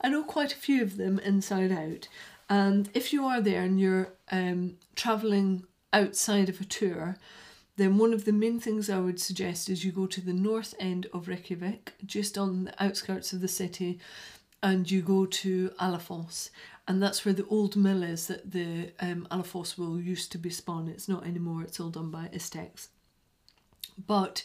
I 0.00 0.09
know 0.09 0.24
quite 0.24 0.52
a 0.52 0.56
few 0.56 0.82
of 0.82 0.96
them 0.96 1.18
inside 1.20 1.72
out. 1.72 2.09
And 2.48 2.90
if 2.92 3.12
you 3.12 3.24
are 3.24 3.40
there 3.40 3.62
and 3.62 3.80
you're 3.80 4.12
um, 4.30 4.76
travelling 4.96 5.64
outside 5.92 6.48
of 6.48 6.60
a 6.60 6.64
tour, 6.64 7.16
then 7.76 7.96
one 7.96 8.12
of 8.12 8.24
the 8.24 8.32
main 8.32 8.60
things 8.60 8.90
I 8.90 9.00
would 9.00 9.20
suggest 9.20 9.70
is 9.70 9.84
you 9.84 9.92
go 9.92 10.06
to 10.06 10.20
the 10.20 10.34
north 10.34 10.74
end 10.78 11.06
of 11.14 11.28
Reykjavik, 11.28 11.94
just 12.04 12.36
on 12.36 12.64
the 12.64 12.82
outskirts 12.82 13.32
of 13.32 13.40
the 13.40 13.48
city, 13.48 13.98
and 14.62 14.90
you 14.90 15.00
go 15.02 15.24
to 15.24 15.70
Alafoss. 15.80 16.50
And 16.88 17.02
that's 17.02 17.24
where 17.24 17.34
the 17.34 17.46
old 17.46 17.76
mill 17.76 18.02
is 18.02 18.26
that 18.26 18.50
the 18.50 18.92
um, 19.00 19.28
wool 19.78 20.00
used 20.00 20.32
to 20.32 20.38
be 20.38 20.50
spun. 20.50 20.88
It's 20.88 21.09
not 21.09 21.24
anymore, 21.24 21.62
it's 21.62 21.78
all 21.78 21.90
done 21.90 22.10
by 22.10 22.28
Istex. 22.34 22.88
But 24.06 24.42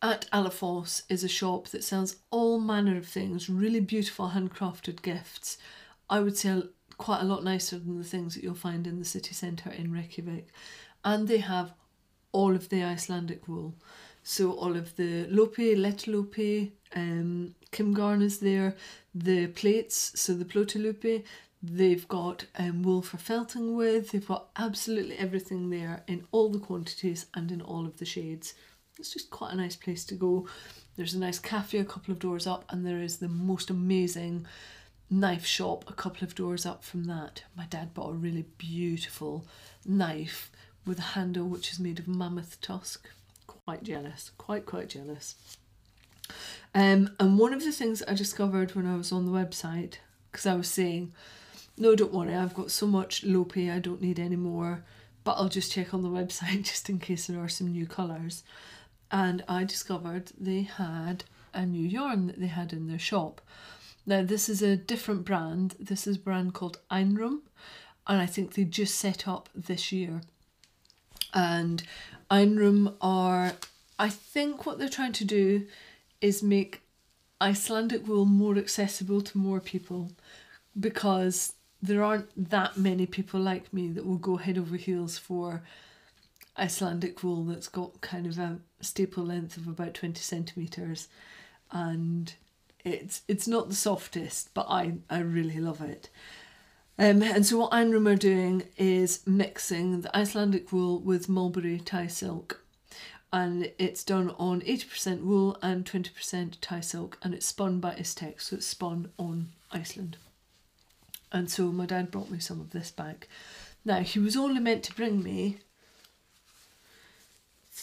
at 0.00 0.28
Alafoss 0.32 1.02
is 1.08 1.24
a 1.24 1.28
shop 1.28 1.68
that 1.68 1.82
sells 1.82 2.16
all 2.30 2.60
manner 2.60 2.96
of 2.96 3.06
things, 3.06 3.48
really 3.48 3.80
beautiful 3.80 4.30
handcrafted 4.30 5.02
gifts. 5.02 5.58
I 6.08 6.20
would 6.20 6.36
say 6.36 6.62
quite 6.98 7.22
a 7.22 7.24
lot 7.24 7.42
nicer 7.42 7.78
than 7.78 7.98
the 7.98 8.04
things 8.04 8.34
that 8.34 8.44
you'll 8.44 8.54
find 8.54 8.86
in 8.86 8.98
the 8.98 9.04
city 9.04 9.34
centre 9.34 9.70
in 9.70 9.90
Reykjavik. 9.92 10.48
And 11.04 11.26
they 11.26 11.38
have 11.38 11.74
all 12.32 12.54
of 12.54 12.68
the 12.68 12.82
Icelandic 12.82 13.48
wool. 13.48 13.74
So 14.22 14.52
all 14.52 14.76
of 14.76 14.96
the 14.96 15.26
lopi, 15.26 15.76
léttlopi, 15.76 16.72
um, 16.94 17.54
Kambgarn's 17.72 18.38
there, 18.38 18.74
the 19.14 19.48
plates, 19.48 20.12
so 20.18 20.34
the 20.34 20.44
plötulopi, 20.44 21.24
they've 21.70 22.06
got 22.08 22.46
um, 22.58 22.82
wool 22.82 23.02
for 23.02 23.16
felting 23.16 23.74
with, 23.74 24.10
they've 24.10 24.26
got 24.26 24.48
absolutely 24.56 25.16
everything 25.16 25.70
there 25.70 26.02
in 26.06 26.26
all 26.30 26.50
the 26.50 26.58
quantities 26.58 27.26
and 27.34 27.50
in 27.50 27.60
all 27.60 27.86
of 27.86 27.98
the 27.98 28.04
shades. 28.04 28.54
It's 28.98 29.12
just 29.12 29.30
quite 29.30 29.52
a 29.52 29.56
nice 29.56 29.76
place 29.76 30.04
to 30.06 30.14
go. 30.14 30.46
There's 30.96 31.14
a 31.14 31.18
nice 31.18 31.38
cafe 31.38 31.78
a 31.78 31.84
couple 31.84 32.12
of 32.12 32.18
doors 32.18 32.46
up, 32.46 32.64
and 32.68 32.86
there 32.86 33.00
is 33.00 33.18
the 33.18 33.28
most 33.28 33.70
amazing 33.70 34.46
knife 35.10 35.46
shop 35.46 35.84
a 35.88 35.92
couple 35.92 36.24
of 36.24 36.34
doors 36.34 36.66
up 36.66 36.84
from 36.84 37.04
that. 37.04 37.42
My 37.56 37.64
dad 37.66 37.94
bought 37.94 38.12
a 38.12 38.16
really 38.16 38.46
beautiful 38.58 39.46
knife 39.84 40.50
with 40.86 40.98
a 40.98 41.02
handle 41.02 41.46
which 41.46 41.72
is 41.72 41.80
made 41.80 41.98
of 41.98 42.06
mammoth 42.06 42.60
tusk. 42.60 43.08
Quite 43.46 43.82
jealous, 43.82 44.30
quite, 44.38 44.66
quite 44.66 44.88
jealous. 44.88 45.36
Um, 46.74 47.10
and 47.18 47.38
one 47.38 47.52
of 47.52 47.64
the 47.64 47.72
things 47.72 48.02
I 48.06 48.14
discovered 48.14 48.74
when 48.74 48.86
I 48.86 48.96
was 48.96 49.12
on 49.12 49.26
the 49.26 49.32
website, 49.32 49.94
because 50.30 50.46
I 50.46 50.54
was 50.54 50.68
saying, 50.68 51.12
no, 51.76 51.94
don't 51.94 52.12
worry, 52.12 52.34
I've 52.34 52.54
got 52.54 52.70
so 52.70 52.86
much 52.86 53.24
lopi, 53.24 53.70
I 53.70 53.78
don't 53.78 54.00
need 54.00 54.18
any 54.18 54.36
more, 54.36 54.84
but 55.24 55.32
I'll 55.32 55.48
just 55.48 55.72
check 55.72 55.92
on 55.94 56.02
the 56.02 56.08
website 56.20 56.62
just 56.64 56.88
in 56.88 56.98
case 56.98 57.26
there 57.26 57.40
are 57.40 57.48
some 57.48 57.68
new 57.68 57.86
colours 57.86 58.42
and 59.14 59.44
I 59.48 59.62
discovered 59.62 60.32
they 60.36 60.62
had 60.62 61.22
a 61.54 61.64
new 61.64 61.86
yarn 61.86 62.26
that 62.26 62.40
they 62.40 62.48
had 62.48 62.72
in 62.72 62.88
their 62.88 62.98
shop. 62.98 63.40
Now, 64.04 64.24
this 64.24 64.48
is 64.48 64.60
a 64.60 64.76
different 64.76 65.24
brand. 65.24 65.76
This 65.78 66.08
is 66.08 66.16
a 66.16 66.20
brand 66.20 66.52
called 66.52 66.80
Einrum, 66.90 67.42
and 68.08 68.20
I 68.20 68.26
think 68.26 68.54
they 68.54 68.64
just 68.64 68.96
set 68.96 69.26
up 69.28 69.48
this 69.54 69.92
year. 69.92 70.20
And 71.32 71.84
Einrum 72.28 72.96
are, 73.00 73.52
I 73.98 74.08
think, 74.08 74.66
what 74.66 74.80
they're 74.80 74.88
trying 74.88 75.12
to 75.12 75.24
do 75.24 75.66
is 76.20 76.42
make 76.42 76.82
Icelandic 77.40 78.08
wool 78.08 78.24
more 78.24 78.58
accessible 78.58 79.20
to 79.20 79.38
more 79.38 79.60
people 79.60 80.10
because 80.78 81.52
there 81.86 82.02
aren't 82.02 82.50
that 82.50 82.78
many 82.78 83.04
people 83.04 83.40
like 83.40 83.72
me 83.72 83.88
that 83.88 84.06
will 84.06 84.16
go 84.16 84.36
head 84.36 84.56
over 84.56 84.76
heels 84.76 85.18
for 85.18 85.62
Icelandic 86.56 87.22
wool 87.22 87.44
that's 87.44 87.68
got 87.68 88.00
kind 88.00 88.26
of 88.26 88.38
a 88.38 88.58
staple 88.80 89.24
length 89.24 89.58
of 89.58 89.68
about 89.68 89.92
20 89.92 90.20
centimeters. 90.20 91.08
And 91.70 92.32
it's 92.84 93.22
it's 93.28 93.48
not 93.48 93.68
the 93.68 93.74
softest 93.74 94.52
but 94.52 94.66
I, 94.68 94.94
I 95.10 95.18
really 95.18 95.58
love 95.58 95.82
it. 95.82 96.08
Um, 96.98 97.22
and 97.22 97.44
so 97.44 97.58
what 97.58 97.72
Einrum 97.72 98.10
are 98.10 98.16
doing 98.16 98.62
is 98.78 99.26
mixing 99.26 100.00
the 100.00 100.16
Icelandic 100.16 100.72
wool 100.72 101.00
with 101.00 101.28
mulberry 101.28 101.80
tie 101.80 102.06
silk. 102.06 102.62
And 103.32 103.72
it's 103.78 104.04
done 104.04 104.30
on 104.38 104.60
80% 104.60 105.22
wool 105.22 105.58
and 105.60 105.84
20% 105.84 106.56
tie 106.62 106.80
silk 106.80 107.18
and 107.20 107.34
it's 107.34 107.46
spun 107.46 107.80
by 107.80 107.94
Istex 107.94 108.42
so 108.42 108.56
it's 108.56 108.66
spun 108.66 109.10
on 109.18 109.50
Iceland 109.70 110.16
and 111.34 111.50
so 111.50 111.64
my 111.70 111.84
dad 111.84 112.10
brought 112.10 112.30
me 112.30 112.38
some 112.38 112.60
of 112.60 112.70
this 112.70 112.90
back 112.90 113.28
now 113.84 114.00
he 114.00 114.18
was 114.18 114.36
only 114.36 114.60
meant 114.60 114.82
to 114.84 114.94
bring 114.94 115.22
me 115.22 115.58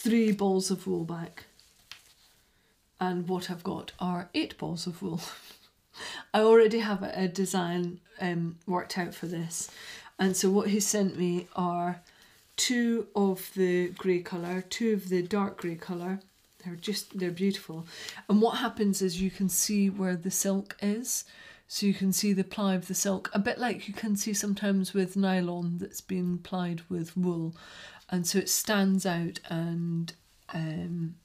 three 0.01 0.31
balls 0.31 0.71
of 0.71 0.87
wool 0.87 1.03
back. 1.03 1.45
And 2.99 3.27
what 3.27 3.51
I've 3.51 3.63
got 3.63 3.91
are 3.99 4.29
eight 4.33 4.57
balls 4.57 4.87
of 4.87 5.01
wool. 5.01 5.21
I 6.33 6.39
already 6.39 6.79
have 6.79 7.03
a, 7.03 7.27
design 7.27 7.99
um, 8.19 8.57
worked 8.65 8.97
out 8.97 9.13
for 9.13 9.27
this. 9.27 9.69
And 10.17 10.35
so 10.35 10.49
what 10.49 10.69
he 10.69 10.79
sent 10.79 11.17
me 11.17 11.47
are 11.55 12.01
two 12.55 13.07
of 13.15 13.51
the 13.55 13.89
grey 13.89 14.19
colour, 14.19 14.63
two 14.69 14.93
of 14.93 15.09
the 15.09 15.21
dark 15.21 15.57
grey 15.57 15.75
colour. 15.75 16.19
They're 16.63 16.75
just, 16.75 17.17
they're 17.17 17.31
beautiful. 17.31 17.85
And 18.29 18.41
what 18.41 18.57
happens 18.57 19.01
is 19.01 19.21
you 19.21 19.31
can 19.31 19.49
see 19.49 19.89
where 19.89 20.15
the 20.15 20.31
silk 20.31 20.77
is. 20.81 21.25
So 21.73 21.85
you 21.85 21.93
can 21.93 22.11
see 22.11 22.33
the 22.33 22.43
ply 22.43 22.75
of 22.75 22.89
the 22.89 22.93
silk, 22.93 23.31
a 23.33 23.39
bit 23.39 23.57
like 23.57 23.87
you 23.87 23.93
can 23.93 24.17
see 24.17 24.33
sometimes 24.33 24.93
with 24.93 25.15
nylon 25.15 25.77
that's 25.77 26.01
been 26.01 26.37
plied 26.37 26.81
with 26.89 27.15
wool. 27.15 27.55
And 28.09 28.27
so 28.27 28.39
it 28.39 28.49
stands 28.49 29.05
out 29.05 29.39
and 29.49 30.11
um, 30.53 31.15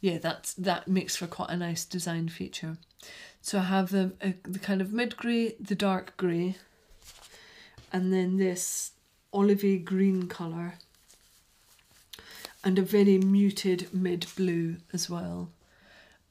yeah 0.00 0.18
that's 0.18 0.54
that 0.54 0.86
makes 0.86 1.16
for 1.16 1.26
quite 1.26 1.50
a 1.50 1.56
nice 1.56 1.84
design 1.84 2.28
feature. 2.28 2.76
So 3.40 3.58
I 3.58 3.62
have 3.62 3.90
the, 3.90 4.12
the 4.44 4.60
kind 4.60 4.80
of 4.80 4.92
mid 4.92 5.16
grey 5.16 5.56
the 5.58 5.74
dark 5.74 6.16
grey 6.16 6.54
and 7.92 8.12
then 8.12 8.36
this 8.36 8.92
olivey 9.34 9.84
green 9.84 10.28
colour 10.28 10.74
and 12.62 12.78
a 12.78 12.82
very 12.82 13.18
muted 13.18 13.92
mid 13.92 14.26
blue 14.36 14.76
as 14.92 15.10
well. 15.10 15.50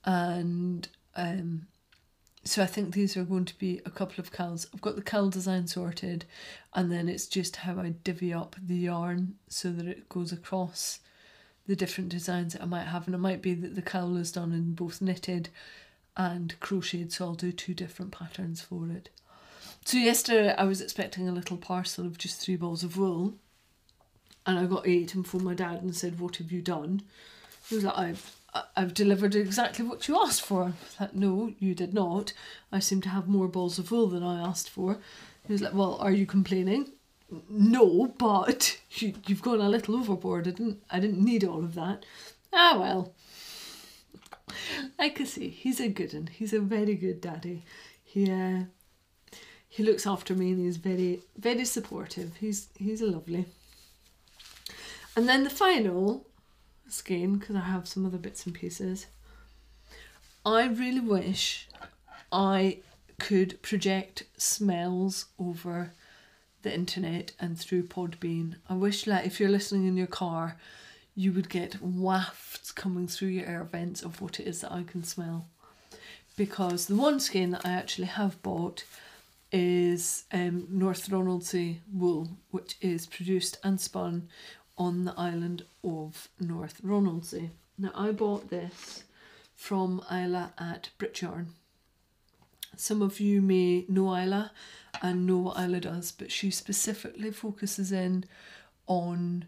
And 0.06 0.88
um, 1.18 1.68
so 2.44 2.64
I 2.64 2.66
think 2.66 2.94
these 2.94 3.16
are 3.16 3.24
going 3.24 3.46
to 3.46 3.58
be 3.60 3.82
a 3.86 3.92
couple 3.92 4.20
of 4.20 4.32
cowls. 4.32 4.68
I've 4.74 4.82
got 4.82 4.96
the 4.96 5.04
cowl 5.04 5.30
design 5.30 5.68
sorted 5.68 6.26
and 6.74 6.92
then 6.92 7.08
it's 7.08 7.28
just 7.28 7.58
how 7.58 7.80
I 7.80 7.94
divvy 8.04 8.34
up 8.34 8.56
the 8.62 8.76
yarn 8.76 9.36
so 9.48 9.72
that 9.72 9.88
it 9.88 10.10
goes 10.10 10.32
across 10.32 11.00
the 11.68 11.76
different 11.76 12.10
designs 12.10 12.54
that 12.54 12.64
I 12.64 12.66
might 12.66 12.88
have 12.88 13.06
and 13.06 13.14
it 13.14 13.20
might 13.20 13.44
be 13.44 13.54
that 13.54 13.76
the 13.76 13.82
cowl 13.84 14.18
is 14.18 14.32
done 14.32 14.52
in 14.54 14.74
both 14.74 15.02
knitted 15.02 15.50
and 16.18 16.60
crocheted 16.60 17.14
so 17.14 17.26
I'll 17.26 17.36
do 17.36 17.52
two 17.52 17.76
different 17.76 18.12
patterns 18.12 18.62
for 18.62 18.90
it. 18.90 19.10
So 19.86 19.98
yesterday 19.98 20.56
I 20.58 20.64
was 20.64 20.82
expecting 20.82 21.30
a 21.30 21.34
little 21.34 21.58
parcel 21.58 22.08
of 22.08 22.18
just 22.18 22.42
three 22.42 22.56
balls 22.56 22.84
of 22.84 22.98
wool 22.98 23.36
and 24.48 24.58
I 24.58 24.66
got 24.66 24.88
eight 24.88 25.14
and 25.14 25.28
phoned 25.28 25.44
my 25.44 25.54
dad 25.54 25.84
and 25.84 25.96
said 25.96 26.20
what 26.20 26.38
have 26.38 26.52
you 26.52 26.64
done? 26.64 27.04
He 27.70 27.76
was 27.76 27.84
like 27.84 27.98
I've 27.98 28.36
I've 28.76 28.94
delivered 28.94 29.36
exactly 29.36 29.86
what 29.86 30.08
you 30.08 30.22
asked 30.22 30.42
for. 30.42 30.74
Like, 31.00 31.16
no, 31.16 31.54
you 31.60 31.74
did 31.74 31.94
not. 31.94 32.34
I 32.72 32.80
seem 32.80 33.02
to 33.02 33.10
have 33.10 33.28
more 33.28 33.48
balls 33.48 33.80
of 33.80 33.92
wool 33.92 34.08
than 34.08 34.24
I 34.24 34.42
asked 34.42 34.70
for. 34.70 34.98
He 35.48 35.54
was 35.54 35.62
like, 35.62 35.74
well, 35.74 35.96
are 36.02 36.12
you 36.12 36.26
complaining? 36.26 36.92
No, 37.50 38.08
but 38.18 38.80
you, 38.92 39.14
you've 39.26 39.42
gone 39.42 39.62
a 39.62 39.70
little 39.70 39.96
overboard. 39.96 40.48
I 40.48 40.52
didn't, 40.52 40.84
I 40.90 41.00
didn't 41.00 41.24
need 41.24 41.46
all 41.46 41.60
of 41.60 41.76
that. 41.76 42.06
Ah, 42.52 42.78
well. 42.78 43.14
I 45.00 45.10
can 45.10 45.26
see 45.26 45.48
he's 45.48 45.80
a 45.80 45.88
good 45.88 46.14
one. 46.14 46.28
He's 46.28 46.52
a 46.52 46.60
very 46.60 46.96
good 46.96 47.22
daddy. 47.22 47.64
He, 48.04 48.30
uh, 48.30 48.66
he 49.70 49.84
looks 49.84 50.06
after 50.06 50.36
me 50.36 50.52
and 50.52 50.60
he's 50.60 50.76
very, 50.76 51.22
very 51.38 51.64
supportive. 51.64 52.36
He's, 52.36 52.68
he's 52.76 53.02
a 53.02 53.06
lovely. 53.06 53.46
And 55.16 55.30
then 55.30 55.46
the 55.46 55.50
final 55.50 56.26
skein 56.92 57.38
because 57.38 57.56
I 57.56 57.62
have 57.62 57.88
some 57.88 58.06
other 58.06 58.18
bits 58.18 58.46
and 58.46 58.56
pieces. 58.56 59.08
I 60.46 60.66
really 60.66 61.00
wish 61.00 61.68
I 62.32 62.80
could 63.20 63.62
project 63.62 64.24
smells 64.38 65.26
over 65.38 65.94
the 66.64 66.74
internet 66.74 67.34
and 67.40 67.60
through 67.60 67.84
Podbean. 67.84 68.56
I 68.70 68.74
wish 68.74 69.08
like 69.08 69.26
if 69.26 69.40
you're 69.40 69.50
listening 69.50 69.88
in 69.88 69.98
your 69.98 70.08
car, 70.08 70.58
you 71.16 71.32
would 71.34 71.50
get 71.50 71.82
wafts 71.82 72.72
coming 72.72 73.08
through 73.08 73.30
your 73.30 73.46
air 73.46 73.64
vents 73.64 74.02
of 74.02 74.22
what 74.22 74.40
it 74.40 74.48
is 74.48 74.62
that 74.62 74.72
I 74.72 74.84
can 74.84 75.04
smell. 75.04 75.48
Because 76.38 76.86
the 76.86 76.96
one 76.96 77.20
skein 77.20 77.52
that 77.52 77.66
I 77.66 77.72
actually 77.72 78.08
have 78.08 78.42
bought 78.42 78.86
is 79.52 80.24
um, 80.32 80.66
North 80.70 81.10
Ronaldsay 81.10 81.80
wool, 81.94 82.30
which 82.52 82.78
is 82.82 83.06
produced 83.06 83.58
and 83.64 83.80
spun 83.80 84.30
on 84.82 85.06
the 85.06 85.14
island 85.16 85.64
of 85.84 86.28
North 86.40 86.82
Ronaldsay. 86.84 87.52
Now 87.78 87.92
I 87.94 88.12
bought 88.12 88.50
this 88.50 89.04
from 89.54 90.02
Isla 90.12 90.54
at 90.58 90.90
Britchyarn. 90.98 91.50
Some 92.76 93.04
of 93.04 93.20
you 93.20 93.44
may 93.44 93.86
know 93.88 94.18
Isla 94.18 94.52
and 95.04 95.28
know 95.28 95.38
what 95.38 95.60
Isla 95.60 95.82
does, 95.82 96.12
but 96.12 96.32
she 96.32 96.50
specifically 96.50 97.30
focuses 97.30 97.92
in 97.92 98.26
on 98.88 99.46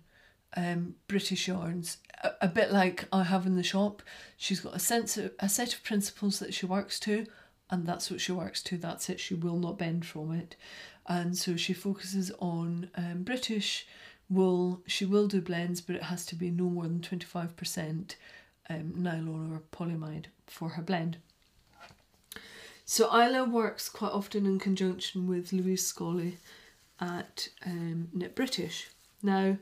um, 0.56 0.98
British 1.08 1.48
yarns, 1.48 1.98
a, 2.24 2.34
a, 2.42 2.48
bit 2.48 2.72
like 2.72 3.08
I 3.12 3.24
have 3.24 3.48
in 3.48 3.56
the 3.56 3.64
shop. 3.64 4.04
She's 4.38 4.60
got 4.60 4.76
a 4.76 4.80
sense 4.80 5.18
of, 5.18 5.32
a 5.40 5.50
set 5.50 5.74
of 5.74 5.84
principles 5.84 6.38
that 6.38 6.54
she 6.54 6.68
works 6.68 7.00
to, 7.02 7.26
and 7.72 7.88
that's 7.88 8.12
what 8.12 8.22
she 8.22 8.32
works 8.32 8.62
to. 8.64 8.78
That's 8.78 9.10
it. 9.10 9.20
She 9.20 9.34
will 9.34 9.58
not 9.58 9.80
bend 9.80 10.06
from 10.06 10.32
it, 10.32 10.56
and 11.08 11.36
so 11.36 11.56
she 11.56 11.74
focuses 11.74 12.32
on 12.40 12.92
um, 12.96 13.24
British 13.24 13.88
wool. 14.30 14.82
She 14.88 15.06
will 15.06 15.28
do 15.28 15.42
blends, 15.42 15.82
but 15.82 15.96
it 15.96 16.04
has 16.04 16.26
to 16.28 16.36
be 16.36 16.50
no 16.50 16.66
more 16.66 16.84
than 16.84 17.00
25% 17.00 18.16
um, 18.70 18.94
nylon 18.96 19.52
or 19.54 19.62
polyamide 19.72 20.26
for 20.48 20.70
her 20.70 20.82
blend. 20.82 21.18
So 22.86 23.06
Isla 23.18 23.46
works 23.46 23.90
quite 23.90 24.12
often 24.12 24.46
in 24.46 24.60
conjunction 24.60 25.28
with 25.28 25.54
Louise 25.54 25.92
Scollay 25.92 26.34
at 27.00 27.48
um, 27.66 28.10
Knit 28.14 28.36
British. 28.36 28.90
Now, 29.22 29.58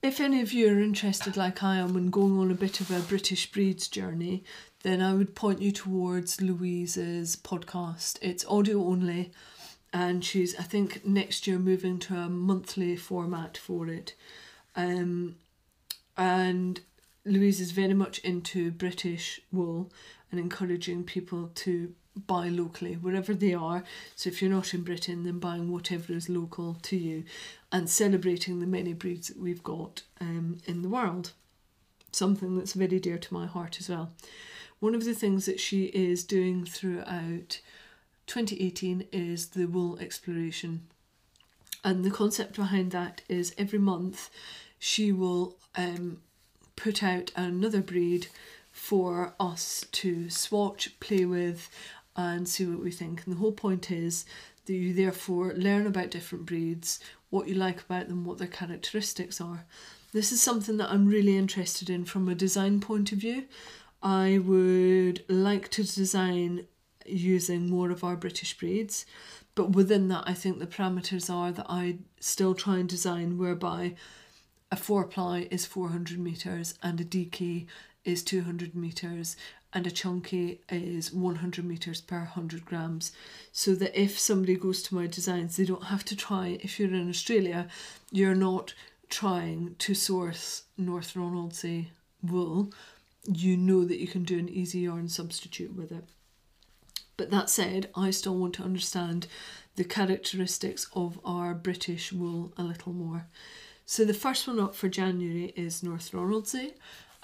if 0.00 0.20
any 0.20 0.40
of 0.40 0.52
you 0.52 0.68
are 0.68 0.80
interested, 0.80 1.36
like 1.36 1.62
I 1.62 1.76
am, 1.76 1.96
in 1.96 2.10
going 2.10 2.38
on 2.38 2.50
a 2.50 2.54
bit 2.54 2.80
of 2.80 2.90
a 2.90 3.00
British 3.00 3.50
breeds 3.50 3.88
journey, 3.88 4.44
then 4.82 5.00
I 5.00 5.14
would 5.14 5.34
point 5.34 5.62
you 5.62 5.72
towards 5.72 6.40
Louise's 6.40 7.36
podcast. 7.36 8.18
It's 8.20 8.44
audio 8.44 8.86
only, 8.86 9.32
and 9.94 10.24
she's, 10.24 10.58
I 10.58 10.64
think, 10.64 11.06
next 11.06 11.46
year 11.46 11.56
moving 11.56 12.00
to 12.00 12.16
a 12.16 12.28
monthly 12.28 12.96
format 12.96 13.56
for 13.56 13.86
it. 13.86 14.16
Um, 14.74 15.36
and 16.16 16.80
Louise 17.24 17.60
is 17.60 17.70
very 17.70 17.94
much 17.94 18.18
into 18.18 18.72
British 18.72 19.40
wool 19.52 19.92
and 20.32 20.40
encouraging 20.40 21.04
people 21.04 21.52
to 21.54 21.94
buy 22.26 22.48
locally 22.48 22.94
wherever 22.94 23.34
they 23.34 23.54
are. 23.54 23.84
So 24.16 24.28
if 24.28 24.42
you're 24.42 24.50
not 24.50 24.74
in 24.74 24.82
Britain, 24.82 25.22
then 25.22 25.38
buying 25.38 25.70
whatever 25.70 26.12
is 26.12 26.28
local 26.28 26.76
to 26.82 26.96
you 26.96 27.22
and 27.70 27.88
celebrating 27.88 28.58
the 28.58 28.66
many 28.66 28.94
breeds 28.94 29.28
that 29.28 29.38
we've 29.38 29.62
got 29.62 30.02
um, 30.20 30.58
in 30.66 30.82
the 30.82 30.88
world. 30.88 31.32
Something 32.10 32.56
that's 32.56 32.72
very 32.72 32.98
dear 32.98 33.18
to 33.18 33.34
my 33.34 33.46
heart 33.46 33.78
as 33.78 33.88
well. 33.88 34.10
One 34.80 34.96
of 34.96 35.04
the 35.04 35.14
things 35.14 35.46
that 35.46 35.60
she 35.60 35.84
is 35.86 36.24
doing 36.24 36.64
throughout 36.64 37.60
2018 38.26 39.06
is 39.12 39.48
the 39.48 39.66
wool 39.66 39.98
exploration. 39.98 40.86
And 41.82 42.04
the 42.04 42.10
concept 42.10 42.56
behind 42.56 42.90
that 42.92 43.22
is 43.28 43.54
every 43.58 43.78
month 43.78 44.30
she 44.78 45.12
will 45.12 45.56
um, 45.76 46.20
put 46.76 47.02
out 47.02 47.30
another 47.36 47.80
breed 47.80 48.28
for 48.72 49.34
us 49.38 49.86
to 49.92 50.28
swatch, 50.30 50.98
play 50.98 51.24
with, 51.24 51.70
and 52.16 52.48
see 52.48 52.66
what 52.66 52.82
we 52.82 52.90
think. 52.90 53.24
And 53.24 53.34
the 53.34 53.38
whole 53.38 53.52
point 53.52 53.90
is 53.90 54.24
that 54.66 54.72
you 54.72 54.94
therefore 54.94 55.52
learn 55.54 55.86
about 55.86 56.10
different 56.10 56.46
breeds, 56.46 57.00
what 57.30 57.48
you 57.48 57.54
like 57.54 57.82
about 57.82 58.08
them, 58.08 58.24
what 58.24 58.38
their 58.38 58.48
characteristics 58.48 59.40
are. 59.40 59.64
This 60.12 60.32
is 60.32 60.40
something 60.40 60.76
that 60.78 60.90
I'm 60.90 61.06
really 61.06 61.36
interested 61.36 61.90
in 61.90 62.04
from 62.04 62.28
a 62.28 62.34
design 62.34 62.80
point 62.80 63.12
of 63.12 63.18
view. 63.18 63.44
I 64.02 64.38
would 64.38 65.24
like 65.28 65.70
to 65.70 65.82
design 65.82 66.66
using 67.04 67.68
more 67.68 67.90
of 67.90 68.04
our 68.04 68.16
British 68.16 68.56
breeds, 68.56 69.06
but 69.54 69.70
within 69.70 70.08
that, 70.08 70.24
I 70.26 70.34
think 70.34 70.58
the 70.58 70.66
parameters 70.66 71.32
are 71.32 71.52
that 71.52 71.66
I 71.68 71.98
still 72.18 72.54
try 72.54 72.78
and 72.78 72.88
design 72.88 73.38
whereby 73.38 73.94
a 74.70 74.76
four 74.76 75.04
ply 75.04 75.46
is 75.50 75.66
400 75.66 76.18
meters 76.18 76.74
and 76.82 77.00
a 77.00 77.04
DK 77.04 77.66
is 78.04 78.22
200 78.24 78.74
meters 78.74 79.36
and 79.72 79.86
a 79.86 79.90
chunky 79.90 80.60
is 80.68 81.12
100 81.12 81.64
meters 81.64 82.00
per 82.00 82.18
100 82.18 82.64
grams. 82.64 83.12
So 83.52 83.74
that 83.76 84.00
if 84.00 84.18
somebody 84.18 84.56
goes 84.56 84.82
to 84.84 84.94
my 84.94 85.06
designs 85.06 85.56
they 85.56 85.64
don't 85.64 85.84
have 85.84 86.04
to 86.06 86.16
try 86.16 86.58
if 86.60 86.78
you're 86.78 86.92
in 86.92 87.08
australia 87.08 87.68
you're 88.10 88.34
not 88.34 88.74
trying 89.08 89.76
to 89.78 89.94
source 89.94 90.64
north 90.76 91.14
ronaldsay 91.14 91.86
wool. 92.22 92.72
You 93.26 93.56
know 93.56 93.84
that 93.84 94.00
you 94.00 94.08
can 94.08 94.24
do 94.24 94.38
an 94.38 94.48
easy 94.48 94.80
yarn 94.80 95.08
substitute 95.08 95.74
with 95.74 95.92
it 95.92 96.04
but 97.16 97.30
that 97.30 97.50
said 97.50 97.88
i 97.94 98.10
still 98.10 98.36
want 98.36 98.54
to 98.54 98.62
understand 98.62 99.26
the 99.76 99.84
characteristics 99.84 100.88
of 100.94 101.18
our 101.24 101.54
british 101.54 102.12
wool 102.12 102.52
a 102.56 102.62
little 102.62 102.92
more 102.92 103.26
so 103.86 104.04
the 104.04 104.14
first 104.14 104.46
one 104.46 104.60
up 104.60 104.74
for 104.74 104.88
january 104.88 105.52
is 105.56 105.82
north 105.82 106.12
ronaldsay 106.12 106.72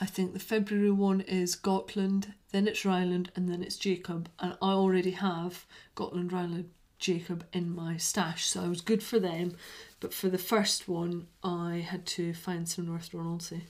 I 0.02 0.06
think 0.06 0.32
the 0.32 0.38
February 0.38 0.90
one 0.90 1.20
is 1.20 1.54
Gotland, 1.54 2.32
then 2.52 2.66
it's 2.66 2.86
Ryland, 2.86 3.30
and 3.36 3.50
then 3.50 3.62
it's 3.62 3.76
Jacob. 3.76 4.30
And 4.38 4.56
I 4.62 4.70
already 4.70 5.10
have 5.10 5.66
Gotland, 5.94 6.32
Ryland, 6.32 6.70
Jacob 6.98 7.44
in 7.52 7.74
my 7.74 7.98
stash, 7.98 8.46
so 8.46 8.62
I 8.62 8.68
was 8.68 8.80
good 8.80 9.02
for 9.02 9.18
them. 9.18 9.56
But 10.00 10.14
for 10.14 10.30
the 10.30 10.38
first 10.38 10.88
one, 10.88 11.26
I 11.44 11.84
had 11.86 12.06
to 12.06 12.32
find 12.32 12.66
some 12.66 12.86
North 12.86 13.12
Ronaldsay. 13.12 13.62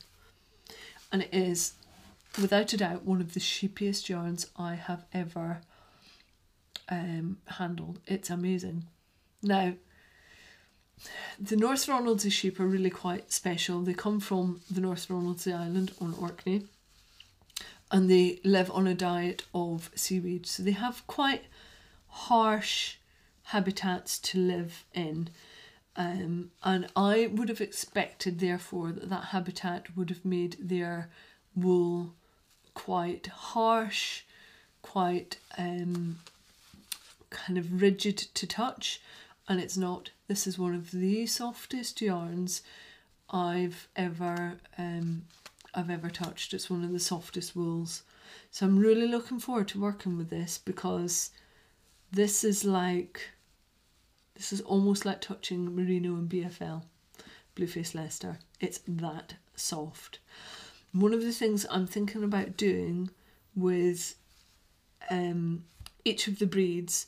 And 1.10 1.22
it 1.22 1.30
is, 1.32 1.72
without 2.40 2.72
a 2.72 2.76
doubt, 2.76 3.04
one 3.04 3.20
of 3.20 3.34
the 3.34 3.40
sheepiest 3.40 4.08
yarns 4.08 4.46
I 4.56 4.76
have 4.76 5.04
ever 5.12 5.62
um, 6.90 7.38
handled. 7.46 8.00
It's 8.06 8.30
amazing. 8.30 8.84
Now, 9.42 9.74
the 11.38 11.56
North 11.56 11.86
Ronaldsay 11.86 12.30
sheep 12.30 12.60
are 12.60 12.66
really 12.66 12.90
quite 12.90 13.32
special. 13.32 13.80
They 13.80 13.94
come 13.94 14.20
from 14.20 14.60
the 14.70 14.80
North 14.80 15.08
Ronaldsay 15.08 15.54
Island 15.54 15.92
on 16.00 16.14
Orkney 16.20 16.66
and 17.90 18.10
they 18.10 18.40
live 18.44 18.70
on 18.70 18.86
a 18.86 18.94
diet 18.94 19.44
of 19.54 19.90
seaweed. 19.94 20.46
So 20.46 20.62
they 20.62 20.72
have 20.72 21.06
quite 21.06 21.44
harsh 22.06 22.96
habitats 23.44 24.18
to 24.18 24.38
live 24.38 24.84
in. 24.94 25.30
Um, 25.96 26.52
and 26.62 26.86
I 26.94 27.26
would 27.32 27.48
have 27.48 27.60
expected, 27.60 28.38
therefore, 28.38 28.92
that 28.92 29.10
that 29.10 29.24
habitat 29.26 29.96
would 29.96 30.08
have 30.08 30.24
made 30.24 30.56
their 30.60 31.10
wool 31.56 32.14
quite 32.74 33.26
harsh, 33.26 34.22
quite 34.82 35.38
um, 35.58 36.20
kind 37.30 37.58
of 37.58 37.80
rigid 37.80 38.18
to 38.18 38.46
touch, 38.46 39.00
and 39.48 39.60
it's 39.60 39.76
not. 39.76 40.10
This 40.28 40.46
is 40.46 40.58
one 40.58 40.74
of 40.74 40.90
the 40.90 41.26
softest 41.26 42.00
yarns 42.00 42.62
I've 43.30 43.88
ever 43.96 44.58
um, 44.76 45.22
I've 45.74 45.90
ever 45.90 46.10
touched. 46.10 46.52
It's 46.52 46.70
one 46.70 46.84
of 46.84 46.92
the 46.92 46.98
softest 46.98 47.54
wools. 47.56 48.02
So 48.50 48.66
I'm 48.66 48.78
really 48.78 49.06
looking 49.06 49.38
forward 49.38 49.68
to 49.68 49.80
working 49.80 50.16
with 50.16 50.30
this 50.30 50.58
because 50.58 51.30
this 52.12 52.42
is 52.42 52.64
like 52.64 53.30
this 54.34 54.52
is 54.52 54.60
almost 54.62 55.04
like 55.04 55.20
touching 55.20 55.74
merino 55.74 56.14
and 56.14 56.28
BFL, 56.28 56.82
Blueface 57.54 57.94
Leicester. 57.94 58.38
It's 58.58 58.80
that 58.88 59.34
soft. 59.54 60.18
One 60.92 61.14
of 61.14 61.22
the 61.22 61.32
things 61.32 61.66
I'm 61.70 61.86
thinking 61.86 62.24
about 62.24 62.56
doing 62.56 63.10
with 63.54 64.16
um, 65.10 65.64
each 66.04 66.28
of 66.28 66.38
the 66.38 66.46
breeds 66.46 67.06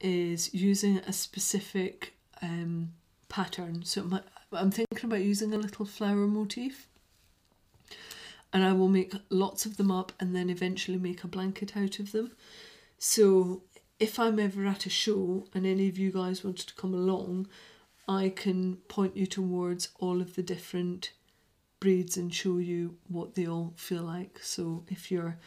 is 0.00 0.52
using 0.52 0.98
a 0.98 1.12
specific 1.12 2.14
um, 2.40 2.92
pattern. 3.28 3.84
So 3.84 4.20
I'm 4.52 4.70
thinking 4.70 5.04
about 5.04 5.20
using 5.20 5.54
a 5.54 5.58
little 5.58 5.86
flower 5.86 6.26
motif 6.26 6.88
and 8.52 8.64
I 8.64 8.72
will 8.72 8.88
make 8.88 9.14
lots 9.30 9.64
of 9.64 9.76
them 9.76 9.90
up 9.90 10.12
and 10.20 10.34
then 10.36 10.50
eventually 10.50 10.98
make 10.98 11.24
a 11.24 11.28
blanket 11.28 11.76
out 11.76 11.98
of 11.98 12.12
them. 12.12 12.32
So 12.98 13.62
if 13.98 14.18
I'm 14.18 14.38
ever 14.38 14.66
at 14.66 14.86
a 14.86 14.90
show 14.90 15.46
and 15.54 15.66
any 15.66 15.88
of 15.88 15.98
you 15.98 16.10
guys 16.12 16.44
wanted 16.44 16.68
to 16.68 16.74
come 16.74 16.92
along, 16.92 17.48
I 18.06 18.32
can 18.34 18.76
point 18.88 19.16
you 19.16 19.26
towards 19.26 19.88
all 19.98 20.20
of 20.20 20.34
the 20.34 20.42
different 20.42 21.12
breeds 21.80 22.16
and 22.16 22.32
show 22.32 22.58
you 22.58 22.96
what 23.08 23.34
they 23.34 23.46
all 23.46 23.72
feel 23.76 24.02
like. 24.02 24.40
So 24.42 24.84
if 24.88 25.10
you're 25.10 25.38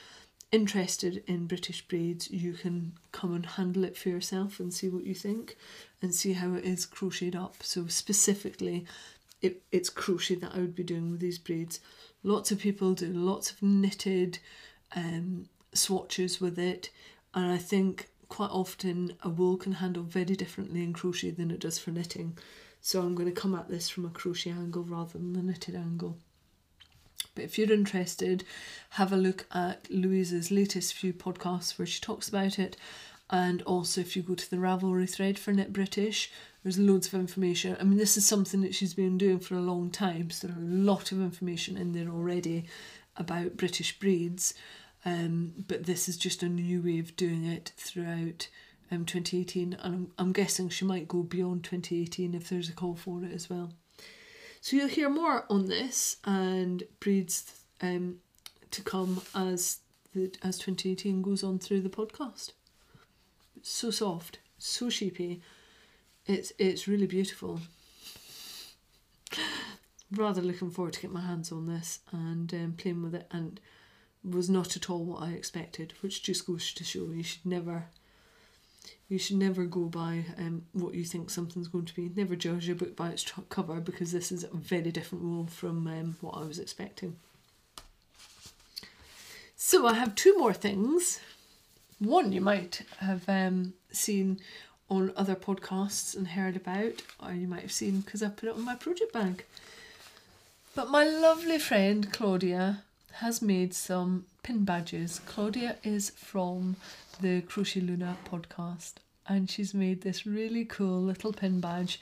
interested 0.56 1.22
in 1.27 1.48
British 1.48 1.86
breeds, 1.88 2.32
you 2.32 2.53
can 2.53 2.94
come 3.11 3.36
and 3.36 3.45
handle 3.45 3.84
it 3.84 3.98
for 3.98 4.10
yourself 4.10 4.60
and 4.60 4.73
see 4.73 4.88
what 4.88 5.03
you 5.03 5.14
think 5.14 5.57
and 6.02 6.15
see 6.15 6.34
how 6.34 6.53
it 6.53 6.64
is 6.64 6.86
crocheted 6.86 7.36
up. 7.36 7.57
So 7.61 7.88
specifically, 7.88 8.86
it, 9.41 9.61
it's 9.72 9.90
crochet 9.90 10.36
that 10.36 10.56
I 10.56 10.60
would 10.60 10.76
be 10.76 10.84
doing 10.84 11.11
with 11.11 11.19
these 11.19 11.38
breeds. 11.38 11.82
Lots 12.23 12.52
of 12.52 12.60
people 12.60 12.94
do 12.94 13.07
lots 13.07 13.52
of 13.52 13.61
knitted 13.61 14.40
um, 14.95 15.49
swatches 15.73 16.40
with 16.40 16.57
it, 16.57 16.90
and 17.34 17.52
I 17.52 17.57
think 17.57 18.07
quite 18.30 18.49
often 18.52 19.14
a 19.22 19.30
wool 19.30 19.57
can 19.57 19.73
handle 19.73 20.03
very 20.03 20.36
differently 20.36 20.82
in 20.82 20.94
crochet 20.94 21.32
than 21.32 21.52
it 21.52 21.60
does 21.60 21.77
for 21.77 21.91
knitting. 21.91 22.38
So 22.82 23.02
I'm 23.02 23.14
going 23.14 23.32
to 23.34 23.41
come 23.41 23.56
at 23.56 23.68
this 23.68 23.90
from 23.90 24.06
a 24.06 24.10
crochet 24.10 24.52
angle 24.52 24.84
rather 24.84 25.14
than 25.14 25.34
the 25.34 25.41
knitted 25.41 25.76
angle. 25.76 26.18
But 27.36 27.44
if 27.44 27.57
you're 27.57 27.72
interested, 27.72 28.44
have 28.91 29.12
a 29.14 29.18
look 29.18 29.45
at 29.53 29.88
Louise's 29.91 30.52
latest 30.52 30.94
few 30.94 31.14
podcasts 31.14 31.78
where 31.78 31.86
she 31.86 32.02
talks 32.02 32.30
about 32.30 32.57
it. 32.57 32.78
And 33.30 33.62
also, 33.64 34.02
if 34.02 34.16
you 34.16 34.24
go 34.24 34.36
to 34.36 34.49
the 34.49 34.57
Ravelry 34.57 35.10
thread 35.10 35.38
for 35.38 35.52
Knit 35.52 35.74
British, 35.74 36.32
there's 36.64 36.80
loads 36.80 37.07
of 37.07 37.16
information. 37.16 37.76
I 37.80 37.84
mean, 37.84 37.98
this 37.98 38.18
is 38.18 38.26
something 38.26 38.62
that 38.62 38.74
she's 38.74 38.94
been 38.94 39.18
doing 39.18 39.40
for 39.40 39.56
a 39.56 39.62
long 39.62 39.91
time, 39.91 40.30
so 40.30 40.48
there 40.48 40.57
are 40.57 40.62
a 40.62 40.66
lot 40.66 41.12
of 41.12 41.22
information 41.22 41.78
in 41.78 41.91
there 41.91 42.10
already 42.10 42.66
about 43.18 43.57
British 43.57 43.99
breeds. 43.99 44.53
Um, 45.06 45.53
but 45.68 45.86
this 45.86 46.10
is 46.10 46.18
just 46.18 46.41
a 46.41 46.49
new 46.49 46.82
way 46.82 46.99
of 46.99 47.16
doing 47.16 47.45
it 47.45 47.74
throughout 47.78 48.48
um, 48.91 49.06
2018, 49.06 49.74
and 49.74 49.82
I'm, 49.84 50.12
I'm 50.18 50.34
guessing 50.34 50.70
she 50.70 50.86
might 50.86 51.07
go 51.07 51.22
beyond 51.22 51.64
2018 51.64 52.34
if 52.34 52.49
there's 52.49 52.70
a 52.70 52.74
call 52.74 52.95
for 52.95 53.24
it 53.24 53.32
as 53.32 53.49
well. 53.49 53.72
So 54.66 54.76
you'll 54.78 54.88
hear 54.88 55.10
more 55.12 55.46
on 55.48 55.68
this 55.68 56.18
and 56.26 56.82
breeds 57.00 57.54
um, 57.82 58.16
to 58.72 58.82
come 58.82 59.22
as 59.36 59.78
the 60.16 60.34
as 60.42 60.58
2018 60.58 61.22
goes 61.22 61.44
on 61.44 61.60
through 61.60 61.82
the 61.82 61.90
podcast. 61.90 62.54
So 63.62 63.92
soft, 63.92 64.40
so 64.58 64.90
sheepy. 64.90 65.44
It's 66.26 66.52
it's 66.58 66.88
really 66.88 67.06
beautiful. 67.06 67.60
rather 70.12 70.42
looking 70.42 70.72
forward 70.72 70.94
to 70.94 71.02
get 71.02 71.12
my 71.12 71.22
hands 71.22 71.52
on 71.52 71.68
this 71.68 72.00
and 72.12 72.52
um, 72.52 72.74
playing 72.76 73.04
with 73.04 73.14
it 73.14 73.28
and 73.30 73.60
was 74.24 74.50
not 74.50 74.76
at 74.76 74.90
all 74.90 75.06
what 75.06 75.22
I 75.22 75.34
expected, 75.34 75.94
which 76.02 76.24
just 76.24 76.48
goes 76.48 76.74
to 76.74 76.84
show 76.84 77.12
you 77.12 77.22
should 77.22 77.46
never 77.46 77.86
you 79.07 79.20
should 79.20 79.38
never 79.38 79.66
go 79.66 79.82
by 79.82 80.26
um, 80.38 80.64
what 80.74 80.95
you 80.95 81.03
think 81.03 81.30
something's 81.30 81.68
going 81.68 81.86
to 81.86 81.95
be. 81.95 82.12
Never 82.16 82.36
judge 82.36 82.70
a 82.70 82.76
book 82.76 82.95
by 82.95 83.10
its 83.10 83.26
cover 83.49 83.80
because 83.80 84.12
this 84.12 84.32
is 84.32 84.44
a 84.44 84.56
very 84.56 84.91
different 84.91 85.24
wool 85.24 85.48
from 85.48 85.88
um, 85.88 86.18
what 86.22 86.38
I 86.38 86.45
was 86.45 86.60
expecting. 86.60 87.16
So 89.56 89.88
I 89.88 89.94
have 89.94 90.16
two 90.16 90.38
more 90.38 90.53
things. 90.53 91.20
One 91.99 92.32
you 92.32 92.41
might 92.41 92.82
have 92.99 93.28
um, 93.30 93.74
seen 93.91 94.40
on 94.90 95.14
other 95.16 95.36
podcasts 95.36 96.16
and 96.16 96.30
heard 96.30 96.56
about, 96.56 97.02
or 97.24 97.34
you 97.34 97.48
might 97.48 97.62
have 97.62 97.72
seen 97.72 98.02
because 98.02 98.22
I 98.22 98.30
put 98.30 98.49
it 98.49 98.56
on 98.56 98.66
my 98.66 98.76
project 98.76 99.14
bag. 99.14 99.45
But 100.76 100.90
my 100.90 101.06
lovely 101.06 101.57
friend 101.57 102.12
Claudia 102.12 102.84
has 103.14 103.41
made 103.41 103.74
some 103.74 104.26
pin 104.44 104.66
badges. 104.66 105.22
Claudia 105.26 105.78
is 105.84 106.10
from 106.12 106.76
the 107.22 107.42
Crochet 107.42 107.82
Luna 107.82 108.18
podcast 108.30 108.96
and 109.28 109.50
she's 109.50 109.74
made 109.74 110.02
this 110.02 110.26
really 110.26 110.66
cool 110.66 111.02
little 111.02 111.34
pin 111.34 111.60
badge 111.60 112.00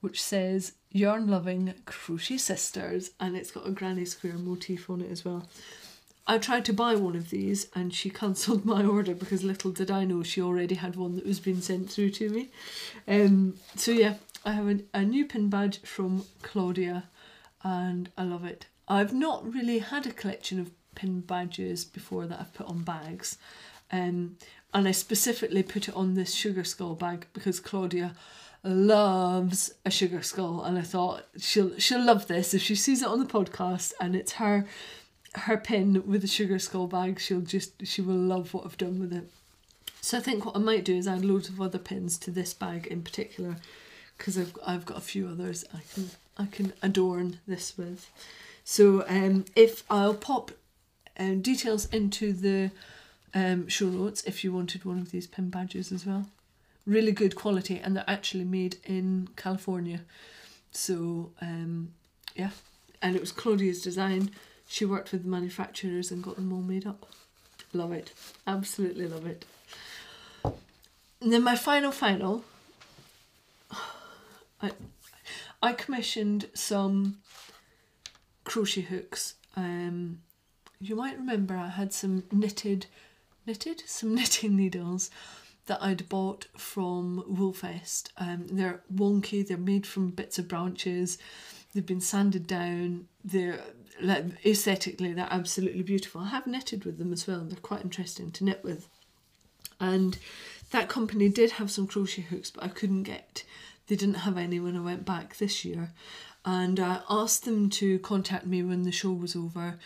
which 0.00 0.22
says 0.22 0.72
yarn 0.90 1.26
loving 1.26 1.74
crochet 1.84 2.38
sisters 2.38 3.10
and 3.18 3.36
it's 3.36 3.50
got 3.50 3.66
a 3.66 3.70
granny 3.70 4.04
square 4.04 4.34
motif 4.34 4.90
on 4.90 5.00
it 5.00 5.10
as 5.10 5.24
well. 5.24 5.48
I 6.26 6.38
tried 6.38 6.64
to 6.66 6.72
buy 6.72 6.96
one 6.96 7.16
of 7.16 7.30
these 7.30 7.68
and 7.74 7.94
she 7.94 8.10
cancelled 8.10 8.64
my 8.64 8.84
order 8.84 9.14
because 9.14 9.44
little 9.44 9.70
did 9.70 9.90
I 9.90 10.04
know 10.04 10.22
she 10.22 10.42
already 10.42 10.74
had 10.74 10.96
one 10.96 11.14
that 11.16 11.26
was 11.26 11.40
being 11.40 11.60
sent 11.60 11.90
through 11.90 12.10
to 12.10 12.28
me. 12.28 12.48
Um, 13.06 13.54
so 13.76 13.92
yeah, 13.92 14.14
I 14.44 14.52
have 14.52 14.68
a, 14.68 14.80
a 14.92 15.04
new 15.04 15.24
pin 15.24 15.48
badge 15.48 15.80
from 15.82 16.24
Claudia 16.42 17.04
and 17.62 18.10
I 18.18 18.24
love 18.24 18.44
it. 18.44 18.66
I've 18.88 19.12
not 19.12 19.52
really 19.52 19.78
had 19.78 20.06
a 20.06 20.12
collection 20.12 20.60
of 20.60 20.70
pin 20.94 21.20
badges 21.20 21.84
before 21.84 22.26
that 22.26 22.40
I've 22.40 22.54
put 22.54 22.66
on 22.66 22.82
bags. 22.82 23.38
Um, 23.90 24.36
and 24.76 24.86
I 24.86 24.90
specifically 24.90 25.62
put 25.62 25.88
it 25.88 25.96
on 25.96 26.12
this 26.14 26.34
sugar 26.34 26.62
skull 26.62 26.94
bag 26.94 27.26
because 27.32 27.60
Claudia 27.60 28.14
loves 28.62 29.72
a 29.86 29.90
sugar 29.90 30.20
skull 30.20 30.62
and 30.64 30.76
I 30.76 30.82
thought 30.82 31.24
she'll 31.38 31.78
she'll 31.78 32.04
love 32.04 32.26
this. 32.26 32.52
If 32.52 32.60
she 32.60 32.74
sees 32.74 33.00
it 33.00 33.08
on 33.08 33.18
the 33.18 33.24
podcast 33.24 33.94
and 34.02 34.14
it's 34.14 34.32
her 34.32 34.66
her 35.36 35.56
pin 35.56 36.02
with 36.06 36.20
the 36.20 36.28
sugar 36.28 36.58
skull 36.58 36.88
bag 36.88 37.18
she'll 37.18 37.40
just 37.40 37.86
she 37.86 38.02
will 38.02 38.16
love 38.16 38.52
what 38.52 38.66
I've 38.66 38.76
done 38.76 39.00
with 39.00 39.14
it. 39.14 39.30
So 40.02 40.18
I 40.18 40.20
think 40.20 40.44
what 40.44 40.56
I 40.56 40.58
might 40.58 40.84
do 40.84 40.94
is 40.94 41.08
add 41.08 41.24
loads 41.24 41.48
of 41.48 41.58
other 41.58 41.78
pins 41.78 42.18
to 42.18 42.30
this 42.30 42.52
bag 42.52 42.86
in 42.86 43.00
particular 43.00 43.56
because 44.18 44.36
I've, 44.36 44.58
I've 44.66 44.84
got 44.84 44.98
a 44.98 45.08
few 45.12 45.26
others 45.26 45.64
I 45.72 45.80
can 45.94 46.10
I 46.36 46.44
can 46.44 46.74
adorn 46.82 47.38
this 47.48 47.78
with. 47.78 48.10
So 48.62 49.06
um, 49.08 49.46
if 49.56 49.84
I'll 49.88 50.12
pop 50.12 50.50
um, 51.18 51.40
details 51.40 51.86
into 51.86 52.34
the 52.34 52.72
um, 53.34 53.68
show 53.68 53.86
notes 53.86 54.22
if 54.24 54.44
you 54.44 54.52
wanted 54.52 54.84
one 54.84 54.98
of 54.98 55.10
these 55.10 55.26
pin 55.26 55.50
badges 55.50 55.92
as 55.92 56.06
well. 56.06 56.26
Really 56.86 57.12
good 57.12 57.34
quality, 57.34 57.78
and 57.78 57.96
they're 57.96 58.04
actually 58.06 58.44
made 58.44 58.76
in 58.84 59.28
California. 59.36 60.00
So, 60.70 61.32
um, 61.40 61.92
yeah, 62.34 62.50
and 63.02 63.16
it 63.16 63.20
was 63.20 63.32
Claudia's 63.32 63.82
design. 63.82 64.30
She 64.68 64.84
worked 64.84 65.12
with 65.12 65.24
the 65.24 65.28
manufacturers 65.28 66.10
and 66.10 66.22
got 66.22 66.36
them 66.36 66.52
all 66.52 66.62
made 66.62 66.86
up. 66.86 67.06
Love 67.72 67.92
it, 67.92 68.12
absolutely 68.46 69.06
love 69.06 69.26
it. 69.26 69.44
And 71.20 71.32
then 71.32 71.42
my 71.42 71.56
final, 71.56 71.92
final, 71.92 72.44
I, 74.62 74.70
I 75.62 75.72
commissioned 75.72 76.48
some 76.54 77.18
crochet 78.44 78.82
hooks. 78.82 79.34
Um, 79.56 80.20
you 80.80 80.94
might 80.94 81.18
remember 81.18 81.56
I 81.56 81.68
had 81.68 81.92
some 81.92 82.24
knitted 82.30 82.86
knitted, 83.46 83.82
some 83.86 84.14
knitting 84.16 84.56
needles 84.56 85.10
that 85.66 85.82
I'd 85.82 86.08
bought 86.08 86.46
from 86.56 87.24
Woolfest. 87.28 88.10
Um, 88.16 88.46
they're 88.48 88.82
wonky, 88.94 89.46
they're 89.46 89.56
made 89.56 89.86
from 89.86 90.10
bits 90.10 90.38
of 90.38 90.48
branches, 90.48 91.18
they've 91.74 91.84
been 91.84 92.00
sanded 92.00 92.46
down, 92.46 93.08
they're 93.24 93.60
like, 94.00 94.24
aesthetically 94.44 95.12
they're 95.12 95.28
absolutely 95.30 95.82
beautiful. 95.82 96.22
I 96.22 96.28
have 96.28 96.46
knitted 96.46 96.84
with 96.84 96.98
them 96.98 97.12
as 97.12 97.26
well, 97.26 97.40
and 97.40 97.50
they're 97.50 97.58
quite 97.58 97.82
interesting 97.82 98.30
to 98.32 98.44
knit 98.44 98.62
with. 98.62 98.88
And 99.80 100.18
that 100.70 100.88
company 100.88 101.28
did 101.28 101.52
have 101.52 101.70
some 101.70 101.86
crochet 101.86 102.22
hooks, 102.22 102.50
but 102.50 102.64
I 102.64 102.68
couldn't 102.68 103.04
get, 103.04 103.44
they 103.88 103.96
didn't 103.96 104.14
have 104.16 104.38
any 104.38 104.60
when 104.60 104.76
I 104.76 104.80
went 104.80 105.04
back 105.04 105.36
this 105.36 105.64
year. 105.64 105.92
And 106.44 106.78
I 106.78 107.00
asked 107.10 107.44
them 107.44 107.70
to 107.70 107.98
contact 107.98 108.46
me 108.46 108.62
when 108.62 108.84
the 108.84 108.92
show 108.92 109.12
was 109.12 109.34
over 109.34 109.78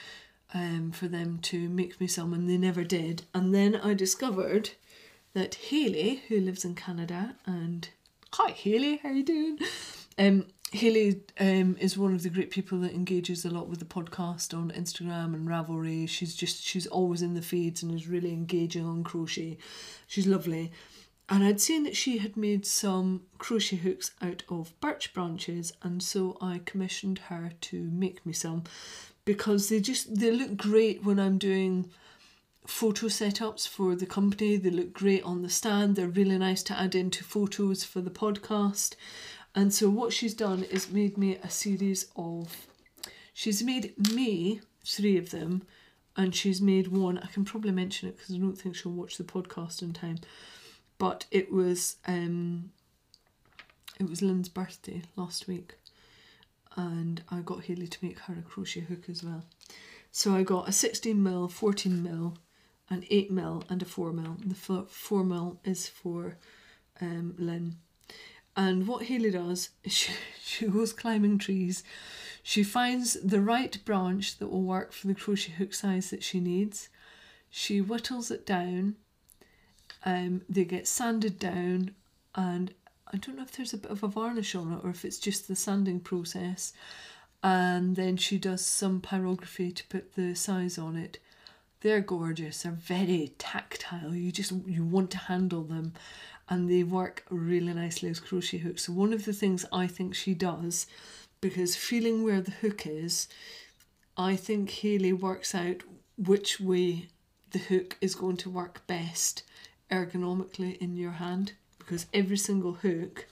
um, 0.55 0.93
for 0.93 1.09
them 1.09 1.39
to 1.43 1.69
make 1.69 2.01
me 2.01 2.07
some, 2.07 2.33
and 2.33 2.49
they 2.49 2.57
never 2.57 2.85
did. 2.85 3.23
And 3.35 3.55
then 3.55 3.77
I 3.77 3.95
discovered 3.95 4.71
that 5.35 5.55
Haley, 5.55 6.23
who 6.29 6.41
lives 6.41 6.65
in 6.65 6.75
Canada, 6.75 7.37
and 7.47 7.89
hi 8.33 8.51
Haley, 8.51 8.99
how 8.99 9.11
you 9.11 9.25
doing? 9.25 9.59
Um, 10.19 10.47
Haley 10.73 11.23
um, 11.41 11.77
is 11.81 11.99
one 11.99 12.15
of 12.15 12.23
the 12.23 12.31
great 12.31 12.51
people 12.51 12.79
that 12.81 12.93
engages 12.93 13.45
a 13.45 13.51
lot 13.51 13.69
with 13.69 13.81
the 13.81 13.85
podcast 13.85 14.57
on 14.57 14.71
Instagram 14.71 15.35
and 15.35 15.49
Ravelry. 15.49 16.09
She's 16.09 16.37
just 16.37 16.63
she's 16.63 16.87
always 16.87 17.23
in 17.23 17.35
the 17.35 17.43
feeds 17.43 17.83
and 17.83 17.93
is 17.93 18.07
really 18.07 18.33
engaging 18.33 18.87
on 18.87 19.03
crochet. 19.03 19.59
She's 20.07 20.29
lovely. 20.29 20.71
And 21.29 21.45
I'd 21.45 21.61
seen 21.61 21.85
that 21.85 21.97
she 21.97 22.19
had 22.19 22.37
made 22.37 22.67
some 22.67 23.23
crochet 23.39 23.77
hooks 23.77 24.11
out 24.21 24.43
of 24.49 24.79
birch 24.81 25.13
branches, 25.13 25.73
and 25.83 26.03
so 26.03 26.37
I 26.41 26.61
commissioned 26.65 27.19
her 27.31 27.53
to 27.61 27.83
make 27.83 28.27
me 28.27 28.33
some 28.33 28.65
because 29.33 29.69
they 29.69 29.79
just 29.79 30.19
they 30.19 30.33
look 30.33 30.57
great 30.57 31.05
when 31.05 31.21
I'm 31.21 31.39
doing 31.39 31.89
photo 32.67 33.07
setups 33.07 33.69
for 33.69 33.95
the 33.95 34.05
company. 34.05 34.57
They 34.57 34.71
look 34.71 34.93
great 34.93 35.23
on 35.23 35.43
the 35.43 35.49
stand. 35.49 35.95
They're 35.95 36.09
really 36.09 36.37
nice 36.37 36.65
to 36.65 36.77
add 36.77 36.97
into 36.97 37.23
photos 37.23 37.85
for 37.85 38.01
the 38.01 38.11
podcast. 38.11 38.97
And 39.55 39.73
so 39.73 39.89
what 39.89 40.13
she's 40.13 40.35
done 40.35 40.65
is 40.65 40.91
made 40.91 41.17
me 41.17 41.37
a 41.45 41.49
series 41.49 42.07
of 42.17 42.67
she's 43.33 43.63
made 43.63 43.97
me 44.13 44.63
three 44.85 45.17
of 45.17 45.31
them 45.31 45.63
and 46.17 46.35
she's 46.35 46.61
made 46.61 46.89
one 46.89 47.19
I 47.19 47.29
can 47.29 47.45
probably 47.45 47.71
mention 47.71 48.09
it 48.09 48.17
because 48.17 48.35
I 48.35 48.39
don't 48.39 48.59
think 48.59 48.75
she'll 48.75 48.91
watch 48.91 49.17
the 49.17 49.23
podcast 49.23 49.81
in 49.81 49.93
time. 49.93 50.19
But 50.99 51.27
it 51.31 51.53
was 51.53 51.99
um 52.05 52.73
it 54.01 54.11
was 54.11 54.23
Lynn's 54.23 54.49
birthday 54.49 55.03
last 55.15 55.47
week 55.47 55.77
and 56.81 57.23
I 57.31 57.41
got 57.41 57.65
Haley 57.65 57.89
to 57.89 57.99
make 58.05 58.19
her 58.21 58.35
a 58.39 58.43
crochet 58.43 58.81
hook 58.81 59.11
as 59.11 59.23
well. 59.23 59.45
So 60.11 60.35
I 60.35 60.43
got 60.43 60.69
a 60.69 60.73
16 60.73 61.23
mil, 61.23 61.47
14 61.47 62.03
mil, 62.03 62.39
an 62.89 63.05
8 63.11 63.31
mil, 63.31 63.65
and 63.69 63.83
a 63.83 63.85
4 63.85 64.13
mil. 64.13 64.39
The 64.45 64.55
4 64.55 65.25
mil 65.25 65.61
is 65.63 65.89
for 65.89 66.39
um, 67.01 67.35
Lynn. 67.37 67.77
And 68.57 68.89
what 68.89 69.05
Haley 69.05 69.31
does 69.31 69.71
is 69.85 69.93
she, 69.93 70.13
she 70.43 70.67
goes 70.69 70.95
climbing 70.95 71.37
trees. 71.39 71.85
She 72.43 72.63
finds 72.63 73.13
the 73.23 73.43
right 73.43 73.77
branch 73.85 74.39
that 74.39 74.49
will 74.49 74.63
work 74.63 74.93
for 74.93 75.07
the 75.07 75.15
crochet 75.15 75.53
hook 75.53 75.75
size 75.75 76.09
that 76.09 76.25
she 76.25 76.41
needs. 76.41 76.89
She 77.51 77.79
whittles 77.81 78.31
it 78.31 78.47
down. 78.47 78.97
Um, 80.07 80.43
they 80.49 80.65
get 80.65 80.89
sanded 80.89 81.39
down 81.39 81.95
and 82.35 82.73
I 83.13 83.17
don't 83.17 83.37
know 83.37 83.43
if 83.43 83.53
there's 83.53 83.73
a 83.73 83.79
bit 83.79 83.91
of 83.91 84.03
a 84.03 84.09
varnish 84.09 84.55
on 84.55 84.73
it 84.73 84.81
or 84.85 84.91
if 84.91 85.05
it's 85.05 85.19
just 85.19 85.49
the 85.49 85.57
sanding 85.57 86.01
process. 86.01 86.73
And 87.43 87.97
then 87.97 88.17
she 88.17 88.39
does 88.39 88.65
some 88.65 89.01
pyrography 89.01 89.75
to 89.75 89.87
put 89.87 90.15
the 90.15 90.35
size 90.35 90.79
on 90.79 90.97
it. 90.97 91.19
They're 91.81 92.03
gorgeous. 92.03 92.63
They're 92.63 92.73
very 92.73 93.33
tactile. 93.39 94.15
You 94.15 94.31
just 94.31 94.53
you 94.67 94.85
want 94.85 95.11
to 95.13 95.19
handle 95.19 95.63
them, 95.63 95.95
and 96.49 96.69
they 96.69 96.83
work 96.83 97.25
really 97.31 97.73
nicely 97.73 98.11
as 98.11 98.21
crochet 98.21 98.59
hooks. 98.59 98.85
So 98.85 98.93
one 98.93 99.15
of 99.15 99.25
the 99.25 99.33
things 99.33 99.65
I 99.73 99.87
think 99.87 100.15
she 100.15 100.35
does, 100.35 100.87
because 101.41 101.77
feeling 101.77 102.23
where 102.23 102.43
the 102.43 102.51
hook 102.51 102.87
is, 102.87 103.29
I 104.17 104.37
think 104.37 104.69
Haley 104.69 105.15
works 105.15 105.55
out 105.55 105.83
which 106.19 106.61
way 106.61 107.09
the 107.53 107.59
hook 107.59 107.97
is 108.03 108.15
going 108.15 108.37
to 108.39 108.51
work 108.51 108.87
best 108.87 109.43
ergonomically 109.91 110.77
in 110.79 110.97
your 110.97 111.13
hand 111.13 111.53
because 111.91 112.07
every 112.15 112.37
single 112.37 112.75
hook 112.75 113.27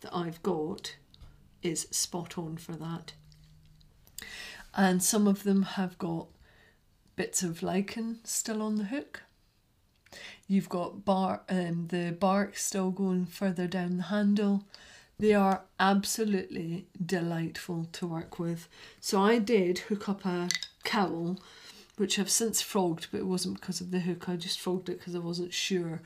that 0.00 0.12
I've 0.12 0.42
got 0.42 0.96
is 1.62 1.82
spot 1.92 2.36
on 2.36 2.56
for 2.56 2.72
that. 2.72 3.12
And 4.74 5.00
some 5.00 5.28
of 5.28 5.44
them 5.44 5.62
have 5.62 5.96
got 5.98 6.26
bits 7.14 7.44
of 7.44 7.62
lichen 7.62 8.18
still 8.24 8.60
on 8.60 8.74
the 8.74 8.86
hook. 8.86 9.22
You've 10.48 10.68
got 10.68 11.04
bar 11.04 11.42
um, 11.48 11.86
the 11.90 12.10
bark 12.10 12.56
still 12.56 12.90
going 12.90 13.26
further 13.26 13.68
down 13.68 13.98
the 13.98 14.02
handle. 14.04 14.64
They 15.20 15.34
are 15.34 15.62
absolutely 15.78 16.86
delightful 17.06 17.86
to 17.92 18.06
work 18.08 18.36
with. 18.36 18.68
So 19.00 19.22
I 19.22 19.38
did 19.38 19.78
hook 19.78 20.08
up 20.08 20.26
a 20.26 20.48
cowl, 20.82 21.38
which 21.98 22.18
I've 22.18 22.30
since 22.30 22.60
frogged, 22.60 23.06
but 23.12 23.20
it 23.20 23.26
wasn't 23.26 23.60
because 23.60 23.80
of 23.80 23.92
the 23.92 24.00
hook. 24.00 24.28
I 24.28 24.34
just 24.34 24.58
frogged 24.58 24.88
it 24.88 24.98
because 24.98 25.14
I 25.14 25.20
wasn't 25.20 25.54
sure 25.54 26.00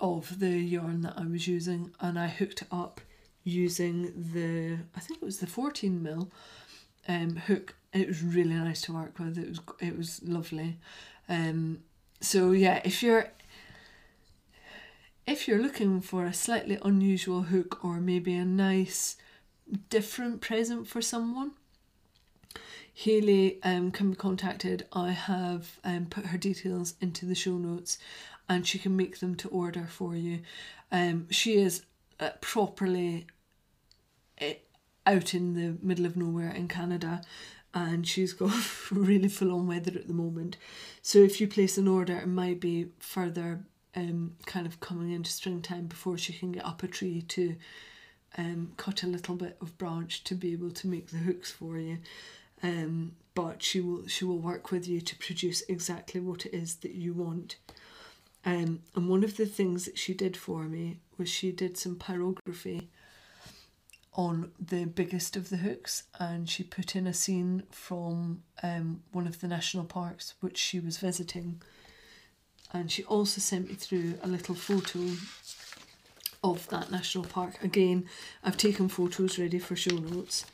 of 0.00 0.38
the 0.40 0.58
yarn 0.58 1.02
that 1.02 1.14
I 1.16 1.26
was 1.26 1.46
using 1.46 1.92
and 2.00 2.18
I 2.18 2.28
hooked 2.28 2.62
it 2.62 2.68
up 2.70 3.00
using 3.44 4.12
the 4.34 4.78
I 4.96 5.00
think 5.00 5.22
it 5.22 5.24
was 5.24 5.38
the 5.38 5.46
14 5.46 6.02
mil 6.02 6.30
um, 7.08 7.36
hook. 7.36 7.74
It 7.92 8.06
was 8.08 8.22
really 8.22 8.54
nice 8.54 8.82
to 8.82 8.92
work 8.92 9.18
with. 9.18 9.38
It 9.38 9.48
was 9.48 9.60
it 9.80 9.96
was 9.96 10.20
lovely. 10.22 10.78
Um, 11.28 11.80
so 12.20 12.52
yeah, 12.52 12.80
if 12.84 13.02
you're 13.02 13.30
if 15.26 15.46
you're 15.46 15.62
looking 15.62 16.00
for 16.00 16.24
a 16.24 16.34
slightly 16.34 16.78
unusual 16.82 17.42
hook 17.42 17.84
or 17.84 18.00
maybe 18.00 18.34
a 18.34 18.44
nice 18.44 19.16
different 19.88 20.40
present 20.40 20.88
for 20.88 21.00
someone, 21.00 21.52
Hayley 22.94 23.58
um, 23.62 23.92
can 23.92 24.10
be 24.10 24.16
contacted. 24.16 24.86
I 24.92 25.12
have 25.12 25.78
um, 25.84 26.06
put 26.06 26.26
her 26.26 26.38
details 26.38 26.94
into 27.00 27.26
the 27.26 27.34
show 27.34 27.56
notes 27.56 27.98
and 28.50 28.66
she 28.66 28.80
can 28.80 28.96
make 28.96 29.20
them 29.20 29.36
to 29.36 29.48
order 29.48 29.86
for 29.88 30.16
you. 30.16 30.40
Um, 30.90 31.28
she 31.30 31.54
is 31.54 31.84
uh, 32.18 32.30
properly 32.40 33.28
uh, 34.42 34.54
out 35.06 35.32
in 35.34 35.54
the 35.54 35.78
middle 35.80 36.04
of 36.04 36.16
nowhere 36.16 36.50
in 36.50 36.66
Canada 36.66 37.22
and 37.72 38.06
she's 38.06 38.32
got 38.32 38.52
really 38.90 39.28
full 39.28 39.52
on 39.52 39.68
weather 39.68 39.92
at 39.94 40.08
the 40.08 40.12
moment. 40.12 40.56
So 41.00 41.20
if 41.20 41.40
you 41.40 41.46
place 41.46 41.78
an 41.78 41.86
order, 41.86 42.16
it 42.16 42.26
might 42.26 42.58
be 42.58 42.88
further 42.98 43.60
um, 43.94 44.34
kind 44.46 44.66
of 44.66 44.80
coming 44.80 45.12
into 45.12 45.30
springtime 45.30 45.86
before 45.86 46.18
she 46.18 46.32
can 46.32 46.50
get 46.50 46.66
up 46.66 46.82
a 46.82 46.88
tree 46.88 47.22
to 47.22 47.54
um, 48.36 48.72
cut 48.76 49.04
a 49.04 49.06
little 49.06 49.36
bit 49.36 49.58
of 49.60 49.78
branch 49.78 50.24
to 50.24 50.34
be 50.34 50.52
able 50.52 50.72
to 50.72 50.88
make 50.88 51.10
the 51.10 51.18
hooks 51.18 51.52
for 51.52 51.78
you. 51.78 51.98
Um, 52.64 53.12
but 53.34 53.62
she 53.62 53.80
will 53.80 54.06
she 54.08 54.24
will 54.24 54.38
work 54.38 54.70
with 54.72 54.88
you 54.88 55.00
to 55.00 55.16
produce 55.16 55.62
exactly 55.68 56.20
what 56.20 56.44
it 56.46 56.52
is 56.52 56.74
that 56.76 56.94
you 56.94 57.14
want. 57.14 57.56
Um, 58.44 58.80
and 58.94 59.08
one 59.08 59.22
of 59.22 59.36
the 59.36 59.46
things 59.46 59.84
that 59.84 59.98
she 59.98 60.14
did 60.14 60.36
for 60.36 60.64
me 60.64 60.98
was 61.18 61.28
she 61.28 61.52
did 61.52 61.76
some 61.76 61.96
pyrography 61.96 62.88
on 64.14 64.50
the 64.58 64.86
biggest 64.86 65.36
of 65.36 65.50
the 65.50 65.58
hooks 65.58 66.04
and 66.18 66.48
she 66.48 66.64
put 66.64 66.96
in 66.96 67.06
a 67.06 67.14
scene 67.14 67.62
from 67.70 68.42
um, 68.62 69.02
one 69.12 69.26
of 69.26 69.40
the 69.40 69.46
national 69.46 69.84
parks 69.84 70.34
which 70.40 70.58
she 70.58 70.80
was 70.80 70.98
visiting 70.98 71.60
and 72.72 72.90
she 72.90 73.04
also 73.04 73.40
sent 73.40 73.68
me 73.68 73.74
through 73.74 74.14
a 74.22 74.28
little 74.28 74.54
photo 74.54 75.00
of 76.42 76.68
that 76.68 76.90
national 76.90 77.24
park. 77.24 77.62
Again, 77.62 78.06
I've 78.42 78.56
taken 78.56 78.88
photos 78.88 79.38
ready 79.38 79.58
for 79.58 79.76
show 79.76 79.96
notes. 79.96 80.46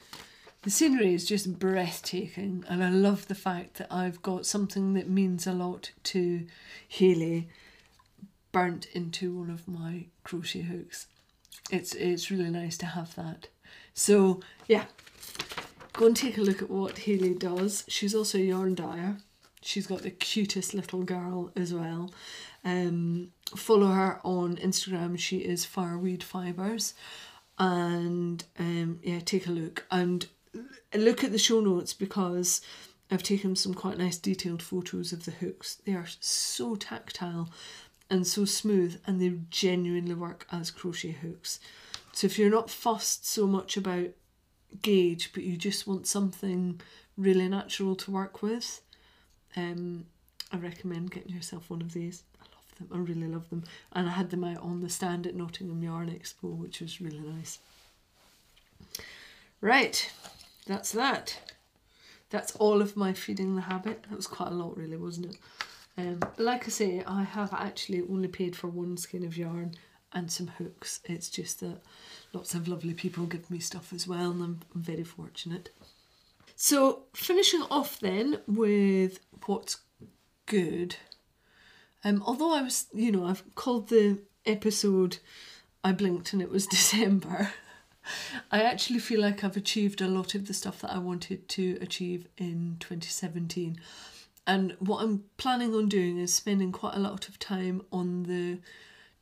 The 0.62 0.70
scenery 0.70 1.14
is 1.14 1.26
just 1.26 1.58
breathtaking, 1.58 2.64
and 2.68 2.82
I 2.82 2.90
love 2.90 3.28
the 3.28 3.36
fact 3.36 3.74
that 3.74 3.92
I've 3.92 4.20
got 4.22 4.46
something 4.46 4.94
that 4.94 5.08
means 5.08 5.46
a 5.46 5.52
lot 5.52 5.92
to 6.04 6.46
Hayley 6.88 7.48
burnt 8.56 8.86
into 8.94 9.34
one 9.38 9.50
of 9.50 9.68
my 9.68 10.06
crochet 10.24 10.62
hooks. 10.62 11.08
It's 11.70 11.94
it's 11.94 12.30
really 12.30 12.48
nice 12.48 12.78
to 12.78 12.86
have 12.86 13.14
that. 13.16 13.48
So 13.92 14.40
yeah, 14.66 14.86
go 15.92 16.06
and 16.06 16.16
take 16.16 16.38
a 16.38 16.40
look 16.40 16.62
at 16.62 16.70
what 16.70 17.00
Hayley 17.00 17.34
does. 17.34 17.84
She's 17.86 18.14
also 18.14 18.38
a 18.38 18.40
yarn 18.40 18.74
dyer. 18.74 19.18
She's 19.60 19.86
got 19.86 20.00
the 20.00 20.10
cutest 20.10 20.72
little 20.72 21.02
girl 21.02 21.50
as 21.54 21.74
well. 21.74 22.14
Um, 22.64 23.28
follow 23.54 23.88
her 23.88 24.20
on 24.24 24.56
Instagram. 24.56 25.18
She 25.18 25.38
is 25.38 25.66
Fireweed 25.66 26.24
Fibers, 26.24 26.94
and 27.58 28.42
um, 28.58 29.00
yeah, 29.02 29.20
take 29.20 29.46
a 29.46 29.50
look 29.50 29.84
and 29.90 30.26
look 30.94 31.22
at 31.22 31.32
the 31.32 31.38
show 31.38 31.60
notes 31.60 31.92
because 31.92 32.62
I've 33.10 33.22
taken 33.22 33.54
some 33.54 33.74
quite 33.74 33.98
nice 33.98 34.16
detailed 34.16 34.62
photos 34.62 35.12
of 35.12 35.26
the 35.26 35.30
hooks. 35.30 35.76
They 35.84 35.92
are 35.92 36.08
so 36.20 36.74
tactile 36.74 37.50
and 38.08 38.26
so 38.26 38.44
smooth, 38.44 39.00
and 39.06 39.20
they 39.20 39.32
genuinely 39.50 40.14
work 40.14 40.46
as 40.52 40.70
crochet 40.70 41.12
hooks. 41.12 41.60
So 42.12 42.26
if 42.26 42.38
you're 42.38 42.50
not 42.50 42.70
fussed 42.70 43.26
so 43.26 43.46
much 43.46 43.76
about 43.76 44.08
gauge, 44.82 45.32
but 45.32 45.42
you 45.42 45.56
just 45.56 45.86
want 45.86 46.06
something 46.06 46.80
really 47.16 47.48
natural 47.48 47.96
to 47.96 48.10
work 48.10 48.42
with, 48.42 48.80
um, 49.56 50.06
I 50.52 50.58
recommend 50.58 51.10
getting 51.10 51.34
yourself 51.34 51.68
one 51.68 51.82
of 51.82 51.92
these. 51.92 52.22
I 52.40 52.44
love 52.44 52.78
them. 52.78 52.88
I 52.92 53.10
really 53.10 53.28
love 53.28 53.50
them. 53.50 53.64
And 53.92 54.08
I 54.08 54.12
had 54.12 54.30
them 54.30 54.44
out 54.44 54.58
on 54.58 54.80
the 54.80 54.88
stand 54.88 55.26
at 55.26 55.34
Nottingham 55.34 55.82
Yarn 55.82 56.10
Expo, 56.10 56.56
which 56.56 56.80
was 56.80 57.00
really 57.00 57.20
nice. 57.20 57.58
Right, 59.60 60.12
that's 60.66 60.92
that. 60.92 61.52
That's 62.30 62.54
all 62.56 62.82
of 62.82 62.96
my 62.96 63.12
feeding 63.12 63.56
the 63.56 63.62
habit. 63.62 64.04
That 64.08 64.16
was 64.16 64.26
quite 64.26 64.50
a 64.50 64.54
lot, 64.54 64.76
really, 64.76 64.96
wasn't 64.96 65.26
it? 65.26 65.36
Um, 65.98 66.20
like 66.36 66.66
I 66.66 66.68
say, 66.68 67.02
I 67.06 67.22
have 67.22 67.52
actually 67.54 68.02
only 68.02 68.28
paid 68.28 68.54
for 68.54 68.68
one 68.68 68.96
skein 68.96 69.24
of 69.24 69.36
yarn 69.36 69.72
and 70.12 70.30
some 70.30 70.48
hooks. 70.48 71.00
It's 71.04 71.30
just 71.30 71.60
that 71.60 71.80
lots 72.32 72.54
of 72.54 72.68
lovely 72.68 72.94
people 72.94 73.26
give 73.26 73.50
me 73.50 73.58
stuff 73.58 73.92
as 73.92 74.06
well, 74.06 74.30
and 74.30 74.42
I'm, 74.42 74.60
I'm 74.74 74.82
very 74.82 75.04
fortunate. 75.04 75.70
So, 76.54 77.04
finishing 77.14 77.62
off 77.70 77.98
then 78.00 78.40
with 78.46 79.20
what's 79.46 79.78
good. 80.46 80.96
Um, 82.04 82.22
although 82.24 82.54
I 82.54 82.62
was, 82.62 82.86
you 82.94 83.10
know, 83.10 83.26
I've 83.26 83.42
called 83.54 83.88
the 83.88 84.18
episode 84.44 85.18
I 85.82 85.92
blinked 85.92 86.32
and 86.32 86.42
it 86.42 86.50
was 86.50 86.66
December. 86.68 87.52
I 88.50 88.62
actually 88.62 89.00
feel 89.00 89.20
like 89.20 89.42
I've 89.42 89.56
achieved 89.56 90.00
a 90.00 90.08
lot 90.08 90.34
of 90.34 90.46
the 90.46 90.54
stuff 90.54 90.80
that 90.80 90.92
I 90.92 90.98
wanted 90.98 91.48
to 91.50 91.78
achieve 91.80 92.28
in 92.38 92.76
2017. 92.80 93.78
And 94.46 94.76
what 94.78 95.02
I'm 95.02 95.24
planning 95.36 95.74
on 95.74 95.88
doing 95.88 96.18
is 96.18 96.32
spending 96.32 96.70
quite 96.72 96.94
a 96.94 97.00
lot 97.00 97.28
of 97.28 97.38
time 97.38 97.82
on 97.90 98.24
the 98.24 98.60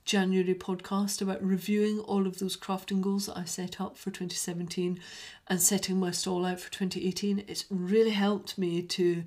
January 0.05 0.55
podcast 0.55 1.23
about 1.23 1.43
reviewing 1.43 1.99
all 2.01 2.27
of 2.27 2.39
those 2.39 2.57
crafting 2.57 3.01
goals 3.01 3.27
that 3.27 3.39
I 3.39 3.45
set 3.45 3.81
up 3.81 3.97
for 3.97 4.11
2017 4.11 5.01
and 5.49 5.63
setting 5.63 5.99
my 5.99 6.11
stall 6.11 6.45
out 6.45 6.61
for 6.61 6.71
2018. 6.71 7.45
It's 7.49 7.65
really 7.71 8.11
helped 8.11 8.59
me 8.59 8.83
to 8.83 9.25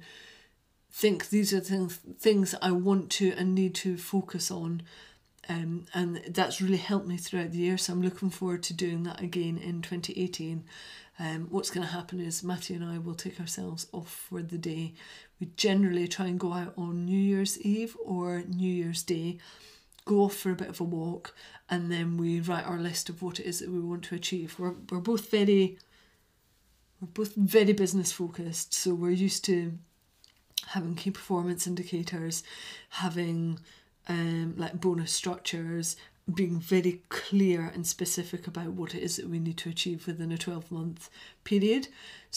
think 0.92 1.30
these 1.30 1.54
are 1.54 1.60
things 1.60 2.00
things 2.20 2.56
I 2.62 2.72
want 2.72 3.10
to 3.12 3.34
and 3.38 3.56
need 3.56 3.76
to 3.76 3.98
focus 3.98 4.52
on. 4.52 4.84
Um, 5.50 5.86
and 5.94 6.22
that's 6.30 6.62
really 6.62 6.78
helped 6.78 7.08
me 7.08 7.18
throughout 7.18 7.52
the 7.52 7.60
year. 7.60 7.78
So 7.78 7.94
I'm 7.94 8.02
looking 8.02 8.30
forward 8.30 8.64
to 8.64 8.74
doing 8.74 9.04
that 9.04 9.22
again 9.22 9.58
in 9.58 9.82
2018. 9.82 10.64
Um, 11.20 11.48
what's 11.50 11.72
going 11.72 11.86
to 11.88 11.94
happen 11.94 12.20
is 12.20 12.44
Matthew 12.44 12.76
and 12.76 12.86
I 12.86 13.00
will 13.00 13.16
take 13.16 13.40
ourselves 13.40 13.88
off 13.92 14.28
for 14.30 14.42
the 14.42 14.58
day. 14.58 14.94
We 15.40 15.50
generally 15.56 16.08
try 16.08 16.26
and 16.26 16.40
go 16.40 16.54
out 16.54 16.74
on 16.78 17.06
New 17.06 17.20
Year's 17.20 17.60
Eve 17.62 17.96
or 18.04 18.44
New 18.48 18.72
Year's 18.72 19.04
Day 19.04 19.38
go 20.08 20.22
off 20.22 20.34
for 20.34 20.52
a 20.52 20.56
bit 20.56 20.70
of 20.70 20.80
a 20.82 20.84
walk, 20.84 21.36
and 21.70 21.92
then 21.92 22.18
we 22.18 22.40
write 22.40 22.66
our 22.66 22.80
list 22.80 23.10
of 23.10 23.22
what 23.22 23.40
it 23.40 23.46
is 23.46 23.60
that 23.60 23.70
we 23.70 23.80
want 23.80 24.04
to 24.06 24.16
achieve. 24.16 24.56
We're, 24.58 24.74
we're 24.90 25.00
both 25.00 25.30
very 25.30 25.78
we're 27.00 27.10
both 27.10 27.36
very 27.36 27.74
business 27.74 28.12
focused, 28.12 28.74
so 28.74 28.96
we're 28.96 29.12
used 29.12 29.46
to 29.46 29.78
having 30.68 30.96
key 30.96 31.12
performance 31.12 31.68
indicators, 31.68 32.42
having 32.90 33.60
um, 34.08 34.56
like 34.58 34.82
bonus 34.82 35.12
structures, 35.12 35.96
being 36.34 36.60
very 36.60 37.04
clear 37.10 37.72
and 37.74 37.86
specific 37.86 38.48
about 38.48 38.72
what 38.72 38.96
it 38.96 39.04
is 39.04 39.18
that 39.18 39.30
we 39.30 39.40
need 39.40 39.58
to 39.58 39.70
achieve 39.70 40.08
within 40.08 40.32
a 40.32 40.38
12 40.38 40.72
month 40.72 41.10
period. 41.44 41.88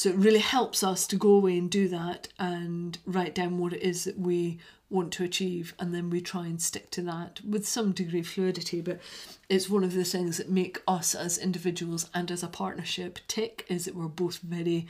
So 0.00 0.08
it 0.08 0.16
really 0.16 0.38
helps 0.38 0.82
us 0.82 1.06
to 1.08 1.16
go 1.16 1.28
away 1.32 1.58
and 1.58 1.70
do 1.70 1.86
that 1.88 2.28
and 2.38 2.96
write 3.04 3.34
down 3.34 3.58
what 3.58 3.74
it 3.74 3.82
is 3.82 4.04
that 4.04 4.18
we 4.18 4.58
want 4.88 5.12
to 5.12 5.24
achieve 5.24 5.74
and 5.78 5.94
then 5.94 6.08
we 6.08 6.22
try 6.22 6.46
and 6.46 6.58
stick 6.58 6.90
to 6.92 7.02
that 7.02 7.42
with 7.46 7.68
some 7.68 7.92
degree 7.92 8.20
of 8.20 8.26
fluidity. 8.26 8.80
But 8.80 8.98
it's 9.50 9.68
one 9.68 9.84
of 9.84 9.92
the 9.92 10.04
things 10.04 10.38
that 10.38 10.48
make 10.48 10.80
us 10.88 11.14
as 11.14 11.36
individuals 11.36 12.08
and 12.14 12.30
as 12.30 12.42
a 12.42 12.48
partnership 12.48 13.18
tick 13.28 13.66
is 13.68 13.84
that 13.84 13.94
we're 13.94 14.08
both 14.08 14.38
very 14.38 14.86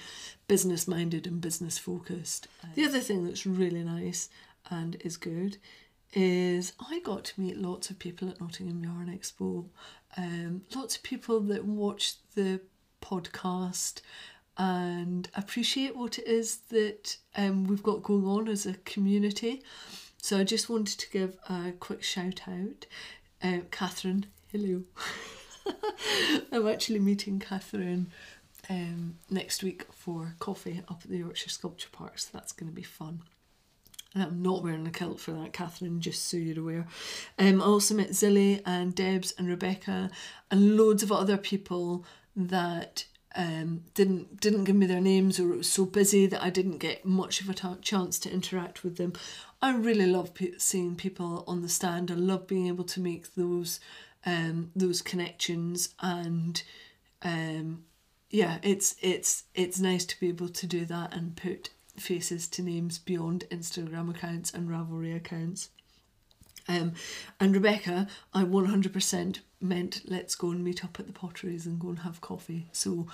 business 0.47 0.87
minded 0.87 1.27
and 1.27 1.41
business 1.41 1.77
focused 1.77 2.47
the 2.77 2.85
other 2.85 3.01
thing 3.01 3.25
that's 3.25 3.45
really 3.45 3.83
nice 3.83 4.29
and 4.71 4.97
is 5.01 5.17
good 5.17 5.57
is 6.13 6.73
I 6.89 7.01
got 7.01 7.25
to 7.25 7.41
meet 7.41 7.59
lots 7.59 7.91
of 7.91 7.99
people 7.99 8.29
at 8.29 8.41
Nottingham 8.41 8.85
Yarn 8.85 9.09
Expo, 9.09 9.67
um, 10.17 10.63
lots 10.73 10.95
of 10.95 11.03
people 11.03 11.41
that 11.41 11.65
watch 11.65 12.15
the 12.37 12.61
podcast 13.03 14.03
and 14.61 15.31
appreciate 15.35 15.97
what 15.97 16.19
it 16.19 16.27
is 16.27 16.59
that 16.69 17.17
um, 17.35 17.65
we've 17.65 17.83
got 17.83 18.03
going 18.03 18.27
on 18.27 18.47
as 18.47 18.67
a 18.67 18.75
community. 18.85 19.63
So 20.19 20.37
I 20.37 20.45
just 20.45 20.69
wanted 20.69 20.99
to 20.99 21.11
give 21.11 21.39
a 21.49 21.73
quick 21.81 22.03
shout 22.03 22.43
out. 22.47 22.85
Uh, 23.43 23.61
Catherine, 23.71 24.27
hello. 24.53 24.83
I'm 26.53 26.69
actually 26.69 26.99
meeting 26.99 27.39
Catherine 27.39 28.09
um, 28.69 29.17
next 29.31 29.63
week 29.63 29.87
for 29.93 30.35
coffee 30.41 30.83
up 30.91 31.01
at 31.05 31.11
the 31.11 31.17
Yorkshire 31.17 31.49
Sculpture 31.49 31.89
Park, 31.91 32.19
so 32.19 32.29
that's 32.31 32.53
going 32.53 32.69
to 32.69 32.77
be 32.77 32.83
fun. 32.83 33.23
And 34.13 34.23
I'm 34.23 34.43
not 34.43 34.63
wearing 34.63 34.87
a 34.87 34.91
kilt 34.91 35.21
for 35.21 35.31
that, 35.33 35.55
Catherine, 35.55 36.03
just 36.03 36.29
so 36.29 36.37
you're 36.37 36.61
aware. 36.61 36.87
Um, 37.39 37.63
I 37.63 37.65
also 37.65 37.95
met 37.95 38.11
Zilly 38.11 38.61
and 38.67 38.95
Debs 38.95 39.33
and 39.39 39.49
Rebecca 39.49 40.11
and 40.51 40.77
loads 40.77 41.03
of 41.03 41.11
other 41.11 41.39
people 41.39 42.05
that 42.37 43.07
um, 43.35 43.85
didn't 43.95 44.41
didn't 44.41 44.65
give 44.65 44.77
me 44.77 44.87
their 44.87 45.01
names 45.01 45.39
or 45.39 45.53
it 45.53 45.59
was 45.59 45.71
so 45.71 45.85
busy 45.85 46.27
that 46.27 46.43
I 46.43 46.51
didn't 46.51 46.79
get 46.79 47.05
much 47.05 47.41
of 47.41 47.49
a 47.49 47.55
t- 47.55 47.69
chance 47.81 48.19
to 48.21 48.33
interact 48.33 48.83
with 48.83 48.97
them. 48.97 49.13
I 49.63 49.75
really 49.75 50.07
love 50.07 50.35
pe- 50.35 50.59
seeing 50.59 50.97
people 50.97 51.45
on 51.47 51.63
the 51.63 51.69
stand. 51.69 52.11
I 52.11 52.15
love 52.15 52.47
being 52.47 52.67
able 52.67 52.85
to 52.85 53.01
make 53.01 53.35
those 53.35 53.79
um, 54.27 54.71
those 54.75 55.01
connections 55.01 55.95
and 56.01 56.63
um, 57.23 57.85
yeah, 58.31 58.59
it's 58.63 58.95
it's 59.01 59.45
it's 59.55 59.81
nice 59.81 60.05
to 60.07 60.21
be 60.21 60.29
able 60.29 60.49
to 60.49 60.67
do 60.67 60.85
that 60.87 61.15
and 61.15 61.37
put 61.37 61.71
faces 61.97 62.49
to 62.49 62.63
names 62.63 62.99
beyond 62.99 63.45
Instagram 63.51 64.11
accounts 64.11 64.53
and 64.53 64.69
Ravelry 64.69 65.15
accounts. 65.15 65.71
Um, 66.69 66.93
and 67.41 67.55
Rebecca, 67.55 68.07
I 68.33 68.45
100% 68.45 69.41
meant 69.61 70.03
let's 70.07 70.35
go 70.35 70.51
and 70.51 70.65
meet 70.65 70.85
up 70.85 70.99
at 70.99 71.07
the 71.07 71.13
potteries 71.13 71.67
and 71.67 71.79
go 71.79 71.89
and 71.89 72.01
have 72.01 72.21
coffee. 72.21 72.69
So 72.73 73.07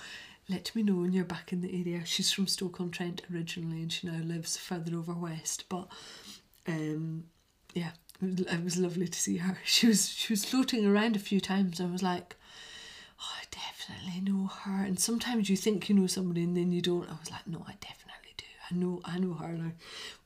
let 0.49 0.73
me 0.75 0.83
know 0.83 0.95
when 0.95 1.11
you're 1.11 1.25
back 1.25 1.51
in 1.51 1.61
the 1.61 1.79
area. 1.81 2.05
She's 2.05 2.31
from 2.31 2.47
Stoke 2.47 2.79
on 2.79 2.89
Trent 2.89 3.21
originally 3.33 3.81
and 3.81 3.91
she 3.91 4.07
now 4.07 4.23
lives 4.23 4.55
further 4.57 4.95
over 4.95 5.13
west. 5.13 5.65
But 5.67 5.87
um, 6.67 7.25
yeah, 7.73 7.91
it 8.21 8.63
was 8.63 8.77
lovely 8.77 9.07
to 9.07 9.19
see 9.19 9.37
her. 9.37 9.57
She 9.65 9.87
was 9.87 10.09
she 10.09 10.33
was 10.33 10.45
floating 10.45 10.85
around 10.85 11.15
a 11.15 11.19
few 11.19 11.41
times. 11.41 11.81
I 11.81 11.85
was 11.85 12.01
like, 12.01 12.35
oh, 13.21 13.33
I 13.41 13.43
definitely 13.51 14.21
know 14.21 14.47
her. 14.47 14.83
And 14.83 14.99
sometimes 14.99 15.49
you 15.49 15.57
think 15.57 15.89
you 15.89 15.95
know 15.95 16.07
somebody 16.07 16.43
and 16.43 16.55
then 16.55 16.71
you 16.71 16.81
don't. 16.81 17.09
I 17.09 17.15
was 17.19 17.31
like, 17.31 17.45
no, 17.47 17.65
I 17.67 17.73
definitely 17.81 18.33
do. 18.37 18.45
I 18.71 18.75
know 18.75 19.01
I 19.03 19.19
know 19.19 19.33
her. 19.33 19.73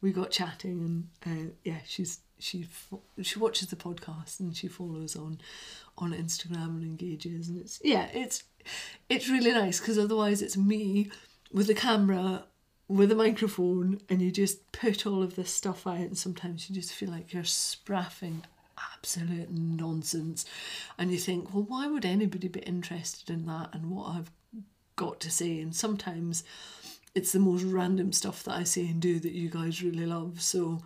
We 0.01 0.11
got 0.11 0.31
chatting 0.31 1.09
and 1.25 1.49
uh, 1.49 1.51
yeah, 1.63 1.79
she's 1.87 2.19
she 2.39 2.67
she 3.21 3.39
watches 3.39 3.69
the 3.69 3.75
podcast 3.75 4.39
and 4.39 4.55
she 4.55 4.67
follows 4.67 5.15
on 5.15 5.39
on 6.01 6.11
Instagram 6.13 6.77
and 6.77 6.83
engages 6.83 7.47
and 7.47 7.61
it's 7.61 7.79
yeah 7.83 8.07
it's 8.13 8.43
it's 9.09 9.29
really 9.29 9.51
nice 9.51 9.79
because 9.79 9.97
otherwise 9.97 10.41
it's 10.41 10.57
me 10.57 11.09
with 11.53 11.69
a 11.69 11.73
camera 11.73 12.43
with 12.87 13.11
a 13.11 13.15
microphone 13.15 14.01
and 14.09 14.21
you 14.21 14.31
just 14.31 14.69
put 14.73 15.05
all 15.05 15.23
of 15.23 15.35
this 15.35 15.53
stuff 15.53 15.87
out 15.87 15.95
and 15.97 16.17
sometimes 16.17 16.69
you 16.69 16.75
just 16.75 16.91
feel 16.91 17.09
like 17.09 17.31
you're 17.31 17.43
spraffing 17.43 18.41
absolute 18.93 19.49
nonsense. 19.49 20.45
And 20.97 21.11
you 21.11 21.17
think 21.17 21.53
well 21.53 21.63
why 21.63 21.87
would 21.87 22.05
anybody 22.05 22.47
be 22.47 22.59
interested 22.61 23.29
in 23.29 23.45
that 23.45 23.69
and 23.73 23.89
what 23.89 24.09
I've 24.09 24.31
got 24.95 25.19
to 25.21 25.31
say? 25.31 25.59
And 25.59 25.75
sometimes 25.75 26.43
it's 27.13 27.31
the 27.31 27.39
most 27.39 27.63
random 27.63 28.11
stuff 28.11 28.43
that 28.43 28.55
I 28.55 28.63
say 28.63 28.87
and 28.87 29.01
do 29.01 29.19
that 29.19 29.33
you 29.33 29.49
guys 29.49 29.83
really 29.83 30.05
love. 30.05 30.41
So 30.41 30.81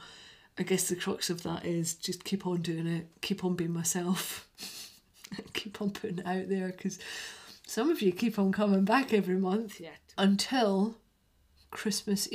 I 0.57 0.63
guess 0.63 0.87
the 0.87 0.95
crux 0.95 1.29
of 1.29 1.43
that 1.43 1.65
is 1.65 1.95
just 1.95 2.23
keep 2.23 2.47
on 2.47 2.61
doing 2.61 2.87
it, 2.87 3.07
keep 3.21 3.43
on 3.43 3.55
being 3.55 3.73
myself, 3.73 4.47
keep 5.53 5.81
on 5.81 5.91
putting 5.91 6.19
it 6.19 6.27
out 6.27 6.49
there 6.49 6.67
because 6.67 6.99
some 7.67 7.89
of 7.89 8.01
you 8.01 8.11
keep 8.11 8.37
on 8.37 8.51
coming 8.51 8.85
back 8.85 9.13
every 9.13 9.37
month 9.37 9.79
yet 9.79 9.99
until 10.17 10.95
Christmas 11.71 12.27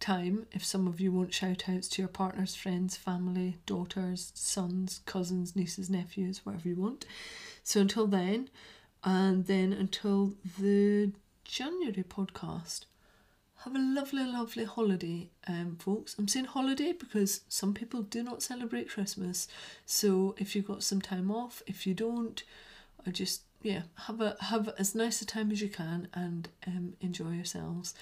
time. 0.00 0.46
If 0.52 0.64
some 0.64 0.88
of 0.88 1.00
you 1.00 1.12
want 1.12 1.32
shout 1.32 1.68
outs 1.68 1.88
to 1.90 2.02
your 2.02 2.08
partners, 2.08 2.56
friends, 2.56 2.96
family, 2.96 3.58
daughters, 3.66 4.32
sons, 4.34 5.00
cousins, 5.06 5.54
nieces, 5.54 5.90
nephews, 5.90 6.44
whatever 6.44 6.68
you 6.68 6.76
want. 6.76 7.06
So 7.62 7.80
until 7.80 8.06
then, 8.06 8.48
and 9.04 9.46
then 9.46 9.72
until 9.72 10.34
the 10.58 11.12
January 11.44 12.04
podcast, 12.04 12.86
have 13.64 13.76
a 13.76 13.78
lovely, 13.78 14.24
lovely 14.24 14.64
holiday, 14.64 15.28
um, 15.46 15.76
folks. 15.78 16.16
I'm 16.18 16.28
saying 16.28 16.46
holiday 16.46 16.92
because 16.92 17.42
some 17.48 17.74
people 17.74 18.02
do 18.02 18.22
not 18.22 18.42
celebrate 18.42 18.88
Christmas. 18.88 19.48
So 19.84 20.34
if 20.38 20.56
you've 20.56 20.66
got 20.66 20.82
some 20.82 21.02
time 21.02 21.30
off, 21.30 21.62
if 21.66 21.86
you 21.86 21.92
don't, 21.92 22.42
I 23.06 23.10
just 23.10 23.42
yeah 23.62 23.82
have 24.06 24.22
a 24.22 24.36
have 24.40 24.70
as 24.78 24.94
nice 24.94 25.20
a 25.20 25.26
time 25.26 25.50
as 25.50 25.60
you 25.60 25.68
can 25.68 26.08
and 26.14 26.48
um, 26.66 26.94
enjoy 27.02 27.32
yourselves. 27.32 27.94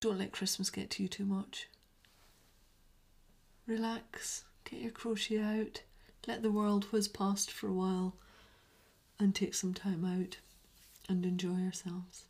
Don't 0.00 0.18
let 0.18 0.32
Christmas 0.32 0.68
get 0.68 0.90
to 0.90 1.02
you 1.02 1.08
too 1.08 1.24
much. 1.24 1.68
Relax, 3.66 4.44
get 4.64 4.80
your 4.80 4.90
crochet 4.90 5.40
out, 5.40 5.82
let 6.26 6.42
the 6.42 6.50
world 6.50 6.84
whiz 6.92 7.08
past 7.08 7.50
for 7.50 7.68
a 7.68 7.72
while, 7.72 8.16
and 9.18 9.34
take 9.34 9.54
some 9.54 9.72
time 9.72 10.04
out 10.04 10.36
and 11.08 11.24
enjoy 11.24 11.56
yourselves. 11.56 12.24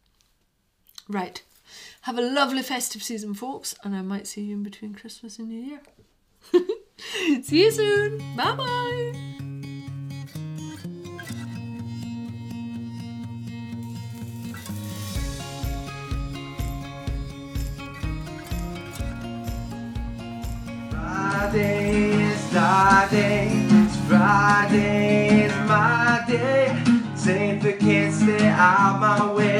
Right. 1.09 1.43
Have 2.02 2.18
a 2.18 2.22
lovely 2.22 2.62
festive 2.62 3.02
season, 3.02 3.34
folks, 3.34 3.74
and 3.84 3.94
I 3.94 4.02
might 4.02 4.26
see 4.26 4.42
you 4.42 4.55
in 4.55 4.62
between 4.62 4.94
Christmas 4.94 5.38
and 5.38 5.48
New 5.48 5.60
Year. 5.60 5.80
see 7.42 7.64
you 7.64 7.70
soon. 7.70 8.18
Bye 8.36 8.52
bye. 8.56 9.30
Friday 20.90 22.32
is 22.32 22.51
day. 23.10 23.48
It's 23.70 23.97
Friday 24.09 25.44
is 25.47 25.52
my 25.68 26.24
day. 26.28 26.82
The 27.60 27.74
kids, 27.74 28.20
stay 28.20 28.47
out 28.47 29.01
my 29.01 29.32
way 29.34 29.60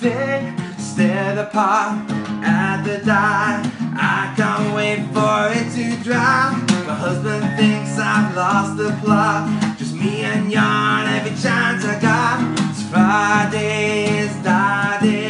thin, 0.00 0.56
stared 0.78 1.38
apart 1.38 2.10
at 2.42 2.82
the 2.82 2.98
dye. 3.04 3.62
I 3.94 4.32
can't 4.36 4.74
wait 4.74 5.02
for 5.12 5.50
it 5.58 5.68
to 5.74 6.02
dry. 6.04 6.52
My 6.86 6.94
husband 6.94 7.44
thinks 7.58 7.98
I've 7.98 8.34
lost 8.36 8.76
the 8.76 8.90
plot. 9.02 9.76
Just 9.76 9.94
me 9.94 10.22
and 10.22 10.50
yarn 10.52 11.06
every 11.06 11.34
chance 11.42 11.84
I 11.84 11.98
got. 12.00 12.38
It's 12.70 12.82
Friday's 12.90 14.34
die. 14.44 15.27